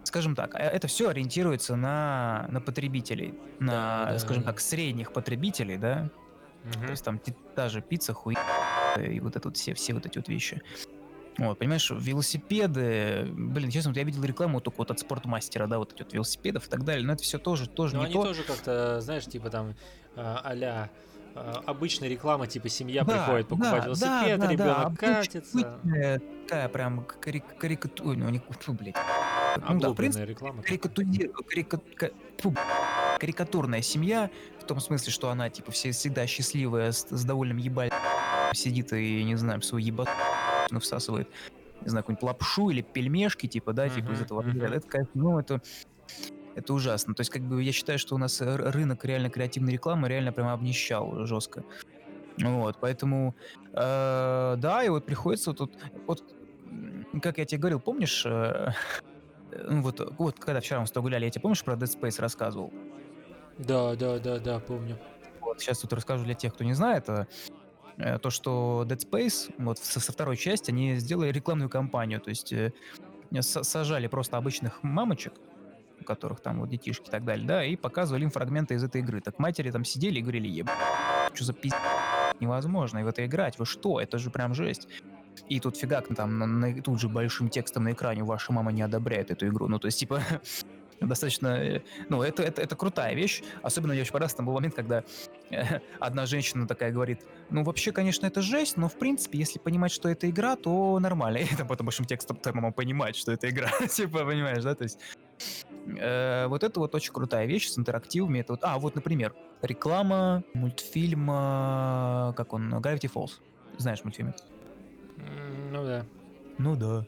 Скажем 0.10 0.36
так, 0.36 0.56
а 0.56 0.58
это 0.58 0.88
все 0.88 1.10
ориентируется 1.10 1.76
на, 1.76 2.48
на 2.50 2.62
потребителей, 2.62 3.32
на, 3.60 4.06
Да, 4.06 4.12
да, 4.14 4.18
скажем 4.18 4.42
да. 4.42 4.50
так, 4.50 4.60
средних 4.60 5.14
потребителей, 5.14 5.78
да? 5.78 6.10
мгм. 6.64 6.86
То 6.88 6.90
есть 6.90 7.06
там 7.06 7.22
та 7.56 7.70
же 7.70 7.84
пицца, 7.84 8.12
хуй 8.14 8.36
и 9.00 9.20
вот 9.20 9.36
это 9.36 9.50
вот 9.50 9.58
все, 9.58 9.76
все 9.76 9.94
вот 9.94 10.08
эти 10.08 10.18
вот 10.18 10.28
вещи. 10.28 10.60
Вот, 11.38 11.60
понимаешь, 11.60 11.92
велосипеды, 11.92 13.28
блин, 13.32 13.70
честно, 13.70 13.92
вот 13.92 13.98
я 13.98 14.04
видел 14.04 14.24
рекламу 14.24 14.62
только 14.62 14.80
вот 14.80 14.90
от 14.90 15.00
спортмастера, 15.00 15.68
да, 15.68 15.78
вот 15.78 15.94
эти 15.94 16.02
вот 16.02 16.12
велосипедов 16.12 16.66
и 16.66 16.70
так 16.72 16.84
далее, 16.84 17.06
но 17.06 17.14
это 17.14 17.22
все 17.22 17.38
тоже, 17.38 17.70
тоже 17.70 17.94
Но 17.94 18.00
не 18.02 18.06
они 18.08 18.16
то. 18.16 18.24
тоже 18.24 18.42
как-то, 18.42 19.02
знаешь, 19.02 19.26
типа 19.28 19.52
там 19.52 19.76
а, 20.16 20.42
а-ля 20.44 20.90
а, 21.36 21.62
обычная 21.68 22.10
реклама, 22.10 22.48
типа 22.48 22.68
семья 22.68 23.04
Да, 23.04 23.14
приходит 23.14 23.48
покупать 23.48 23.82
да, 23.82 23.86
велосипед, 23.86 24.40
да, 24.40 24.48
ребенок 24.48 24.94
да, 24.94 24.96
катится. 24.96 25.82
такая 26.48 26.68
прям 26.70 27.06
карик- 27.22 27.60
карикатура, 27.60 28.16
ну, 28.18 28.30
не, 28.30 28.42
блядь. 28.70 28.96
Ну 29.58 29.80
да, 29.80 29.90
в 29.90 29.96
принципе, 29.96 30.26
реклама. 30.26 30.62
карикатури- 30.62 31.32
карика- 31.48 31.82
ка- 31.96 32.12
фу, 32.38 32.54
карикатурная 33.20 33.82
семья, 33.82 34.30
в 34.60 34.66
том 34.66 34.80
смысле, 34.80 35.12
что 35.12 35.30
она, 35.30 35.50
типа, 35.50 35.72
все, 35.72 35.92
всегда 35.92 36.28
счастливая, 36.28 36.92
с, 36.92 37.08
с 37.10 37.24
довольным 37.26 37.58
ебаль 37.58 37.90
сидит 38.54 38.94
и, 38.94 39.24
не 39.24 39.36
знаю, 39.36 39.62
свой 39.62 39.84
ебат 39.84 40.10
ну, 40.72 40.80
всасывает, 40.80 41.30
не 41.82 41.90
знаю, 41.90 42.04
какую-нибудь 42.04 42.24
лапшу 42.24 42.70
или 42.70 42.82
пельмешки, 42.82 43.48
типа, 43.48 43.74
да, 43.74 43.90
типа 43.90 44.12
из 44.12 44.22
этого. 44.22 44.44
разряда. 44.44 44.76
Это, 44.76 44.88
конечно, 44.88 45.12
ну, 45.16 45.40
это, 45.40 45.62
это 46.56 46.74
ужасно. 46.74 47.14
То 47.14 47.22
есть, 47.22 47.32
как 47.32 47.42
бы, 47.42 47.64
я 47.64 47.72
считаю, 47.72 48.00
что 48.00 48.16
у 48.16 48.18
нас 48.18 48.42
рынок 48.42 49.06
реально 49.06 49.30
креативной 49.30 49.74
рекламы 49.74 50.08
реально 50.10 50.32
прямо 50.32 50.54
обнищал 50.54 51.26
жестко. 51.26 51.64
Вот, 52.38 52.78
поэтому, 52.80 53.36
э, 53.74 54.56
да, 54.58 54.84
и 54.84 54.90
вот 54.90 55.06
приходится 55.06 55.52
вот, 55.52 55.72
вот, 56.08 56.24
как 57.22 57.38
я 57.38 57.46
тебе 57.46 57.60
говорил, 57.60 57.80
помнишь, 57.82 58.26
э, 58.26 58.70
ну 59.52 59.82
вот, 59.82 60.14
вот 60.18 60.40
когда 60.40 60.60
вчера 60.60 60.80
мы 60.80 60.88
с 60.88 60.92
тобой 60.92 61.10
гуляли, 61.10 61.26
я 61.26 61.32
тебе 61.32 61.42
помнишь 61.42 61.64
про 61.64 61.74
Dead 61.74 62.00
Space 62.00 62.22
рассказывал? 62.22 62.74
Да, 63.58 63.96
да, 63.96 64.20
да, 64.20 64.40
да, 64.40 64.60
помню. 64.60 64.98
Вот 65.42 65.60
сейчас 65.60 65.80
тут 65.80 65.94
расскажу 65.94 66.26
для 66.26 66.34
тех, 66.34 66.54
кто 66.54 66.64
не 66.64 66.74
знает, 66.74 67.10
э, 67.10 67.26
э, 67.98 68.20
то, 68.20 68.30
что 68.30 68.86
Dead 68.88 68.98
Space, 68.98 69.54
вот 69.58 69.80
со, 69.80 70.00
со 70.00 70.12
второй 70.12 70.38
части, 70.38 70.72
они 70.72 70.96
сделали 70.96 71.32
рекламную 71.32 71.70
кампанию, 71.70 72.22
то 72.22 72.30
есть 72.30 72.54
сажали 73.42 74.08
просто 74.08 74.38
обычных 74.38 74.82
мамочек, 74.84 75.34
у 76.00 76.04
которых 76.04 76.40
там 76.40 76.60
вот 76.62 76.70
детишки 76.70 77.08
и 77.08 77.12
так 77.12 77.26
далее, 77.26 77.46
да, 77.46 77.64
и 77.64 77.76
показывали 77.76 78.24
им 78.24 78.32
фрагменты 78.32 78.76
из 78.76 78.84
этой 78.84 79.02
игры. 79.02 79.22
Так 79.22 79.40
матери 79.40 79.72
там 79.72 79.84
сидели 79.86 80.20
и 80.20 80.22
говорили, 80.22 80.48
еб, 80.48 80.70
что 81.34 81.46
за 81.46 81.54
пиздец, 81.54 81.80
невозможно 82.40 83.00
и 83.00 83.04
в 83.04 83.08
это 83.08 83.26
играть, 83.26 83.60
вы 83.60 83.66
что, 83.66 84.00
это 84.00 84.18
же 84.18 84.30
прям 84.30 84.54
жесть. 84.54 84.88
И 85.48 85.60
тут 85.60 85.78
фигак, 85.78 86.08
там 86.16 86.38
на- 86.38 86.46
на- 86.48 86.82
тут 86.82 87.00
же 87.00 87.08
большим 87.10 87.50
текстом 87.50 87.84
на 87.86 87.94
экране 87.94 88.24
ваша 88.24 88.52
мама 88.52 88.72
не 88.72 88.82
одобряет 88.82 89.32
эту 89.32 89.48
игру. 89.48 89.68
Ну, 89.68 89.80
то 89.80 89.88
есть, 89.88 90.00
типа, 90.00 90.22
достаточно... 91.00 91.48
э, 91.48 91.82
Ну, 92.10 92.22
это, 92.24 92.44
это, 92.44 92.62
это 92.62 92.76
крутая 92.76 93.16
вещь. 93.16 93.42
Особенно 93.64 93.94
мне 93.94 94.02
очень 94.02 94.12
понравился, 94.12 94.38
там 94.38 94.46
был 94.46 94.54
момент, 94.54 94.76
когда 94.76 95.04
э, 95.52 95.80
одна 96.00 96.26
женщина 96.26 96.68
такая 96.68 96.92
говорит, 96.92 97.22
ну, 97.50 97.64
вообще, 97.64 97.92
конечно, 97.92 98.26
это 98.28 98.42
жесть, 98.42 98.78
но, 98.78 98.88
в 98.90 98.98
принципе, 99.00 99.38
если 99.38 99.60
понимать, 99.60 99.92
что 99.92 100.10
это 100.10 100.30
игра, 100.30 100.56
то 100.56 101.00
нормально. 101.00 101.38
И 101.52 101.56
там 101.56 101.68
потом 101.68 101.86
большим 101.86 102.06
текстом 102.06 102.38
твоя 102.38 102.56
мама 102.56 102.72
понимает, 102.72 103.16
что 103.16 103.32
это 103.32 103.50
игра. 103.50 103.70
типа, 103.88 104.26
понимаешь, 104.26 104.64
да? 104.64 104.76
То 104.76 104.84
есть... 104.84 105.00
э, 105.98 106.48
вот 106.48 106.64
это 106.64 106.80
вот 106.80 106.94
очень 106.96 107.14
крутая 107.14 107.46
вещь 107.48 107.70
с 107.70 107.78
интерактивами. 107.80 108.40
Это 108.40 108.54
вот, 108.54 108.60
а, 108.64 108.78
вот, 108.78 108.96
например, 108.96 109.34
реклама 109.62 110.44
мультфильма, 110.54 112.34
как 112.36 112.54
он, 112.54 112.74
Gravity 112.76 113.12
Falls. 113.12 113.32
Знаешь 113.78 114.04
мультфильм? 114.04 114.34
Ну 115.72 115.84
да. 115.84 116.06
Ну 116.58 116.76
да. 116.76 117.06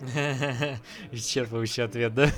Исчерпывающий 1.10 1.84
ответ, 1.84 2.14
да? 2.14 2.30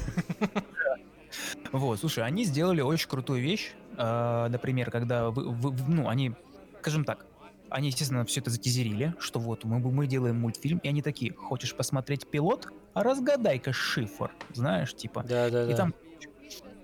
Вот, 1.72 1.98
слушай, 1.98 2.24
они 2.24 2.44
сделали 2.44 2.80
очень 2.80 3.08
крутую 3.08 3.42
вещь. 3.42 3.72
А, 3.96 4.48
например, 4.48 4.90
когда 4.90 5.30
вы, 5.30 5.50
вы- 5.50 5.74
ну, 5.88 6.08
они, 6.08 6.32
скажем 6.80 7.04
так, 7.04 7.26
они, 7.70 7.88
естественно, 7.88 8.24
все 8.24 8.40
это 8.40 8.50
затизерили, 8.50 9.14
что 9.18 9.40
вот 9.40 9.64
мы, 9.64 9.78
мы 9.80 10.06
делаем 10.06 10.40
мультфильм, 10.40 10.78
и 10.78 10.88
они 10.88 11.02
такие, 11.02 11.32
хочешь 11.32 11.74
посмотреть 11.74 12.28
пилот? 12.28 12.68
А 12.92 13.02
разгадай-ка 13.02 13.72
шифр, 13.72 14.30
знаешь, 14.52 14.94
типа. 14.94 15.24
Да, 15.28 15.50
да, 15.50 15.64
И 15.64 15.70
да. 15.70 15.76
там, 15.76 15.94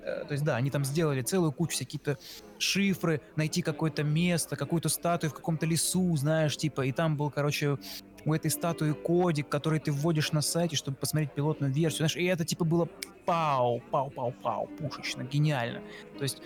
э, 0.03 0.25
то 0.25 0.33
есть, 0.33 0.43
да, 0.43 0.57
они 0.57 0.71
там 0.71 0.85
сделали 0.85 1.23
целую 1.23 1.53
кучу 1.53 1.75
всякие-то 1.75 2.19
шифры, 2.59 3.21
найти 3.37 3.63
какое-то 3.63 4.03
место, 4.03 4.57
какую-то 4.57 4.89
статую 4.89 5.31
в 5.31 5.35
каком-то 5.35 5.65
лесу, 5.67 6.17
знаешь, 6.17 6.57
типа, 6.57 6.85
и 6.85 6.91
там 6.91 7.17
был, 7.17 7.31
короче, 7.31 7.79
у 8.25 8.35
этой 8.35 8.51
статуи 8.51 8.93
кодик, 8.93 9.49
который 9.49 9.81
ты 9.81 9.93
вводишь 9.93 10.33
на 10.33 10.43
сайте, 10.43 10.77
чтобы 10.77 10.97
посмотреть 10.97 11.33
пилотную 11.33 11.73
версию, 11.73 11.99
знаешь, 11.99 12.17
и 12.17 12.25
это, 12.25 12.45
типа, 12.45 12.65
было 12.65 12.89
пау, 13.25 13.81
пау, 13.91 14.11
пау, 14.11 14.33
пау, 14.43 14.67
пушечно, 14.79 15.23
гениально. 15.23 15.81
То 16.17 16.23
есть, 16.23 16.43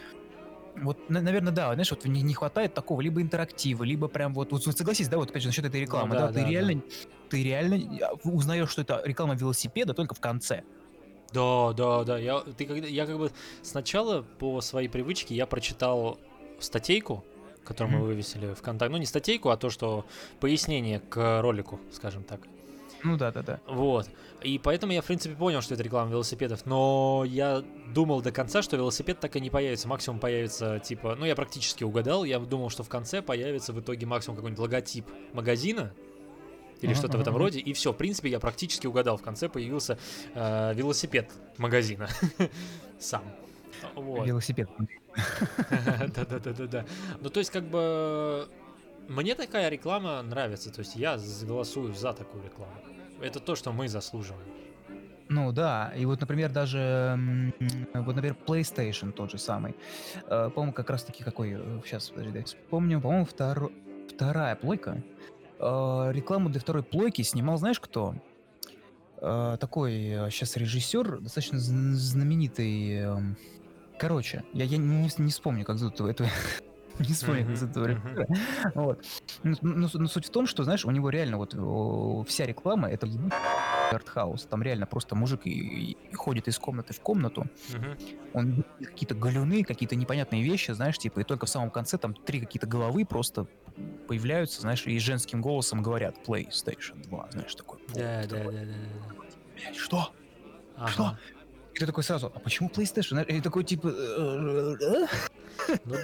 вот, 0.76 1.08
наверное, 1.08 1.52
да, 1.52 1.72
знаешь, 1.74 1.90
вот 1.90 2.04
не, 2.04 2.22
не 2.22 2.34
хватает 2.34 2.74
такого 2.74 3.00
либо 3.00 3.22
интерактива, 3.22 3.84
либо 3.84 4.08
прям 4.08 4.34
вот, 4.34 4.52
вот 4.52 4.62
согласись, 4.62 5.08
да, 5.08 5.18
вот 5.18 5.30
опять 5.30 5.42
же 5.42 5.48
насчет 5.48 5.64
этой 5.64 5.80
рекламы, 5.80 6.14
Ну 6.14 6.14
да, 6.14 6.26
да, 6.28 6.32
ты 6.32 6.40
да, 6.40 6.48
реально, 6.48 6.82
ты 7.28 7.42
реально 7.42 7.80
узнаешь, 8.24 8.70
что 8.70 8.82
это 8.82 9.00
реклама 9.04 9.34
велосипеда 9.34 9.94
только 9.94 10.14
в 10.14 10.20
конце. 10.20 10.64
Да, 11.32 11.72
да, 11.72 12.04
да. 12.04 12.18
Я, 12.18 12.40
ты, 12.40 12.64
когда, 12.64 12.86
я 12.86 13.06
как 13.06 13.18
бы 13.18 13.30
сначала 13.62 14.22
по 14.22 14.60
своей 14.60 14.88
привычке 14.88 15.34
я 15.34 15.46
прочитал 15.46 16.18
статейку, 16.60 17.24
которую 17.64 17.92
мы 17.94 17.98
Мгм. 18.00 18.06
вывесили 18.08 18.54
в 18.54 18.62
контакт. 18.62 18.90
Ну, 18.92 18.98
не 18.98 19.06
статейку, 19.06 19.48
а 19.50 19.56
то, 19.56 19.70
что 19.70 20.04
пояснение 20.40 21.00
к 21.00 21.40
ролику, 21.42 21.80
скажем 21.92 22.22
так. 22.24 22.40
Ну 23.02 23.16
да, 23.18 23.30
да, 23.32 23.42
да. 23.42 23.60
Вот. 23.66 24.08
И 24.42 24.58
поэтому 24.58 24.92
я, 24.92 25.02
в 25.02 25.04
принципе, 25.04 25.34
понял, 25.34 25.60
что 25.60 25.74
это 25.74 25.82
реклама 25.82 26.10
велосипедов. 26.10 26.64
Но 26.64 27.24
я 27.26 27.62
думал 27.94 28.22
до 28.22 28.32
конца, 28.32 28.62
что 28.62 28.76
велосипед 28.76 29.20
так 29.20 29.36
и 29.36 29.40
не 29.40 29.50
появится. 29.50 29.88
Максимум 29.88 30.18
появится, 30.20 30.78
типа... 30.78 31.14
Ну, 31.18 31.26
я 31.26 31.34
практически 31.34 31.84
угадал. 31.84 32.24
Я 32.24 32.38
думал, 32.38 32.70
что 32.70 32.82
в 32.82 32.88
конце 32.88 33.20
появится 33.20 33.72
в 33.74 33.80
итоге 33.80 34.06
максимум 34.06 34.36
какой-нибудь 34.36 34.60
логотип 34.60 35.06
магазина. 35.34 35.92
или 36.80 36.94
что-то 36.94 37.16
в 37.18 37.20
этом 37.20 37.36
роде, 37.36 37.60
и 37.60 37.72
все, 37.72 37.92
в 37.92 37.96
принципе, 37.96 38.28
я 38.30 38.40
практически 38.40 38.86
угадал. 38.86 39.16
В 39.16 39.22
конце 39.22 39.48
появился 39.48 39.98
э, 40.34 40.72
велосипед 40.74 41.30
магазина 41.58 42.08
сам. 42.98 43.22
Вот. 43.94 44.26
Велосипед. 44.26 44.68
Да-да-да-да-да. 46.14 46.84
Ну, 47.20 47.30
то 47.30 47.38
есть, 47.40 47.50
как 47.50 47.64
бы, 47.64 48.48
мне 49.08 49.34
такая 49.34 49.68
реклама 49.68 50.22
нравится. 50.22 50.72
То 50.72 50.80
есть, 50.80 50.96
я 50.96 51.18
голосую 51.42 51.94
за 51.94 52.12
такую 52.12 52.44
рекламу. 52.44 52.72
Это 53.20 53.40
то, 53.40 53.54
что 53.56 53.72
мы 53.72 53.88
заслуживаем. 53.88 54.46
Ну 55.30 55.52
да, 55.52 55.92
и 55.96 56.04
вот, 56.04 56.20
например, 56.20 56.52
даже, 56.52 57.18
вот, 57.94 58.14
например, 58.14 58.36
PlayStation 58.46 59.10
тот 59.12 59.30
же 59.30 59.38
самый. 59.38 59.74
Э, 60.28 60.50
По-моему, 60.54 60.74
как 60.74 60.90
раз-таки 60.90 61.24
какой, 61.24 61.56
сейчас, 61.84 62.10
подожди, 62.10 62.32
дай 62.32 62.42
вспомню, 62.44 63.00
по-моему, 63.00 63.24
второ- 63.24 63.72
вторая 64.14 64.54
плойка. 64.54 65.02
Э, 65.58 66.10
Рекламу 66.12 66.50
для 66.50 66.60
второй 66.60 66.82
плойки 66.82 67.22
снимал, 67.22 67.56
знаешь 67.56 67.80
кто? 67.80 68.14
Э, 69.16 69.56
Такой 69.58 69.92
сейчас 70.30 70.56
режиссер, 70.58 71.20
достаточно 71.20 71.56
зн- 71.56 71.94
знаменитый. 71.94 73.06
Короче, 73.98 74.44
я, 74.52 74.64
я 74.64 74.76
не, 74.78 75.08
не 75.18 75.30
вспомню, 75.30 75.64
как 75.64 75.78
зовут 75.78 76.00
этого. 76.00 76.28
Не 77.00 77.12
вспомню, 77.12 77.44
как 77.44 77.56
зовут 77.56 77.76
этого. 77.76 78.26
Вот. 78.76 79.04
Ну, 79.42 79.56
ну, 79.62 79.88
с- 79.88 79.94
ну, 79.94 80.06
суть 80.06 80.26
в 80.26 80.30
том, 80.30 80.46
что, 80.46 80.62
знаешь, 80.62 80.84
у 80.84 80.92
него 80.92 81.10
реально 81.10 81.38
вот 81.38 81.52
вся 82.28 82.46
реклама 82.46 82.88
это 82.88 83.08
артхаус. 83.90 84.44
Там 84.46 84.62
реально 84.62 84.86
просто 84.86 85.16
мужик 85.16 85.40
и, 85.44 85.96
ходит 86.12 86.46
из 86.46 86.56
комнаты 86.56 86.94
в 86.94 87.00
комнату. 87.00 87.46
Он 88.32 88.64
какие-то 88.78 89.16
галюны, 89.16 89.64
какие-то 89.64 89.96
непонятные 89.96 90.44
вещи, 90.44 90.70
знаешь, 90.70 90.96
типа, 90.96 91.18
и 91.20 91.24
только 91.24 91.46
в 91.46 91.48
самом 91.48 91.70
конце 91.72 91.98
там 91.98 92.14
три 92.14 92.38
какие-то 92.38 92.68
головы 92.68 93.04
просто 93.04 93.48
появляются, 94.06 94.60
знаешь, 94.60 94.86
и 94.86 94.96
женским 95.00 95.40
голосом 95.42 95.82
говорят 95.82 96.16
PlayStation 96.24 97.02
2, 97.08 97.28
знаешь, 97.32 97.54
такой. 97.56 97.80
Да, 97.92 98.20
«О, 98.20 98.26
да, 98.28 98.38
да, 98.44 98.50
да. 98.52 98.60
«Блядь, 99.56 99.76
Что? 99.76 100.12
Что? 100.86 101.18
И 101.74 101.78
ты 101.78 101.86
такой 101.86 102.04
сразу, 102.04 102.30
а 102.32 102.38
почему 102.38 102.68
PlayStation? 102.68 103.24
И 103.26 103.40
такой 103.40 103.64
типа... 103.64 103.88
Ну 103.88 104.76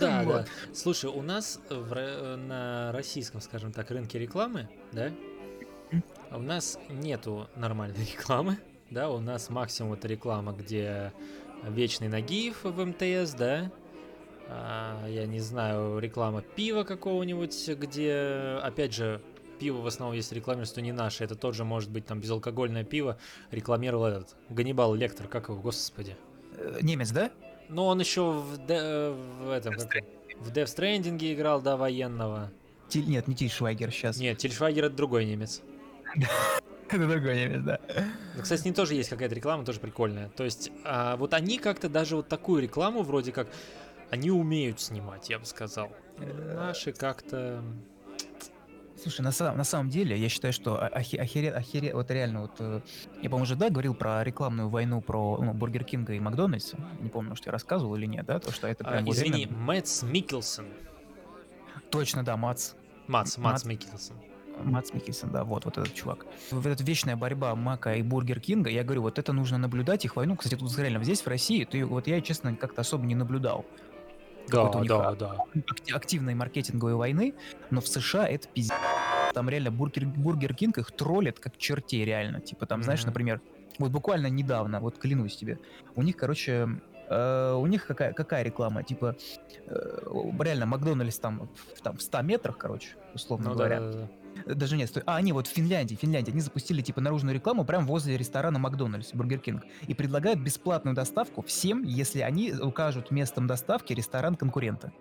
да, 0.01 0.24
да. 0.24 0.44
Слушай, 0.74 1.10
у 1.10 1.22
нас 1.22 1.60
в 1.68 2.36
на 2.36 2.90
российском, 2.92 3.40
скажем 3.40 3.72
так, 3.72 3.90
рынке 3.90 4.18
рекламы, 4.18 4.68
да, 4.92 5.10
Мгм. 5.92 6.05
у 6.32 6.38
нас 6.38 6.78
нету 6.88 7.48
нормальной 7.56 8.05
рекламы, 8.12 8.59
да, 8.90 9.10
у 9.10 9.20
нас 9.20 9.51
максимум 9.51 9.92
это 9.94 10.09
реклама, 10.09 10.52
где 10.52 11.12
вечный 11.68 12.09
Нагиев 12.09 12.64
в 12.64 12.84
МТС, 12.84 13.32
да, 13.34 13.70
а, 14.48 15.06
я 15.09 15.26
не 15.26 15.40
знаю, 15.40 15.98
реклама 15.98 16.42
пива 16.42 16.82
какого-нибудь, 16.82 17.68
где, 17.76 18.59
опять 18.62 18.94
же, 18.94 19.20
пиво 19.61 19.81
в 19.82 19.87
основном, 19.87 20.16
если 20.16 20.35
рекламируется, 20.35 20.74
то 20.77 20.81
не 20.81 20.93
наше, 20.93 21.23
это 21.23 21.35
тот 21.37 21.55
же, 21.55 21.65
может 21.65 21.91
быть, 21.91 22.07
там, 22.07 22.19
безалкогольное 22.20 22.82
пиво, 22.82 23.19
рекламировал 23.51 24.07
этот, 24.07 24.35
Ганнибал 24.49 24.95
Лектор, 24.95 25.28
как 25.28 25.49
его, 25.51 25.59
господи. 25.61 26.16
э, 26.57 26.78
Немец, 26.82 27.11
да? 27.11 27.31
Ну, 27.69 27.85
он 27.85 28.01
еще 28.01 28.32
в, 28.32 28.66
Де- 28.66 29.11
в 29.43 29.51
этом, 29.51 29.74
как- 29.74 30.05
в 30.41 30.51
Death 30.51 30.65
Stranding 30.74 31.19
играл, 31.35 31.61
да, 31.61 31.77
военного. 31.77 32.51
Тиль- 32.89 33.07
Нет, 33.07 33.28
не 33.28 33.35
Тиль 33.37 33.51
Швайгер 33.51 33.93
сейчас. 33.93 34.16
Нет, 34.19 34.39
Тильшвайгер 34.39 34.87
это 34.87 34.97
другой 34.97 35.24
немец. 35.27 35.61
Это 36.89 37.07
другой 37.07 37.37
немец, 37.37 37.62
да. 37.62 37.78
Ну, 38.35 38.43
кстати, 38.43 38.61
с 38.62 38.65
ним 38.65 38.74
тоже 38.74 38.95
есть 38.95 39.09
какая-то 39.11 39.32
реклама, 39.37 39.65
тоже 39.65 39.78
прикольная. 39.78 40.28
То 40.31 40.43
есть, 40.43 40.73
а, 40.85 41.16
вот 41.16 41.35
они 41.35 41.59
как-то 41.59 41.89
даже 41.89 42.16
вот 42.16 42.27
такую 42.28 42.61
рекламу 42.62 43.03
вроде 43.05 43.31
как, 43.31 43.47
они 44.11 44.32
умеют 44.32 44.81
снимать, 44.81 45.31
я 45.31 45.39
бы 45.39 45.47
сказал. 45.47 45.93
Наши 46.19 46.91
как-то... 46.93 47.62
Слушай, 49.02 49.22
на, 49.22 49.32
самом- 49.32 49.56
на 49.56 49.64
самом 49.64 49.89
деле, 49.89 50.16
я 50.16 50.28
считаю, 50.28 50.52
что 50.52 50.77
а- 50.82 50.89
охе- 51.01 51.18
охере- 51.18 51.56
охере- 51.56 51.94
вот 51.94 52.10
реально 52.10 52.43
вот, 52.43 52.52
э, 52.59 52.81
я, 53.22 53.31
по-моему, 53.31 53.44
уже, 53.44 53.56
да, 53.56 53.70
говорил 53.70 53.94
про 53.94 54.22
рекламную 54.22 54.68
войну 54.68 55.01
про 55.01 55.39
ну, 55.43 55.55
Бургер 55.55 55.85
Кинга 55.85 56.12
и 56.12 56.20
Макдональдса. 56.20 56.77
Не 57.01 57.09
помню, 57.09 57.31
может, 57.31 57.47
я 57.47 57.52
рассказывал 57.52 57.97
или 57.97 58.06
нет, 58.06 58.27
да, 58.27 58.39
то, 58.39 58.52
что 58.52 58.66
это 58.66 58.85
а, 58.85 58.90
прям 58.90 59.05
вот 59.06 59.14
извини, 59.16 59.44
реально- 59.47 59.56
Мэтс 59.59 60.02
Микkelсон. 60.02 60.66
Точно, 61.90 62.22
да, 62.24 62.36
Мадс. 62.36 62.72
Мадс, 63.09 63.36
Мадс 63.39 63.52
Мадс. 63.52 63.64
Миккельсен. 63.64 64.16
Мадс 64.62 64.93
Миккельсен, 64.93 65.31
да, 65.31 65.43
вот, 65.44 65.64
вот 65.64 65.78
этот 65.78 65.94
чувак. 65.94 66.27
Вот 66.51 66.66
эта 66.66 66.85
вечная 66.85 67.16
борьба 67.16 67.55
Мака 67.55 67.94
и 67.94 68.02
Бургер 68.02 68.40
Кинга, 68.40 68.68
я 68.68 68.85
говорю, 68.85 69.02
вот 69.02 69.18
это 69.18 69.32
нужно 69.32 69.56
наблюдать, 69.56 70.05
их 70.05 70.16
войну. 70.16 70.36
Кстати, 70.36 70.56
тут 70.56 70.77
реально 70.78 71.02
здесь, 71.02 71.22
в 71.22 71.27
России, 71.27 71.64
ты, 71.64 71.85
вот 71.86 72.06
я, 72.06 72.20
честно, 72.20 72.55
как-то 72.55 72.82
особо 72.82 73.06
не 73.06 73.14
наблюдал 73.14 73.64
Да, 74.51 74.62
у 74.64 74.81
них 74.81 74.89
да, 74.89 75.09
а- 75.09 75.14
да. 75.16 75.36
акти- 75.68 75.93
активной 75.93 76.35
маркетинговой 76.35 76.94
войны, 76.94 77.35
но 77.70 77.81
в 77.81 77.89
США 77.89 78.27
это 78.27 78.48
пиздец. 78.48 78.77
Там 79.35 79.48
реально 79.48 79.70
Бургер, 79.70 80.06
Бургер 80.06 80.55
Кинг 80.55 80.78
их 80.78 80.90
троллит 80.93 81.39
как 81.39 81.56
чертей, 81.56 82.05
реально. 82.05 82.40
Типа 82.40 82.66
там, 82.66 82.82
знаешь, 82.82 83.05
например, 83.05 83.40
вот 83.78 83.90
буквально 83.90 84.27
недавно, 84.28 84.81
вот 84.81 84.98
клянусь 84.98 85.36
тебе, 85.36 85.59
у 85.94 86.02
них, 86.02 86.16
короче, 86.16 86.68
э, 87.09 87.52
у 87.55 87.66
них 87.66 87.86
какая, 87.86 88.12
какая 88.12 88.43
реклама? 88.43 88.82
Типа, 88.82 89.16
э, 89.66 89.98
реально, 90.40 90.66
Макдональдс 90.66 91.18
там, 91.18 91.48
в- 91.77 91.81
там 91.82 91.97
в 91.97 92.02
100 92.02 92.22
метрах, 92.22 92.59
короче, 92.59 92.97
условно 93.14 93.51
Ну 93.51 93.55
да, 93.55 93.64
говоря. 93.64 93.81
да, 93.81 93.93
да. 93.93 93.98
Э, 94.05 94.06
Даже 94.47 94.77
нет, 94.77 94.89
стой. 94.89 95.02
А, 95.07 95.20
не, 95.20 95.32
вот 95.32 95.47
в 95.47 95.51
Финляндии, 95.51 95.94
Финляндии, 95.94 96.31
они 96.31 96.40
запустили 96.40 96.82
типа 96.82 97.01
наружную 97.01 97.35
рекламу 97.35 97.65
прямо 97.65 97.86
возле 97.86 98.16
ресторана 98.16 98.59
Макдональдс, 98.59 99.12
Бургер 99.12 99.39
Кинг, 99.39 99.65
и 99.86 99.94
предлагают 99.94 100.40
бесплатную 100.40 100.94
доставку 100.94 101.43
всем, 101.43 101.82
если 101.82 102.20
они 102.20 102.52
укажут 102.52 103.11
местом 103.11 103.47
доставки 103.47 103.93
ресторан 103.93 104.36
конкурента. 104.36 104.93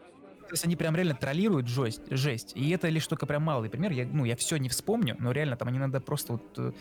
То 0.50 0.54
есть 0.54 0.66
они 0.66 0.76
прям 0.76 0.96
реально 0.96 1.14
троллируют 1.14 1.68
жесть, 1.68 2.02
жесть. 2.10 2.54
И 2.56 2.72
это 2.72 2.90
лишь 2.90 3.06
только 3.06 3.28
прям 3.28 3.44
малый 3.44 3.70
пример. 3.70 3.92
Я, 3.92 4.08
ну, 4.08 4.26
я 4.26 4.36
все 4.36 4.58
не 4.58 4.68
вспомню, 4.68 5.16
но 5.20 5.32
реально 5.32 5.56
там 5.58 5.68
они 5.68 5.78
надо 5.78 6.02
просто 6.02 6.34
вот 6.34 6.44
э, 6.58 6.72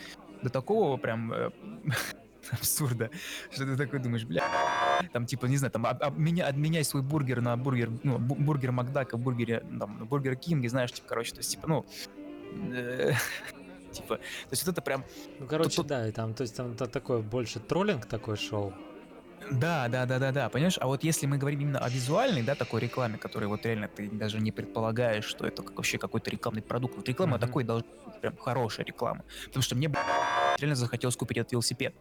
до 0.42 0.48
такого 0.48 0.96
прям 0.96 1.32
э, 1.32 1.50
абсурда, 2.50 3.10
что 3.50 3.66
ты 3.66 3.76
такой 3.76 3.98
думаешь, 3.98 4.24
бля, 4.24 4.42
там 5.12 5.26
типа, 5.26 5.46
не 5.46 5.56
знаю, 5.56 5.70
там 5.70 5.86
об- 5.86 6.02
обменя- 6.02 6.44
обменяй 6.48 6.84
свой 6.84 7.02
бургер 7.02 7.40
на 7.40 7.56
бургер, 7.56 7.90
ну, 8.02 8.18
бу- 8.18 8.38
бургер 8.38 8.72
Макдака, 8.72 9.16
бургере, 9.16 9.60
там, 9.78 10.06
бургер 10.06 10.36
Кинге, 10.36 10.68
знаешь, 10.68 10.92
типа, 10.92 11.08
короче, 11.08 11.32
то 11.32 11.38
есть, 11.38 11.50
типа, 11.50 11.68
ну, 11.68 11.84
э, 12.16 12.17
типа, 13.92 14.16
то 14.16 14.22
есть 14.50 14.64
вот 14.64 14.72
это 14.72 14.82
прям, 14.82 15.04
Ну, 15.38 15.46
короче, 15.46 15.82
да, 15.82 16.08
и 16.08 16.12
там, 16.12 16.34
то 16.34 16.42
есть 16.42 16.56
там 16.56 16.76
та- 16.76 16.86
такой 16.86 17.22
больше 17.22 17.60
троллинг 17.60 18.06
такой 18.06 18.36
шоу. 18.36 18.72
да, 19.50 19.88
да, 19.88 20.04
да, 20.06 20.18
да, 20.18 20.32
да, 20.32 20.48
понимаешь? 20.48 20.78
А 20.80 20.86
вот 20.86 21.04
если 21.04 21.26
мы 21.26 21.38
говорим 21.38 21.60
именно 21.60 21.78
о 21.78 21.88
визуальной, 21.88 22.42
да, 22.42 22.54
такой 22.54 22.80
рекламе, 22.80 23.18
которой 23.18 23.46
вот 23.46 23.64
реально 23.64 23.88
ты 23.88 24.08
даже 24.10 24.38
не 24.40 24.52
предполагаешь, 24.52 25.24
что 25.24 25.46
это 25.46 25.62
вообще 25.74 25.98
какой-то 25.98 26.30
рекламный 26.30 26.62
продукт. 26.62 26.96
Вот 26.96 27.08
реклама 27.08 27.36
Мгм. 27.38 27.46
такой 27.46 27.64
должна 27.64 27.88
быть 28.04 28.20
прям 28.20 28.36
хорошая 28.36 28.84
реклама. 28.86 29.24
Потому 29.46 29.62
что 29.62 29.74
мне 29.76 29.90
реально 30.58 30.74
захотелось 30.76 31.16
купить 31.16 31.38
этот 31.38 31.52
велосипед. 31.52 31.94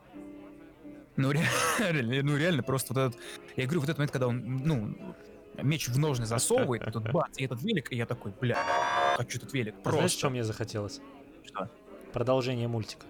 Ну, 1.16 1.32
ре- 1.32 1.40
реально, 1.80 2.24
ну, 2.24 2.38
реально, 2.38 2.64
просто 2.64 2.94
вот 2.94 3.00
этот... 3.02 3.20
Я 3.56 3.64
говорю, 3.66 3.82
вот 3.82 3.90
этот 3.90 3.98
момент, 4.00 4.12
когда 4.12 4.28
он, 4.28 4.42
ну, 4.58 4.96
меч 5.64 5.88
в 5.88 5.98
ножны 5.98 6.26
засовывает, 6.26 6.84
тут 6.92 7.12
бац, 7.12 7.38
и 7.38 7.46
этот 7.46 7.62
велик, 7.64 7.92
и 7.92 7.96
я 7.98 8.06
такой, 8.06 8.34
бля, 8.40 8.58
хочу 9.18 9.38
этот 9.40 9.54
велик. 9.54 9.76
А 9.80 9.90
знаешь, 9.90 10.00
Просто. 10.00 10.18
что 10.20 10.30
мне 10.30 10.44
захотелось? 10.44 11.02
Что? 11.44 11.70
Продолжение 12.14 12.68
мультика. 12.68 13.06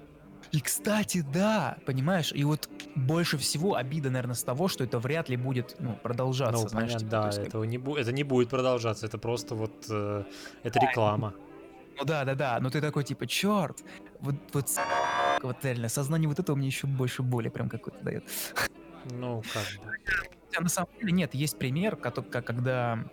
И, 0.53 0.61
кстати, 0.61 1.25
да, 1.33 1.77
понимаешь, 1.85 2.31
и 2.31 2.43
вот 2.45 2.69
больше 2.95 3.37
всего 3.37 3.75
обида, 3.75 4.09
наверное, 4.09 4.35
с 4.35 4.43
того, 4.43 4.69
что 4.69 4.83
это 4.83 4.97
вряд 4.99 5.27
ли 5.27 5.35
будет, 5.35 5.75
ну, 5.79 5.97
продолжаться, 6.01 6.63
Ну, 6.63 6.69
знаешь, 6.69 6.93
понятно, 6.93 6.99
типа, 7.07 7.21
да, 7.21 7.27
есть, 7.27 7.39
этого 7.39 7.63
не 7.65 7.77
бу- 7.77 7.97
это 7.97 8.11
не 8.13 8.23
будет 8.23 8.49
продолжаться, 8.49 9.05
это 9.05 9.17
просто 9.17 9.55
вот 9.55 9.85
э, 9.89 10.23
это 10.63 10.79
реклама. 10.79 11.33
Ну 11.97 12.05
да, 12.05 12.23
да, 12.23 12.35
да, 12.35 12.59
но 12.61 12.69
ты 12.69 12.79
такой 12.79 13.03
типа, 13.03 13.27
черт, 13.27 13.83
вот, 14.21 14.35
вот, 14.53 14.69
с***, 14.69 14.79
вот 15.43 15.57
реально, 15.65 15.89
сознание 15.89 16.29
вот 16.29 16.39
этого 16.39 16.55
мне 16.55 16.67
еще 16.67 16.87
больше 16.87 17.23
боли 17.23 17.49
прям 17.49 17.67
какой-то 17.67 18.01
дает. 18.03 18.23
Ну, 19.11 19.43
как 19.53 19.63
бы. 19.83 19.91
Хотя 20.47 20.61
на 20.61 20.69
самом 20.69 20.89
деле 21.01 21.11
нет, 21.11 21.35
есть 21.35 21.57
пример, 21.57 21.97
когда, 21.97 23.03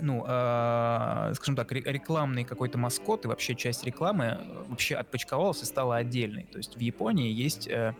ну, 0.00 0.24
э, 0.26 1.32
скажем 1.34 1.56
так, 1.56 1.70
ре- 1.72 1.82
рекламный 1.84 2.44
какой-то 2.44 2.78
маскот 2.78 3.24
и 3.24 3.28
вообще 3.28 3.54
часть 3.54 3.84
рекламы 3.84 4.38
э, 4.40 4.64
вообще 4.68 4.96
отпочковалась 4.96 5.62
и 5.62 5.64
стала 5.64 5.96
отдельной. 5.96 6.44
То 6.50 6.58
есть 6.58 6.76
в 6.76 6.80
Японии 6.80 7.30
есть 7.30 7.66
э, 7.68 7.94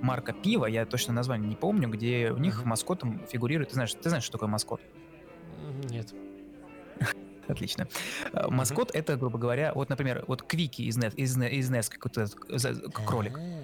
марка 0.00 0.32
пива, 0.32 0.66
я 0.66 0.84
точно 0.86 1.12
название 1.14 1.48
не 1.48 1.56
помню, 1.56 1.88
где 1.88 2.30
у 2.32 2.38
них 2.38 2.64
маскотом 2.64 3.20
фигурирует, 3.30 3.68
ты 3.70 3.74
знаешь, 3.74 3.94
ты 3.94 4.08
знаешь, 4.08 4.24
что 4.24 4.32
такое 4.32 4.48
маскот? 4.48 4.80
Нет. 5.90 6.12
Отлично. 7.48 7.88
Э, 8.32 8.48
Маскот 8.48 8.94
это, 8.94 9.16
грубо 9.16 9.38
говоря, 9.38 9.72
вот, 9.74 9.88
например, 9.88 10.24
вот 10.28 10.42
Квики 10.42 10.82
из, 10.82 10.96
из, 10.98 11.36
из 11.36 11.70
NES, 11.70 11.90
какой-то 11.90 12.26
за- 12.26 12.74
кролик. 12.90 13.36
А, 13.36 13.40
Э, 13.40 13.61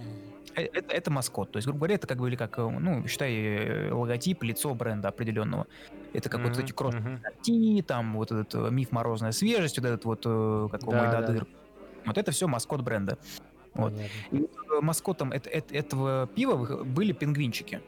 Это, 0.61 0.95
это 0.95 1.11
маскот. 1.11 1.53
То 1.53 1.57
есть, 1.59 1.67
грубо 1.67 1.81
говоря, 1.81 1.95
это 1.97 2.07
как 2.07 2.19
бы 2.19 2.29
или 2.29 2.37
как, 2.37 2.59
э, 2.59 2.69
ну, 2.69 3.07
считай, 3.07 3.33
э, 3.35 3.93
логотип, 3.93 4.43
лицо 4.43 4.75
бренда 4.75 5.09
определенного. 5.09 5.67
Это 6.13 6.29
как 6.29 6.41
вот 6.43 6.53
мгм, 6.53 6.65
эти 6.65 6.73
кросс 6.73 6.95
мгм. 6.95 7.83
там 7.87 8.15
вот 8.17 8.33
этот 8.33 8.55
э, 8.55 8.71
миф 8.71 8.93
морозная 8.93 9.33
свежесть, 9.33 9.79
вот 9.79 9.87
этот 9.87 10.05
вот, 10.05 10.23
э, 10.25 10.69
как 10.71 10.83
его 10.83 10.93
Да, 10.93 10.99
мой 10.99 11.11
да. 11.11 11.45
Вот 12.07 12.19
это 12.19 12.31
все 12.33 12.47
маскот 12.47 12.81
бренда. 12.81 13.19
Вот. 13.75 13.93
Понятно. 13.93 14.37
И 14.37 14.41
вот, 14.41 14.51
э, 14.51 14.81
маскотом 14.81 15.33
эт- 15.33 15.51
эт- 15.53 15.73
этого 15.73 16.27
пива 16.27 16.85
были 16.85 17.13
пингвинчики. 17.13 17.81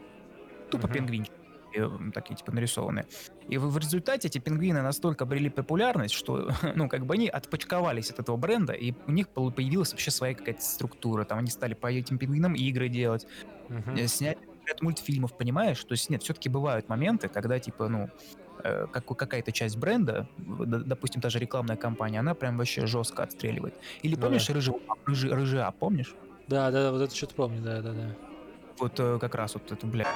Тупо 0.71 0.87
Мгм. 0.87 0.95
пингвинчики. 0.95 1.40
М, 1.79 2.13
такие 2.13 2.37
типа 2.37 2.53
нарисованные. 2.53 3.07
И 3.47 3.59
в, 3.59 3.77
результате 3.79 4.29
эти 4.29 4.39
пингвины 4.39 4.83
настолько 4.83 5.25
обрели 5.25 5.51
популярность, 5.51 6.15
что, 6.15 6.49
ну, 6.75 6.89
как 6.89 7.07
бы 7.07 7.15
они 7.15 7.29
отпочковались 7.29 8.11
от 8.11 8.19
этого 8.21 8.37
бренда, 8.37 8.73
и 8.73 8.95
у 9.07 9.13
них 9.13 9.31
появилась 9.33 9.93
вообще 9.93 10.11
своя 10.11 10.35
какая-то 10.35 10.63
структура. 10.63 11.25
Там 11.25 11.39
они 11.39 11.51
стали 11.51 11.75
по 11.75 11.87
этим 11.93 12.19
пингвинам 12.19 12.55
игры 12.55 12.89
делать, 12.89 13.27
э, 13.95 14.07
снять 14.09 14.37
ряд 14.69 14.81
мультфильмов, 14.83 15.37
понимаешь? 15.37 15.85
То 15.85 15.93
есть 15.95 16.11
нет, 16.11 16.23
все-таки 16.23 16.49
бывают 16.49 16.89
моменты, 16.89 17.29
когда 17.29 17.61
типа, 17.61 17.89
ну, 17.89 18.11
э, 18.65 18.87
как, 18.89 19.07
какая-то 19.07 19.53
часть 19.53 19.77
бренда, 19.79 20.29
допустим, 20.37 21.21
та 21.23 21.31
же 21.31 21.39
рекламная 21.39 21.77
кампания, 21.77 22.21
она 22.21 22.35
прям 22.35 22.59
вообще 22.59 22.87
жестко 22.87 23.23
отстреливает. 23.25 23.77
Или 24.03 24.15
Ну 24.15 24.21
помнишь 24.21 24.49
да. 24.49 24.51
рыжий, 24.51 24.75
рыжий, 25.07 25.33
рыжий 25.33 25.63
А, 25.63 25.73
помнишь? 25.73 26.17
Да, 26.47 26.71
да, 26.71 26.93
вот 26.93 27.01
это 27.01 27.15
что-то 27.15 27.35
помню, 27.35 27.63
да, 27.63 27.81
да, 27.83 27.95
да. 27.95 28.17
Вот 28.79 28.99
э, 28.99 29.19
как 29.21 29.35
раз 29.35 29.55
вот 29.55 29.71
это, 29.73 29.87
бля, 29.87 30.07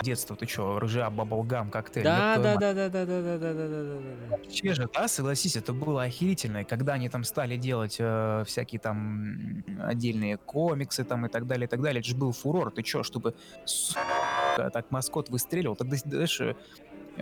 детство, 0.00 0.36
ты 0.36 0.46
чё, 0.46 0.78
рыжа, 0.78 1.10
баблгам, 1.10 1.70
коктейль. 1.70 2.04
Да, 2.04 2.38
да, 2.38 2.56
да, 2.56 2.74
да, 2.74 2.88
да, 2.90 3.06
да, 3.06 3.22
да, 3.22 3.38
да, 3.38 3.54
да, 3.54 3.68
да, 3.68 4.00
да, 4.00 4.16
да. 4.16 4.36
Вообще 4.42 4.74
же, 4.74 4.88
да, 4.92 5.06
согласись, 5.08 5.54
это 5.56 5.72
было 5.72 6.02
охерительно. 6.02 6.58
И 6.62 6.64
когда 6.64 6.94
они 6.94 7.08
там 7.08 7.22
стали 7.22 7.56
делать 7.56 7.96
э, 8.00 8.42
всякие 8.46 8.80
там 8.80 9.62
отдельные 9.78 10.38
комиксы 10.44 11.04
там 11.04 11.26
и 11.26 11.28
так 11.28 11.46
далее, 11.46 11.66
и 11.66 11.68
так 11.68 11.80
далее, 11.80 12.00
это 12.00 12.08
же 12.08 12.16
был 12.16 12.32
фурор. 12.32 12.72
Ты 12.72 12.82
чё, 12.82 13.04
чтобы 13.04 13.34
сука, 13.64 14.70
так 14.72 14.86
маскот 14.90 15.28
выстреливал, 15.28 15.76
тогда, 15.76 15.96
знаешь, 15.96 16.40
э, 16.40 16.56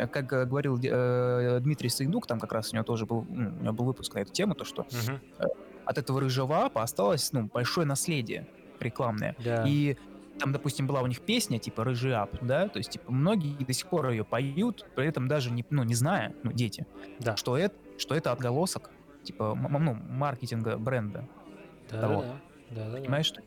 как 0.08 0.32
э, 0.32 0.46
говорил 0.46 0.78
э, 0.82 1.60
Дмитрий 1.60 1.90
Сыйдук, 1.90 2.26
там 2.26 2.40
как 2.40 2.52
раз 2.52 2.72
у 2.72 2.76
него 2.76 2.84
тоже 2.84 3.06
был, 3.06 3.26
ну, 3.28 3.50
у 3.58 3.62
него 3.62 3.74
был 3.74 3.86
выпуск 3.86 4.14
на 4.14 4.20
эту 4.20 4.32
тему, 4.32 4.54
то 4.56 4.64
что 4.64 4.86
Мгм. 4.90 5.20
от 5.84 5.98
этого 5.98 6.20
рыжего 6.20 6.64
апа 6.66 6.82
осталось, 6.82 7.30
ну, 7.32 7.48
большое 7.52 7.86
наследие 7.86 8.46
рекламное. 8.80 9.36
Да. 9.36 9.60
И 9.62 9.96
там, 10.38 10.52
допустим, 10.52 10.86
была 10.86 11.02
у 11.02 11.06
них 11.06 11.22
песня, 11.24 11.58
типа 11.60 11.84
«Рыжий 11.84 12.12
ап», 12.14 12.36
да, 12.40 12.68
то 12.68 12.78
есть, 12.78 12.90
типа, 12.92 13.12
многие 13.12 13.64
до 13.64 13.72
сих 13.72 13.88
пор 13.88 14.10
ее 14.10 14.24
поют, 14.24 14.84
при 14.94 15.06
этом 15.06 15.28
даже 15.28 15.50
не, 15.52 15.64
ну, 15.70 15.82
не 15.84 15.94
зная, 15.94 16.34
ну, 16.42 16.52
дети, 16.52 16.86
Да. 17.18 17.36
что 17.36 17.56
это, 17.58 17.76
что 17.96 18.14
это 18.14 18.32
отголосок, 18.32 18.92
типа, 19.22 19.54
ну, 19.56 19.94
маркетинга 19.94 20.78
бренда, 20.78 21.28
Да, 21.90 22.00
того. 22.00 22.18
да, 22.18 22.42
да, 22.68 22.90
понимаешь, 23.02 23.26
что 23.26 23.42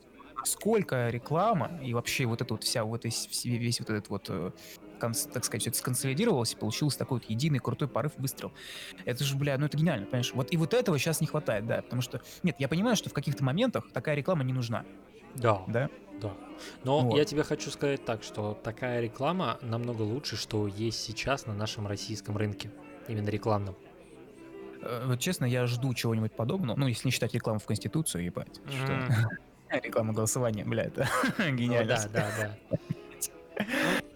сколько 0.45 1.09
реклама 1.09 1.77
и 1.81 1.93
вообще 1.93 2.25
вот 2.25 2.41
эта 2.41 2.53
вот 2.53 2.63
вся, 2.63 2.83
вот 2.85 3.03
весь, 3.05 3.27
весь- 3.45 3.79
вот 3.79 3.89
этот 3.89 4.09
вот, 4.09 4.29
э, 4.29 4.51
так 4.99 5.43
сказать, 5.45 5.61
все 5.61 5.69
это 5.69 5.77
сконсолидировалось, 5.79 6.53
и 6.53 6.57
получился 6.57 6.97
такой 6.99 7.17
вот 7.17 7.25
единый 7.25 7.59
крутой 7.59 7.89
порыв, 7.89 8.13
выстрел. 8.17 8.53
Это 9.05 9.23
же, 9.23 9.37
бля, 9.37 9.57
ну 9.57 9.65
это 9.67 9.77
гениально, 9.77 10.07
понимаешь? 10.07 10.33
Вот 10.33 10.51
и 10.51 10.57
вот 10.57 10.73
этого 10.73 10.97
сейчас 10.99 11.21
не 11.21 11.27
хватает, 11.27 11.65
да, 11.67 11.81
потому 11.83 12.01
что, 12.01 12.21
нет, 12.43 12.55
я 12.59 12.67
понимаю, 12.69 12.95
что 12.95 13.09
в 13.09 13.13
каких-то 13.13 13.43
моментах 13.43 13.91
такая 13.93 14.15
реклама 14.15 14.43
не 14.43 14.53
нужна, 14.53 14.85
Да, 15.33 15.53
да, 15.65 15.89
да. 16.21 16.33
Но 16.83 17.01
Вот. 17.01 17.17
я 17.17 17.25
тебе 17.25 17.43
хочу 17.43 17.69
сказать 17.71 18.03
так, 18.05 18.23
что 18.23 18.59
такая 18.63 19.01
реклама 19.01 19.57
намного 19.61 20.01
лучше, 20.01 20.35
что 20.37 20.67
есть 20.67 21.01
сейчас 21.03 21.45
на 21.45 21.53
нашем 21.53 21.87
российском 21.87 22.37
рынке. 22.37 22.71
Именно 23.07 23.29
рекламном. 23.29 23.75
Э, 24.81 25.05
Вот 25.07 25.19
честно, 25.19 25.45
я 25.45 25.65
жду 25.67 25.93
чего-нибудь 25.93 26.33
подобного. 26.33 26.77
Ну, 26.79 26.87
если 26.87 27.07
не 27.07 27.11
считать 27.11 27.33
рекламу 27.33 27.59
в 27.59 27.65
Конституцию, 27.65 28.25
ебать. 28.25 28.59
что- 28.69 28.91
Мгм. 28.93 29.29
Реклама 29.83 30.13
голосования, 30.13 30.63
бля, 30.65 30.83
это 30.85 31.07
Ну 31.37 31.55
гениально. 31.55 31.95
да, 31.95 32.07
да, 32.13 32.31
да. 32.69 32.77
Ну, 33.59 33.65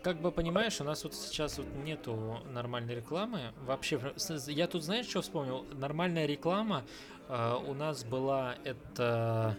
как 0.04 0.22
бы 0.22 0.32
понимаешь, 0.32 0.80
у 0.82 0.84
нас 0.84 1.04
вот 1.04 1.14
сейчас 1.16 1.58
вот 1.58 1.68
нету 1.84 2.38
нормальной 2.54 2.96
рекламы. 2.96 3.40
Вообще, 3.66 4.00
я 4.48 4.68
тут 4.68 4.84
знаешь, 4.84 5.08
что 5.08 5.22
вспомнил? 5.22 5.66
Нормальная 5.74 6.26
реклама 6.28 6.84
э, 7.28 7.56
у 7.68 7.74
нас 7.74 8.04
была 8.04 8.56
это 8.64 9.58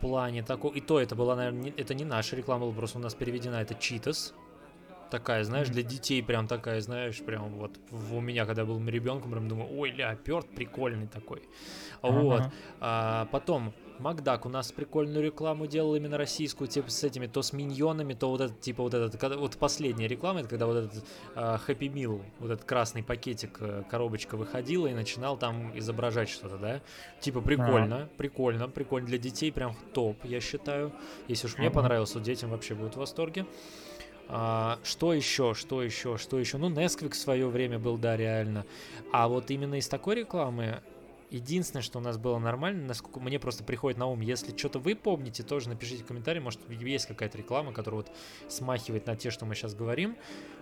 плане 0.00 0.42
такого. 0.42 0.74
И 0.74 0.80
то 0.80 1.00
это 1.00 1.14
была, 1.14 1.36
наверное, 1.36 1.72
это 1.76 1.94
не 1.94 2.04
наша 2.04 2.36
реклама, 2.36 2.66
была 2.66 2.74
просто 2.74 2.98
у 2.98 3.02
нас 3.02 3.14
переведена. 3.14 3.56
Это 3.56 3.74
Cheetos. 3.74 4.32
Такая, 5.10 5.42
знаешь, 5.44 5.68
для 5.68 5.82
детей 5.82 6.22
прям 6.22 6.46
такая, 6.46 6.82
знаешь, 6.82 7.22
прям 7.22 7.48
вот 7.54 7.78
у 7.90 8.20
меня, 8.20 8.44
когда 8.44 8.66
был 8.66 8.78
ребенком, 8.86 9.30
прям 9.30 9.48
думаю, 9.48 9.70
ой, 9.74 9.90
ля, 9.90 10.14
перт 10.16 10.48
прикольный 10.54 11.06
такой. 11.06 11.42
Вот. 12.02 12.40
Ага. 12.40 12.52
А, 12.80 13.28
потом 13.30 13.72
Макдак 14.00 14.46
у 14.46 14.48
нас 14.48 14.72
прикольную 14.72 15.24
рекламу 15.24 15.66
делал 15.66 15.94
именно 15.94 16.16
российскую, 16.18 16.68
типа 16.68 16.90
с 16.90 17.02
этими, 17.04 17.26
то 17.26 17.42
с 17.42 17.52
миньонами, 17.52 18.14
то 18.14 18.28
вот 18.30 18.40
этот, 18.40 18.60
типа 18.60 18.82
вот 18.82 18.94
этот, 18.94 19.16
когда- 19.20 19.36
вот 19.36 19.56
последняя 19.56 20.08
реклама, 20.08 20.40
это 20.40 20.48
когда 20.48 20.66
вот 20.66 20.76
этот 20.76 21.04
а, 21.34 21.58
Happy 21.66 21.92
Meal, 21.92 22.22
вот 22.38 22.50
этот 22.50 22.64
красный 22.64 23.02
пакетик, 23.02 23.58
э, 23.60 23.82
коробочка 23.90 24.36
выходила 24.36 24.86
и 24.86 24.94
начинал 24.94 25.36
там 25.36 25.76
изображать 25.78 26.28
что-то, 26.28 26.56
да? 26.58 26.80
Типа 27.20 27.40
прикольно, 27.40 28.08
прикольно, 28.16 28.68
прикольно 28.68 29.06
для 29.08 29.18
детей, 29.18 29.50
прям 29.52 29.74
топ, 29.94 30.24
я 30.24 30.40
считаю. 30.40 30.92
Если 31.28 31.46
уж 31.46 31.58
мне 31.58 31.70
понравилось, 31.70 32.10
то 32.12 32.20
детям 32.20 32.50
вообще 32.50 32.74
будут 32.74 32.94
в 32.94 32.98
восторге. 32.98 33.46
А, 34.30 34.78
что 34.84 35.14
еще, 35.14 35.54
что 35.54 35.82
еще, 35.82 36.18
что 36.18 36.38
еще? 36.38 36.58
Ну, 36.58 36.68
Nesquik 36.68 37.10
в 37.12 37.16
свое 37.16 37.48
время 37.48 37.78
был, 37.78 37.96
да, 37.96 38.16
реально. 38.16 38.66
А 39.10 39.26
вот 39.26 39.50
именно 39.50 39.76
из 39.76 39.88
такой 39.88 40.16
рекламы 40.16 40.82
Единственное, 41.30 41.82
что 41.82 41.98
у 41.98 42.02
нас 42.02 42.16
было 42.16 42.38
нормально, 42.38 42.86
насколько 42.86 43.20
мне 43.20 43.38
просто 43.38 43.62
приходит 43.62 43.98
на 43.98 44.06
ум, 44.06 44.20
если 44.20 44.56
что-то 44.56 44.78
вы 44.78 44.94
помните, 44.94 45.42
тоже 45.42 45.68
напишите 45.68 46.02
в 46.02 46.06
комментарии, 46.06 46.40
может 46.40 46.60
есть 46.70 47.06
какая-то 47.06 47.36
реклама, 47.36 47.72
которая 47.72 48.02
вот 48.02 48.10
смахивает 48.48 49.06
на 49.06 49.14
те, 49.14 49.30
что 49.30 49.44
мы 49.44 49.54
сейчас 49.54 49.74
говорим, 49.74 50.16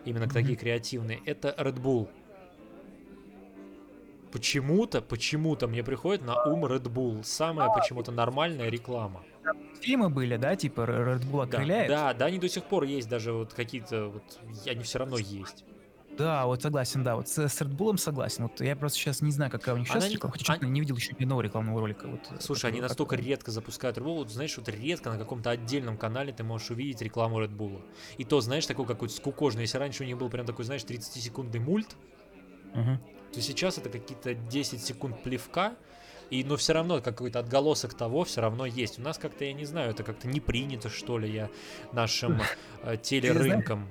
именно 0.05 0.29
такие 0.29 0.57
креативные. 0.57 1.21
Это 1.25 1.55
Red 1.57 1.81
Bull. 1.81 2.09
Почему-то, 4.33 5.01
почему-то 5.03 5.69
мне 5.69 5.85
приходит 5.85 6.23
на 6.23 6.43
ум 6.45 6.67
Red 6.67 6.93
Bull. 6.93 7.23
Самая 7.23 7.71
почему-то 7.71 8.11
нормальная 8.11 8.69
реклама. 8.69 9.23
Фильмы 9.81 10.11
были, 10.11 10.37
да, 10.37 10.57
типа 10.57 10.81
Red 10.81 11.31
Bull 11.31 11.47
Да, 11.47 11.59
окрыляет? 11.59 11.89
да, 11.89 12.13
да, 12.13 12.27
они 12.27 12.39
до 12.39 12.49
сих 12.49 12.65
пор 12.65 12.85
есть, 12.85 13.09
даже 13.09 13.33
вот 13.33 13.55
какие-то, 13.55 14.09
вот, 14.09 14.41
они 14.67 14.83
все 14.83 14.99
равно 14.99 15.17
есть. 15.17 15.65
Да, 16.17 16.47
вот 16.47 16.63
согласен, 16.63 17.03
да, 17.03 17.17
вот 17.17 17.29
с, 17.29 17.39
с 17.39 17.61
Red 17.61 17.77
Bull 17.77 17.97
согласен. 17.99 18.45
Вот 18.45 18.61
я 18.61 18.75
просто 18.77 18.99
сейчас 18.99 19.21
не 19.21 19.31
знаю, 19.33 19.51
какая 19.51 19.75
у 19.75 19.79
них 19.79 19.91
Она 19.91 20.01
сейчас 20.01 20.09
не- 20.11 20.17
реклама, 20.17 20.35
хотя 20.39 20.67
не 20.67 20.81
видел 20.81 20.97
еще 20.97 21.15
ни 21.19 21.23
одного 21.25 21.43
рекламного 21.43 21.81
ролика. 21.81 22.07
Вот, 22.09 22.21
Слушай, 22.43 22.67
они 22.67 22.79
которого- 22.81 22.89
настолько 22.89 23.17
редко 23.17 23.51
запускают 23.51 23.99
Red 23.99 24.05
Bull, 24.05 24.17
вот 24.17 24.31
знаешь, 24.31 24.57
вот 24.57 24.69
редко 24.69 25.11
на 25.11 25.19
каком-то 25.19 25.51
отдельном 25.51 25.97
канале 25.99 26.33
ты 26.33 26.43
можешь 26.45 26.71
увидеть 26.71 27.03
рекламу 27.03 27.41
Red 27.43 27.55
Bull. 27.57 27.83
И 28.19 28.25
то, 28.25 28.41
знаешь, 28.41 28.67
такой 28.67 28.87
какой-то 28.87 29.15
скукожный. 29.15 29.63
Если 29.63 29.79
раньше 29.79 30.05
у 30.05 30.07
них 30.07 30.17
был 30.17 30.31
прям 30.31 30.47
такой, 30.47 30.65
знаешь, 30.65 30.83
30-секундный 30.85 31.61
мульт, 31.61 31.97
Мгм. 32.75 32.99
то 33.33 33.41
сейчас 33.41 33.79
это 33.79 33.89
какие-то 33.91 34.35
10 34.35 34.83
секунд 34.83 35.23
плевка, 35.23 35.75
и, 36.31 36.43
но 36.43 36.57
все 36.57 36.73
равно 36.73 37.01
какой-то 37.01 37.39
отголосок 37.39 37.95
того 37.95 38.25
все 38.25 38.41
равно 38.41 38.67
есть. 38.67 38.99
У 38.99 39.03
нас 39.03 39.17
как-то, 39.19 39.45
я 39.45 39.53
не 39.53 39.65
знаю, 39.65 39.91
это 39.91 40.03
как-то 40.03 40.27
не 40.27 40.41
принято, 40.41 40.89
что 40.89 41.19
ли, 41.19 41.31
я 41.33 41.51
нашим 41.93 42.41
э, 42.83 42.97
телерынком. 42.97 43.87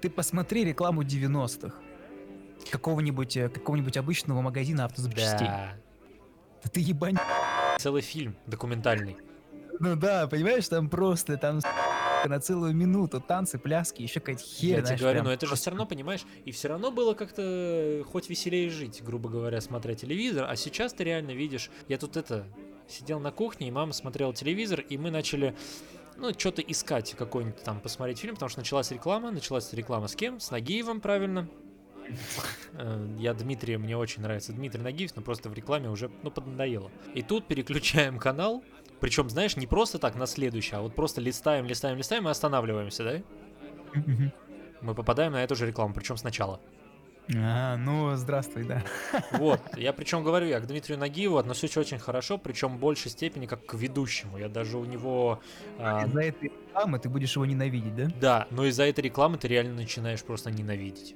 Ты 0.00 0.08
посмотри 0.08 0.64
рекламу 0.64 1.02
90-х. 1.02 1.74
Какого-нибудь, 2.70 3.36
э, 3.36 3.48
какого-нибудь 3.48 3.96
обычного 3.96 4.40
магазина 4.40 4.84
автозапчастей. 4.84 5.46
Да. 5.46 5.74
Да 6.62 6.70
ты 6.70 6.80
ебань. 6.80 7.16
Целый 7.78 8.02
фильм 8.02 8.36
документальный. 8.46 9.16
Ну 9.78 9.96
да, 9.96 10.26
понимаешь, 10.26 10.68
там 10.68 10.90
просто, 10.90 11.38
там 11.38 11.60
на 12.26 12.38
целую 12.38 12.74
минуту 12.74 13.20
танцы, 13.20 13.58
пляски, 13.58 14.02
еще 14.02 14.20
какая-то 14.20 14.42
херь. 14.42 14.76
Я 14.76 14.82
тебе 14.82 14.96
говорю, 14.96 15.14
прям 15.20 15.24
но 15.24 15.32
это 15.32 15.46
же 15.46 15.54
все 15.54 15.70
равно, 15.70 15.86
понимаешь, 15.86 16.26
и 16.44 16.52
все 16.52 16.68
равно 16.68 16.90
было 16.90 17.14
как-то 17.14 17.42
э, 17.42 18.02
хоть 18.04 18.28
веселее 18.28 18.68
жить, 18.68 19.02
грубо 19.02 19.30
говоря, 19.30 19.60
смотря 19.62 19.94
телевизор. 19.94 20.46
А 20.48 20.56
сейчас 20.56 20.92
ты 20.92 21.04
реально 21.04 21.30
видишь, 21.30 21.70
я 21.88 21.96
тут 21.96 22.18
это 22.18 22.44
сидел 22.88 23.20
на 23.20 23.30
кухне, 23.30 23.68
и 23.68 23.70
мама 23.70 23.92
смотрела 23.92 24.34
телевизор, 24.34 24.80
и 24.80 24.98
мы 24.98 25.10
начали 25.10 25.54
ну, 26.20 26.32
что-то 26.36 26.62
искать, 26.62 27.14
какой-нибудь 27.14 27.62
там, 27.62 27.80
посмотреть 27.80 28.18
фильм, 28.18 28.34
потому 28.34 28.48
что 28.50 28.60
началась 28.60 28.90
реклама. 28.90 29.30
Началась 29.30 29.72
реклама 29.72 30.06
с 30.08 30.14
кем? 30.14 30.38
С 30.40 30.50
Нагиевым, 30.50 31.00
правильно. 31.00 31.48
Э, 32.74 33.08
Я 33.18 33.34
Дмитрий, 33.34 33.76
мне 33.76 33.96
очень 33.96 34.22
нравится 34.22 34.52
Дмитрий 34.52 34.82
Нагиев, 34.82 35.16
но 35.16 35.22
просто 35.22 35.48
в 35.48 35.54
рекламе 35.54 35.88
уже, 35.88 36.10
ну, 36.22 36.30
поднадоело. 36.30 36.90
И 37.14 37.22
тут 37.22 37.46
переключаем 37.46 38.18
канал, 38.18 38.62
причем, 39.00 39.30
знаешь, 39.30 39.56
не 39.56 39.66
просто 39.66 39.98
так 39.98 40.14
на 40.14 40.26
следующий, 40.26 40.76
а 40.76 40.80
вот 40.82 40.94
просто 40.94 41.20
листаем, 41.20 41.66
листаем, 41.66 41.96
листаем 41.96 42.28
и 42.28 42.30
останавливаемся, 42.30 43.04
да? 43.04 43.22
Мы 44.82 44.94
попадаем 44.94 45.32
на 45.32 45.42
эту 45.42 45.56
же 45.56 45.66
рекламу, 45.66 45.94
причем 45.94 46.16
сначала. 46.16 46.60
А, 47.36 47.76
ну, 47.76 48.16
здравствуй, 48.16 48.64
да. 48.64 48.82
Вот, 49.32 49.60
я 49.76 49.92
причем 49.92 50.24
говорю, 50.24 50.46
я 50.46 50.60
к 50.60 50.66
Дмитрию 50.66 50.98
Нагиеву 50.98 51.36
отношусь 51.36 51.76
очень 51.76 51.98
хорошо, 51.98 52.38
причем 52.38 52.76
в 52.76 52.80
большей 52.80 53.10
степени 53.10 53.46
как 53.46 53.64
к 53.66 53.74
ведущему. 53.74 54.38
Я 54.38 54.48
даже 54.48 54.78
у 54.78 54.84
него... 54.84 55.40
а, 55.78 56.06
Из-за 56.06 56.20
этой 56.22 56.44
рекламы 56.44 56.98
ты 56.98 57.08
будешь 57.08 57.34
его 57.36 57.46
ненавидеть, 57.46 57.94
да? 57.94 58.08
да, 58.20 58.46
но 58.50 58.64
из-за 58.66 58.84
этой 58.84 59.02
рекламы 59.02 59.38
ты 59.38 59.48
реально 59.48 59.74
начинаешь 59.74 60.22
просто 60.22 60.50
ненавидеть. 60.50 61.14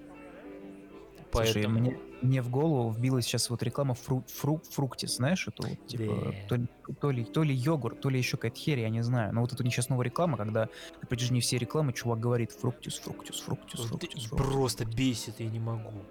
Слушай, 1.33 1.55
Поэтому... 1.55 1.81
мне, 1.81 1.99
мне 2.25 2.43
в 2.43 2.51
голову 2.51 2.91
вбилась 2.93 3.25
сейчас 3.27 3.51
вот 3.51 3.63
реклама 3.63 3.95
фру, 3.95 4.25
фру, 4.29 4.63
фруктис, 4.71 5.17
знаешь, 5.17 5.47
эту 5.49 5.65
вот, 5.67 5.79
типа, 5.87 6.35
Да. 6.35 6.45
то, 6.47 6.57
ли, 6.57 6.67
то, 7.01 7.11
ли, 7.11 7.25
то 7.27 7.43
ли 7.43 7.55
йогурт, 7.55 8.01
то 8.01 8.11
ли 8.11 8.19
еще 8.19 8.37
какая-то 8.39 8.59
херь, 8.59 8.81
я 8.81 8.91
не 8.91 9.03
знаю. 9.03 9.35
Но 9.35 9.41
вот 9.43 9.53
это 9.53 9.63
сейчас 9.65 9.89
новая 9.89 10.07
реклама, 10.07 10.37
когда 10.39 10.69
на 11.03 11.07
протяжении 11.09 11.41
всей 11.41 11.59
рекламы 11.59 11.93
чувак 11.93 12.19
говорит 12.21 12.53
фруктис, 12.53 12.99
фруктис, 12.99 13.41
фруктис, 13.41 13.83
Вот 13.83 13.87
фруктис, 13.87 14.25
фруктис. 14.25 14.65
Просто 14.65 14.85
бесит, 14.85 15.39
я 15.39 15.49
не 15.49 15.61
могу. 15.61 16.09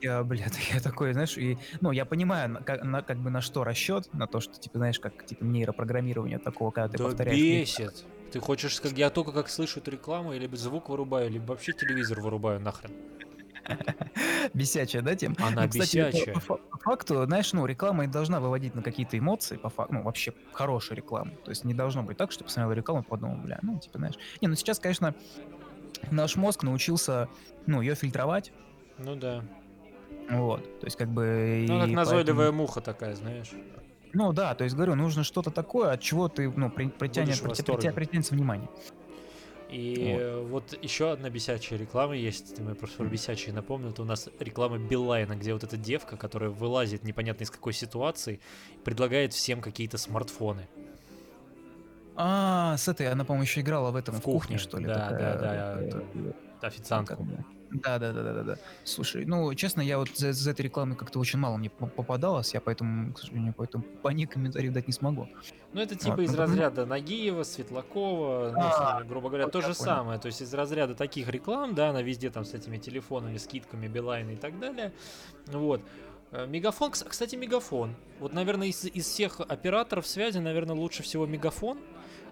Я, 0.00 0.22
блядь, 0.24 0.56
я 0.72 0.80
такой, 0.80 1.12
знаешь, 1.12 1.36
и, 1.36 1.60
ну, 1.80 1.90
я 1.90 2.04
понимаю, 2.06 2.48
на, 2.50 2.62
как, 2.64 2.82
на- 2.84 3.02
как 3.02 3.18
бы 3.20 3.30
на 3.30 3.40
что 3.40 3.64
расчет, 3.64 4.04
на 4.12 4.26
то, 4.28 4.40
что, 4.40 4.54
типа, 4.58 4.78
знаешь, 4.78 5.00
как, 5.00 5.24
типа, 5.24 5.44
нейропрограммирование 5.44 6.38
такого, 6.38 6.70
когда 6.70 6.88
ты 6.88 6.98
да 6.98 7.00
повторяешь. 7.00 7.40
бесит. 7.40 8.06
Ты 8.30 8.40
хочешь, 8.40 8.80
как 8.80 8.92
я 8.92 9.10
только 9.10 9.32
как 9.32 9.48
слышу 9.48 9.80
эту 9.80 9.90
рекламу, 9.90 10.32
я 10.32 10.38
либо 10.38 10.56
звук 10.56 10.88
вырубаю, 10.88 11.30
либо 11.30 11.52
вообще 11.52 11.72
телевизор 11.72 12.20
вырубаю 12.20 12.60
нахрен. 12.60 12.96
Бесячая, 14.54 15.02
да, 15.02 15.14
тем? 15.14 15.34
Она 15.38 15.62
Ну, 15.62 15.68
кстати, 15.68 15.96
бесячая. 15.96 16.34
По, 16.46 16.56
по 16.56 16.78
факту, 16.78 17.24
знаешь, 17.26 17.52
ну, 17.52 17.66
реклама 17.66 18.04
и 18.04 18.06
должна 18.06 18.40
выводить 18.40 18.74
на 18.74 18.82
какие-то 18.82 19.18
эмоции, 19.18 19.56
по 19.56 19.68
факту, 19.70 19.94
ну, 19.94 20.02
вообще 20.02 20.32
хорошая 20.52 20.96
реклама. 20.96 21.32
То 21.44 21.50
есть 21.50 21.64
не 21.64 21.74
должно 21.74 22.02
быть 22.02 22.16
так, 22.16 22.32
что 22.32 22.44
посмотрел 22.44 22.72
рекламу 22.72 23.02
и 23.02 23.04
подумал, 23.04 23.36
бля, 23.36 23.58
ну, 23.62 23.78
типа, 23.78 23.98
знаешь. 23.98 24.14
Не, 24.40 24.48
ну 24.48 24.54
сейчас, 24.54 24.78
конечно, 24.78 25.14
наш 26.10 26.36
мозг 26.36 26.62
научился, 26.62 27.28
ну, 27.66 27.80
ее 27.80 27.94
фильтровать, 27.94 28.52
Ну 28.98 29.16
да. 29.16 29.42
вот. 30.30 30.80
То 30.80 30.86
есть 30.86 30.96
как 30.96 31.08
бы... 31.08 31.64
Ну, 31.68 31.80
как 31.80 31.88
назойливая 31.90 32.34
поэтому- 32.46 32.58
муха 32.62 32.80
такая, 32.80 33.14
знаешь. 33.14 33.50
Ну 34.16 34.32
да, 34.32 34.54
то 34.54 34.62
есть 34.62 34.76
говорю, 34.76 34.94
нужно 34.94 35.24
что-то 35.24 35.50
такое, 35.50 35.90
от 35.90 36.00
чего 36.00 36.28
ты, 36.28 36.48
ну, 36.48 36.70
при- 36.70 36.86
притянет, 36.88 37.30
Будешь 37.30 37.40
в 37.40 37.44
притя- 37.44 37.48
восторге. 37.48 37.88
притя- 37.88 37.92
притянется 37.92 38.34
внимание. 38.34 38.68
И 39.70 40.16
Вот. 40.44 40.48
вот 40.72 40.82
еще 40.84 41.10
одна 41.10 41.30
бесячая 41.30 41.78
реклама 41.78 42.14
есть. 42.16 42.54
Ты 42.56 42.62
мне 42.62 42.74
просто 42.74 42.98
про 42.98 43.04
бесячие 43.06 43.54
напомнил. 43.54 43.90
Это 43.90 44.02
у 44.02 44.04
нас 44.04 44.28
реклама 44.38 44.78
Билайна, 44.78 45.34
где 45.36 45.52
вот 45.52 45.64
эта 45.64 45.76
девка, 45.76 46.16
которая 46.16 46.50
вылазит 46.50 47.02
непонятно 47.04 47.44
из 47.44 47.50
какой 47.50 47.72
ситуации, 47.72 48.40
предлагает 48.84 49.32
всем 49.32 49.60
какие-то 49.60 49.98
смартфоны. 49.98 50.68
А, 52.16 52.76
с 52.76 52.86
этой, 52.86 53.08
она, 53.10 53.24
по-моему, 53.24 53.42
еще 53.44 53.60
играла 53.62 53.90
в 53.90 53.96
этом, 53.96 54.14
В 54.14 54.18
в, 54.18 54.22
кухне, 54.22 54.40
кухне, 54.40 54.58
что 54.58 54.78
ли? 54.78 54.86
да, 54.86 55.08
такая, 55.10 55.38
да, 55.38 55.74
да, 55.80 56.32
как 56.60 56.68
Официантку. 56.72 57.24
бы. 57.24 57.44
Да, 57.82 57.98
да, 57.98 58.12
да, 58.12 58.22
да, 58.22 58.32
да, 58.32 58.42
да. 58.44 58.56
Слушай, 58.84 59.24
ну, 59.26 59.52
честно, 59.54 59.80
я 59.82 59.98
вот 59.98 60.08
за, 60.16 60.32
за 60.32 60.50
этой 60.52 60.62
рекламой 60.62 60.96
как-то 60.96 61.18
очень 61.18 61.38
мало 61.38 61.56
мне 61.56 61.68
по- 61.70 61.86
попадалось, 61.86 62.54
я 62.54 62.60
поэтому, 62.60 63.12
к 63.12 63.18
сожалению, 63.18 63.52
поэтому 63.56 63.82
по 64.02 64.08
ней 64.08 64.26
комментариев 64.26 64.72
дать 64.72 64.86
не 64.86 64.92
смогу. 64.92 65.28
Ну, 65.72 65.80
это 65.80 65.96
типа 65.96 66.16
Вот, 66.16 66.22
из 66.22 66.30
ну, 66.32 66.38
разряда 66.38 66.86
Нагиева, 66.86 67.42
Светлакова, 67.42 68.52
ну, 68.52 68.58
А, 68.62 69.00
с- 69.02 69.06
грубо 69.06 69.28
говоря, 69.28 69.44
вот 69.44 69.52
то 69.52 69.60
же 69.60 69.66
понял. 69.74 69.74
самое. 69.76 70.18
То 70.20 70.26
есть 70.26 70.40
из 70.40 70.54
разряда 70.54 70.94
таких 70.94 71.28
реклам, 71.28 71.74
да, 71.74 71.90
она 71.90 72.00
везде 72.00 72.30
там 72.30 72.44
с 72.44 72.54
этими 72.54 72.78
телефонами, 72.78 73.36
скидками, 73.38 73.88
Билайна 73.88 74.30
и 74.30 74.36
так 74.36 74.58
далее. 74.60 74.92
Вот. 75.46 75.80
Э, 76.30 76.46
Мегафон, 76.46 76.92
кс- 76.92 77.08
кстати, 77.08 77.34
Мегафон. 77.36 77.94
Вот, 78.20 78.32
наверное, 78.32 78.68
из, 78.68 78.84
из 78.84 79.06
всех 79.06 79.40
операторов 79.40 80.06
связи, 80.06 80.38
наверное, 80.38 80.76
лучше 80.76 81.02
всего 81.02 81.26
Мегафон. 81.26 81.78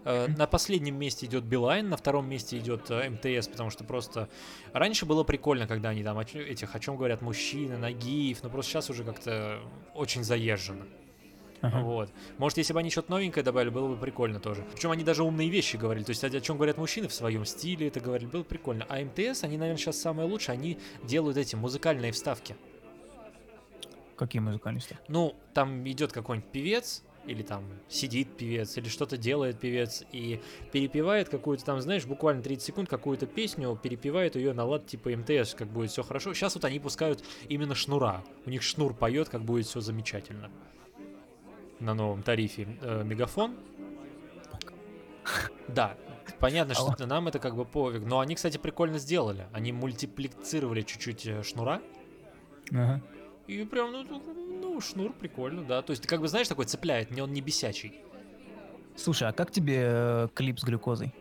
Э, 0.04 0.26
На 0.28 0.46
последнем 0.46 0.98
месте 0.98 1.26
идет 1.26 1.44
Билайн, 1.44 1.88
на 1.88 1.96
втором 1.96 2.28
месте 2.28 2.58
идет 2.58 2.90
э, 2.90 3.08
МТС, 3.10 3.48
потому 3.48 3.70
что 3.70 3.84
просто 3.84 4.28
раньше 4.72 5.06
было 5.06 5.24
прикольно, 5.24 5.66
когда 5.66 5.90
они 5.90 6.02
там 6.02 6.18
этих, 6.18 6.74
о 6.74 6.80
чем 6.80 6.96
говорят 6.96 7.22
мужчины, 7.22 7.76
Нагиев, 7.76 8.42
но 8.42 8.50
просто 8.50 8.72
сейчас 8.72 8.90
уже 8.90 9.04
как-то 9.04 9.60
очень 9.94 10.24
заезжено. 10.24 10.86
Ага. 11.60 11.80
Вот. 11.82 12.10
Может, 12.38 12.58
если 12.58 12.72
бы 12.72 12.80
они 12.80 12.90
что-то 12.90 13.12
новенькое 13.12 13.44
добавили, 13.44 13.70
было 13.70 13.86
бы 13.86 13.96
прикольно 13.96 14.40
тоже. 14.40 14.64
Причем 14.74 14.90
они 14.90 15.04
даже 15.04 15.22
умные 15.22 15.48
вещи 15.48 15.76
говорили. 15.76 16.02
То 16.02 16.10
есть, 16.10 16.24
о, 16.24 16.40
чем 16.40 16.56
говорят 16.56 16.76
мужчины 16.76 17.06
в 17.06 17.14
своем 17.14 17.44
стиле, 17.44 17.86
это 17.86 18.00
говорили, 18.00 18.28
было 18.28 18.42
прикольно. 18.42 18.84
А 18.88 18.98
МТС, 19.00 19.44
они, 19.44 19.56
наверное, 19.56 19.78
сейчас 19.78 20.00
самое 20.00 20.28
лучшее, 20.28 20.54
они 20.54 20.78
делают 21.04 21.36
эти 21.36 21.54
музыкальные 21.54 22.10
вставки. 22.10 22.56
Какие 24.16 24.40
музыкальные 24.42 24.80
стили? 24.80 24.98
Ну, 25.06 25.36
там 25.54 25.88
идет 25.88 26.12
какой-нибудь 26.12 26.50
певец, 26.50 27.04
или 27.26 27.42
там 27.42 27.64
сидит 27.88 28.36
певец, 28.36 28.76
или 28.76 28.88
что-то 28.88 29.16
делает 29.16 29.58
певец, 29.58 30.04
и 30.12 30.40
перепевает 30.72 31.28
какую-то 31.28 31.64
там, 31.64 31.80
знаешь, 31.80 32.04
буквально 32.04 32.42
30 32.42 32.62
секунд 32.62 32.88
какую-то 32.88 33.26
песню, 33.26 33.78
перепевает 33.80 34.36
ее 34.36 34.52
на 34.52 34.64
лад 34.64 34.86
типа 34.86 35.10
МТС, 35.10 35.54
как 35.54 35.68
будет 35.68 35.90
все 35.90 36.02
хорошо. 36.02 36.34
Сейчас 36.34 36.54
вот 36.54 36.64
они 36.64 36.80
пускают 36.80 37.22
именно 37.48 37.74
шнура. 37.74 38.24
У 38.46 38.50
них 38.50 38.62
шнур 38.62 38.94
поет, 38.94 39.28
как 39.28 39.42
будет 39.42 39.66
все 39.66 39.80
замечательно. 39.80 40.50
На 41.80 41.94
новом 41.94 42.22
тарифе 42.22 42.68
э, 42.80 43.02
Мегафон. 43.04 43.56
Да, 45.68 45.96
понятно, 46.40 46.74
что 46.74 46.94
Алло. 46.98 47.06
нам 47.06 47.28
это 47.28 47.38
как 47.38 47.56
бы 47.56 47.64
пофиг. 47.64 48.04
Но 48.04 48.20
они, 48.20 48.34
кстати, 48.34 48.58
прикольно 48.58 48.98
сделали. 48.98 49.46
Они 49.52 49.72
мультиплицировали 49.72 50.82
чуть-чуть 50.82 51.26
э, 51.26 51.42
шнура. 51.42 51.80
Ага. 52.70 53.02
И 53.46 53.64
прям, 53.64 53.92
ну, 53.92 54.04
ну, 54.04 54.22
ну, 54.60 54.80
шнур 54.80 55.12
прикольно, 55.12 55.62
да. 55.62 55.82
То 55.82 55.90
есть, 55.90 56.02
ты 56.02 56.08
как 56.08 56.20
бы, 56.20 56.28
знаешь, 56.28 56.48
такой 56.48 56.64
цепляет, 56.66 57.10
не 57.10 57.20
он 57.20 57.32
не 57.32 57.40
бесячий. 57.40 58.00
Слушай, 58.96 59.28
а 59.28 59.32
как 59.32 59.50
тебе 59.50 59.82
э, 59.84 60.28
клип 60.34 60.60
с 60.60 60.64
глюкозой? 60.64 61.12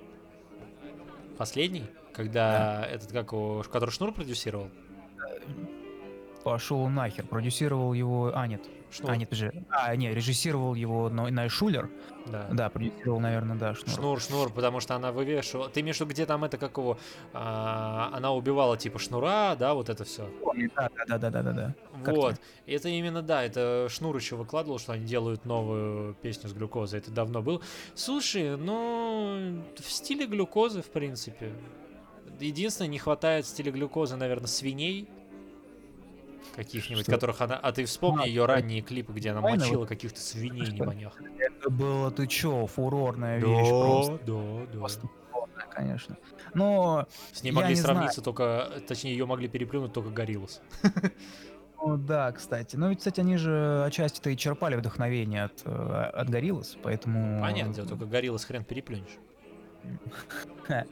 Последний, 1.37 1.85
когда 2.13 2.85
этот, 2.85 3.11
как 3.11 3.31
его, 3.31 3.63
который 3.63 3.91
шнур 3.91 4.13
продюсировал? 4.13 4.69
Пошел 6.43 6.87
нахер, 6.87 7.25
продюсировал 7.25 7.93
его... 7.93 8.31
А, 8.35 8.47
нет. 8.47 8.61
Шнур, 8.91 9.11
А, 9.11 9.15
нет, 9.15 9.29
подожди. 9.29 9.63
А, 9.69 9.95
не, 9.95 10.13
режиссировал 10.13 10.75
его 10.75 11.09
Ной 11.09 11.49
Шулер. 11.49 11.89
да. 12.25 12.47
Да, 12.51 12.69
продюсировал, 12.69 13.19
наверное, 13.19 13.55
да, 13.55 13.73
Шнур. 13.73 13.89
Шнур, 13.95 14.21
шнур, 14.21 14.51
потому 14.51 14.79
что 14.79 14.95
она 14.95 15.11
вывешивала. 15.11 15.69
Ты 15.69 15.79
имеешь 15.79 15.97
в 15.97 16.01
виду, 16.01 16.11
где 16.11 16.25
там 16.25 16.43
это 16.43 16.57
как 16.57 16.77
его? 16.77 16.97
а, 17.33 18.09
она 18.13 18.33
убивала 18.33 18.77
типа 18.77 18.99
шнура, 18.99 19.55
да, 19.55 19.73
вот 19.73 19.89
это 19.89 20.03
все. 20.03 20.29
Да, 20.75 20.89
да, 21.07 21.17
да, 21.17 21.29
да, 21.29 21.41
да, 21.43 21.51
да. 21.51 21.75
Вот. 22.11 22.35
Это 22.67 22.89
именно, 22.89 23.21
да, 23.21 23.43
это 23.43 23.87
Шнур 23.89 24.15
еще 24.15 24.35
выкладывал, 24.35 24.79
что 24.79 24.93
они 24.93 25.05
делают 25.05 25.45
новую 25.45 26.13
песню 26.15 26.49
с 26.49 26.53
глюкозой. 26.53 26.99
Это 26.99 27.11
давно 27.11 27.41
было. 27.41 27.61
Слушай, 27.95 28.57
ну, 28.57 29.61
в 29.79 29.91
стиле 29.91 30.25
глюкозы, 30.25 30.81
в 30.81 30.89
принципе. 30.89 31.53
Единственное, 32.39 32.89
не 32.89 32.97
хватает 32.99 33.45
в 33.45 33.49
стиле 33.49 33.71
глюкозы, 33.71 34.15
наверное, 34.15 34.47
свиней 34.47 35.07
каких-нибудь, 36.55 37.03
Что? 37.03 37.11
которых 37.11 37.41
она... 37.41 37.57
А 37.57 37.71
ты 37.71 37.85
вспомни 37.85 38.23
А, 38.23 38.27
ее 38.27 38.45
ранние 38.45 38.81
клипы, 38.81 39.13
где 39.13 39.31
она 39.31 39.41
мочила 39.41 39.85
каких-то 39.85 40.19
свиней 40.19 40.65
Что? 40.65 40.75
неманях. 40.75 41.13
Это 41.39 41.69
было, 41.69 42.11
ты 42.11 42.27
чё, 42.27 42.65
фурорная 42.67 43.37
вещь 43.39 43.69
просто. 43.69 44.19
да, 44.25 44.65
да. 44.73 44.79
Просто 44.79 45.07
фурорная, 45.31 45.65
конечно. 45.69 46.17
Но, 46.53 47.07
С 47.31 47.43
ней 47.43 47.51
могли 47.51 47.69
не 47.71 47.75
сравниться 47.81 48.21
только... 48.21 48.71
Точнее, 48.87 49.11
ее 49.13 49.25
могли 49.25 49.47
переплюнуть 49.47 49.93
только 49.93 50.09
Гориллас. 50.09 50.61
ну 51.83 51.97
да, 51.97 52.31
кстати. 52.31 52.75
Но 52.75 52.89
ведь, 52.89 52.99
кстати, 52.99 53.19
они 53.21 53.37
же 53.37 53.83
отчасти-то 53.85 54.29
и 54.29 54.37
черпали 54.37 54.75
вдохновение 54.75 55.43
от, 55.45 55.61
э, 55.65 55.69
от 56.13 56.29
Гориллас, 56.29 56.77
поэтому... 56.83 57.41
Понятное 57.41 57.73
дело, 57.75 57.87
только 57.87 58.05
Гориллас 58.05 58.43
хрен 58.45 58.63
переплюнешь. 58.63 59.17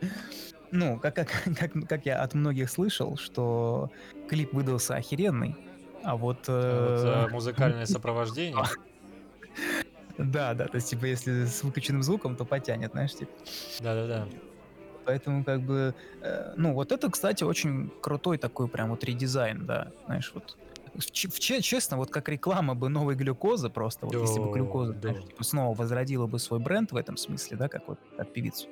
Ну, 0.72 1.00
как, 1.00 1.16
как, 1.16 1.28
как, 1.60 1.72
как 1.88 2.06
я 2.06 2.22
от 2.22 2.34
многих 2.34 2.70
слышал, 2.70 3.18
что 3.18 3.90
клип 4.28 4.54
выдался 4.54 4.96
охеренный, 4.96 5.56
а 6.04 6.16
вот... 6.16 6.48
А 6.48 6.52
вот, 6.52 7.04
э, 7.04 7.26
э, 7.28 7.32
музыкальное 7.32 7.86
сопровождение. 7.88 8.64
Да, 10.18 10.54
да, 10.54 10.68
то 10.68 10.76
есть, 10.76 10.90
типа, 10.90 11.06
если 11.06 11.46
с 11.46 11.64
выключенным 11.64 12.04
звуком, 12.04 12.36
то 12.36 12.46
потянет, 12.46 12.92
знаешь, 12.92 13.16
типа. 13.16 13.32
Да-да-да. 13.80 14.28
Поэтому, 15.06 15.44
как 15.44 15.62
бы, 15.62 15.96
э, 16.22 16.54
ну, 16.58 16.74
вот 16.74 16.92
это, 16.92 17.10
кстати, 17.10 17.44
очень 17.44 17.90
крутой 18.02 18.38
такой 18.38 18.68
прям 18.68 18.90
вот 18.90 19.04
редизайн, 19.04 19.66
да, 19.66 19.92
знаешь, 20.06 20.32
вот. 20.34 20.58
Честно, 21.12 21.98
вот 21.98 22.10
как 22.10 22.28
реклама 22.30 22.76
бы 22.76 22.90
новой 22.90 23.16
глюкозы 23.16 23.70
просто, 23.70 24.08
вот 24.08 24.16
если 24.16 24.40
бы 24.40 24.52
глюкоза 24.52 24.94
знаешь, 24.94 25.24
типа, 25.24 25.44
снова 25.44 25.76
возродила 25.76 26.28
бы 26.28 26.40
свой 26.40 26.60
бренд 26.60 26.92
в 26.92 26.96
этом 26.96 27.16
смысле, 27.16 27.58
да, 27.58 27.70
как 27.70 27.88
вот 27.88 28.00
как 28.18 28.34
певицу. 28.34 28.68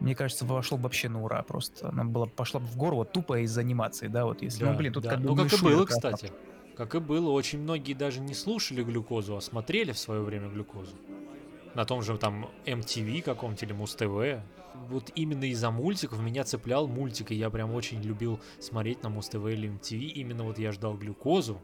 Мне 0.00 0.14
кажется, 0.14 0.44
бы 0.44 0.56
вообще 0.56 1.08
на 1.08 1.22
ура 1.22 1.42
просто. 1.42 1.88
Она 1.88 2.04
была, 2.04 2.26
пошла 2.26 2.60
бы 2.60 2.66
в 2.66 2.76
гору 2.76 2.96
вот 2.96 3.12
тупо 3.12 3.40
из 3.40 3.56
анимации, 3.56 4.08
да, 4.08 4.24
вот 4.24 4.42
если, 4.42 4.64
ну, 4.64 4.72
Да, 4.72 4.76
блин, 4.76 4.92
тут 4.92 5.04
да. 5.04 5.10
как 5.10 5.20
бы 5.20 5.28
Ну, 5.28 5.36
как 5.36 5.52
и 5.52 5.62
было, 5.62 5.84
кстати. 5.84 6.32
Как 6.76 6.94
и 6.94 7.00
было, 7.00 7.30
очень 7.30 7.60
многие 7.60 7.92
даже 7.92 8.20
не 8.20 8.34
слушали 8.34 8.82
глюкозу, 8.82 9.36
а 9.36 9.40
смотрели 9.40 9.92
в 9.92 9.98
свое 9.98 10.22
время 10.22 10.48
глюкозу. 10.48 10.96
На 11.74 11.84
том 11.84 12.02
же 12.02 12.16
там 12.18 12.50
MTV 12.66 13.22
каком-то 13.22 13.64
или 13.64 13.72
Муз-ТВ. 13.72 14.42
Вот 14.88 15.10
именно 15.14 15.44
из-за 15.44 15.70
мультиков 15.70 16.20
меня 16.20 16.44
цеплял 16.44 16.88
мультик, 16.88 17.30
и 17.30 17.34
я 17.34 17.50
прям 17.50 17.74
очень 17.74 18.00
любил 18.02 18.40
смотреть 18.58 19.02
на 19.02 19.10
Муз-ТВ 19.10 19.46
или 19.46 19.70
MTV. 19.70 19.98
Именно 19.98 20.44
вот 20.44 20.58
я 20.58 20.72
ждал 20.72 20.94
глюкозу. 20.94 21.60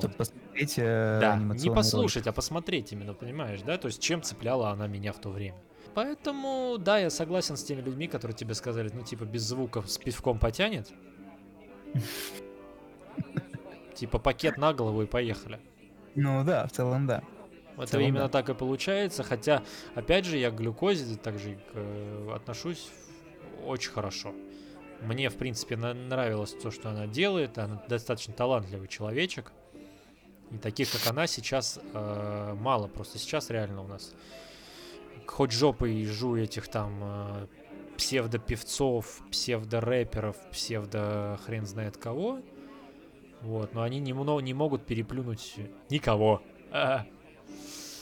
Тут 0.00 0.16
посмотреть 0.16 0.74
э, 0.78 1.18
Да, 1.20 1.36
не 1.36 1.70
послушать, 1.70 2.26
а 2.26 2.32
посмотреть 2.32 2.92
именно, 2.92 3.14
понимаешь, 3.14 3.60
да? 3.62 3.76
То 3.76 3.86
есть 3.86 4.00
чем 4.00 4.22
цепляла 4.22 4.70
она 4.70 4.86
меня 4.86 5.12
в 5.12 5.20
то 5.20 5.30
время. 5.30 5.56
Поэтому, 5.94 6.76
да, 6.78 6.98
я 6.98 7.10
согласен 7.10 7.56
с 7.56 7.64
теми 7.64 7.80
людьми, 7.80 8.06
которые 8.06 8.36
тебе 8.36 8.54
сказали, 8.54 8.90
ну, 8.92 9.02
типа, 9.02 9.24
без 9.24 9.42
звука 9.42 9.82
с 9.82 9.98
пивком 9.98 10.38
потянет. 10.38 10.90
Типа, 13.94 14.18
пакет 14.18 14.56
на 14.56 14.72
голову 14.72 15.02
и 15.02 15.06
поехали. 15.06 15.60
Ну 16.14 16.44
да, 16.44 16.66
в 16.66 16.72
целом 16.72 17.06
да. 17.06 17.22
Это 17.76 17.86
целом, 17.86 18.06
именно 18.06 18.24
да. 18.24 18.28
так 18.28 18.48
и 18.48 18.54
получается, 18.54 19.22
хотя, 19.22 19.62
опять 19.94 20.24
же, 20.24 20.38
я 20.38 20.50
к 20.50 20.56
глюкозе 20.56 21.16
также 21.16 21.58
э, 21.74 22.32
отношусь 22.34 22.88
очень 23.66 23.90
хорошо. 23.90 24.34
Мне, 25.00 25.30
в 25.30 25.36
принципе, 25.36 25.76
нравилось 25.76 26.52
то, 26.52 26.70
что 26.70 26.90
она 26.90 27.06
делает, 27.06 27.58
она 27.58 27.82
достаточно 27.88 28.34
талантливый 28.34 28.88
человечек. 28.88 29.52
И 30.50 30.58
таких, 30.58 30.90
как 30.90 31.06
она, 31.10 31.26
сейчас 31.26 31.78
э, 31.94 32.54
мало. 32.58 32.88
Просто 32.88 33.18
сейчас 33.18 33.50
реально 33.50 33.82
у 33.82 33.86
нас 33.86 34.12
хоть 35.26 35.52
жопой 35.52 36.04
жу 36.04 36.36
этих 36.36 36.68
там 36.68 36.98
э, 37.02 37.46
псевдопевцов, 37.96 39.20
псевдорэперов, 39.30 40.36
псевдо 40.50 41.38
хрен 41.44 41.66
знает 41.66 41.96
кого. 41.96 42.40
Вот, 43.42 43.74
но 43.74 43.82
они 43.82 44.00
не, 44.00 44.12
не 44.12 44.54
могут 44.54 44.84
переплюнуть 44.84 45.56
никого. 45.88 46.42
А, 46.70 47.06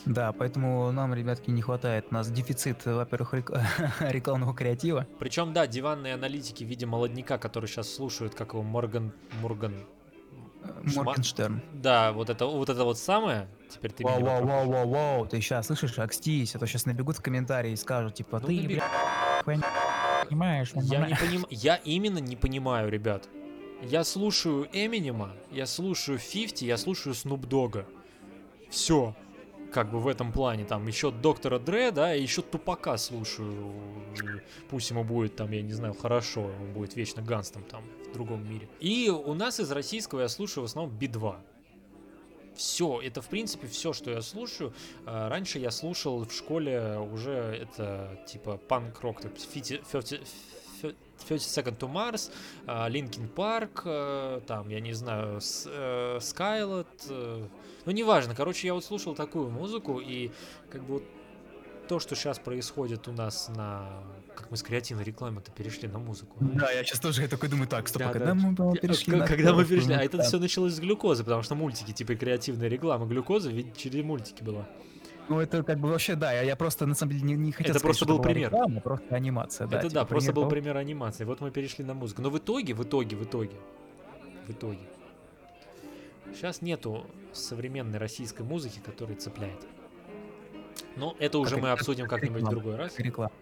Да, 0.08 0.32
поэтому 0.32 0.90
нам, 0.90 1.12
ребятки, 1.12 1.50
не 1.50 1.60
хватает. 1.60 2.06
У 2.10 2.14
нас 2.14 2.30
дефицит, 2.30 2.86
во-первых, 2.86 3.34
рек- 3.34 3.52
рекламного 4.00 4.54
креатива. 4.54 5.06
Причем, 5.18 5.52
да, 5.52 5.66
диванные 5.66 6.14
аналитики 6.14 6.64
в 6.64 6.66
виде 6.66 6.86
молодняка, 6.86 7.36
которые 7.36 7.68
сейчас 7.68 7.92
слушают, 7.92 8.34
как 8.34 8.54
его 8.54 8.62
Морган... 8.62 9.12
Морган... 9.42 9.74
Шма- 10.84 11.04
Моргенштерн. 11.04 11.60
Да, 11.74 12.12
вот 12.12 12.30
это 12.30 12.46
вот 12.46 12.68
это 12.68 12.84
вот 12.84 12.98
самое. 12.98 13.48
Теперь 13.70 13.92
ты 13.92 14.04
Вау, 14.04 14.22
вау, 14.22 14.44
вау, 14.46 14.68
вау, 14.68 14.88
вау, 14.88 15.26
ты 15.26 15.40
сейчас 15.40 15.66
слышишь, 15.66 15.98
акстись, 15.98 16.54
а 16.54 16.58
то 16.58 16.66
сейчас 16.66 16.86
набегут 16.86 17.18
в 17.18 17.22
комментарии 17.22 17.72
и 17.72 17.76
скажут, 17.76 18.14
типа, 18.14 18.40
Ну, 18.40 18.46
ты, 18.46 18.60
бля, 18.62 18.82
не 19.46 20.26
понимаешь. 20.26 20.72
Я 20.74 21.06
не 21.06 21.14
понимаю, 21.14 21.46
я 21.50 21.76
именно 21.76 22.18
не 22.18 22.36
понимаю, 22.36 22.90
ребят. 22.90 23.28
Я 23.82 24.02
слушаю 24.04 24.68
Эминема, 24.72 25.32
я 25.52 25.66
слушаю 25.66 26.18
50, 26.18 26.62
я 26.62 26.76
слушаю 26.76 27.14
Снуп 27.14 27.46
Дога. 27.46 27.86
Все. 28.70 29.14
Как 29.72 29.90
бы 29.90 30.00
в 30.00 30.08
этом 30.08 30.32
плане, 30.32 30.64
там 30.64 30.86
еще 30.86 31.10
Доктора 31.10 31.58
Дре, 31.58 31.90
да, 31.90 32.14
и 32.14 32.22
еще 32.22 32.40
Тупака 32.42 32.96
слушаю. 32.96 33.74
Пусть 34.70 34.90
ему 34.90 35.04
будет 35.04 35.36
там, 35.36 35.50
я 35.52 35.62
не 35.62 35.72
знаю, 35.72 35.94
хорошо, 35.94 36.44
он 36.44 36.72
будет 36.72 36.96
вечно 36.96 37.22
ганстом 37.22 37.62
там 37.64 37.82
в 38.08 38.14
другом 38.14 38.48
мире. 38.48 38.68
И 38.80 39.10
у 39.10 39.34
нас 39.34 39.60
из 39.60 39.70
российского 39.70 40.22
я 40.22 40.28
слушаю 40.28 40.62
в 40.62 40.66
основном 40.66 40.96
Би-2. 40.96 41.36
Все, 42.58 43.00
это 43.00 43.22
в 43.22 43.28
принципе 43.28 43.68
все, 43.68 43.92
что 43.92 44.10
я 44.10 44.20
слушаю. 44.20 44.72
А, 45.06 45.28
Раньше 45.28 45.60
я 45.60 45.70
слушал 45.70 46.24
в 46.24 46.32
школе 46.32 46.98
уже 46.98 47.32
это 47.32 48.20
типа 48.26 48.56
панк-рок, 48.56 49.20
то 49.20 49.28
есть 49.28 49.48
50, 49.48 49.82
30 49.86 50.20
30 51.28 51.58
Second 51.58 51.78
to 51.78 51.88
Mars, 51.92 52.32
а, 52.66 52.88
Linkin 52.90 53.32
Park, 53.32 53.82
э, 53.84 54.40
там, 54.46 54.68
я 54.70 54.80
не 54.80 54.92
знаю, 54.92 55.40
с- 55.40 55.68
э, 55.68 56.18
э, 57.08 57.46
ну, 57.84 57.92
неважно, 57.92 58.34
короче, 58.34 58.66
я 58.66 58.74
вот 58.74 58.84
слушал 58.84 59.14
такую 59.14 59.50
музыку, 59.50 60.00
и 60.00 60.30
как 60.70 60.82
бы 60.82 60.94
вот 60.94 61.04
то, 61.88 61.98
что 62.00 62.14
сейчас 62.16 62.38
происходит 62.38 63.08
у 63.08 63.12
нас 63.12 63.48
на... 63.48 63.88
Как 64.38 64.50
мы 64.52 64.56
с 64.56 64.62
креативной 64.62 65.02
рекламы-то 65.02 65.50
перешли 65.50 65.88
на 65.88 65.98
музыку. 65.98 66.36
Да, 66.40 66.70
я 66.70 66.84
сейчас 66.84 67.00
тоже 67.00 67.26
такой 67.26 67.48
думаю, 67.48 67.66
так, 67.66 67.88
стоп, 67.88 67.98
Да, 68.02 68.10
а 68.10 68.12
да. 68.12 68.18
когда 68.20 68.34
мы 68.34 68.54
по- 68.54 68.72
Я- 68.74 68.80
перешли 68.80 69.12
к- 69.12 69.16
на 69.16 69.26
когда 69.26 69.52
мы 69.52 69.64
перешли, 69.64 69.94
а 69.94 70.00
это 70.02 70.18
да. 70.18 70.22
все 70.22 70.38
началось 70.38 70.74
с 70.74 70.78
глюкозы, 70.80 71.24
потому 71.24 71.42
что 71.42 71.56
мультики, 71.56 71.90
типа 71.92 72.14
креативная 72.14 72.68
реклама 72.68 73.06
глюкозы, 73.06 73.50
ведь 73.50 73.76
через 73.76 74.04
мультики 74.04 74.44
была. 74.44 74.68
Ну, 75.28 75.40
это 75.40 75.64
как 75.64 75.80
бы 75.80 75.88
вообще, 75.88 76.14
да, 76.14 76.32
я, 76.32 76.42
я 76.42 76.54
просто, 76.56 76.86
на 76.86 76.94
самом 76.94 77.12
деле, 77.14 77.24
не, 77.24 77.34
не 77.34 77.50
хотел 77.52 77.72
Это 77.72 77.80
сказать, 77.80 77.98
просто 77.98 78.06
был 78.06 78.22
пример. 78.22 78.50
реклама, 78.52 78.80
просто 78.80 79.14
анимация, 79.16 79.66
да. 79.66 79.78
это 79.78 79.88
типа 79.88 80.00
да, 80.02 80.04
просто 80.06 80.32
был 80.32 80.42
того. 80.42 80.50
пример 80.50 80.76
анимации. 80.76 81.24
Вот 81.24 81.40
мы 81.40 81.50
перешли 81.50 81.84
на 81.84 81.94
музыку. 81.94 82.22
Но 82.22 82.30
в 82.30 82.38
итоге, 82.38 82.74
в 82.74 82.82
итоге, 82.84 83.16
в 83.16 83.24
итоге, 83.24 83.56
в 84.46 84.50
итоге. 84.52 84.78
Сейчас 86.32 86.62
нету 86.62 87.04
современной 87.32 87.98
российской 87.98 88.42
музыки, 88.42 88.80
которая 88.84 89.16
цепляет. 89.16 89.66
Но 90.96 91.16
это 91.18 91.38
уже 91.38 91.56
Как 91.56 91.62
мы 91.62 91.70
обсудим 91.72 92.06
как 92.06 92.20
как-нибудь 92.20 92.42
в 92.42 92.48
другой 92.50 92.76
раз. 92.76 92.98
Реклама. 92.98 93.32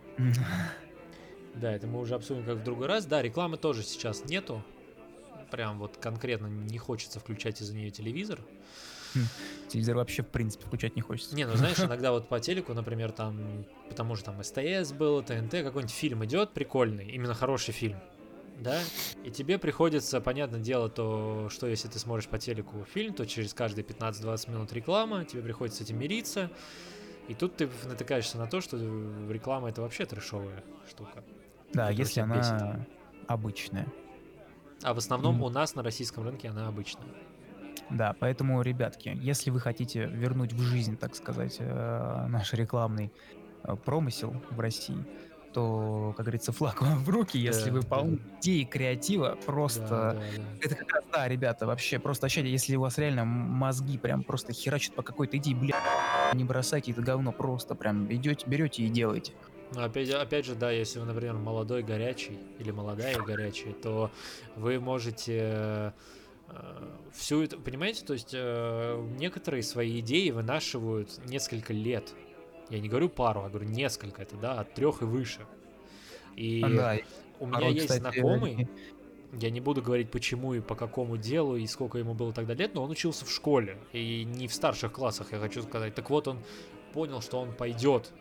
Да, 1.56 1.72
это 1.72 1.86
мы 1.86 2.00
уже 2.00 2.14
обсудим 2.14 2.44
как 2.44 2.58
в 2.58 2.64
другой 2.64 2.86
раз. 2.86 3.06
Да, 3.06 3.22
рекламы 3.22 3.56
тоже 3.56 3.82
сейчас 3.82 4.24
нету. 4.24 4.62
Прям 5.50 5.78
вот 5.78 5.96
конкретно 5.96 6.46
не 6.46 6.78
хочется 6.78 7.20
включать 7.20 7.60
из-за 7.60 7.74
нее 7.74 7.90
телевизор. 7.90 8.40
Телевизор 9.68 9.96
вообще, 9.96 10.22
в 10.22 10.28
принципе, 10.28 10.66
включать 10.66 10.96
не 10.96 11.02
хочется. 11.02 11.34
Не, 11.34 11.46
ну 11.46 11.56
знаешь, 11.56 11.78
иногда 11.80 12.12
вот 12.12 12.28
по 12.28 12.38
телеку, 12.40 12.74
например, 12.74 13.12
там, 13.12 13.64
потому 13.88 14.16
что 14.16 14.26
там 14.26 14.42
СТС 14.42 14.92
был, 14.92 15.22
ТНТ, 15.22 15.52
какой-нибудь 15.52 15.90
фильм 15.90 16.24
идет 16.24 16.52
прикольный, 16.52 17.10
именно 17.10 17.34
хороший 17.34 17.72
фильм, 17.72 17.98
да, 18.60 18.78
и 19.24 19.30
тебе 19.30 19.58
приходится, 19.58 20.20
понятное 20.20 20.60
дело, 20.60 20.88
то, 20.88 21.48
что 21.50 21.66
если 21.66 21.88
ты 21.88 21.98
смотришь 21.98 22.28
по 22.28 22.38
телеку 22.38 22.84
фильм, 22.92 23.14
то 23.14 23.26
через 23.26 23.54
каждые 23.54 23.84
15-20 23.84 24.50
минут 24.50 24.72
реклама, 24.72 25.24
тебе 25.24 25.42
приходится 25.42 25.82
с 25.82 25.86
этим 25.86 25.98
мириться, 25.98 26.50
и 27.28 27.34
тут 27.34 27.56
ты 27.56 27.68
натыкаешься 27.84 28.38
на 28.38 28.46
то, 28.46 28.60
что 28.60 28.76
реклама 29.28 29.70
это 29.70 29.82
вообще 29.82 30.06
трэшовая 30.06 30.62
штука. 30.88 31.24
Да, 31.72 31.90
если 31.90 32.04
всех 32.12 32.28
бесит. 32.28 32.52
она 32.52 32.86
обычная. 33.26 33.86
А 34.82 34.94
в 34.94 34.98
основном 34.98 35.36
Мгм. 35.36 35.44
у 35.44 35.48
нас 35.50 35.74
на 35.74 35.82
российском 35.82 36.24
рынке 36.24 36.48
она 36.48 36.68
обычная. 36.68 37.06
Да, 37.90 38.14
поэтому, 38.18 38.62
ребятки, 38.62 39.12
если 39.14 39.50
вы 39.50 39.60
хотите 39.60 40.06
вернуть 40.06 40.52
в 40.52 40.60
жизнь, 40.60 40.96
так 40.96 41.14
сказать, 41.14 41.56
э, 41.60 42.26
наш 42.28 42.52
рекламный 42.52 43.12
э, 43.64 43.76
промысел 43.76 44.34
в 44.50 44.58
России, 44.60 45.04
то, 45.52 46.12
как 46.16 46.26
говорится, 46.26 46.52
флаг 46.52 46.82
вам 46.82 47.02
в 47.04 47.08
руки, 47.08 47.38
если 47.38 47.70
Да, 47.70 47.76
вы 47.76 47.80
да. 47.82 47.86
полны 47.88 48.18
идей, 48.40 48.64
креатива, 48.64 49.38
просто... 49.46 49.88
Да, 49.88 50.12
да, 50.12 50.20
да. 50.36 50.42
Это 50.60 50.74
как 50.74 50.92
раз, 50.92 51.04
да, 51.12 51.28
ребята, 51.28 51.66
вообще, 51.66 51.98
просто 51.98 52.26
ощущайте, 52.26 52.50
если 52.50 52.76
у 52.76 52.80
вас 52.80 52.98
реально 52.98 53.24
мозги 53.24 53.96
прям 53.98 54.22
просто 54.22 54.52
херачат 54.52 54.94
по 54.94 55.02
какой-то 55.02 55.36
идее, 55.38 55.56
бля, 55.56 55.76
не 56.34 56.44
бросайте 56.44 56.92
это 56.92 57.02
говно, 57.02 57.32
просто 57.32 57.74
прям 57.74 58.12
идете, 58.12 58.46
берете 58.48 58.82
и 58.82 58.88
делаете. 58.88 59.32
Ну, 59.74 59.82
опять, 59.82 60.10
опять 60.10 60.46
же, 60.46 60.54
да, 60.54 60.70
если 60.70 60.98
вы, 60.98 61.06
например, 61.06 61.34
молодой 61.34 61.82
горячий 61.82 62.38
или 62.58 62.70
молодая 62.70 63.18
горячая, 63.18 63.72
то 63.74 64.10
вы 64.54 64.78
можете 64.78 65.92
э, 66.48 66.88
всю 67.12 67.42
это, 67.42 67.58
понимаете, 67.58 68.04
то 68.04 68.12
есть 68.12 68.30
э, 68.32 69.04
некоторые 69.18 69.62
свои 69.62 70.00
идеи 70.00 70.30
вынашивают 70.30 71.18
несколько 71.26 71.72
лет. 71.72 72.14
Я 72.70 72.80
не 72.80 72.88
говорю 72.88 73.08
пару, 73.08 73.42
а 73.42 73.48
говорю 73.48 73.68
несколько, 73.68 74.22
это 74.22 74.36
да, 74.36 74.60
от 74.60 74.74
трех 74.74 75.02
и 75.02 75.04
выше. 75.04 75.46
И 76.36 76.62
А, 76.62 76.68
да, 76.68 76.96
у 77.40 77.46
меня 77.46 77.58
порой, 77.58 77.74
есть 77.74 77.86
кстати, 77.86 78.00
знакомый, 78.00 78.68
я 79.32 79.50
не 79.50 79.60
буду 79.60 79.82
говорить 79.82 80.10
почему 80.10 80.54
и 80.54 80.60
по 80.60 80.74
какому 80.74 81.16
делу 81.16 81.56
и 81.56 81.66
сколько 81.66 81.98
ему 81.98 82.14
было 82.14 82.32
тогда 82.32 82.54
лет, 82.54 82.74
но 82.74 82.84
он 82.84 82.90
учился 82.90 83.24
в 83.24 83.30
школе 83.30 83.78
и 83.92 84.24
не 84.24 84.46
в 84.46 84.54
старших 84.54 84.92
классах, 84.92 85.32
я 85.32 85.38
хочу 85.38 85.62
сказать. 85.62 85.94
Так 85.94 86.10
вот, 86.10 86.28
он 86.28 86.38
понял, 86.92 87.20
что 87.20 87.40
он 87.40 87.52
пойдет 87.52 88.12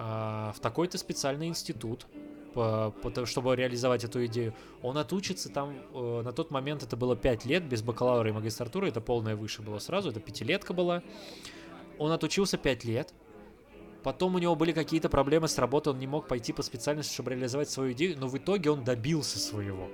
в 0.00 0.56
такой-то 0.60 0.96
специальный 0.96 1.48
институт, 1.48 2.06
чтобы 3.24 3.56
реализовать 3.56 4.04
эту 4.04 4.24
идею. 4.26 4.54
Он 4.82 4.98
отучится 4.98 5.50
там, 5.50 5.76
э, 5.94 6.22
на 6.22 6.32
тот 6.32 6.50
момент 6.50 6.82
это 6.82 6.96
было 6.96 7.16
5 7.16 7.44
лет, 7.44 7.64
без 7.64 7.82
бакалавра 7.82 8.28
и 8.28 8.32
магистратуры, 8.32 8.88
это 8.88 9.00
полное 9.00 9.36
выше 9.36 9.62
было 9.62 9.78
сразу, 9.78 10.10
это 10.10 10.20
пятилетка 10.20 10.72
была. 10.72 11.02
Он 11.98 12.12
отучился 12.12 12.56
5 12.58 12.84
лет, 12.84 13.12
Потом 14.02 14.34
у 14.34 14.38
него 14.38 14.56
были 14.56 14.72
какие-то 14.72 15.10
проблемы 15.10 15.46
с 15.46 15.58
работой, 15.58 15.90
он 15.92 15.98
не 15.98 16.06
мог 16.06 16.26
пойти 16.26 16.54
по 16.54 16.62
специальности, 16.62 17.12
чтобы 17.12 17.32
реализовать 17.32 17.68
свою 17.68 17.92
идею, 17.92 18.18
но 18.18 18.28
в 18.28 18.38
итоге 18.38 18.70
он 18.70 18.82
добился 18.82 19.38
своего. 19.38 19.90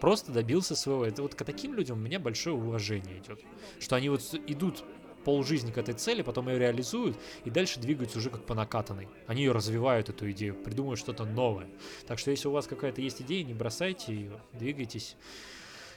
Просто 0.00 0.32
добился 0.32 0.74
своего. 0.74 1.04
Это 1.06 1.22
вот 1.22 1.36
к 1.36 1.44
таким 1.44 1.74
людям 1.74 1.98
у 1.98 2.00
меня 2.00 2.18
большое 2.18 2.56
уважение 2.56 3.18
идет. 3.18 3.40
Что 3.78 3.94
они 3.94 4.08
вот 4.08 4.22
идут 4.48 4.82
полжизни 5.24 5.70
к 5.70 5.78
этой 5.78 5.94
цели, 5.94 6.22
потом 6.22 6.48
ее 6.48 6.58
реализуют 6.58 7.16
и 7.44 7.50
дальше 7.50 7.80
двигаются 7.80 8.18
уже 8.18 8.30
как 8.30 8.44
по 8.44 8.54
накатанной. 8.54 9.08
Они 9.26 9.42
ее 9.42 9.52
развивают, 9.52 10.08
эту 10.08 10.30
идею, 10.30 10.54
придумывают 10.54 11.00
что-то 11.00 11.24
новое. 11.24 11.68
Так 12.06 12.18
что 12.18 12.30
если 12.30 12.48
у 12.48 12.52
вас 12.52 12.66
какая-то 12.66 13.00
есть 13.00 13.22
идея, 13.22 13.44
не 13.44 13.54
бросайте 13.54 14.14
ее, 14.14 14.40
двигайтесь 14.52 15.16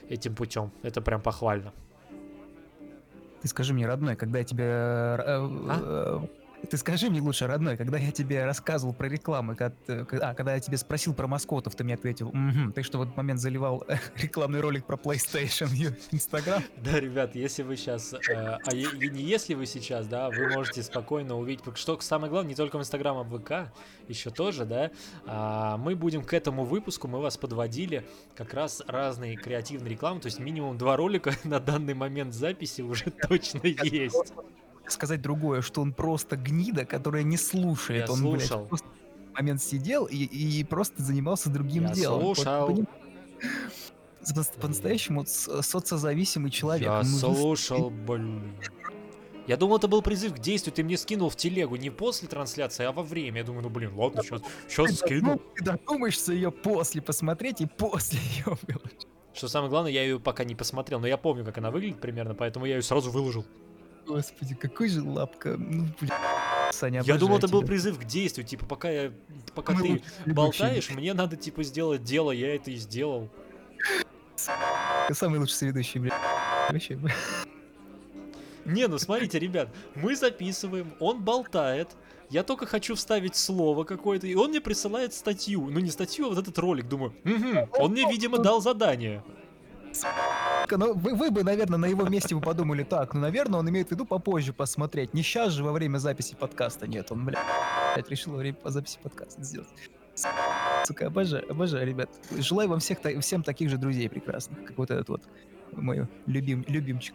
этим 0.08 0.34
путем. 0.34 0.72
Это 0.82 1.00
прям 1.00 1.20
похвально. 1.20 1.72
Ты 3.42 3.48
скажи 3.48 3.72
мне, 3.72 3.86
родной, 3.86 4.16
когда 4.16 4.40
я 4.40 4.44
тебе... 4.44 4.64
э, 4.64 5.18
э, 5.24 6.20
Ты 6.70 6.76
скажи 6.76 7.08
мне 7.08 7.20
лучше, 7.20 7.46
родной, 7.46 7.76
когда 7.76 7.98
я 7.98 8.10
тебе 8.10 8.44
рассказывал 8.44 8.92
про 8.92 9.08
рекламу, 9.08 9.54
когда, 9.54 9.74
э, 9.86 10.04
а, 10.20 10.34
когда 10.34 10.54
я 10.54 10.60
тебе 10.60 10.76
спросил 10.76 11.14
про 11.14 11.26
маскотов, 11.26 11.74
ты 11.74 11.84
мне 11.84 11.94
ответил, 11.94 12.30
«Мгм, 12.32 12.72
ты 12.72 12.82
что 12.82 12.98
в 12.98 13.02
этот 13.02 13.16
момент 13.16 13.40
заливал 13.40 13.84
э, 13.86 13.96
рекламный 14.16 14.60
ролик 14.60 14.84
про 14.84 14.96
PlayStation 14.96 15.66
в 15.66 16.12
Instagram? 16.12 16.62
Да, 16.76 17.00
ребят, 17.00 17.34
если 17.34 17.62
вы 17.62 17.76
сейчас, 17.76 18.14
а 18.14 18.58
е- 18.72 18.88
и 19.00 19.08
не 19.08 19.22
если 19.22 19.54
вы 19.54 19.66
сейчас, 19.66 20.06
да, 20.06 20.30
вы 20.30 20.48
можете 20.50 20.82
спокойно 20.82 21.36
увидеть, 21.38 21.64
что 21.76 21.98
самое 22.00 22.30
главное, 22.30 22.50
не 22.50 22.54
только 22.54 22.76
в 22.76 22.80
Инстаграм, 22.80 23.18
а 23.18 23.22
в 23.22 23.38
ВК, 23.38 23.72
еще 24.08 24.30
тоже, 24.30 24.64
да, 24.64 24.90
а, 25.26 25.76
мы 25.76 25.94
будем 25.94 26.24
к 26.24 26.32
этому 26.32 26.64
выпуску, 26.64 27.08
мы 27.08 27.20
вас 27.20 27.36
подводили 27.36 28.04
как 28.36 28.54
раз 28.54 28.82
разные 28.86 29.36
креативные 29.36 29.90
рекламы, 29.90 30.20
то 30.20 30.26
есть 30.26 30.38
минимум 30.38 30.76
два 30.76 30.96
ролика 30.96 31.32
на 31.44 31.60
данный 31.60 31.94
момент 31.94 32.34
записи 32.34 32.82
уже 32.82 33.10
точно 33.10 33.60
есть. 33.64 34.32
Сказать 34.88 35.20
другое, 35.22 35.60
что 35.62 35.80
он 35.82 35.92
просто 35.92 36.36
гнида, 36.36 36.84
которая 36.84 37.22
не 37.22 37.36
слушает. 37.36 38.08
Я 38.08 38.12
он, 38.14 38.20
блядь, 38.30 38.46
слушал. 38.46 38.66
просто 38.66 38.86
в 38.86 39.34
момент 39.36 39.62
сидел 39.62 40.06
и, 40.06 40.16
и 40.16 40.64
просто 40.64 41.02
занимался 41.02 41.50
другим 41.50 41.84
Я 41.84 41.92
делом. 41.92 42.34
Слушал. 42.34 42.86
По-настоящему 44.60 45.24
с- 45.26 45.62
социозависимый 45.62 46.50
человек. 46.50 46.86
Я 46.86 47.02
Ну, 47.02 47.34
слушал, 47.34 47.90
блин. 47.90 48.54
Я 49.46 49.56
думал, 49.56 49.76
это 49.78 49.88
был 49.88 50.02
призыв 50.02 50.34
к 50.34 50.38
действию, 50.40 50.74
ты 50.74 50.84
мне 50.84 50.98
скинул 50.98 51.30
в 51.30 51.36
телегу 51.36 51.76
не 51.76 51.88
после 51.88 52.28
трансляции, 52.28 52.84
а 52.84 52.92
во 52.92 53.02
время. 53.02 53.38
Я 53.38 53.44
думаю, 53.44 53.62
ну 53.62 53.70
блин, 53.70 53.94
ладно, 53.94 54.22
сейчас, 54.22 54.42
сейчас 54.68 54.96
скину. 54.98 55.34
Ну, 55.34 55.42
ты 55.54 55.64
додумаешься 55.64 56.34
ее 56.34 56.50
после 56.50 57.00
посмотреть 57.00 57.62
и 57.62 57.66
после 57.66 58.18
ее 58.36 58.58
выложить. 58.66 59.06
Что 59.32 59.48
самое 59.48 59.70
главное, 59.70 59.90
я 59.92 60.02
ее 60.02 60.20
пока 60.20 60.44
не 60.44 60.54
посмотрел, 60.54 61.00
но 61.00 61.06
я 61.06 61.16
помню, 61.16 61.46
как 61.46 61.56
она 61.56 61.70
выглядит 61.70 61.98
примерно, 62.00 62.34
поэтому 62.34 62.66
я 62.66 62.76
ее 62.76 62.82
сразу 62.82 63.10
выложил. 63.10 63.46
Господи, 64.08 64.54
какой 64.54 64.88
же 64.88 65.02
лапка. 65.02 65.56
Ну, 65.58 65.86
блин. 66.00 66.12
Саня, 66.72 67.02
Я 67.04 67.16
думал, 67.16 67.36
обожаю 67.36 67.38
это 67.38 67.48
был 67.48 67.60
тебя. 67.60 67.68
призыв 67.68 67.98
к 67.98 68.04
действию, 68.04 68.46
типа, 68.46 68.64
пока 68.64 68.90
я, 68.90 69.12
пока 69.54 69.74
Мы 69.74 70.00
ты 70.24 70.32
болтаешь, 70.32 70.90
мне 70.90 71.12
надо, 71.12 71.36
типа, 71.36 71.62
сделать 71.62 72.02
дело, 72.04 72.30
я 72.30 72.54
это 72.54 72.70
и 72.70 72.76
сделал. 72.76 73.28
Самый 75.10 75.38
лучший 75.40 75.54
соведущий, 75.54 76.00
блядь. 76.00 76.12
Вообще, 76.70 76.96
блядь. 76.96 77.14
Не, 78.64 78.86
ну 78.86 78.98
смотрите, 78.98 79.38
ребят, 79.38 79.68
мы 79.94 80.14
записываем, 80.14 80.92
он 81.00 81.22
болтает, 81.22 81.88
я 82.28 82.42
только 82.42 82.66
хочу 82.66 82.94
вставить 82.94 83.34
слово 83.34 83.84
какое-то, 83.84 84.26
и 84.26 84.34
он 84.34 84.50
мне 84.50 84.60
присылает 84.60 85.14
статью. 85.14 85.68
Ну 85.70 85.80
не 85.80 85.90
статью, 85.90 86.26
а 86.26 86.28
вот 86.30 86.38
этот 86.38 86.58
ролик. 86.58 86.86
Думаю, 86.86 87.14
угу, 87.24 87.68
он 87.82 87.92
мне, 87.92 88.06
видимо, 88.10 88.38
дал 88.38 88.60
задание. 88.60 89.22
Ну, 90.70 90.94
вы, 90.94 91.14
вы 91.14 91.30
бы, 91.30 91.42
наверное, 91.42 91.78
на 91.78 91.86
его 91.86 92.04
месте 92.04 92.34
бы 92.34 92.40
подумали 92.40 92.84
так, 92.84 93.14
ну, 93.14 93.20
наверное, 93.20 93.60
он 93.60 93.68
имеет 93.70 93.88
в 93.88 93.90
виду 93.92 94.04
попозже 94.04 94.52
посмотреть. 94.52 95.14
Не 95.14 95.22
сейчас 95.22 95.52
же 95.52 95.64
во 95.64 95.72
время 95.72 95.98
записи 95.98 96.34
подкаста. 96.34 96.86
Нет, 96.86 97.10
он, 97.10 97.24
блядь, 97.24 97.38
решил 98.08 98.32
во 98.32 98.38
время 98.38 98.56
записи 98.64 98.98
подкаста 99.02 99.42
сделать. 99.42 99.68
Сука, 100.84 101.06
обожаю, 101.06 101.50
обожаю, 101.50 101.86
ребят. 101.86 102.10
Желаю 102.38 102.68
вам 102.68 102.80
всех, 102.80 102.98
всем 103.20 103.42
таких 103.42 103.70
же 103.70 103.78
друзей 103.78 104.08
прекрасных, 104.08 104.64
как 104.64 104.76
вот 104.76 104.90
этот 104.90 105.08
вот 105.08 105.22
мой 105.72 106.08
любим, 106.26 106.64
любимчик. 106.66 107.14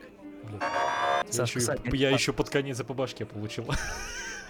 Сашка, 1.29 1.59
я, 1.59 1.73
еще, 1.73 1.97
я 1.97 2.09
еще 2.09 2.33
под 2.33 2.49
конец 2.49 2.81
по 2.81 2.93
башке 2.93 3.25
получил. 3.25 3.65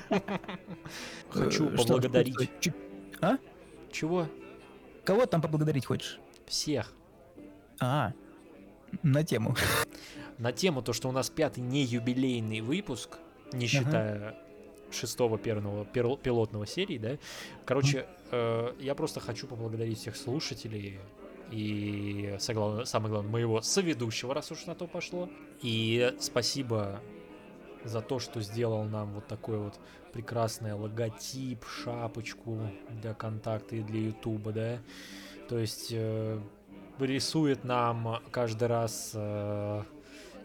Хочу 1.30 1.70
э, 1.70 1.78
поблагодарить. 1.78 2.72
А? 3.22 3.38
Чего? 3.92 4.28
Кого 5.06 5.26
там 5.26 5.42
поблагодарить 5.42 5.86
хочешь? 5.86 6.20
Всех. 6.46 6.92
А, 7.80 8.14
на 9.02 9.24
тему. 9.24 9.56
На 10.38 10.52
тему 10.52 10.82
то, 10.82 10.94
что 10.94 11.10
у 11.10 11.12
нас 11.12 11.30
пятый 11.30 11.62
не 11.62 11.84
юбилейный 11.84 12.62
выпуск, 12.62 13.18
не 13.52 13.68
считая 13.68 14.16
ага. 14.16 14.36
шестого 14.92 15.38
первого 15.38 15.86
пилотного 15.86 16.66
серии, 16.66 16.98
да. 16.98 17.18
Короче, 17.66 18.08
э, 18.32 18.74
я 18.80 18.96
просто 18.96 19.20
хочу 19.20 19.48
поблагодарить 19.48 20.00
всех 20.00 20.16
слушателей 20.16 21.00
и 21.52 22.36
самое 22.40 22.86
главное 22.86 23.32
моего 23.32 23.62
соведущего, 23.62 24.34
раз 24.34 24.52
уж 24.52 24.66
на 24.66 24.76
то 24.76 24.88
пошло. 24.88 25.30
И 25.62 26.14
спасибо 26.20 27.00
за 27.84 28.02
то, 28.02 28.20
что 28.20 28.42
сделал 28.42 28.86
нам 28.86 29.14
вот 29.14 29.28
такой 29.28 29.58
вот 29.60 29.80
прекрасный 30.14 30.74
логотип, 30.74 31.66
шапочку 31.66 32.60
для 33.02 33.14
контакта 33.14 33.76
и 33.76 33.84
для 33.84 34.08
ютуба, 34.08 34.52
да. 34.52 34.80
То 35.50 35.60
есть 35.60 35.90
э, 35.92 36.40
рисует 37.00 37.64
нам 37.64 38.22
каждый 38.32 38.68
раз 38.68 39.12
э, 39.14 39.84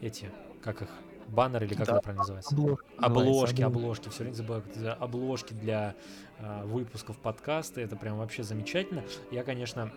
эти, 0.01 0.31
как 0.63 0.83
их, 0.83 0.89
баннер 1.29 1.65
или 1.65 1.75
как 1.75 1.87
да, 1.87 1.93
это 1.95 2.03
правильно 2.03 2.23
называется? 2.23 2.55
Обложки, 2.55 2.87
обложки, 2.99 3.63
обложки, 3.63 4.09
все 4.09 4.23
время 4.25 4.35
забываю, 4.35 4.65
обложки 4.99 5.53
для 5.53 5.95
э, 6.39 6.65
выпусков 6.65 7.19
подкаста, 7.19 7.81
это 7.81 7.97
прям 7.97 8.19
вообще 8.19 8.43
замечательно. 8.43 9.05
Я, 9.31 9.43
конечно, 9.45 9.93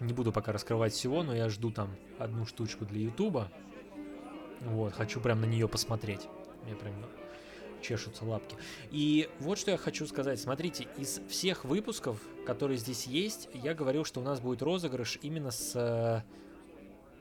не 0.00 0.12
буду 0.12 0.32
пока 0.32 0.52
раскрывать 0.52 0.92
всего, 0.92 1.22
но 1.22 1.34
я 1.34 1.48
жду 1.48 1.70
там 1.70 1.90
одну 2.18 2.46
штучку 2.46 2.84
для 2.84 3.00
Ютуба. 3.00 3.50
Вот, 4.60 4.94
хочу 4.94 5.20
прям 5.20 5.40
на 5.40 5.46
нее 5.46 5.68
посмотреть. 5.68 6.28
Мне 6.64 6.74
прям 6.74 6.94
чешутся 7.86 8.24
лапки. 8.24 8.56
И 8.90 9.28
вот 9.40 9.58
что 9.58 9.70
я 9.70 9.76
хочу 9.76 10.06
сказать. 10.06 10.40
Смотрите, 10.40 10.88
из 10.98 11.20
всех 11.28 11.64
выпусков, 11.64 12.20
которые 12.44 12.78
здесь 12.78 13.06
есть, 13.06 13.48
я 13.54 13.74
говорил, 13.74 14.04
что 14.04 14.20
у 14.20 14.24
нас 14.24 14.40
будет 14.40 14.62
розыгрыш 14.62 15.18
именно 15.22 15.50
с... 15.50 16.24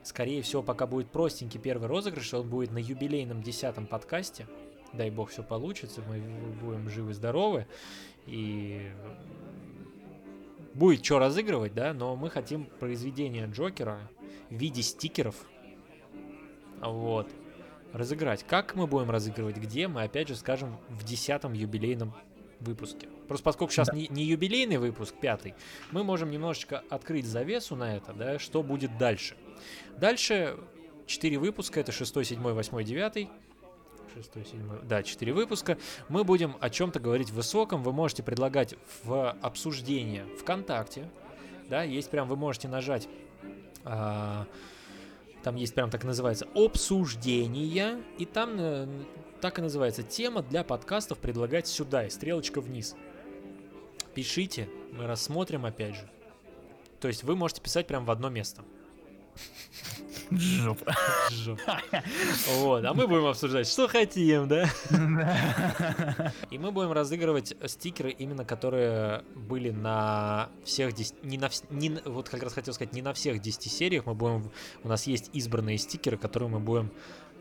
Скорее 0.03 0.43
всего, 0.43 0.61
пока 0.61 0.85
будет 0.85 1.09
простенький 1.09 1.59
первый 1.59 1.87
розыгрыш, 1.87 2.33
он 2.35 2.47
будет 2.47 2.71
на 2.71 2.77
юбилейном 2.77 3.41
десятом 3.41 3.87
подкасте. 3.87 4.47
Дай 4.93 5.09
бог 5.09 5.31
все 5.31 5.41
получится, 5.43 6.03
мы 6.07 6.19
будем 6.61 6.89
живы-здоровы. 6.89 7.65
И 8.27 8.91
будет 10.73 11.03
что 11.03 11.19
разыгрывать, 11.19 11.73
да, 11.73 11.93
но 11.93 12.15
мы 12.15 12.29
хотим 12.29 12.65
произведение 12.79 13.47
Джокера 13.47 13.99
в 14.49 14.55
виде 14.55 14.83
стикеров. 14.83 15.35
Вот 16.81 17.27
разыграть. 17.95 18.43
Как 18.43 18.76
мы 18.76 18.88
будем 18.88 19.09
разыгрывать, 19.09 19.57
где, 19.57 19.88
мы 19.88 20.03
опять 20.03 20.27
же 20.27 20.35
скажем 20.35 20.77
в 20.89 21.03
десятом 21.03 21.53
юбилейном 21.53 22.13
выпуске. 22.59 23.07
Просто 23.27 23.43
поскольку 23.43 23.73
сейчас 23.73 23.88
да. 23.88 23.95
не, 23.95 24.07
не 24.07 24.23
юбилейный 24.23 24.77
выпуск, 24.77 25.15
пятый, 25.19 25.55
мы 25.91 26.03
можем 26.03 26.30
немножечко 26.31 26.84
открыть 26.89 27.26
завесу 27.26 27.76
на 27.76 27.95
это, 27.95 28.13
да, 28.13 28.39
что 28.39 28.63
будет 28.63 28.97
дальше. 28.97 29.35
Дальше 29.97 30.57
4 31.05 31.38
выпуска, 31.38 31.80
это 31.80 31.91
6, 31.91 32.26
7, 32.26 32.41
8, 32.41 32.84
9. 32.84 33.30
6, 34.13 34.49
7, 34.49 34.80
да, 34.84 35.03
4 35.03 35.34
выпуска. 35.34 35.77
Мы 36.09 36.23
будем 36.23 36.55
о 36.59 36.69
чем-то 36.69 36.99
говорить 36.99 37.31
высоком. 37.31 37.84
Вы 37.84 37.91
можете 37.93 38.23
предлагать 38.23 38.76
в 39.03 39.31
обсуждение 39.41 40.26
ВКонтакте. 40.39 41.09
Да, 41.69 41.84
есть 41.84 42.09
прям, 42.09 42.27
вы 42.27 42.35
можете 42.35 42.67
нажать 42.67 43.07
а, 43.84 44.45
там 45.45 45.57
есть 45.57 45.76
прям 45.76 45.91
так 45.91 46.03
называется 46.03 46.47
обсуждение, 46.55 48.01
и 48.17 48.26
там 48.26 48.55
э, 48.57 48.88
так 49.41 49.59
и 49.59 49.61
называется 49.61 50.01
тема 50.01 50.41
для 50.41 50.63
подкастов 50.63 51.19
предлагать 51.19 51.67
сюда 51.67 52.07
и 52.07 52.09
стрелочка 52.09 52.61
вниз. 52.61 52.95
Пишите, 54.15 54.67
мы 54.91 55.05
рассмотрим 55.05 55.67
опять 55.67 55.97
же. 55.97 56.09
То 56.99 57.07
есть 57.07 57.22
вы 57.22 57.35
можете 57.35 57.61
писать 57.61 57.85
прям 57.85 58.05
в 58.05 58.09
одно 58.09 58.30
место. 58.30 58.63
Жопа. 60.31 60.95
Жопа. 61.31 61.81
Вот, 62.57 62.83
а 62.83 62.93
мы 62.93 63.07
будем 63.07 63.25
обсуждать, 63.25 63.67
что 63.67 63.87
хотим, 63.87 64.47
да? 64.47 64.69
И 66.49 66.57
мы 66.57 66.71
будем 66.71 66.91
разыгрывать 66.91 67.55
стикеры, 67.65 68.11
именно 68.11 68.43
которые 68.43 69.23
были 69.35 69.69
на 69.69 70.49
всех 70.63 70.93
10, 70.93 71.23
не 71.23 71.37
на, 71.37 71.49
не, 71.69 71.99
вот 72.05 72.29
как 72.29 72.41
раз 72.41 72.53
хотел 72.53 72.73
сказать, 72.73 72.93
не 72.93 73.01
на 73.01 73.13
всех 73.13 73.39
10 73.39 73.71
сериях, 73.71 74.05
мы 74.05 74.15
будем, 74.15 74.51
у 74.83 74.87
нас 74.87 75.05
есть 75.07 75.29
избранные 75.33 75.77
стикеры, 75.77 76.17
которые 76.17 76.49
мы 76.49 76.59
будем 76.59 76.91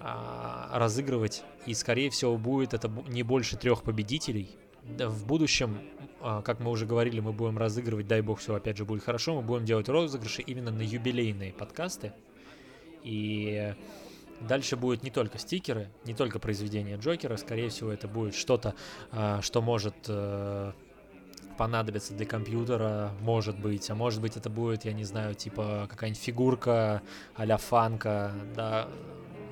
а, 0.00 0.70
разыгрывать, 0.74 1.42
и 1.66 1.74
скорее 1.74 2.10
всего 2.10 2.36
будет 2.36 2.74
это 2.74 2.90
не 3.08 3.22
больше 3.22 3.56
трех 3.56 3.82
победителей, 3.82 4.58
в 4.84 5.26
будущем, 5.26 5.78
а, 6.20 6.42
как 6.42 6.60
мы 6.60 6.70
уже 6.70 6.86
говорили, 6.86 7.20
мы 7.20 7.32
будем 7.32 7.58
разыгрывать, 7.58 8.06
дай 8.06 8.20
бог, 8.20 8.38
все 8.38 8.54
опять 8.54 8.76
же 8.76 8.84
будет 8.84 9.02
хорошо, 9.02 9.34
мы 9.34 9.42
будем 9.42 9.64
делать 9.64 9.88
розыгрыши 9.88 10.42
именно 10.42 10.70
на 10.70 10.82
юбилейные 10.82 11.52
подкасты. 11.52 12.12
И 13.02 13.74
дальше 14.40 14.76
будет 14.76 15.02
не 15.02 15.10
только 15.10 15.38
стикеры, 15.38 15.90
не 16.04 16.14
только 16.14 16.38
произведения 16.38 16.96
Джокера, 16.96 17.36
скорее 17.36 17.68
всего, 17.68 17.90
это 17.90 18.08
будет 18.08 18.34
что-то, 18.34 18.74
а, 19.10 19.40
что 19.42 19.62
может 19.62 19.94
э, 20.08 20.72
понадобиться 21.56 22.14
для 22.14 22.26
компьютера, 22.26 23.12
может 23.20 23.58
быть, 23.58 23.88
а 23.90 23.94
может 23.94 24.20
быть 24.20 24.36
это 24.36 24.50
будет, 24.50 24.84
я 24.84 24.92
не 24.92 25.04
знаю, 25.04 25.34
типа 25.34 25.86
какая-нибудь 25.90 26.22
фигурка 26.22 27.02
а-ля 27.34 27.56
фанка, 27.56 28.32
да, 28.54 28.88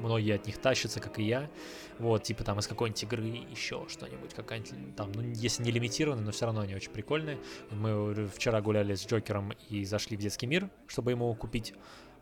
многие 0.03 0.35
от 0.35 0.47
них 0.47 0.59
тащатся, 0.59 1.01
как 1.01 1.19
и 1.19 1.23
я, 1.23 1.49
вот, 1.99 2.23
типа 2.25 2.45
там 2.45 2.59
из 2.59 2.67
какой-нибудь 2.67 3.03
игры 3.03 3.25
еще 3.51 3.85
что-нибудь, 3.89 4.35
какая-нибудь 4.35 4.97
там, 4.97 5.13
ну, 5.13 5.23
если 5.23 5.63
не 5.63 5.71
лимитированная, 5.71 6.25
но 6.25 6.33
все 6.33 6.47
равно 6.47 6.63
они 6.63 6.75
очень 6.75 6.91
прикольные. 6.91 7.39
Мы 7.71 8.29
вчера 8.35 8.61
гуляли 8.61 8.95
с 8.95 9.07
Джокером 9.07 9.53
и 9.69 9.85
зашли 9.85 10.17
в 10.17 10.21
детский 10.21 10.47
мир, 10.47 10.69
чтобы 10.87 11.13
ему 11.13 11.35
купить 11.35 11.75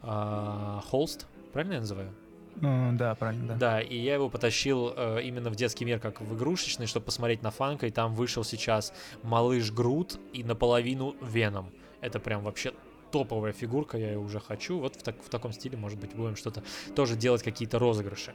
а, 0.02 0.80
холст, 0.86 1.26
правильно 1.52 1.74
я 1.74 1.80
называю? 1.80 2.14
Ну, 2.56 2.92
да, 2.92 3.14
правильно, 3.14 3.48
да. 3.48 3.54
Да, 3.54 3.80
и 3.80 3.96
я 3.96 4.14
его 4.14 4.28
потащил 4.28 4.92
э, 4.94 5.22
именно 5.22 5.50
в 5.50 5.56
детский 5.56 5.84
мир, 5.84 5.98
как 5.98 6.20
в 6.20 6.36
игрушечный, 6.36 6.86
чтобы 6.86 7.06
посмотреть 7.06 7.42
на 7.42 7.50
Фанка, 7.50 7.86
и 7.86 7.90
там 7.90 8.14
вышел 8.14 8.44
сейчас 8.44 8.92
малыш 9.22 9.70
Грут 9.70 10.18
и 10.32 10.44
наполовину 10.44 11.14
Веном. 11.22 11.72
Это 12.00 12.18
прям 12.18 12.42
вообще 12.42 12.72
топовая 13.10 13.52
фигурка, 13.52 13.98
я 13.98 14.12
ее 14.12 14.18
уже 14.18 14.40
хочу. 14.40 14.78
Вот 14.78 14.96
в, 14.96 15.02
так, 15.02 15.16
в 15.22 15.28
таком 15.28 15.52
стиле, 15.52 15.76
может 15.76 15.98
быть, 15.98 16.14
будем 16.14 16.36
что-то 16.36 16.62
тоже 16.94 17.16
делать, 17.16 17.42
какие-то 17.42 17.78
розыгрыши. 17.78 18.34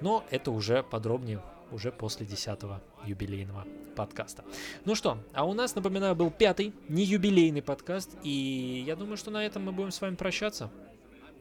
Но 0.00 0.24
это 0.30 0.50
уже 0.50 0.82
подробнее, 0.82 1.40
уже 1.72 1.92
после 1.92 2.26
10 2.26 2.58
юбилейного 3.04 3.66
подкаста. 3.96 4.44
Ну 4.84 4.94
что, 4.94 5.18
а 5.32 5.44
у 5.44 5.52
нас, 5.52 5.74
напоминаю, 5.74 6.14
был 6.14 6.30
пятый, 6.30 6.72
не 6.88 7.04
юбилейный 7.04 7.62
подкаст, 7.62 8.16
и 8.22 8.84
я 8.86 8.96
думаю, 8.96 9.16
что 9.16 9.30
на 9.30 9.44
этом 9.44 9.64
мы 9.64 9.72
будем 9.72 9.90
с 9.90 10.00
вами 10.00 10.14
прощаться. 10.14 10.70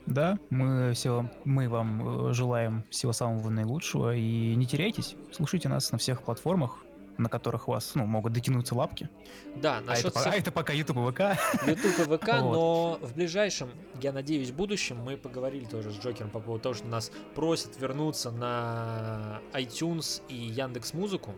Да, 0.06 0.40
мы, 0.50 0.94
все, 0.94 1.30
мы 1.44 1.70
вам 1.70 2.30
э, 2.30 2.34
желаем 2.34 2.84
всего 2.90 3.14
самого 3.14 3.50
наилучшего, 3.50 4.16
и 4.16 4.56
не 4.56 4.66
теряйтесь, 4.66 5.16
слушайте 5.32 5.70
нас 5.70 5.92
на 5.92 5.98
всех 5.98 6.24
платформах, 6.24 6.78
на 7.20 7.30
которых 7.30 7.68
у 7.68 7.72
вас 7.72 7.96
ну, 7.96 8.06
могут 8.06 8.34
дотянуться 8.34 8.76
лапки. 8.76 9.10
Да, 9.56 9.82
насчет 9.82 10.16
а 10.16 10.20
это, 10.22 10.30
а 10.30 10.36
это 10.36 10.52
пока 10.52 10.74
YouTube 10.74 10.98
и 10.98 11.12
ВК. 11.12 11.20
YouTube 11.68 12.00
и 12.00 12.18
ВК, 12.18 12.28
но 12.40 13.00
в 13.02 13.14
ближайшем, 13.14 13.70
я 14.02 14.12
надеюсь, 14.12 14.52
будущем 14.52 14.98
мы 14.98 15.18
поговорили 15.18 15.66
тоже 15.66 15.92
с 15.92 16.00
Джокером 16.00 16.30
по 16.30 16.40
поводу 16.40 16.64
того, 16.64 16.76
что 16.76 16.88
нас 16.88 17.12
просят 17.36 17.80
вернуться 17.80 18.32
на 18.32 19.42
iTunes 19.54 20.22
и 20.28 20.36
Яндекс 20.36 20.94
Музыку. 20.94 21.36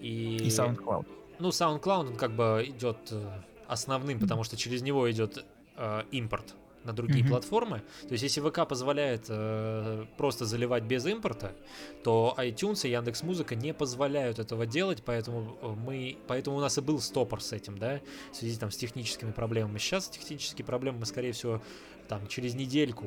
И, 0.00 0.36
и 0.36 0.48
SoundCloud. 0.48 1.06
Ну, 1.38 1.48
SoundCloud, 1.48 2.10
он 2.10 2.16
как 2.16 2.32
бы 2.32 2.64
идет 2.66 2.98
э, 3.10 3.42
основным, 3.66 4.20
потому 4.20 4.44
что 4.44 4.56
через 4.56 4.82
него 4.82 5.10
идет 5.10 5.44
э, 5.76 6.02
импорт 6.10 6.54
на 6.84 6.92
другие 6.92 7.24
mm-hmm. 7.24 7.28
платформы. 7.28 7.82
То 8.02 8.12
есть, 8.12 8.22
если 8.22 8.40
ВК 8.40 8.66
позволяет 8.66 9.26
э, 9.28 10.06
просто 10.16 10.44
заливать 10.44 10.84
без 10.84 11.04
импорта, 11.06 11.54
то 12.02 12.34
iTunes 12.38 12.86
и 12.86 12.90
Яндекс 12.90 13.22
Музыка 13.22 13.54
не 13.54 13.74
позволяют 13.74 14.38
этого 14.38 14.66
делать, 14.66 15.02
поэтому 15.04 15.58
э, 15.60 15.68
мы, 15.68 16.16
поэтому 16.26 16.56
у 16.56 16.60
нас 16.60 16.78
и 16.78 16.80
был 16.80 17.00
стопор 17.00 17.42
с 17.42 17.52
этим, 17.52 17.78
да, 17.78 18.00
в 18.32 18.36
связи 18.36 18.58
там 18.58 18.70
с 18.70 18.76
техническими 18.76 19.32
проблемами. 19.32 19.78
Сейчас 19.78 20.08
технические 20.08 20.64
проблемы 20.64 21.00
мы, 21.00 21.06
скорее 21.06 21.32
всего, 21.32 21.62
там 22.08 22.26
через 22.26 22.54
недельку 22.54 23.06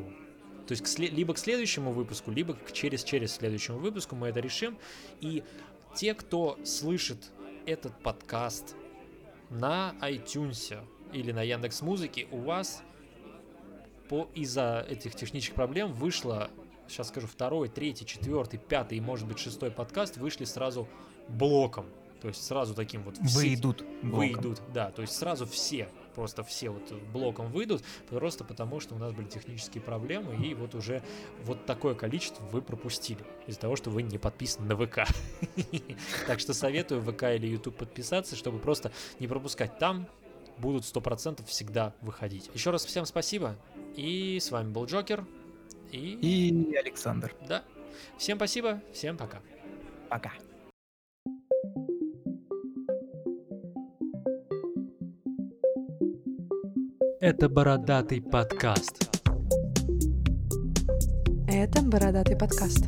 То 0.68 0.72
есть 0.72 0.84
к 0.84 0.88
след- 0.88 1.12
либо 1.12 1.34
к 1.34 1.38
следующему 1.38 1.92
выпуску, 1.92 2.32
либо 2.32 2.54
к 2.54 2.72
через-через 2.72 3.34
следующему 3.34 3.80
выпуску 3.80 4.16
мы 4.16 4.28
это 4.28 4.40
решим. 4.40 4.78
И 5.20 5.44
те, 5.96 6.14
кто 6.14 6.58
слышит 6.64 7.32
этот 7.66 7.98
подкаст 8.02 8.76
на 9.50 9.96
iTunes 10.02 10.80
или 11.12 11.32
на 11.32 11.44
Яндекс 11.44 11.82
Музыке, 11.82 12.28
у 12.32 12.40
вас 12.40 12.82
по 14.14 14.30
из-за 14.36 14.86
этих 14.88 15.16
технических 15.16 15.56
проблем 15.56 15.92
вышло, 15.92 16.52
сейчас 16.88 17.08
скажу, 17.08 17.26
второй, 17.26 17.68
третий, 17.68 18.06
четвертый, 18.06 18.60
пятый 18.60 19.00
и, 19.00 19.02
может 19.02 19.28
быть, 19.28 19.40
шестой 19.40 19.72
подкаст 19.72 20.18
вышли 20.18 20.46
сразу 20.46 20.88
блоком. 21.30 21.88
То 22.22 22.28
есть 22.28 22.46
сразу 22.46 22.76
таким 22.76 23.02
вот... 23.02 23.18
все- 23.18 23.40
Выйдут. 23.40 23.84
блоком. 24.04 24.20
Выйдут, 24.20 24.62
да, 24.72 24.92
то 24.92 25.02
есть 25.02 25.16
сразу 25.16 25.48
все, 25.48 25.90
просто 26.14 26.44
все 26.44 26.70
вот 26.70 26.92
блоком 27.12 27.52
выйдут, 27.52 27.84
просто 28.08 28.44
потому 28.44 28.80
что 28.80 28.94
у 28.94 29.00
нас 29.00 29.14
были 29.14 29.28
технические 29.28 29.82
проблемы, 29.82 30.36
и 30.46 30.54
вот 30.54 30.76
уже 30.76 31.02
вот 31.44 31.66
такое 31.66 31.96
количество 31.96 32.44
вы 32.46 32.62
пропустили 32.62 33.26
из-за 33.48 33.62
того, 33.62 33.76
что 33.76 33.90
вы 33.90 34.04
не 34.04 34.20
подписаны 34.20 34.68
на 34.68 34.86
ВК. 34.86 35.08
Так 36.28 36.40
что 36.40 36.54
советую 36.54 37.02
ВК 37.02 37.24
или 37.24 37.48
YouTube 37.48 37.78
подписаться, 37.78 38.36
чтобы 38.36 38.60
просто 38.60 38.92
не 39.20 39.28
пропускать. 39.28 39.80
Там 39.80 40.08
будут 40.58 40.84
100% 40.84 41.46
всегда 41.48 41.94
выходить. 42.02 42.50
Еще 42.54 42.70
раз 42.70 42.86
всем 42.86 43.06
спасибо, 43.06 43.56
и 43.96 44.40
с 44.40 44.52
вами 44.52 44.72
был 44.72 44.86
Джокер, 44.86 45.26
и... 45.92 46.18
И 46.22 46.76
Александр. 46.76 47.34
Да, 47.48 47.64
всем 48.18 48.38
спасибо, 48.38 48.82
всем 48.94 49.18
пока. 49.18 49.40
Пока. 50.10 50.34
Это 57.20 57.48
Бородатый 57.48 58.22
подкаст. 58.22 59.10
Это 61.48 61.82
бородатый 61.84 62.36
подкаст. 62.36 62.86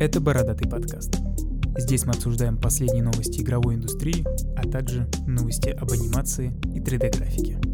Это 0.00 0.20
«Бородатый 0.20 0.68
подкаст». 0.68 1.18
Здесь 1.76 2.04
мы 2.04 2.12
обсуждаем 2.12 2.56
последние 2.56 3.02
новости 3.02 3.42
игровой 3.42 3.74
индустрии, 3.74 4.24
а 4.56 4.68
также 4.68 5.06
новости 5.26 5.68
об 5.70 5.92
анимации 5.92 6.52
и 6.74 6.80
3D-графике. 6.80 7.69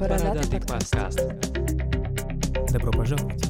Бородатый 0.00 0.60
подкаст. 0.62 1.20
Добро 2.72 2.90
пожаловать! 2.90 3.49